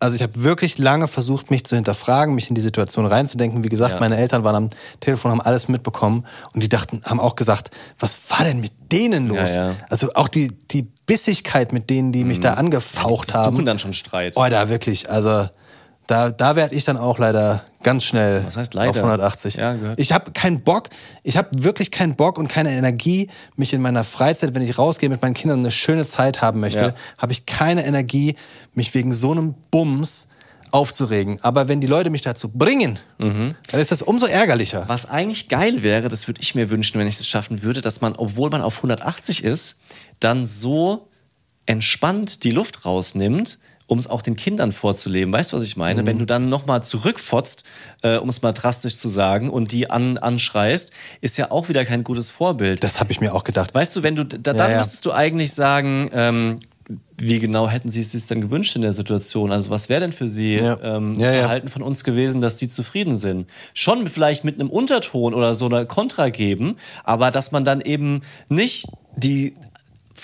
also 0.00 0.16
ich 0.16 0.22
habe 0.22 0.42
wirklich 0.42 0.76
lange 0.76 1.06
versucht, 1.06 1.50
mich 1.50 1.64
zu 1.64 1.76
hinterfragen, 1.76 2.34
mich 2.34 2.48
in 2.48 2.54
die 2.54 2.60
Situation 2.60 3.06
reinzudenken. 3.06 3.64
Wie 3.64 3.68
gesagt, 3.68 3.92
Ja. 3.94 4.00
meine 4.00 4.16
Eltern 4.18 4.44
waren 4.44 4.54
am 4.56 4.70
Telefon, 5.00 5.30
haben 5.30 5.40
alles 5.40 5.68
mitbekommen 5.68 6.26
und 6.52 6.62
die 6.62 6.68
dachten, 6.68 7.00
haben 7.04 7.20
auch 7.20 7.36
gesagt, 7.36 7.70
was 7.98 8.18
war 8.28 8.44
denn 8.44 8.60
mit 8.60 8.72
denen 8.92 9.28
los? 9.28 9.54
Ja, 9.54 9.68
ja. 9.68 9.76
Also 9.88 10.12
auch 10.14 10.28
die, 10.28 10.48
die 10.72 10.82
Bissigkeit, 11.06 11.72
mit 11.72 11.88
denen 11.90 12.12
die 12.12 12.24
mich 12.24 12.40
da 12.40 12.54
angefaucht 12.54 13.28
Die 13.28 13.32
haben. 13.34 13.54
suchen 13.54 13.66
dann 13.66 13.78
schon 13.78 13.94
Streit. 13.94 14.34
Oh, 14.36 14.46
da 14.50 14.68
wirklich, 14.68 15.08
also 15.08 15.48
da, 16.06 16.30
da 16.30 16.54
werde 16.56 16.74
ich 16.74 16.84
dann 16.84 16.96
auch 16.96 17.18
leider 17.18 17.62
ganz 17.82 18.04
schnell 18.04 18.44
Was 18.46 18.56
heißt 18.56 18.74
leider? 18.74 18.90
auf 18.90 18.96
180. 18.96 19.56
Ja, 19.56 19.72
gehört. 19.74 19.98
ich 19.98 20.12
habe 20.12 20.32
keinen 20.32 20.60
Bock, 20.62 20.90
ich 21.22 21.36
habe 21.36 21.48
wirklich 21.64 21.90
keinen 21.90 22.14
Bock 22.16 22.38
und 22.38 22.48
keine 22.48 22.70
Energie, 22.72 23.28
mich 23.56 23.72
in 23.72 23.80
meiner 23.80 24.04
Freizeit, 24.04 24.54
wenn 24.54 24.62
ich 24.62 24.76
rausgehe 24.78 25.08
mit 25.08 25.22
meinen 25.22 25.34
Kindern 25.34 25.60
eine 25.60 25.70
schöne 25.70 26.06
Zeit 26.06 26.42
haben 26.42 26.60
möchte, 26.60 26.84
Ja. 26.84 26.94
habe 27.18 27.32
ich 27.32 27.46
keine 27.46 27.84
Energie, 27.86 28.36
mich 28.74 28.92
wegen 28.94 29.12
so 29.12 29.32
einem 29.32 29.54
Bums 29.70 30.26
aufzuregen. 30.70 31.38
Aber 31.42 31.68
wenn 31.68 31.80
die 31.80 31.86
Leute 31.86 32.10
mich 32.10 32.22
dazu 32.22 32.48
bringen, 32.48 32.98
Mhm. 33.18 33.54
dann 33.70 33.80
ist 33.80 33.92
das 33.92 34.02
umso 34.02 34.26
ärgerlicher. 34.26 34.84
Was 34.88 35.08
eigentlich 35.08 35.48
geil 35.48 35.82
wäre, 35.84 36.08
das 36.08 36.26
würde 36.26 36.40
ich 36.42 36.54
mir 36.56 36.68
wünschen, 36.68 36.98
wenn 36.98 37.06
ich 37.06 37.18
es 37.20 37.28
schaffen 37.28 37.62
würde, 37.62 37.80
dass 37.80 38.00
man, 38.00 38.14
obwohl 38.16 38.50
man 38.50 38.60
auf 38.60 38.82
180 38.82 39.44
ist, 39.44 39.78
dann 40.20 40.46
so 40.46 41.08
entspannt 41.66 42.44
die 42.44 42.50
Luft 42.50 42.84
rausnimmt, 42.84 43.58
um 43.86 43.98
es 43.98 44.08
auch 44.08 44.22
den 44.22 44.36
Kindern 44.36 44.72
vorzuleben. 44.72 45.32
Weißt 45.32 45.52
du, 45.52 45.58
was 45.58 45.64
ich 45.64 45.76
meine? 45.76 46.06
Wenn 46.06 46.18
du 46.18 46.24
dann 46.24 46.48
nochmal 46.48 46.82
zurückfotzt, 46.82 47.64
äh, 48.02 48.16
um 48.16 48.28
es 48.28 48.40
mal 48.40 48.52
drastisch 48.52 48.96
zu 48.96 49.08
sagen, 49.08 49.50
und 49.50 49.72
die 49.72 49.90
an, 49.90 50.16
anschreist, 50.18 50.92
ist 51.20 51.36
ja 51.36 51.50
auch 51.50 51.68
wieder 51.68 51.84
kein 51.84 52.02
gutes 52.04 52.30
Vorbild. 52.30 52.82
Das 52.82 53.00
habe 53.00 53.12
ich 53.12 53.20
mir 53.20 53.34
auch 53.34 53.44
gedacht. 53.44 53.74
Weißt 53.74 53.94
du, 53.96 54.02
wenn 54.02 54.16
du, 54.16 54.24
da, 54.24 54.52
dann 54.52 54.70
ja. 54.70 54.78
müsstest 54.78 55.04
du 55.04 55.12
eigentlich 55.12 55.52
sagen, 55.52 56.10
ähm, 56.14 56.58
wie 57.18 57.38
genau 57.38 57.68
hätten 57.68 57.88
sie 57.88 58.00
es 58.00 58.12
sich 58.12 58.26
denn 58.26 58.40
gewünscht 58.40 58.74
in 58.76 58.82
der 58.82 58.92
Situation? 58.92 59.52
Also 59.52 59.70
was 59.70 59.88
wäre 59.88 60.00
denn 60.00 60.12
für 60.12 60.28
sie 60.28 60.56
Ja. 60.56 60.78
ähm, 60.82 61.14
Ja, 61.14 61.32
ja. 61.32 61.40
Verhalten 61.40 61.68
von 61.68 61.82
uns 61.82 62.04
gewesen, 62.04 62.40
dass 62.40 62.58
sie 62.58 62.68
zufrieden 62.68 63.16
sind? 63.16 63.48
Schon 63.72 64.08
vielleicht 64.08 64.44
mit 64.44 64.60
einem 64.60 64.70
Unterton 64.70 65.34
oder 65.34 65.54
so 65.54 65.66
einer 65.66 65.84
Kontra 65.86 66.28
geben, 66.30 66.76
aber 67.04 67.30
dass 67.30 67.52
man 67.52 67.64
dann 67.64 67.80
eben 67.80 68.22
nicht 68.48 68.86
die 69.16 69.54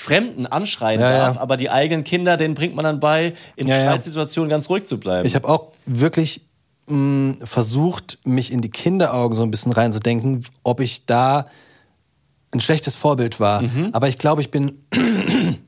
Fremden 0.01 0.47
anschreien 0.47 0.99
Ja, 1.01 1.11
ja. 1.11 1.19
darf, 1.27 1.37
aber 1.39 1.57
die 1.57 1.69
eigenen 1.71 2.05
Kinder, 2.05 2.37
denen 2.37 2.55
bringt 2.55 2.75
man 2.75 2.85
dann 2.85 3.01
bei, 3.01 3.35
in 3.57 3.69
Ja, 3.69 3.77
ja. 3.77 3.83
Streitsituationen 3.83 4.49
ganz 4.49 4.69
ruhig 4.71 4.85
zu 4.85 4.99
bleiben. 4.99 5.27
Ich 5.27 5.35
habe 5.35 5.47
auch 5.49 5.73
wirklich 5.85 6.43
mh, 6.87 7.37
versucht, 7.45 8.19
mich 8.25 8.51
in 8.51 8.63
die 8.63 8.71
Kinderaugen 8.71 9.37
so 9.37 9.43
ein 9.43 9.51
bisschen 9.51 9.73
reinzudenken, 9.73 10.45
ob 10.63 10.81
ich 10.81 11.05
da 11.05 11.47
ein 12.53 12.61
schlechtes 12.61 12.97
Vorbild 12.97 13.41
war. 13.41 13.63
Mhm. 13.63 13.91
Aber 13.93 14.09
ich 14.09 14.17
glaube, 14.17 14.41
ich 14.41 14.51
bin 14.51 14.83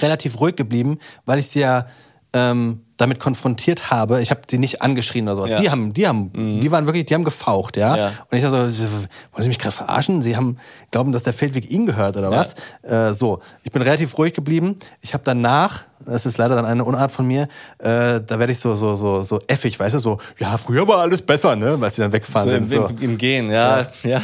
relativ 0.00 0.40
ruhig 0.40 0.56
geblieben, 0.56 0.98
weil 1.26 1.38
ich 1.38 1.48
sie 1.48 1.60
ja 1.60 1.86
ähm, 2.32 2.80
damit 3.00 3.18
konfrontiert 3.20 3.90
habe. 3.90 4.20
Ich 4.20 4.30
habe 4.30 4.42
sie 4.48 4.58
nicht 4.58 4.82
angeschrien 4.82 5.26
oder 5.26 5.36
sowas. 5.36 5.50
Ja. 5.50 5.58
Mhm. 5.58 5.62
Die 5.62 5.70
haben, 5.70 5.94
die 5.94 6.06
haben, 6.06 6.60
die 6.60 6.70
waren 6.72 6.86
wirklich, 6.86 7.06
die 7.06 7.14
haben 7.14 7.24
gefaucht, 7.24 7.76
ja. 7.76 7.96
Ja. 7.96 8.12
Und 8.30 8.36
ich 8.36 8.42
dachte 8.42 8.70
so, 8.70 8.88
wollen 8.88 9.08
Sie 9.38 9.48
mich 9.48 9.58
gerade 9.58 9.74
verarschen? 9.74 10.22
Sie 10.22 10.36
haben 10.36 10.56
glauben, 10.90 11.12
dass 11.12 11.22
der 11.22 11.32
Feldweg 11.32 11.70
Ihnen 11.70 11.86
gehört 11.86 12.16
oder 12.16 12.30
was? 12.30 12.54
Äh, 12.82 13.14
so, 13.14 13.40
ich 13.62 13.72
bin 13.72 13.82
relativ 13.82 14.16
ruhig 14.18 14.34
geblieben. 14.34 14.76
Ich 15.00 15.14
habe 15.14 15.22
danach, 15.24 15.84
das 16.04 16.26
ist 16.26 16.38
leider 16.38 16.56
dann 16.56 16.66
eine 16.66 16.84
Unart 16.84 17.10
von 17.10 17.26
mir, 17.26 17.44
äh, 17.78 18.20
da 18.20 18.38
werde 18.38 18.52
ich 18.52 18.58
so 18.58 18.74
so 18.74 18.96
so 18.96 19.22
so 19.22 19.40
effig, 19.48 19.78
weißt 19.78 19.94
du, 19.94 19.98
so 19.98 20.18
ja, 20.38 20.56
früher 20.58 20.86
war 20.86 20.98
alles 20.98 21.22
besser, 21.22 21.56
ne, 21.56 21.80
weil 21.80 21.90
sie 21.90 22.02
dann 22.02 22.12
weggefahren 22.12 22.48
so 22.48 22.56
im, 22.56 22.64
sind. 22.64 22.80
So. 22.80 22.88
im, 22.88 22.98
im 22.98 23.18
Gehen, 23.18 23.50
ja, 23.50 23.86
ja, 24.02 24.22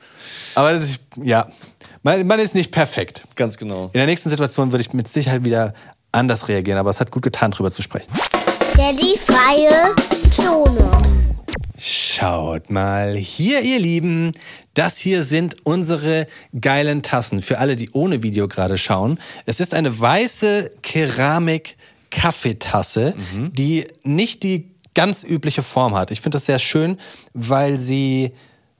Aber 0.54 0.72
das 0.72 0.84
ist, 0.84 1.00
ja, 1.16 1.48
man, 2.02 2.26
man 2.26 2.38
ist 2.38 2.54
nicht 2.54 2.70
perfekt. 2.70 3.24
ganz 3.34 3.56
genau. 3.56 3.86
In 3.86 3.98
der 3.98 4.06
nächsten 4.06 4.30
Situation 4.30 4.72
würde 4.72 4.82
ich 4.82 4.92
mit 4.92 5.08
Sicherheit 5.08 5.44
wieder 5.44 5.74
anders 6.14 6.48
reagieren, 6.48 6.78
aber 6.78 6.88
es 6.90 7.00
hat 7.00 7.10
gut 7.10 7.22
getan, 7.22 7.50
drüber 7.50 7.70
zu 7.70 7.80
sprechen. 7.82 8.08
Daddy 8.76 9.18
freie 9.18 9.94
Zone. 10.30 10.90
Schaut 11.76 12.70
mal 12.70 13.16
hier, 13.16 13.60
ihr 13.62 13.80
Lieben. 13.80 14.32
Das 14.74 14.98
hier 14.98 15.24
sind 15.24 15.56
unsere 15.64 16.26
geilen 16.60 17.02
Tassen. 17.02 17.40
Für 17.42 17.58
alle, 17.58 17.74
die 17.76 17.90
ohne 17.90 18.22
Video 18.22 18.46
gerade 18.48 18.78
schauen. 18.78 19.20
Es 19.46 19.60
ist 19.60 19.74
eine 19.74 20.00
weiße 20.00 20.70
Keramik-Kaffeetasse, 20.82 23.14
die 23.52 23.86
nicht 24.02 24.42
die 24.42 24.70
ganz 24.94 25.24
übliche 25.24 25.62
Form 25.62 25.94
hat. 25.94 26.10
Ich 26.10 26.20
finde 26.20 26.36
das 26.36 26.44
sehr 26.46 26.58
schön, 26.58 26.98
weil 27.34 27.78
sie, 27.78 28.32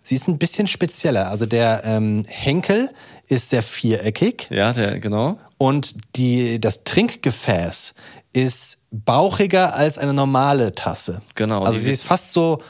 sie 0.04 0.14
ist 0.14 0.28
ein 0.28 0.38
bisschen 0.38 0.68
spezieller. 0.68 1.30
Also 1.30 1.46
der 1.46 1.82
ähm, 1.84 2.24
Henkel 2.28 2.90
ist 3.28 3.50
sehr 3.50 3.62
viereckig. 3.62 4.46
Ja, 4.50 4.72
der, 4.72 5.00
genau. 5.00 5.38
Und 5.58 5.96
die, 6.16 6.60
das 6.60 6.84
Trinkgefäß 6.84 7.94
ist 8.32 8.78
bauchiger 8.92 9.74
als 9.74 9.98
eine 9.98 10.12
normale 10.12 10.74
Tasse. 10.74 11.22
Genau, 11.34 11.62
Also 11.64 11.80
sie 11.80 11.90
ist 11.90 12.04
fast 12.04 12.32
so 12.32 12.62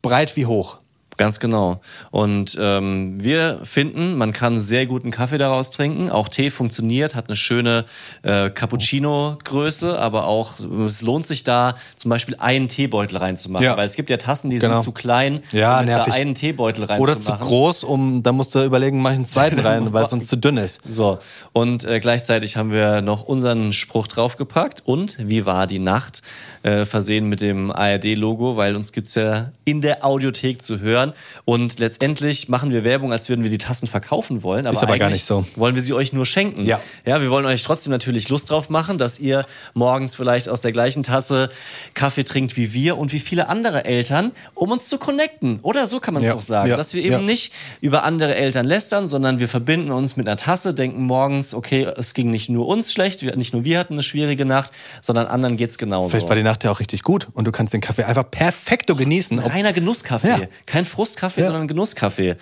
breit 0.00 0.36
wie 0.36 0.46
hoch. 0.46 0.78
Ganz 1.16 1.40
genau. 1.40 1.80
Und 2.10 2.58
ähm, 2.60 3.22
wir 3.22 3.60
finden, 3.64 4.16
man 4.18 4.32
kann 4.32 4.58
sehr 4.58 4.84
guten 4.86 5.10
Kaffee 5.10 5.38
daraus 5.38 5.70
trinken. 5.70 6.10
Auch 6.10 6.28
Tee 6.28 6.50
funktioniert, 6.50 7.14
hat 7.14 7.28
eine 7.28 7.36
schöne 7.36 7.84
äh, 8.22 8.50
Cappuccino-Größe, 8.50 9.98
aber 9.98 10.26
auch 10.26 10.60
es 10.86 11.02
lohnt 11.02 11.26
sich 11.26 11.44
da 11.44 11.76
zum 11.94 12.10
Beispiel 12.10 12.36
einen 12.38 12.68
Teebeutel 12.68 13.16
reinzumachen, 13.18 13.64
Ja. 13.64 13.76
weil 13.76 13.86
es 13.86 13.94
gibt 13.96 14.10
ja 14.10 14.16
Tassen, 14.16 14.50
die 14.50 14.58
Genau. 14.58 14.74
sind 14.76 14.84
zu 14.84 14.92
klein, 14.92 15.40
Ja, 15.52 15.80
um 15.80 15.86
da 15.86 16.04
einen 16.04 16.34
Teebeutel 16.34 16.84
reinzumachen. 16.84 17.02
Oder 17.14 17.20
zu 17.20 17.32
groß, 17.32 17.84
um 17.84 18.22
da 18.22 18.32
musst 18.32 18.54
du 18.54 18.62
überlegen, 18.64 19.00
mach 19.00 19.10
ich 19.12 19.16
einen 19.16 19.26
zweiten 19.26 19.58
rein, 19.60 19.90
weil 19.92 20.04
es 20.04 20.10
sonst 20.10 20.28
zu 20.28 20.36
dünn 20.36 20.56
ist. 20.56 20.80
So, 20.86 21.18
und 21.52 21.84
äh, 21.84 22.00
gleichzeitig 22.00 22.56
haben 22.56 22.72
wir 22.72 23.00
noch 23.00 23.22
unseren 23.24 23.72
Spruch 23.72 24.06
draufgepackt 24.06 24.82
und 24.84 25.16
wie 25.18 25.46
war 25.46 25.66
die 25.66 25.78
Nacht, 25.78 26.22
äh, 26.62 26.84
versehen 26.84 27.28
mit 27.28 27.40
dem 27.40 27.70
ARD-Logo, 27.70 28.56
weil 28.56 28.76
uns 28.76 28.92
gibt's 28.92 29.14
ja 29.14 29.52
in 29.64 29.80
der 29.80 30.04
Audiothek 30.04 30.62
zu 30.62 30.80
hören 30.80 31.12
und 31.44 31.78
letztendlich 31.78 32.48
machen 32.48 32.70
wir 32.70 32.84
Werbung, 32.84 33.12
als 33.12 33.28
würden 33.28 33.42
wir 33.42 33.50
die 33.50 33.58
Tassen 33.58 33.86
verkaufen 33.86 34.42
wollen, 34.42 34.66
aber, 34.66 34.76
Ist 34.76 34.82
aber 34.82 34.98
gar 34.98 35.10
nicht 35.10 35.24
so. 35.24 35.46
wollen 35.56 35.74
wir 35.74 35.82
sie 35.82 35.92
euch 35.92 36.12
nur 36.12 36.26
schenken. 36.26 36.64
Ja. 36.66 36.80
ja, 37.04 37.20
wir 37.20 37.30
wollen 37.30 37.46
euch 37.46 37.62
trotzdem 37.62 37.90
natürlich 37.90 38.28
Lust 38.28 38.50
drauf 38.50 38.70
machen, 38.70 38.98
dass 38.98 39.18
ihr 39.18 39.44
morgens 39.74 40.14
vielleicht 40.16 40.48
aus 40.48 40.60
der 40.60 40.72
gleichen 40.72 41.02
Tasse 41.02 41.48
Kaffee 41.94 42.24
trinkt 42.24 42.56
wie 42.56 42.72
wir 42.72 42.98
und 42.98 43.12
wie 43.12 43.18
viele 43.20 43.48
andere 43.48 43.84
Eltern, 43.84 44.32
um 44.54 44.70
uns 44.70 44.88
zu 44.88 44.98
connecten. 44.98 45.60
Oder 45.62 45.86
so 45.86 46.00
kann 46.00 46.14
man 46.14 46.22
es 46.22 46.28
Ja. 46.28 46.34
doch 46.34 46.40
sagen, 46.40 46.70
Ja. 46.70 46.76
dass 46.76 46.94
wir 46.94 47.02
eben 47.02 47.12
Ja. 47.12 47.18
nicht 47.20 47.52
über 47.80 48.04
andere 48.04 48.34
Eltern 48.34 48.66
lästern, 48.66 49.08
sondern 49.08 49.40
wir 49.40 49.48
verbinden 49.48 49.90
uns 49.90 50.16
mit 50.16 50.26
einer 50.26 50.36
Tasse, 50.36 50.74
denken 50.74 51.04
morgens, 51.04 51.54
okay, 51.54 51.86
es 51.96 52.14
ging 52.14 52.30
nicht 52.30 52.48
nur 52.48 52.66
uns 52.66 52.92
schlecht, 52.92 53.22
nicht 53.36 53.52
nur 53.52 53.64
wir 53.64 53.78
hatten 53.78 53.94
eine 53.94 54.02
schwierige 54.02 54.44
Nacht, 54.44 54.70
sondern 55.00 55.26
anderen 55.26 55.56
geht's 55.56 55.78
genauso. 55.78 56.08
Vielleicht 56.10 56.28
war 56.28 56.36
die 56.36 56.42
Nacht 56.42 56.55
ja 56.64 56.70
auch 56.70 56.80
richtig 56.80 57.02
gut 57.02 57.28
und 57.32 57.46
du 57.46 57.52
kannst 57.52 57.74
den 57.74 57.80
Kaffee 57.80 58.04
einfach 58.04 58.30
perfekto 58.30 58.94
genießen. 58.96 59.38
Ob- 59.38 59.52
Reiner 59.52 59.72
Genusskaffee. 59.72 60.28
Ja. 60.28 60.40
Kein 60.66 60.84
Frustkaffee, 60.84 61.42
sondern 61.42 61.68
Genusskaffee. 61.68 62.36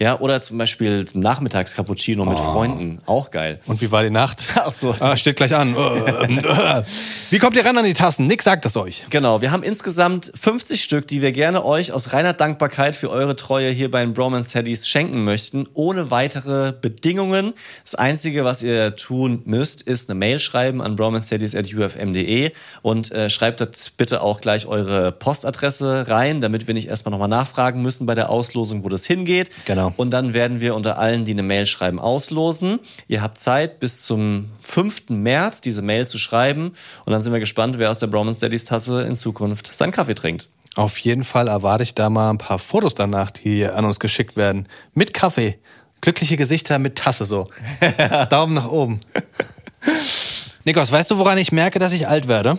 Ja, 0.00 0.18
oder 0.18 0.40
zum 0.40 0.56
Beispiel 0.56 1.04
Nachmittagscappuccino 1.12 2.24
mit 2.24 2.38
Freunden. 2.38 3.02
Auch 3.04 3.30
geil. 3.30 3.60
Und 3.66 3.82
wie 3.82 3.92
war 3.92 4.02
die 4.02 4.08
Nacht? 4.08 4.42
Ach 4.54 4.70
so. 4.70 4.94
Ah, 4.98 5.14
steht 5.14 5.36
gleich 5.36 5.54
an. 5.54 5.76
wie 7.30 7.38
kommt 7.38 7.54
ihr 7.54 7.66
ran 7.66 7.76
an 7.76 7.84
die 7.84 7.92
Tassen? 7.92 8.26
Nick 8.26 8.40
sagt 8.40 8.64
es 8.64 8.78
euch. 8.78 9.04
Genau, 9.10 9.42
wir 9.42 9.50
haben 9.50 9.62
insgesamt 9.62 10.32
50 10.34 10.82
Stück, 10.82 11.06
die 11.06 11.20
wir 11.20 11.32
gerne 11.32 11.66
euch 11.66 11.92
aus 11.92 12.14
reiner 12.14 12.32
Dankbarkeit 12.32 12.96
für 12.96 13.10
eure 13.10 13.36
Treue 13.36 13.70
hier 13.70 13.90
bei 13.90 14.00
den 14.00 14.14
Bromance 14.14 14.48
Saddies 14.48 14.88
schenken 14.88 15.22
möchten, 15.22 15.68
ohne 15.74 16.10
weitere 16.10 16.72
Bedingungen. 16.72 17.52
Das 17.84 17.94
Einzige, 17.94 18.42
was 18.42 18.62
ihr 18.62 18.96
tun 18.96 19.42
müsst, 19.44 19.82
ist 19.82 20.08
eine 20.08 20.18
Mail 20.18 20.40
schreiben 20.40 20.80
an 20.80 20.96
bromancesaddies.ufm.de 20.96 22.52
und 22.80 23.12
äh, 23.12 23.28
schreibt 23.28 23.60
dort 23.60 23.92
bitte 23.98 24.22
auch 24.22 24.40
gleich 24.40 24.64
eure 24.64 25.12
Postadresse 25.12 26.08
rein, 26.08 26.40
damit 26.40 26.66
wir 26.66 26.72
nicht 26.72 26.88
erstmal 26.88 27.10
nochmal 27.10 27.28
nachfragen 27.28 27.82
müssen 27.82 28.06
bei 28.06 28.14
der 28.14 28.30
Auslosung, 28.30 28.82
wo 28.82 28.88
das 28.88 29.04
hingeht. 29.04 29.50
Genau. 29.66 29.89
Und 29.96 30.10
dann 30.10 30.34
werden 30.34 30.60
wir 30.60 30.74
unter 30.74 30.98
allen, 30.98 31.24
die 31.24 31.32
eine 31.32 31.42
Mail 31.42 31.66
schreiben, 31.66 31.98
auslosen. 31.98 32.80
Ihr 33.08 33.22
habt 33.22 33.38
Zeit 33.38 33.78
bis 33.78 34.02
zum 34.02 34.46
5. 34.62 35.10
März 35.10 35.60
diese 35.60 35.82
Mail 35.82 36.06
zu 36.06 36.18
schreiben 36.18 36.72
und 37.04 37.12
dann 37.12 37.22
sind 37.22 37.32
wir 37.32 37.40
gespannt, 37.40 37.78
wer 37.78 37.90
aus 37.90 37.98
der 37.98 38.06
Bromance 38.06 38.40
Daddies 38.40 38.64
Tasse 38.64 39.02
in 39.02 39.16
Zukunft 39.16 39.74
seinen 39.74 39.92
Kaffee 39.92 40.14
trinkt. 40.14 40.48
Auf 40.76 40.98
jeden 40.98 41.24
Fall 41.24 41.48
erwarte 41.48 41.82
ich 41.82 41.94
da 41.94 42.10
mal 42.10 42.30
ein 42.30 42.38
paar 42.38 42.58
Fotos 42.58 42.94
danach, 42.94 43.30
die 43.30 43.66
an 43.66 43.84
uns 43.84 43.98
geschickt 43.98 44.36
werden. 44.36 44.68
Mit 44.94 45.12
Kaffee. 45.14 45.58
Glückliche 46.00 46.36
Gesichter 46.36 46.78
mit 46.78 46.96
Tasse 46.96 47.26
so. 47.26 47.48
Daumen 48.30 48.54
nach 48.54 48.70
oben. 48.70 49.00
Nikos, 50.64 50.92
weißt 50.92 51.10
du, 51.10 51.18
woran 51.18 51.38
ich 51.38 51.52
merke, 51.52 51.78
dass 51.78 51.92
ich 51.92 52.06
alt 52.06 52.28
werde? 52.28 52.58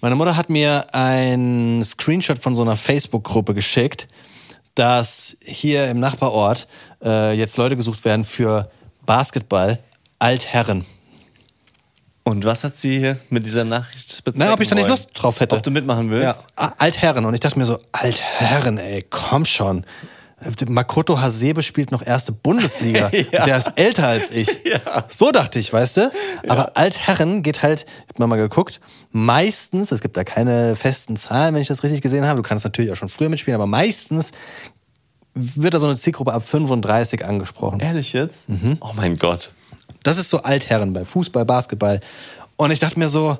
Meine 0.00 0.16
Mutter 0.16 0.36
hat 0.36 0.50
mir 0.50 0.92
ein 0.92 1.82
Screenshot 1.82 2.38
von 2.38 2.54
so 2.54 2.62
einer 2.62 2.76
Facebook-Gruppe 2.76 3.54
geschickt, 3.54 4.06
dass 4.74 5.36
hier 5.40 5.88
im 5.88 6.00
Nachbarort 6.00 6.66
äh, 7.02 7.32
jetzt 7.32 7.56
Leute 7.56 7.76
gesucht 7.76 8.04
werden 8.04 8.24
für 8.24 8.70
Basketball 9.06 9.78
Altherren. 10.18 10.84
Und 12.24 12.44
was 12.46 12.64
hat 12.64 12.74
sie 12.76 12.98
hier 12.98 13.18
mit 13.28 13.44
dieser 13.44 13.64
Nachricht 13.64 14.24
bezwecken 14.24 14.48
Na, 14.48 14.54
ob 14.54 14.60
ich 14.60 14.68
da 14.68 14.74
nicht? 14.74 14.88
Lust 14.88 15.10
drauf 15.14 15.40
hätte. 15.40 15.54
Ob 15.54 15.62
du 15.62 15.70
mitmachen 15.70 16.10
willst? 16.10 16.46
Ja, 16.58 16.74
Altherren. 16.78 17.26
Und 17.26 17.34
ich 17.34 17.40
dachte 17.40 17.58
mir 17.58 17.66
so, 17.66 17.78
Altherren, 17.92 18.78
ey, 18.78 19.04
komm 19.08 19.44
schon. 19.44 19.84
Makoto 20.68 21.20
Hasebe 21.20 21.62
spielt 21.62 21.90
noch 21.90 22.02
erste 22.04 22.32
Bundesliga. 22.32 23.08
Der 23.32 23.58
ist 23.58 23.72
älter 23.76 24.08
als 24.08 24.30
ich. 24.30 24.48
So 25.08 25.30
dachte 25.30 25.58
ich, 25.58 25.72
weißt 25.72 25.96
du? 25.98 26.12
Aber 26.48 26.76
Altherren 26.76 27.42
geht 27.42 27.62
halt, 27.62 27.84
ich 27.84 28.20
hab 28.20 28.26
mal 28.26 28.36
geguckt, 28.36 28.80
meistens, 29.12 29.92
es 29.92 30.00
gibt 30.00 30.16
da 30.16 30.24
keine 30.24 30.76
festen 30.76 31.16
Zahlen, 31.16 31.54
wenn 31.54 31.62
ich 31.62 31.68
das 31.68 31.82
richtig 31.82 32.00
gesehen 32.00 32.26
habe. 32.26 32.38
Du 32.38 32.42
kannst 32.42 32.64
natürlich 32.64 32.90
auch 32.90 32.96
schon 32.96 33.08
früher 33.08 33.28
mitspielen, 33.28 33.54
aber 33.54 33.66
meistens 33.66 34.32
wird 35.34 35.74
da 35.74 35.80
so 35.80 35.86
eine 35.86 35.96
Zielgruppe 35.96 36.32
ab 36.32 36.46
35 36.46 37.24
angesprochen. 37.24 37.80
Ehrlich 37.80 38.12
jetzt? 38.12 38.48
Mhm. 38.48 38.78
Oh 38.80 38.92
mein 38.94 39.16
Gott. 39.16 39.52
Das 40.02 40.18
ist 40.18 40.30
so 40.30 40.38
Altherren 40.42 40.92
bei 40.92 41.04
Fußball, 41.04 41.44
Basketball. 41.44 42.00
Und 42.56 42.70
ich 42.70 42.78
dachte 42.78 42.98
mir 42.98 43.08
so, 43.08 43.38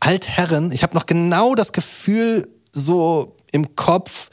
Altherren, 0.00 0.70
ich 0.72 0.82
habe 0.82 0.94
noch 0.94 1.06
genau 1.06 1.54
das 1.54 1.72
Gefühl 1.72 2.48
so 2.72 3.36
im 3.50 3.74
Kopf, 3.74 4.30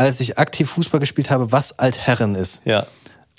als 0.00 0.20
ich 0.20 0.38
aktiv 0.38 0.70
Fußball 0.70 0.98
gespielt 1.00 1.30
habe, 1.30 1.52
was 1.52 1.78
Altherren 1.78 2.34
ist. 2.34 2.62
Ja. 2.64 2.80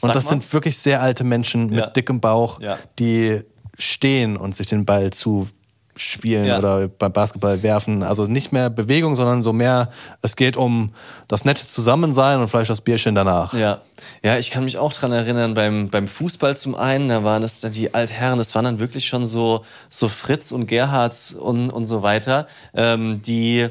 Und 0.01 0.07
Sag 0.09 0.13
das 0.13 0.25
mal. 0.25 0.29
sind 0.31 0.53
wirklich 0.53 0.77
sehr 0.77 1.01
alte 1.01 1.23
Menschen 1.23 1.67
mit 1.69 1.79
Ja. 1.79 1.87
dickem 1.87 2.19
Bauch, 2.21 2.59
Ja. 2.61 2.77
die 2.99 3.41
stehen 3.77 4.37
und 4.37 4.55
sich 4.55 4.67
den 4.67 4.85
Ball 4.85 5.11
zu 5.11 5.47
spielen 5.95 6.45
Ja. 6.45 6.59
oder 6.59 6.87
beim 6.87 7.11
Basketball 7.11 7.61
werfen. 7.63 8.01
Also 8.03 8.25
nicht 8.25 8.51
mehr 8.51 8.69
Bewegung, 8.69 9.13
sondern 9.15 9.41
so 9.43 9.53
mehr, 9.53 9.89
es 10.21 10.35
geht 10.35 10.55
um 10.55 10.93
das 11.27 11.45
nette 11.45 11.67
Zusammensein 11.67 12.39
und 12.39 12.47
vielleicht 12.47 12.69
das 12.69 12.81
Bierchen 12.81 13.13
danach. 13.15 13.53
Ja, 13.53 13.81
ja, 14.23 14.37
ich 14.37 14.51
kann 14.51 14.63
mich 14.63 14.77
auch 14.77 14.93
dran 14.93 15.11
erinnern, 15.11 15.53
beim, 15.55 15.89
beim 15.89 16.07
Fußball 16.07 16.55
zum 16.57 16.75
einen, 16.75 17.09
da 17.09 17.23
waren 17.23 17.41
das 17.41 17.59
dann 17.61 17.71
die 17.73 17.93
Altherren, 17.93 18.37
das 18.37 18.53
waren 18.55 18.65
dann 18.65 18.79
wirklich 18.79 19.05
schon 19.05 19.25
so, 19.25 19.65
so 19.89 20.07
Fritz 20.09 20.51
und 20.51 20.67
Gerhards 20.67 21.33
und, 21.33 21.69
und 21.71 21.87
so 21.87 22.01
weiter, 22.03 22.47
ähm, 22.75 23.21
die 23.23 23.67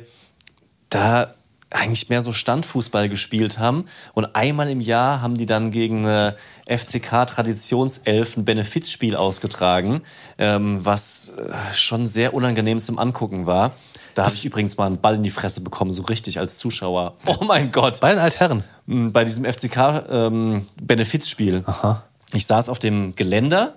da 0.90 1.34
eigentlich 1.70 2.08
mehr 2.08 2.22
so 2.22 2.32
Standfußball 2.32 3.08
gespielt 3.08 3.58
haben. 3.58 3.86
Und 4.12 4.34
einmal 4.36 4.68
im 4.70 4.80
Jahr 4.80 5.22
haben 5.22 5.36
die 5.36 5.46
dann 5.46 5.70
gegen 5.70 6.04
eine 6.04 6.34
FCK 6.68 7.26
Traditionself 7.26 8.36
ein 8.36 8.44
Benefizspiel 8.44 9.14
ausgetragen, 9.16 10.02
ähm, 10.38 10.84
was 10.84 11.34
äh, 11.36 11.52
schon 11.74 12.06
sehr 12.08 12.34
unangenehm 12.34 12.80
zum 12.80 12.98
Angucken 12.98 13.46
war. 13.46 13.70
Da 14.14 14.24
habe 14.24 14.34
ich 14.34 14.44
übrigens 14.44 14.76
mal 14.76 14.86
einen 14.86 15.00
Ball 15.00 15.14
in 15.14 15.22
die 15.22 15.30
Fresse 15.30 15.60
bekommen, 15.60 15.92
so 15.92 16.02
richtig 16.02 16.40
als 16.40 16.58
Zuschauer. 16.58 17.14
Oh 17.40 17.44
mein 17.44 17.70
Gott. 17.70 18.00
Bei 18.00 18.10
den 18.10 18.18
Altherren. 18.18 18.64
m, 18.88 19.12
bei 19.12 19.22
diesem 19.24 19.44
FCK-Benefizspiel. 19.44 21.62
Aha. 21.66 22.02
ich 22.32 22.46
saß 22.46 22.68
auf 22.68 22.80
dem 22.80 23.14
Geländer, 23.14 23.74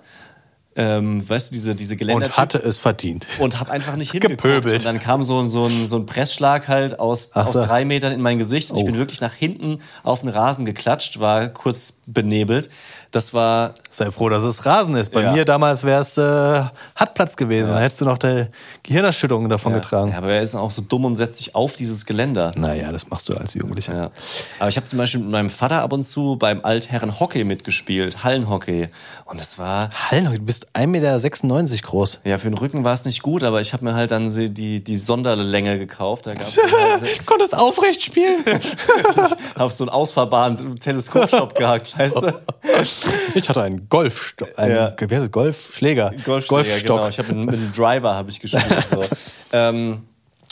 ähm, 0.76 1.28
weißt 1.28 1.50
du, 1.50 1.54
diese, 1.54 1.74
diese 1.74 1.96
Geländer. 1.96 2.26
Und 2.26 2.36
hatte 2.36 2.58
es 2.58 2.78
verdient. 2.78 3.26
und 3.38 3.60
habe 3.60 3.70
einfach 3.70 3.96
nicht 3.96 4.10
hingeguckt. 4.12 4.42
Gepöbelt. 4.42 4.74
Und 4.74 4.84
dann 4.84 5.00
kam 5.00 5.22
so, 5.22 5.40
ein- 5.40 5.48
so, 5.50 5.66
ein, 5.66 5.86
so 5.88 5.96
ein 5.96 6.06
Pressschlag 6.06 6.68
halt 6.68 6.98
aus, 6.98 7.30
so. 7.46 7.60
drei 7.62 7.84
Metern 7.84 8.12
in 8.12 8.20
mein 8.20 8.38
Gesicht. 8.38 8.70
Und 8.70 8.78
ich 8.78 8.82
Oh. 8.82 8.86
bin 8.86 8.96
wirklich 8.98 9.20
nach 9.20 9.34
hinten 9.34 9.80
auf 10.02 10.20
den 10.20 10.28
Rasen 10.30 10.64
geklatscht, 10.64 11.20
war 11.20 11.48
kurz 11.48 11.94
benebelt. 12.06 12.68
Das 13.12 13.32
war 13.32 13.74
Sei 13.90 14.10
froh, 14.10 14.28
dass 14.28 14.42
es 14.42 14.66
Rasen 14.66 14.96
ist. 14.96 15.10
Bei 15.12 15.22
Ja. 15.22 15.32
mir 15.32 15.44
damals 15.44 15.84
wäre 15.84 16.00
es 16.00 16.18
äh, 16.18 16.62
Hartplatz 16.96 17.36
gewesen. 17.36 17.72
Da 17.72 17.78
hättest 17.80 18.00
du 18.00 18.04
noch 18.06 18.18
die 18.18 18.46
Gehirnerschütterung 18.82 19.48
davon 19.48 19.72
getragen. 19.72 20.10
Ja, 20.10 20.18
aber 20.18 20.32
er 20.32 20.42
ist 20.42 20.56
auch 20.56 20.72
so 20.72 20.82
dumm 20.82 21.04
und 21.04 21.14
setzt 21.16 21.36
sich 21.38 21.54
auf 21.54 21.76
dieses 21.76 22.06
Geländer. 22.06 22.50
Naja, 22.56 22.90
das 22.90 23.08
machst 23.08 23.28
du 23.28 23.34
als 23.34 23.54
Jugendlicher. 23.54 23.94
Ja. 23.96 24.10
Aber 24.58 24.68
ich 24.68 24.76
habe 24.76 24.86
zum 24.86 24.98
Beispiel 24.98 25.20
mit 25.20 25.30
meinem 25.30 25.50
Vater 25.50 25.82
ab 25.82 25.92
und 25.92 26.02
zu 26.02 26.36
beim 26.36 26.64
Altherren 26.64 27.20
Hockey 27.20 27.44
mitgespielt, 27.44 28.24
Hallenhockey. 28.24 28.88
Und 29.26 29.40
es 29.40 29.58
war, 29.58 29.90
Hallen, 30.10 30.24
du 30.24 30.38
bist 30.40 30.63
1,96 30.72 30.86
Meter 30.86 31.82
groß. 31.82 32.20
ja, 32.24 32.38
für 32.38 32.48
den 32.48 32.56
Rücken 32.58 32.84
war 32.84 32.94
es 32.94 33.04
nicht 33.04 33.22
gut, 33.22 33.42
aber 33.42 33.60
ich 33.60 33.72
habe 33.72 33.84
mir 33.84 33.94
halt 33.94 34.10
dann 34.10 34.30
die, 34.54 34.82
die 34.82 34.96
Sonderlänge 34.96 35.78
gekauft. 35.78 36.26
Da 36.26 36.34
gab's 36.34 36.56
halt, 36.72 37.26
Konntest 37.26 37.56
aufrecht 37.56 38.02
spielen. 38.02 38.44
hab 39.56 39.72
so 39.72 39.84
einen 39.84 39.90
ausfahrbaren 39.90 40.78
Teleskopstopp 40.80 41.54
gehabt, 41.54 41.98
weißt 41.98 42.16
du? 42.16 42.40
ich 43.34 43.48
hatte 43.48 43.62
einen 43.62 43.88
Golf, 43.88 44.34
einen 44.56 44.74
Ja. 44.76 44.90
Golfschläger. 45.28 46.12
Golfschläger, 46.24 46.44
Golfstock. 46.46 46.96
Genau. 46.96 47.08
Ich 47.08 47.18
habe 47.18 47.34
mit, 47.34 47.52
dem 47.52 47.72
Driver 47.72 48.14
habe 48.14 48.30
ich 48.30 48.40
gespielt. 48.40 48.64
So. 48.90 49.04
ähm, 49.52 50.02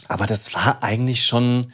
aber 0.09 0.27
das 0.27 0.53
war 0.55 0.83
eigentlich 0.83 1.25
schon 1.25 1.67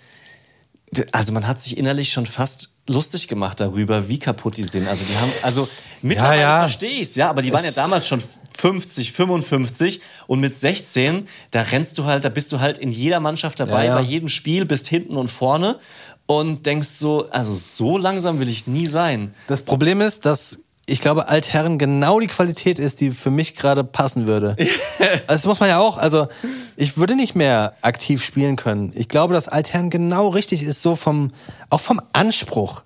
Also 1.12 1.32
man 1.32 1.47
hat 1.47 1.61
sich 1.61 1.76
innerlich 1.76 2.12
schon 2.12 2.26
fast 2.26 2.70
lustig 2.89 3.28
gemacht 3.28 3.61
darüber, 3.61 4.09
wie 4.09 4.18
kaputt 4.18 4.57
die 4.57 4.64
sind. 4.64 4.89
Also 4.89 5.05
die 5.05 5.16
haben, 5.16 5.32
also 5.43 5.62
Ja, 5.62 5.68
mittlerweile 6.03 6.41
ja. 6.43 6.61
verstehe 6.61 7.01
ich's, 7.01 7.14
ja, 7.14 7.28
aber 7.30 7.43
die 7.43 7.53
waren 7.53 7.64
ja 7.64 7.70
damals 7.70 8.07
schon 8.07 8.22
50, 8.59 9.12
55 9.12 10.01
und 10.26 10.41
mit 10.41 10.57
16, 10.57 11.28
da 11.51 11.62
rennst 11.62 11.97
du 11.99 12.05
halt, 12.05 12.24
da 12.24 12.28
bist 12.28 12.51
du 12.53 12.61
halt 12.61 12.78
in 12.78 12.91
jeder 12.91 13.20
Mannschaft 13.20 13.61
dabei, 13.61 13.84
Ja, 13.84 13.91
ja. 13.91 13.95
bei 13.97 14.03
jedem 14.03 14.28
Spiel, 14.28 14.64
bist 14.64 14.89
hinten 14.89 15.16
und 15.16 15.28
vorne 15.28 15.78
und 16.26 16.66
denkst 16.66 16.89
so, 16.89 17.30
also 17.30 17.55
so 17.55 17.97
langsam 17.97 18.41
will 18.41 18.49
ich 18.49 18.66
nie 18.66 18.86
sein. 18.86 19.34
Das 19.47 19.62
Problem 19.62 20.01
ist, 20.01 20.26
dass 20.26 20.61
ich 20.89 21.01
glaube, 21.01 21.28
Altherren 21.28 21.78
genau 21.78 22.18
die 22.18 22.26
Qualität 22.26 22.78
ist, 22.78 23.01
die 23.01 23.11
für 23.11 23.30
mich 23.30 23.55
gerade 23.55 23.84
passen 23.84 24.26
würde. 24.26 24.57
also 24.59 25.22
das 25.26 25.47
muss 25.47 25.61
man 25.61 25.68
ja 25.68 25.78
auch, 25.78 25.99
also 25.99 26.28
ich 26.76 26.97
würde 26.97 27.14
nicht 27.14 27.34
mehr 27.34 27.74
aktiv 27.82 28.24
spielen 28.24 28.57
können. 28.57 28.93
Ich 28.95 29.09
glaube, 29.09 29.34
dass 29.34 29.49
Altherren 29.49 29.91
genau 29.91 30.28
richtig 30.28 30.62
ist, 30.62 30.82
so 30.82 30.97
vom, 30.97 31.32
auch 31.68 31.80
vom 31.80 32.01
Anspruch. 32.12 32.82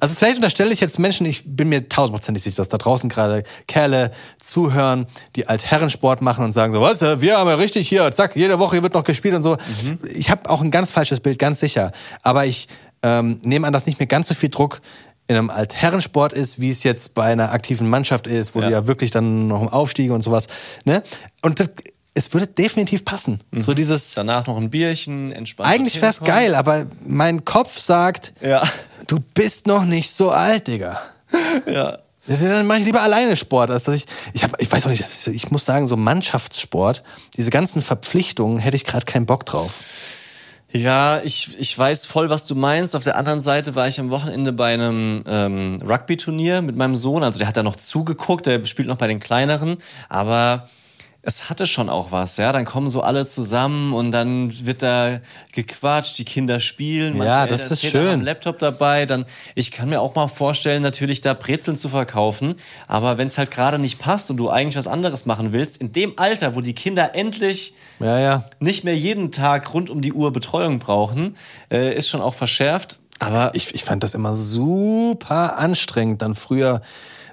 Also 0.00 0.14
vielleicht 0.14 0.36
unterstelle 0.36 0.72
ich 0.72 0.80
jetzt 0.80 0.98
Menschen, 0.98 1.26
ich 1.26 1.44
bin 1.46 1.68
mir 1.68 1.88
tausendprozentig 1.88 2.42
sicher, 2.42 2.56
dass 2.56 2.68
da 2.68 2.78
draußen 2.78 3.08
gerade 3.08 3.44
Kerle 3.68 4.10
zuhören, 4.42 5.06
die 5.36 5.46
Altherrensport 5.46 6.22
machen 6.22 6.44
und 6.44 6.52
sagen 6.52 6.72
so, 6.72 6.80
was, 6.80 7.02
wir 7.02 7.38
haben 7.38 7.48
ja 7.48 7.54
richtig 7.54 7.88
hier, 7.88 8.10
zack, 8.12 8.34
jede 8.34 8.58
Woche 8.58 8.82
wird 8.82 8.94
noch 8.94 9.04
gespielt 9.04 9.34
und 9.34 9.42
so. 9.42 9.56
Ich 10.12 10.30
habe 10.30 10.50
auch 10.50 10.60
ein 10.60 10.72
ganz 10.72 10.90
falsches 10.90 11.20
Bild, 11.20 11.38
ganz 11.38 11.60
sicher. 11.60 11.92
Aber 12.22 12.46
ich 12.46 12.68
ähm, 13.04 13.38
nehme 13.44 13.66
an, 13.66 13.72
dass 13.72 13.86
nicht 13.86 14.00
mehr 14.00 14.06
ganz 14.06 14.28
so 14.28 14.34
viel 14.34 14.48
Druck 14.48 14.80
in 15.26 15.36
einem 15.36 15.50
Altherrensport 15.50 16.32
ist, 16.32 16.60
wie 16.60 16.68
es 16.70 16.82
jetzt 16.82 17.14
bei 17.14 17.24
einer 17.32 17.52
aktiven 17.52 17.88
Mannschaft 17.88 18.26
ist, 18.26 18.54
wo 18.54 18.60
Ja. 18.60 18.66
du 18.66 18.72
ja 18.72 18.86
wirklich 18.86 19.10
dann 19.10 19.46
noch 19.48 19.62
im 19.62 19.68
Aufstiege 19.68 20.12
und 20.12 20.22
sowas. 20.22 20.48
Ne? 20.84 21.02
Und 21.42 21.60
das, 21.60 21.70
es 22.14 22.32
würde 22.34 22.46
definitiv 22.46 23.04
passen. 23.04 23.42
So 23.52 23.72
dieses, 23.74 24.12
Danach 24.14 24.46
noch 24.46 24.58
ein 24.58 24.70
Bierchen, 24.70 25.32
entspannt. 25.32 25.70
eigentlich 25.70 26.00
wär's 26.02 26.20
geil, 26.20 26.54
aber 26.54 26.86
mein 27.06 27.44
Kopf 27.44 27.78
sagt, 27.78 28.34
Ja. 28.40 28.62
du 29.06 29.18
bist 29.34 29.66
noch 29.66 29.84
nicht 29.84 30.10
so 30.10 30.30
alt, 30.30 30.66
Digga. 30.68 31.00
Ja. 31.66 31.98
Ja, 32.26 32.36
Dann 32.36 32.66
mache 32.66 32.78
ich 32.78 32.86
lieber 32.86 33.02
alleine 33.02 33.36
Sport, 33.36 33.70
als 33.70 33.84
dass 33.84 33.96
ich. 33.96 34.06
Ich, 34.32 34.44
hab, 34.44 34.58
ich 34.60 34.70
weiß 34.72 34.86
auch 34.86 34.90
nicht, 34.90 35.04
ich 35.26 35.50
muss 35.50 35.64
sagen, 35.66 35.86
so 35.86 35.94
Mannschaftssport, 35.96 37.02
diese 37.36 37.50
ganzen 37.50 37.82
Verpflichtungen, 37.82 38.58
hätte 38.58 38.76
ich 38.76 38.86
gerade 38.86 39.04
keinen 39.04 39.26
Bock 39.26 39.44
drauf. 39.44 39.74
Ja, 40.74 41.20
ich, 41.22 41.56
ich 41.58 41.78
weiß 41.78 42.06
voll, 42.06 42.30
was 42.30 42.46
du 42.46 42.56
meinst. 42.56 42.96
Auf 42.96 43.04
der 43.04 43.16
anderen 43.16 43.40
Seite 43.40 43.76
war 43.76 43.86
ich 43.86 44.00
am 44.00 44.10
Wochenende 44.10 44.52
bei 44.52 44.74
einem 44.74 45.22
ähm, 45.26 45.78
Rugby-Turnier 45.86 46.62
mit 46.62 46.74
meinem 46.74 46.96
Sohn. 46.96 47.22
Also 47.22 47.38
der 47.38 47.46
hat 47.46 47.56
da 47.56 47.62
noch 47.62 47.76
zugeguckt, 47.76 48.46
der 48.46 48.64
spielt 48.66 48.88
noch 48.88 48.96
bei 48.96 49.06
den 49.06 49.20
kleineren. 49.20 49.76
Aber 50.08 50.68
es 51.22 51.48
hatte 51.48 51.68
schon 51.68 51.88
auch 51.88 52.10
was, 52.10 52.38
ja. 52.38 52.52
Dann 52.52 52.64
kommen 52.64 52.90
so 52.90 53.02
alle 53.02 53.24
zusammen 53.24 53.94
und 53.94 54.10
dann 54.10 54.66
wird 54.66 54.82
da 54.82 55.20
gequatscht, 55.52 56.18
die 56.18 56.24
Kinder 56.24 56.58
spielen. 56.58 57.16
manche 57.16 57.32
Ja, 57.32 57.46
das 57.46 57.62
Eltern 57.62 57.72
ist 57.72 57.86
schön. 57.86 58.14
am 58.14 58.20
Laptop 58.22 58.58
dabei. 58.58 59.06
Dann, 59.06 59.26
ich 59.54 59.70
kann 59.70 59.88
mir 59.88 60.00
auch 60.00 60.16
mal 60.16 60.26
vorstellen, 60.26 60.82
natürlich 60.82 61.20
da 61.20 61.34
Brezeln 61.34 61.76
zu 61.76 61.88
verkaufen. 61.88 62.56
Aber 62.88 63.16
wenn 63.16 63.28
es 63.28 63.38
halt 63.38 63.52
gerade 63.52 63.78
nicht 63.78 64.00
passt 64.00 64.28
und 64.28 64.38
du 64.38 64.50
eigentlich 64.50 64.76
was 64.76 64.88
anderes 64.88 65.24
machen 65.24 65.52
willst, 65.52 65.80
in 65.80 65.92
dem 65.92 66.18
Alter, 66.18 66.56
wo 66.56 66.60
die 66.60 66.74
Kinder 66.74 67.14
endlich 67.14 67.74
Ja, 68.00 68.18
ja. 68.18 68.44
nicht 68.60 68.84
mehr 68.84 68.96
jeden 68.96 69.30
Tag 69.32 69.72
rund 69.72 69.88
um 69.90 70.02
die 70.02 70.12
Uhr 70.12 70.32
Betreuung 70.32 70.78
brauchen, 70.78 71.36
äh, 71.70 71.94
ist 71.96 72.08
schon 72.08 72.20
auch 72.20 72.34
verschärft. 72.34 72.98
Aber 73.20 73.52
Ich, 73.54 73.74
ich 73.74 73.84
fand 73.84 74.02
das 74.02 74.14
immer 74.14 74.34
super 74.34 75.58
anstrengend, 75.58 76.20
dann 76.22 76.34
früher. 76.34 76.82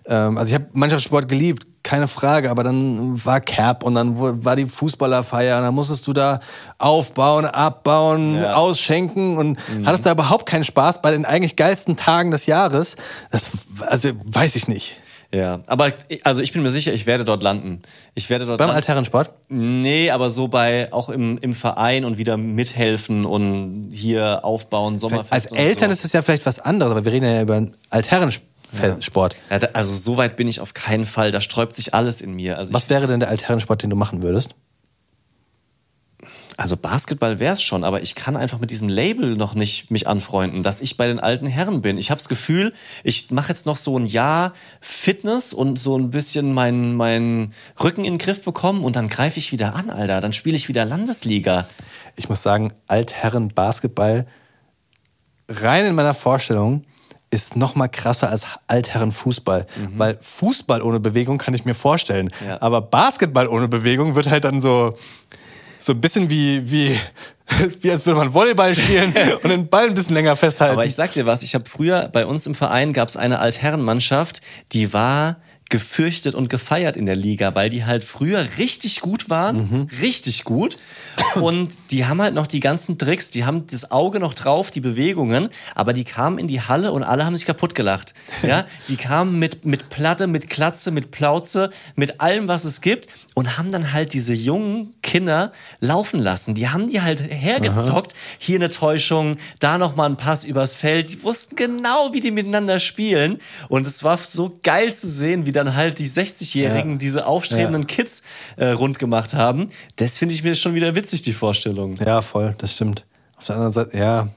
Ähm, 0.06 0.38
also 0.38 0.50
ich 0.50 0.54
habe 0.56 0.68
Mannschaftssport 0.74 1.28
geliebt, 1.28 1.66
keine 1.84 2.08
Frage, 2.08 2.52
aber 2.52 2.64
dann 2.64 3.26
war 3.26 3.42
Cap 3.42 3.84
und 3.84 3.96
dann 3.96 4.46
war 4.46 4.56
die 4.56 4.68
Fußballerfeier 4.68 5.58
und 5.58 5.64
dann 5.64 5.74
musstest 5.74 6.06
du 6.06 6.14
da 6.14 6.40
aufbauen, 6.78 7.46
abbauen, 7.46 8.36
Ja. 8.40 8.54
ausschenken 8.54 9.38
und 9.38 9.58
hattest 9.84 10.06
da 10.06 10.12
überhaupt 10.12 10.46
keinen 10.46 10.64
Spaß 10.64 11.02
bei 11.02 11.10
den 11.12 11.26
eigentlich 11.26 11.56
geilsten 11.56 11.98
Tagen 11.98 12.30
des 12.30 12.46
Jahres. 12.46 12.96
Das, 13.32 13.50
also 13.88 14.10
weiß 14.26 14.56
ich 14.56 14.68
nicht. 14.68 15.02
Ja, 15.34 15.62
aber 15.66 15.94
also 16.24 16.42
ich 16.42 16.52
bin 16.52 16.62
mir 16.62 16.72
sicher, 16.72 16.94
ich 16.94 17.06
werde 17.06 17.24
dort 17.24 17.42
landen. 17.42 17.82
Ich 18.16 18.30
werde 18.30 18.46
dort 18.46 18.58
Beim. 18.58 18.70
Altherrensport? 18.70 19.32
Nee, 19.48 20.12
aber 20.12 20.30
so 20.30 20.50
bei 20.50 20.92
auch 20.92 21.10
im, 21.10 21.38
im 21.38 21.56
Verein 21.56 22.04
und 22.04 22.18
wieder 22.18 22.36
mithelfen 22.36 23.26
und 23.26 23.92
hier 23.94 24.44
aufbauen, 24.44 25.00
Sommerfest. 25.00 25.32
Als 25.32 25.46
Eltern 25.52 25.90
so. 25.90 25.94
ist 25.94 26.06
es 26.06 26.14
ja 26.14 26.22
vielleicht 26.22 26.46
was 26.46 26.60
anderes, 26.60 26.92
aber 26.92 27.06
wir 27.06 27.14
reden 27.14 27.26
ja 27.26 27.42
über 27.42 27.56
einen 27.56 27.78
Altherrensport. 27.90 29.36
Ja, 29.50 29.60
da, 29.60 29.68
also 29.74 29.94
so 29.94 30.18
weit 30.18 30.36
bin 30.36 30.50
ich 30.50 30.60
auf 30.60 30.74
keinen 30.74 31.06
Fall. 31.06 31.32
Da 31.32 31.40
sträubt 31.40 31.76
sich 31.76 31.94
alles 31.94 32.20
in 32.20 32.34
mir. 32.34 32.58
Also, 32.58 32.74
Was 32.74 32.90
wäre 32.90 33.08
denn 33.08 33.22
der 33.22 33.30
Altherrensport, 33.30 33.84
den 33.84 33.90
du 33.90 33.96
machen 33.96 34.24
würdest? 34.24 34.56
Also 36.62 36.78
Basketball 36.78 37.40
wäre 37.40 37.54
es 37.56 37.62
schon, 37.62 37.84
aber 37.84 38.02
ich 38.02 38.16
kann 38.16 38.38
einfach 38.38 38.60
mit 38.60 38.72
diesem 38.72 38.88
Label 38.88 39.36
noch 39.36 39.56
nicht 39.56 39.90
mich 39.92 40.08
anfreunden, 40.08 40.64
dass 40.64 40.80
ich 40.82 40.96
bei 40.98 41.08
den 41.08 41.20
alten 41.20 41.48
Herren 41.48 41.82
bin. 41.82 41.98
Ich 41.98 42.12
habe 42.12 42.20
das 42.20 42.30
Gefühl, 42.30 42.72
ich 43.04 43.32
mache 43.32 43.50
jetzt 43.50 43.66
noch 43.66 43.78
so 43.78 43.98
ein 43.98 44.06
Jahr 44.06 44.54
Fitness 44.80 45.54
und 45.54 45.80
so 45.80 45.98
ein 45.98 46.12
bisschen 46.12 46.54
meinen 46.54 46.96
mein 46.96 47.54
Rücken 47.84 48.06
in 48.06 48.14
den 48.14 48.18
Griff 48.20 48.44
bekommen 48.44 48.84
und 48.84 48.96
dann 48.96 49.08
greife 49.08 49.40
ich 49.40 49.52
wieder 49.52 49.76
an, 49.76 49.90
Alter. 49.90 50.22
Dann 50.22 50.34
spiele 50.34 50.56
ich 50.56 50.68
wieder 50.68 50.86
Landesliga. 50.86 51.68
ich 52.16 52.30
muss 52.30 52.42
sagen, 52.42 52.74
Altherren 52.88 53.50
Basketball 53.50 54.28
rein 55.50 55.86
in 55.86 55.96
meiner 55.96 56.14
Vorstellung 56.14 56.84
ist 57.30 57.56
noch 57.56 57.76
mal 57.76 57.88
krasser 57.88 58.30
als 58.30 58.46
Altherren 58.68 59.12
Fußball, 59.14 59.66
weil 59.96 60.18
Fußball 60.20 60.82
ohne 60.82 61.00
Bewegung 61.00 61.38
kann 61.38 61.54
ich 61.54 61.64
mir 61.64 61.74
vorstellen, 61.74 62.30
Ja. 62.46 62.62
aber 62.62 62.82
Basketball 62.82 63.48
ohne 63.48 63.70
Bewegung 63.70 64.16
wird 64.16 64.30
halt 64.30 64.44
dann 64.44 64.60
so 64.60 64.96
so 65.82 65.94
ein 65.94 66.02
bisschen 66.02 66.30
wie 66.30 66.72
wie 66.72 66.98
wie 67.82 67.92
als 67.92 68.06
würde 68.06 68.20
man 68.20 68.34
Volleyball 68.34 68.76
spielen 68.76 69.14
und 69.44 69.50
den 69.50 69.68
Ball 69.68 69.88
ein 69.88 69.94
bisschen 69.94 70.16
länger 70.16 70.36
festhalten. 70.36 70.74
Aber 70.74 70.86
ich 70.86 70.96
sag 70.96 71.12
dir 71.14 71.26
was, 71.26 71.44
ich 71.44 71.54
habe 71.56 71.66
früher 71.68 72.08
bei 72.08 72.26
uns 72.26 72.48
im 72.48 72.56
Verein 72.56 72.94
gab 72.94 73.10
es 73.10 73.18
eine 73.18 73.40
Altherrenmannschaft, 73.40 74.42
die 74.72 74.94
war 74.94 75.38
gefürchtet 75.72 76.36
und 76.36 76.50
gefeiert 76.50 76.96
in 76.96 77.08
der 77.08 77.16
Liga, 77.16 77.56
weil 77.56 77.72
die 77.72 77.86
halt 77.86 78.04
früher 78.04 78.46
richtig 78.60 79.02
gut 79.02 79.30
waren, 79.32 79.90
richtig 80.02 80.44
gut. 80.44 80.78
Und 81.36 81.92
die 81.92 82.06
haben 82.06 82.22
halt 82.22 82.36
noch 82.36 82.46
die 82.46 82.60
ganzen 82.60 83.00
Tricks, 83.00 83.32
die 83.32 83.46
haben 83.46 83.66
das 83.66 83.90
Auge 83.90 84.20
noch 84.20 84.36
drauf, 84.36 84.70
die 84.70 84.82
Bewegungen, 84.82 85.50
aber 85.74 85.94
die 85.94 86.04
kamen 86.04 86.38
in 86.38 86.48
die 86.48 86.62
Halle 86.62 86.92
und 86.92 87.04
alle 87.04 87.26
haben 87.26 87.36
sich 87.36 87.46
kaputt 87.46 87.74
gelacht. 87.74 88.14
Ja, 88.44 88.66
die 88.90 88.98
kamen 88.98 89.40
mit, 89.40 89.66
mit 89.66 89.90
Platte, 89.90 90.28
mit 90.28 90.50
Klatze, 90.50 90.92
mit 90.92 91.10
Plauze, 91.10 91.72
mit 91.96 92.22
allem, 92.22 92.48
was 92.48 92.66
es 92.66 92.82
gibt 92.82 93.08
und 93.34 93.58
haben 93.58 93.72
dann 93.72 93.94
halt 93.94 94.14
diese 94.14 94.34
jungen 94.34 94.94
Kinder 95.02 95.54
laufen 95.80 96.20
lassen. 96.20 96.54
Die 96.54 96.68
haben 96.68 96.90
die 96.90 97.02
halt 97.02 97.22
hergezockt. 97.22 98.14
Hier 98.38 98.58
eine 98.58 98.70
Täuschung, 98.70 99.38
da 99.60 99.78
nochmal 99.78 100.10
ein 100.10 100.18
Pass 100.18 100.44
übers 100.44 100.76
Feld. 100.76 101.12
Die 101.14 101.24
wussten 101.24 101.56
genau, 101.56 102.12
wie 102.12 102.20
die 102.20 102.32
miteinander 102.32 102.80
spielen. 102.80 103.40
Und 103.70 103.88
es 103.88 104.04
war 104.04 104.18
so 104.18 104.54
geil 104.64 104.94
zu 104.94 105.08
sehen, 105.10 105.46
wie 105.46 105.52
dann 105.64 105.76
halt 105.76 106.00
die 106.00 106.08
60-Jährigen 106.08 106.92
Ja. 106.94 106.98
diese 106.98 107.26
aufstrebenden 107.28 107.88
Kids 107.88 108.24
äh, 108.58 108.68
rund 108.68 109.00
gemacht 109.00 109.34
haben. 109.34 109.70
Das 109.98 110.18
finde 110.18 110.36
ich 110.36 110.44
mir 110.44 110.56
schon 110.56 110.74
wieder 110.74 110.96
witzig, 110.96 111.22
die 111.22 111.34
Vorstellung. 111.34 111.96
Ja, 111.98 112.22
voll, 112.22 112.56
das 112.58 112.74
stimmt. 112.74 113.06
Auf 113.38 113.46
der 113.46 113.56
anderen 113.56 113.74
Seite, 113.74 113.98
ja. 113.98 114.28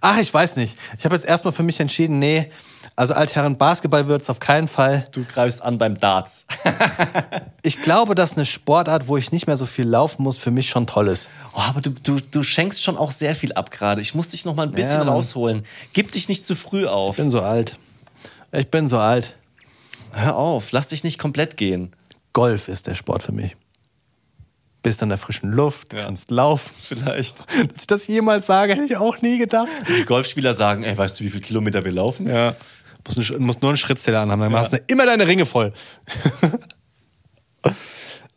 Ach, 0.00 0.18
ich 0.18 0.32
weiß 0.32 0.56
nicht. 0.56 0.76
Ich 0.98 1.04
habe 1.04 1.14
jetzt 1.14 1.24
erstmal 1.26 1.52
für 1.52 1.62
mich 1.62 1.80
entschieden, 1.80 2.18
nee, 2.18 2.50
also 2.94 3.14
Altherren 3.14 3.56
Basketball 3.56 4.08
wird 4.08 4.22
es 4.22 4.28
auf 4.30 4.38
keinen 4.40 4.68
Fall. 4.68 5.06
Du 5.12 5.24
greifst 5.24 5.62
an 5.62 5.78
beim 5.78 5.98
Darts. 5.98 6.46
Ich 7.62 7.82
glaube, 7.82 8.14
dass 8.14 8.34
eine 8.34 8.46
Sportart, 8.46 9.08
wo 9.08 9.16
ich 9.18 9.30
nicht 9.30 9.46
mehr 9.46 9.56
so 9.56 9.66
viel 9.66 9.86
laufen 9.86 10.22
muss, 10.22 10.38
für 10.38 10.50
mich 10.50 10.70
schon 10.70 10.86
toll 10.86 11.08
ist. 11.08 11.28
Oh, 11.54 11.60
aber 11.60 11.80
du, 11.82 11.90
du, 11.90 12.16
du 12.18 12.42
schenkst 12.42 12.82
schon 12.82 12.96
auch 12.96 13.10
sehr 13.10 13.34
viel 13.34 13.52
ab 13.52 13.70
gerade. 13.70 14.00
Ich 14.00 14.14
muss 14.14 14.28
dich 14.28 14.44
noch 14.46 14.54
mal 14.54 14.62
ein 14.66 14.72
bisschen 14.72 15.00
Ja, 15.02 15.08
rausholen. 15.08 15.64
Gib 15.92 16.12
dich 16.12 16.28
nicht 16.28 16.46
zu 16.46 16.54
früh 16.54 16.86
auf. 16.86 17.18
Ich 17.18 17.22
bin 17.22 17.30
so 17.30 17.42
alt. 17.42 17.76
Ich 18.52 18.70
bin 18.70 18.88
so 18.88 18.98
alt. 18.98 19.34
Hör 20.18 20.36
auf, 20.36 20.72
lass 20.72 20.88
dich 20.88 21.04
nicht 21.04 21.18
komplett 21.18 21.56
gehen. 21.56 21.92
Golf 22.32 22.68
ist 22.68 22.86
der 22.86 22.94
Sport 22.94 23.22
für 23.22 23.32
mich. 23.32 23.56
Bist 24.82 25.02
an 25.02 25.08
der 25.08 25.18
frischen 25.18 25.52
Luft, 25.52 25.92
Ja. 25.92 26.04
kannst 26.04 26.30
laufen. 26.30 26.72
Vielleicht. 26.82 27.40
Dass 27.72 27.80
ich 27.80 27.86
das 27.86 28.06
jemals 28.06 28.46
sage, 28.46 28.74
hätte 28.74 28.84
ich 28.84 28.96
auch 28.96 29.20
nie 29.22 29.38
gedacht. 29.38 29.68
Die 30.00 30.04
Golfspieler 30.04 30.52
sagen, 30.54 30.82
ey, 30.84 30.96
weißt 30.96 31.18
du, 31.20 31.24
wie 31.24 31.30
viele 31.30 31.42
Kilometer 31.42 31.84
wir 31.84 31.92
laufen? 31.92 32.28
Ja. 32.28 32.54
Musst, 33.16 33.38
musst 33.38 33.62
nur 33.62 33.70
einen 33.70 33.76
Schrittzähler 33.78 34.20
anhaben, 34.20 34.42
dann 34.42 34.52
machst 34.52 34.72
du 34.72 34.78
immer 34.86 35.06
deine 35.06 35.26
Ringe 35.26 35.46
voll. 35.46 35.72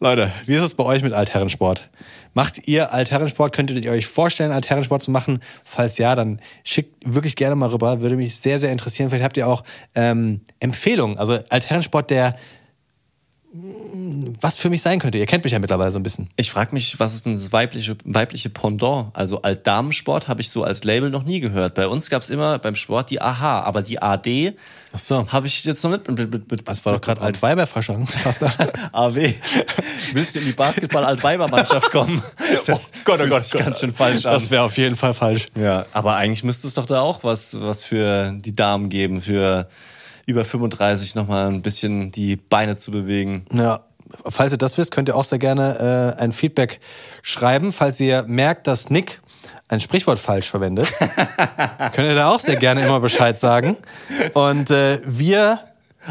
Leute, 0.04 0.32
wie 0.48 0.56
ist 0.56 0.64
es 0.64 0.74
bei 0.74 0.84
euch 0.84 1.04
mit 1.04 1.14
Altherrensport? 1.14 1.88
Macht 2.34 2.68
ihr 2.68 2.92
Altherrensport? 2.92 3.54
Könntet 3.54 3.86
ihr 3.86 3.92
euch 3.92 4.08
vorstellen, 4.08 4.52
Altherrensport 4.52 5.04
zu 5.04 5.12
machen? 5.12 5.42
Falls 5.64 6.00
ja, 6.00 6.16
dann 6.16 6.40
schickt 6.64 6.96
wirklich 7.06 7.36
gerne 7.36 7.56
mal 7.56 7.70
rüber. 7.70 8.02
Würde 8.02 8.16
mich 8.16 8.36
sehr, 8.36 8.58
sehr 8.58 8.72
interessieren. 8.72 9.12
Vielleicht 9.12 9.24
habt 9.24 9.38
ihr 9.38 9.48
auch 9.48 9.64
ähm, 9.94 10.42
Empfehlungen. 10.60 11.20
Also 11.20 11.38
Altherrensport, 11.50 12.10
der 12.10 12.36
was 13.54 14.56
für 14.56 14.70
mich 14.70 14.82
sein 14.82 15.00
könnte. 15.00 15.18
Ihr 15.18 15.26
kennt 15.26 15.44
mich 15.44 15.52
ja 15.52 15.60
mittlerweile 15.60 15.92
so 15.92 16.00
ein 16.00 16.04
bisschen. 16.04 16.30
Ich 16.38 16.52
frage 16.52 16.74
mich, 16.74 17.00
was 17.02 17.14
ist 17.14 17.26
denn 17.26 17.34
das 17.34 17.52
weibliche, 17.52 17.98
weibliche 18.06 18.50
Pendant? 18.50 19.08
Also 19.14 19.42
Altdamensport 19.42 20.30
habe 20.30 20.40
ich 20.40 20.50
so 20.50 20.64
als 20.64 20.86
Label 20.86 21.10
noch 21.10 21.24
nie 21.24 21.42
gehört. 21.42 21.74
Bei 21.74 21.88
uns 21.88 22.10
gab 22.10 22.22
es 22.22 22.30
immer 22.30 22.60
beim 22.60 22.76
Sport 22.76 23.10
die 23.10 23.22
AH, 23.22 23.64
aber 23.64 23.82
die 23.82 24.02
AD 24.02 24.54
Ach 24.94 25.00
so. 25.00 25.28
habe 25.30 25.48
ich 25.48 25.66
jetzt 25.66 25.84
noch 25.84 25.92
nicht 25.92 26.08
mit. 26.08 26.18
mit, 26.18 26.32
mit, 26.32 26.52
mit 26.52 26.68
Das 26.68 26.86
war 26.86 26.94
doch 26.94 27.02
gerade 27.02 27.20
Altweiber 27.20 27.68
verschankt. 27.68 28.14
AW. 28.94 29.34
Willst 30.14 30.36
du 30.36 30.40
in 30.40 30.46
die 30.46 30.54
Basketball-Altweiber-Mannschaft 30.54 31.92
kommen? 31.92 32.24
Das 32.66 32.92
fühlt 33.06 33.44
sich 33.44 33.60
ganz 33.60 33.80
schön 33.80 33.94
falsch 33.94 34.26
an. 34.26 34.34
Das 34.34 34.50
wäre 34.50 34.64
auf 34.64 34.78
jeden 34.78 34.96
Fall 34.96 35.14
falsch. 35.14 35.48
Ja, 35.56 35.86
aber 35.94 36.16
eigentlich 36.16 36.44
müsste 36.44 36.68
es 36.68 36.74
doch 36.74 36.86
da 36.86 37.02
auch 37.02 37.24
was, 37.24 37.60
was 37.60 37.84
für 37.84 38.34
die 38.34 38.54
Damen 38.54 38.90
geben, 38.90 39.22
für 39.22 39.68
über 40.32 40.46
35 40.46 41.16
nochmal 41.16 41.48
ein 41.48 41.62
bisschen 41.62 42.12
die 42.12 42.36
Beine 42.36 42.76
zu 42.76 42.92
bewegen. 42.92 43.46
Ja. 43.54 43.82
Falls 44.28 44.52
ihr 44.52 44.58
das 44.58 44.78
wisst, 44.78 44.92
könnt 44.92 45.08
ihr 45.08 45.16
auch 45.16 45.24
sehr 45.24 45.40
gerne 45.40 46.16
äh, 46.18 46.22
ein 46.22 46.32
Feedback 46.32 46.80
schreiben. 47.22 47.72
Falls 47.72 48.00
ihr 48.00 48.24
merkt, 48.28 48.68
dass 48.68 48.90
Nick 48.90 49.22
ein 49.70 49.80
Sprichwort 49.80 50.20
falsch 50.20 50.50
verwendet, 50.50 50.92
könnt 51.94 52.08
ihr 52.10 52.16
da 52.16 52.30
auch 52.30 52.40
sehr 52.42 52.58
gerne 52.58 52.86
immer 52.86 53.00
Bescheid 53.00 53.40
sagen. 53.40 53.78
Und 54.34 54.70
äh, 54.70 55.00
wir 55.06 55.60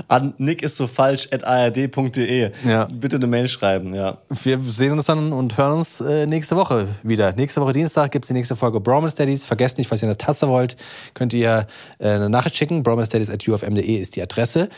An 0.09 0.35
Nick 0.39 0.63
ist 0.63 0.77
so 0.77 0.87
falsch 0.87 1.27
at 1.33 1.45
ard.de. 1.45 2.51
Ja. 2.65 2.89
Bitte 2.95 3.17
eine 3.17 3.27
Mail 3.27 3.49
schreiben, 3.49 3.95
ja. 3.95 4.19
Wir 4.29 4.59
sehen 4.61 4.93
uns 4.93 5.07
dann 5.07 5.33
und 5.33 5.57
hören 5.57 5.79
uns 5.79 6.01
äh, 6.01 6.27
nächste 6.27 6.57
Woche 6.57 6.89
wieder. 7.03 7.33
Nächste 7.33 7.61
Woche 7.61 7.73
Dienstag 7.73 8.13
gibt's 8.13 8.29
die 8.29 8.35
nächste 8.35 8.57
Folge 8.57 8.81
Bromance 8.81 9.17
Daddies. 9.17 9.45
Vergesst 9.45 9.79
nicht, 9.79 9.91
was 9.91 10.01
ihr 10.01 10.05
in 10.05 10.11
der 10.11 10.19
Tasse 10.19 10.49
wollt, 10.49 10.77
könnt 11.15 11.33
ihr 11.33 11.67
äh, 11.99 12.09
eine 12.09 12.31
Nachricht 12.31 12.57
schicken. 12.57 12.83
bromancedaddies.ufm.de 12.83 13.97
ist 13.97 14.17
die 14.17 14.23
Adresse. 14.23 14.69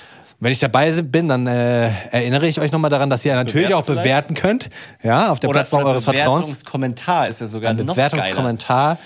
Wenn 0.40 0.50
ich 0.50 0.58
dabei 0.58 0.90
bin, 1.02 1.28
dann 1.28 1.46
äh, 1.46 1.90
erinnere 2.10 2.48
ich 2.48 2.58
euch 2.58 2.72
nochmal 2.72 2.90
daran, 2.90 3.10
dass 3.10 3.24
ihr 3.24 3.34
natürlich 3.34 3.68
Bewerten 3.68 3.92
auch 3.92 4.02
bewerten 4.02 4.34
könnt. 4.34 4.70
Ja, 5.02 5.30
auf 5.30 5.38
der 5.38 5.50
Oder, 5.50 5.60
Plattform 5.60 5.84
eures 5.84 6.04
Vertrauens. 6.04 6.46
Bewertungskommentar 6.46 7.28
ist 7.28 7.40
ja 7.40 7.46
sogar 7.46 7.70
Ein 7.70 7.76
noch 7.76 7.94
geiler. 7.94 8.08
Bewertungskommentar 8.08 8.98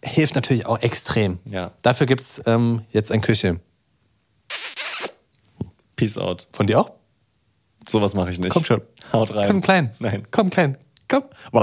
hilft 0.00 0.36
natürlich 0.36 0.66
auch 0.66 0.80
extrem. 0.82 1.38
Ja. 1.50 1.72
Dafür 1.82 2.06
gibt's 2.06 2.40
ähm, 2.46 2.82
jetzt 2.92 3.10
ein 3.10 3.20
Küsschen. 3.20 3.60
Peace 5.96 6.16
out. 6.18 6.46
Von 6.52 6.66
dir 6.66 6.80
auch? 6.80 6.90
Sowas 7.88 8.12
mache 8.14 8.30
ich 8.30 8.38
nicht. 8.38 8.52
Komm 8.52 8.64
schon. 8.64 8.82
Haut 9.12 9.34
rein. 9.34 9.48
Komm 9.48 9.60
klein. 9.62 9.90
Nein. 9.98 10.28
Komm 10.30 10.50
klein. 10.50 10.78
Komm. 11.08 11.24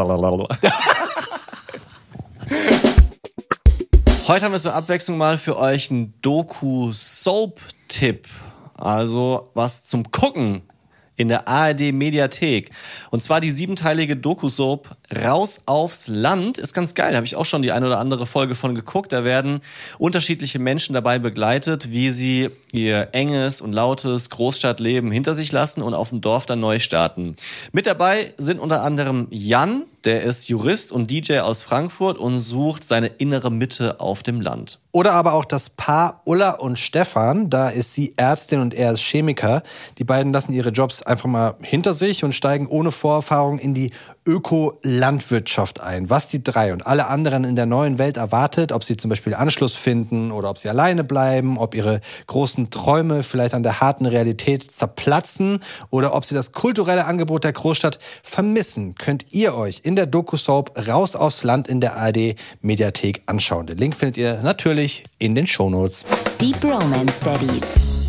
Heute 4.28 4.46
haben 4.46 4.54
wir 4.54 4.60
zur 4.60 4.74
Abwechslung 4.74 5.18
mal 5.18 5.38
für 5.38 5.58
euch 5.58 5.92
einen 5.92 6.20
Doku-Soap-Tipp. 6.22 8.28
Also 8.76 9.52
was 9.54 9.86
zum 9.86 10.12
Gucken 10.12 10.64
in 11.16 11.28
der 11.28 11.48
ARD 11.48 11.94
Mediathek. 11.94 12.72
Und 13.12 13.22
zwar 13.22 13.40
die 13.40 13.52
siebenteilige 13.52 14.18
Doku-Soap 14.18 14.90
Raus 15.16 15.62
aufs 15.66 16.08
Land. 16.08 16.58
Ist 16.58 16.74
ganz 16.74 16.96
geil. 16.96 17.16
Habe 17.16 17.26
ich 17.26 17.36
auch 17.36 17.46
schon 17.46 17.62
die 17.62 17.72
eine 17.72 17.88
oder 17.88 18.00
andere 18.00 18.26
Folge 18.26 18.56
von 18.56 18.76
geguckt. 18.76 19.12
Da 19.12 19.24
werden 19.24 19.62
unterschiedliche 19.98 20.60
Menschen 20.60 20.94
dabei 20.94 21.20
begleitet, 21.20 21.92
wie 21.92 22.10
sie 22.10 22.50
ihr 22.72 23.10
enges 23.12 23.62
und 23.62 23.74
lautes 23.74 24.30
Großstadtleben 24.30 25.12
hinter 25.12 25.36
sich 25.36 25.52
lassen 25.52 25.82
und 25.82 25.94
auf 25.94 26.10
dem 26.10 26.22
Dorf 26.22 26.46
dann 26.46 26.60
neu 26.60 26.80
starten. 26.80 27.36
Mit 27.72 27.86
dabei 27.86 28.34
sind 28.38 28.60
unter 28.60 28.84
anderem 28.84 29.28
Jan, 29.30 29.84
der 30.04 30.24
ist 30.24 30.50
Jurist 30.50 30.92
und 30.92 31.10
DJ 31.10 31.40
aus 31.40 31.64
Frankfurt 31.64 32.18
und 32.18 32.38
sucht 32.40 32.86
seine 32.86 33.08
innere 33.08 33.50
Mitte 33.50 34.02
auf 34.02 34.22
dem 34.22 34.42
Land. 34.42 34.80
Oder 34.92 35.14
aber 35.14 35.34
auch 35.34 35.46
das 35.46 35.70
Paar 35.70 36.22
Ulla 36.26 36.52
und 36.52 36.78
Stefan. 36.78 37.50
Da 37.50 37.70
ist 37.70 37.94
sie 37.94 38.14
Ärztin 38.18 38.60
und 38.60 38.74
er 38.74 38.92
ist 38.92 39.02
Chemiker. 39.02 39.64
Die 39.98 40.04
beiden 40.04 40.34
lassen 40.34 40.54
ihre 40.54 40.70
Jobs 40.70 41.02
einfach 41.02 41.28
mal 41.28 41.56
hinter 41.62 41.94
sich 41.94 42.24
und 42.24 42.36
steigen 42.36 42.68
ohne 42.68 42.92
Vorerfahrung 42.92 43.60
in 43.60 43.74
die 43.74 43.92
Öko-Landwirtschaft 44.26 45.82
ein. 45.82 46.10
Was 46.10 46.28
die 46.28 46.44
drei 46.44 46.74
und 46.74 46.86
alle 46.86 47.08
anderen 47.08 47.44
in 47.44 47.56
der 47.56 47.66
neuen 47.66 47.98
Welt 47.98 48.18
erwartet, 48.18 48.72
ob 48.72 48.84
sie 48.84 48.98
zum 48.98 49.10
Beispiel 49.10 49.34
Anschluss 49.34 49.76
finden 49.76 50.32
oder 50.32 50.50
ob 50.50 50.58
sie 50.58 50.70
alleine 50.70 51.04
bleiben, 51.04 51.58
ob 51.58 51.76
ihre 51.76 52.02
großen 52.28 52.70
Träume 52.70 53.24
vielleicht 53.24 53.54
an 53.54 53.64
der 53.64 53.82
harten 53.82 54.06
Realität 54.06 54.72
zerplatzen 54.72 55.60
oder 55.90 56.14
ob 56.16 56.26
sie 56.26 56.36
das 56.36 56.52
kulturelle 56.52 57.06
Angebot 57.06 57.44
der 57.44 57.54
Großstadt 57.54 58.00
vermissen, 58.22 58.96
könnt 58.96 59.28
ihr 59.32 59.56
euch 59.56 59.82
in 59.84 59.96
der 59.96 60.06
Doku-Soap 60.06 60.88
Raus 60.88 61.16
aufs 61.16 61.44
Land 61.44 61.68
in 61.68 61.82
der 61.82 61.98
ARD 61.98 62.36
Mediathek 62.62 63.24
anschauen. 63.26 63.68
Den 63.68 63.78
Link 63.78 63.96
findet 63.96 64.18
ihr 64.18 64.42
natürlich 64.42 65.04
in 65.20 65.36
den 65.36 65.48
Shownotes. 65.48 66.06
Die 66.40 66.54
Bromance 66.54 67.24
Daddies. 67.24 68.03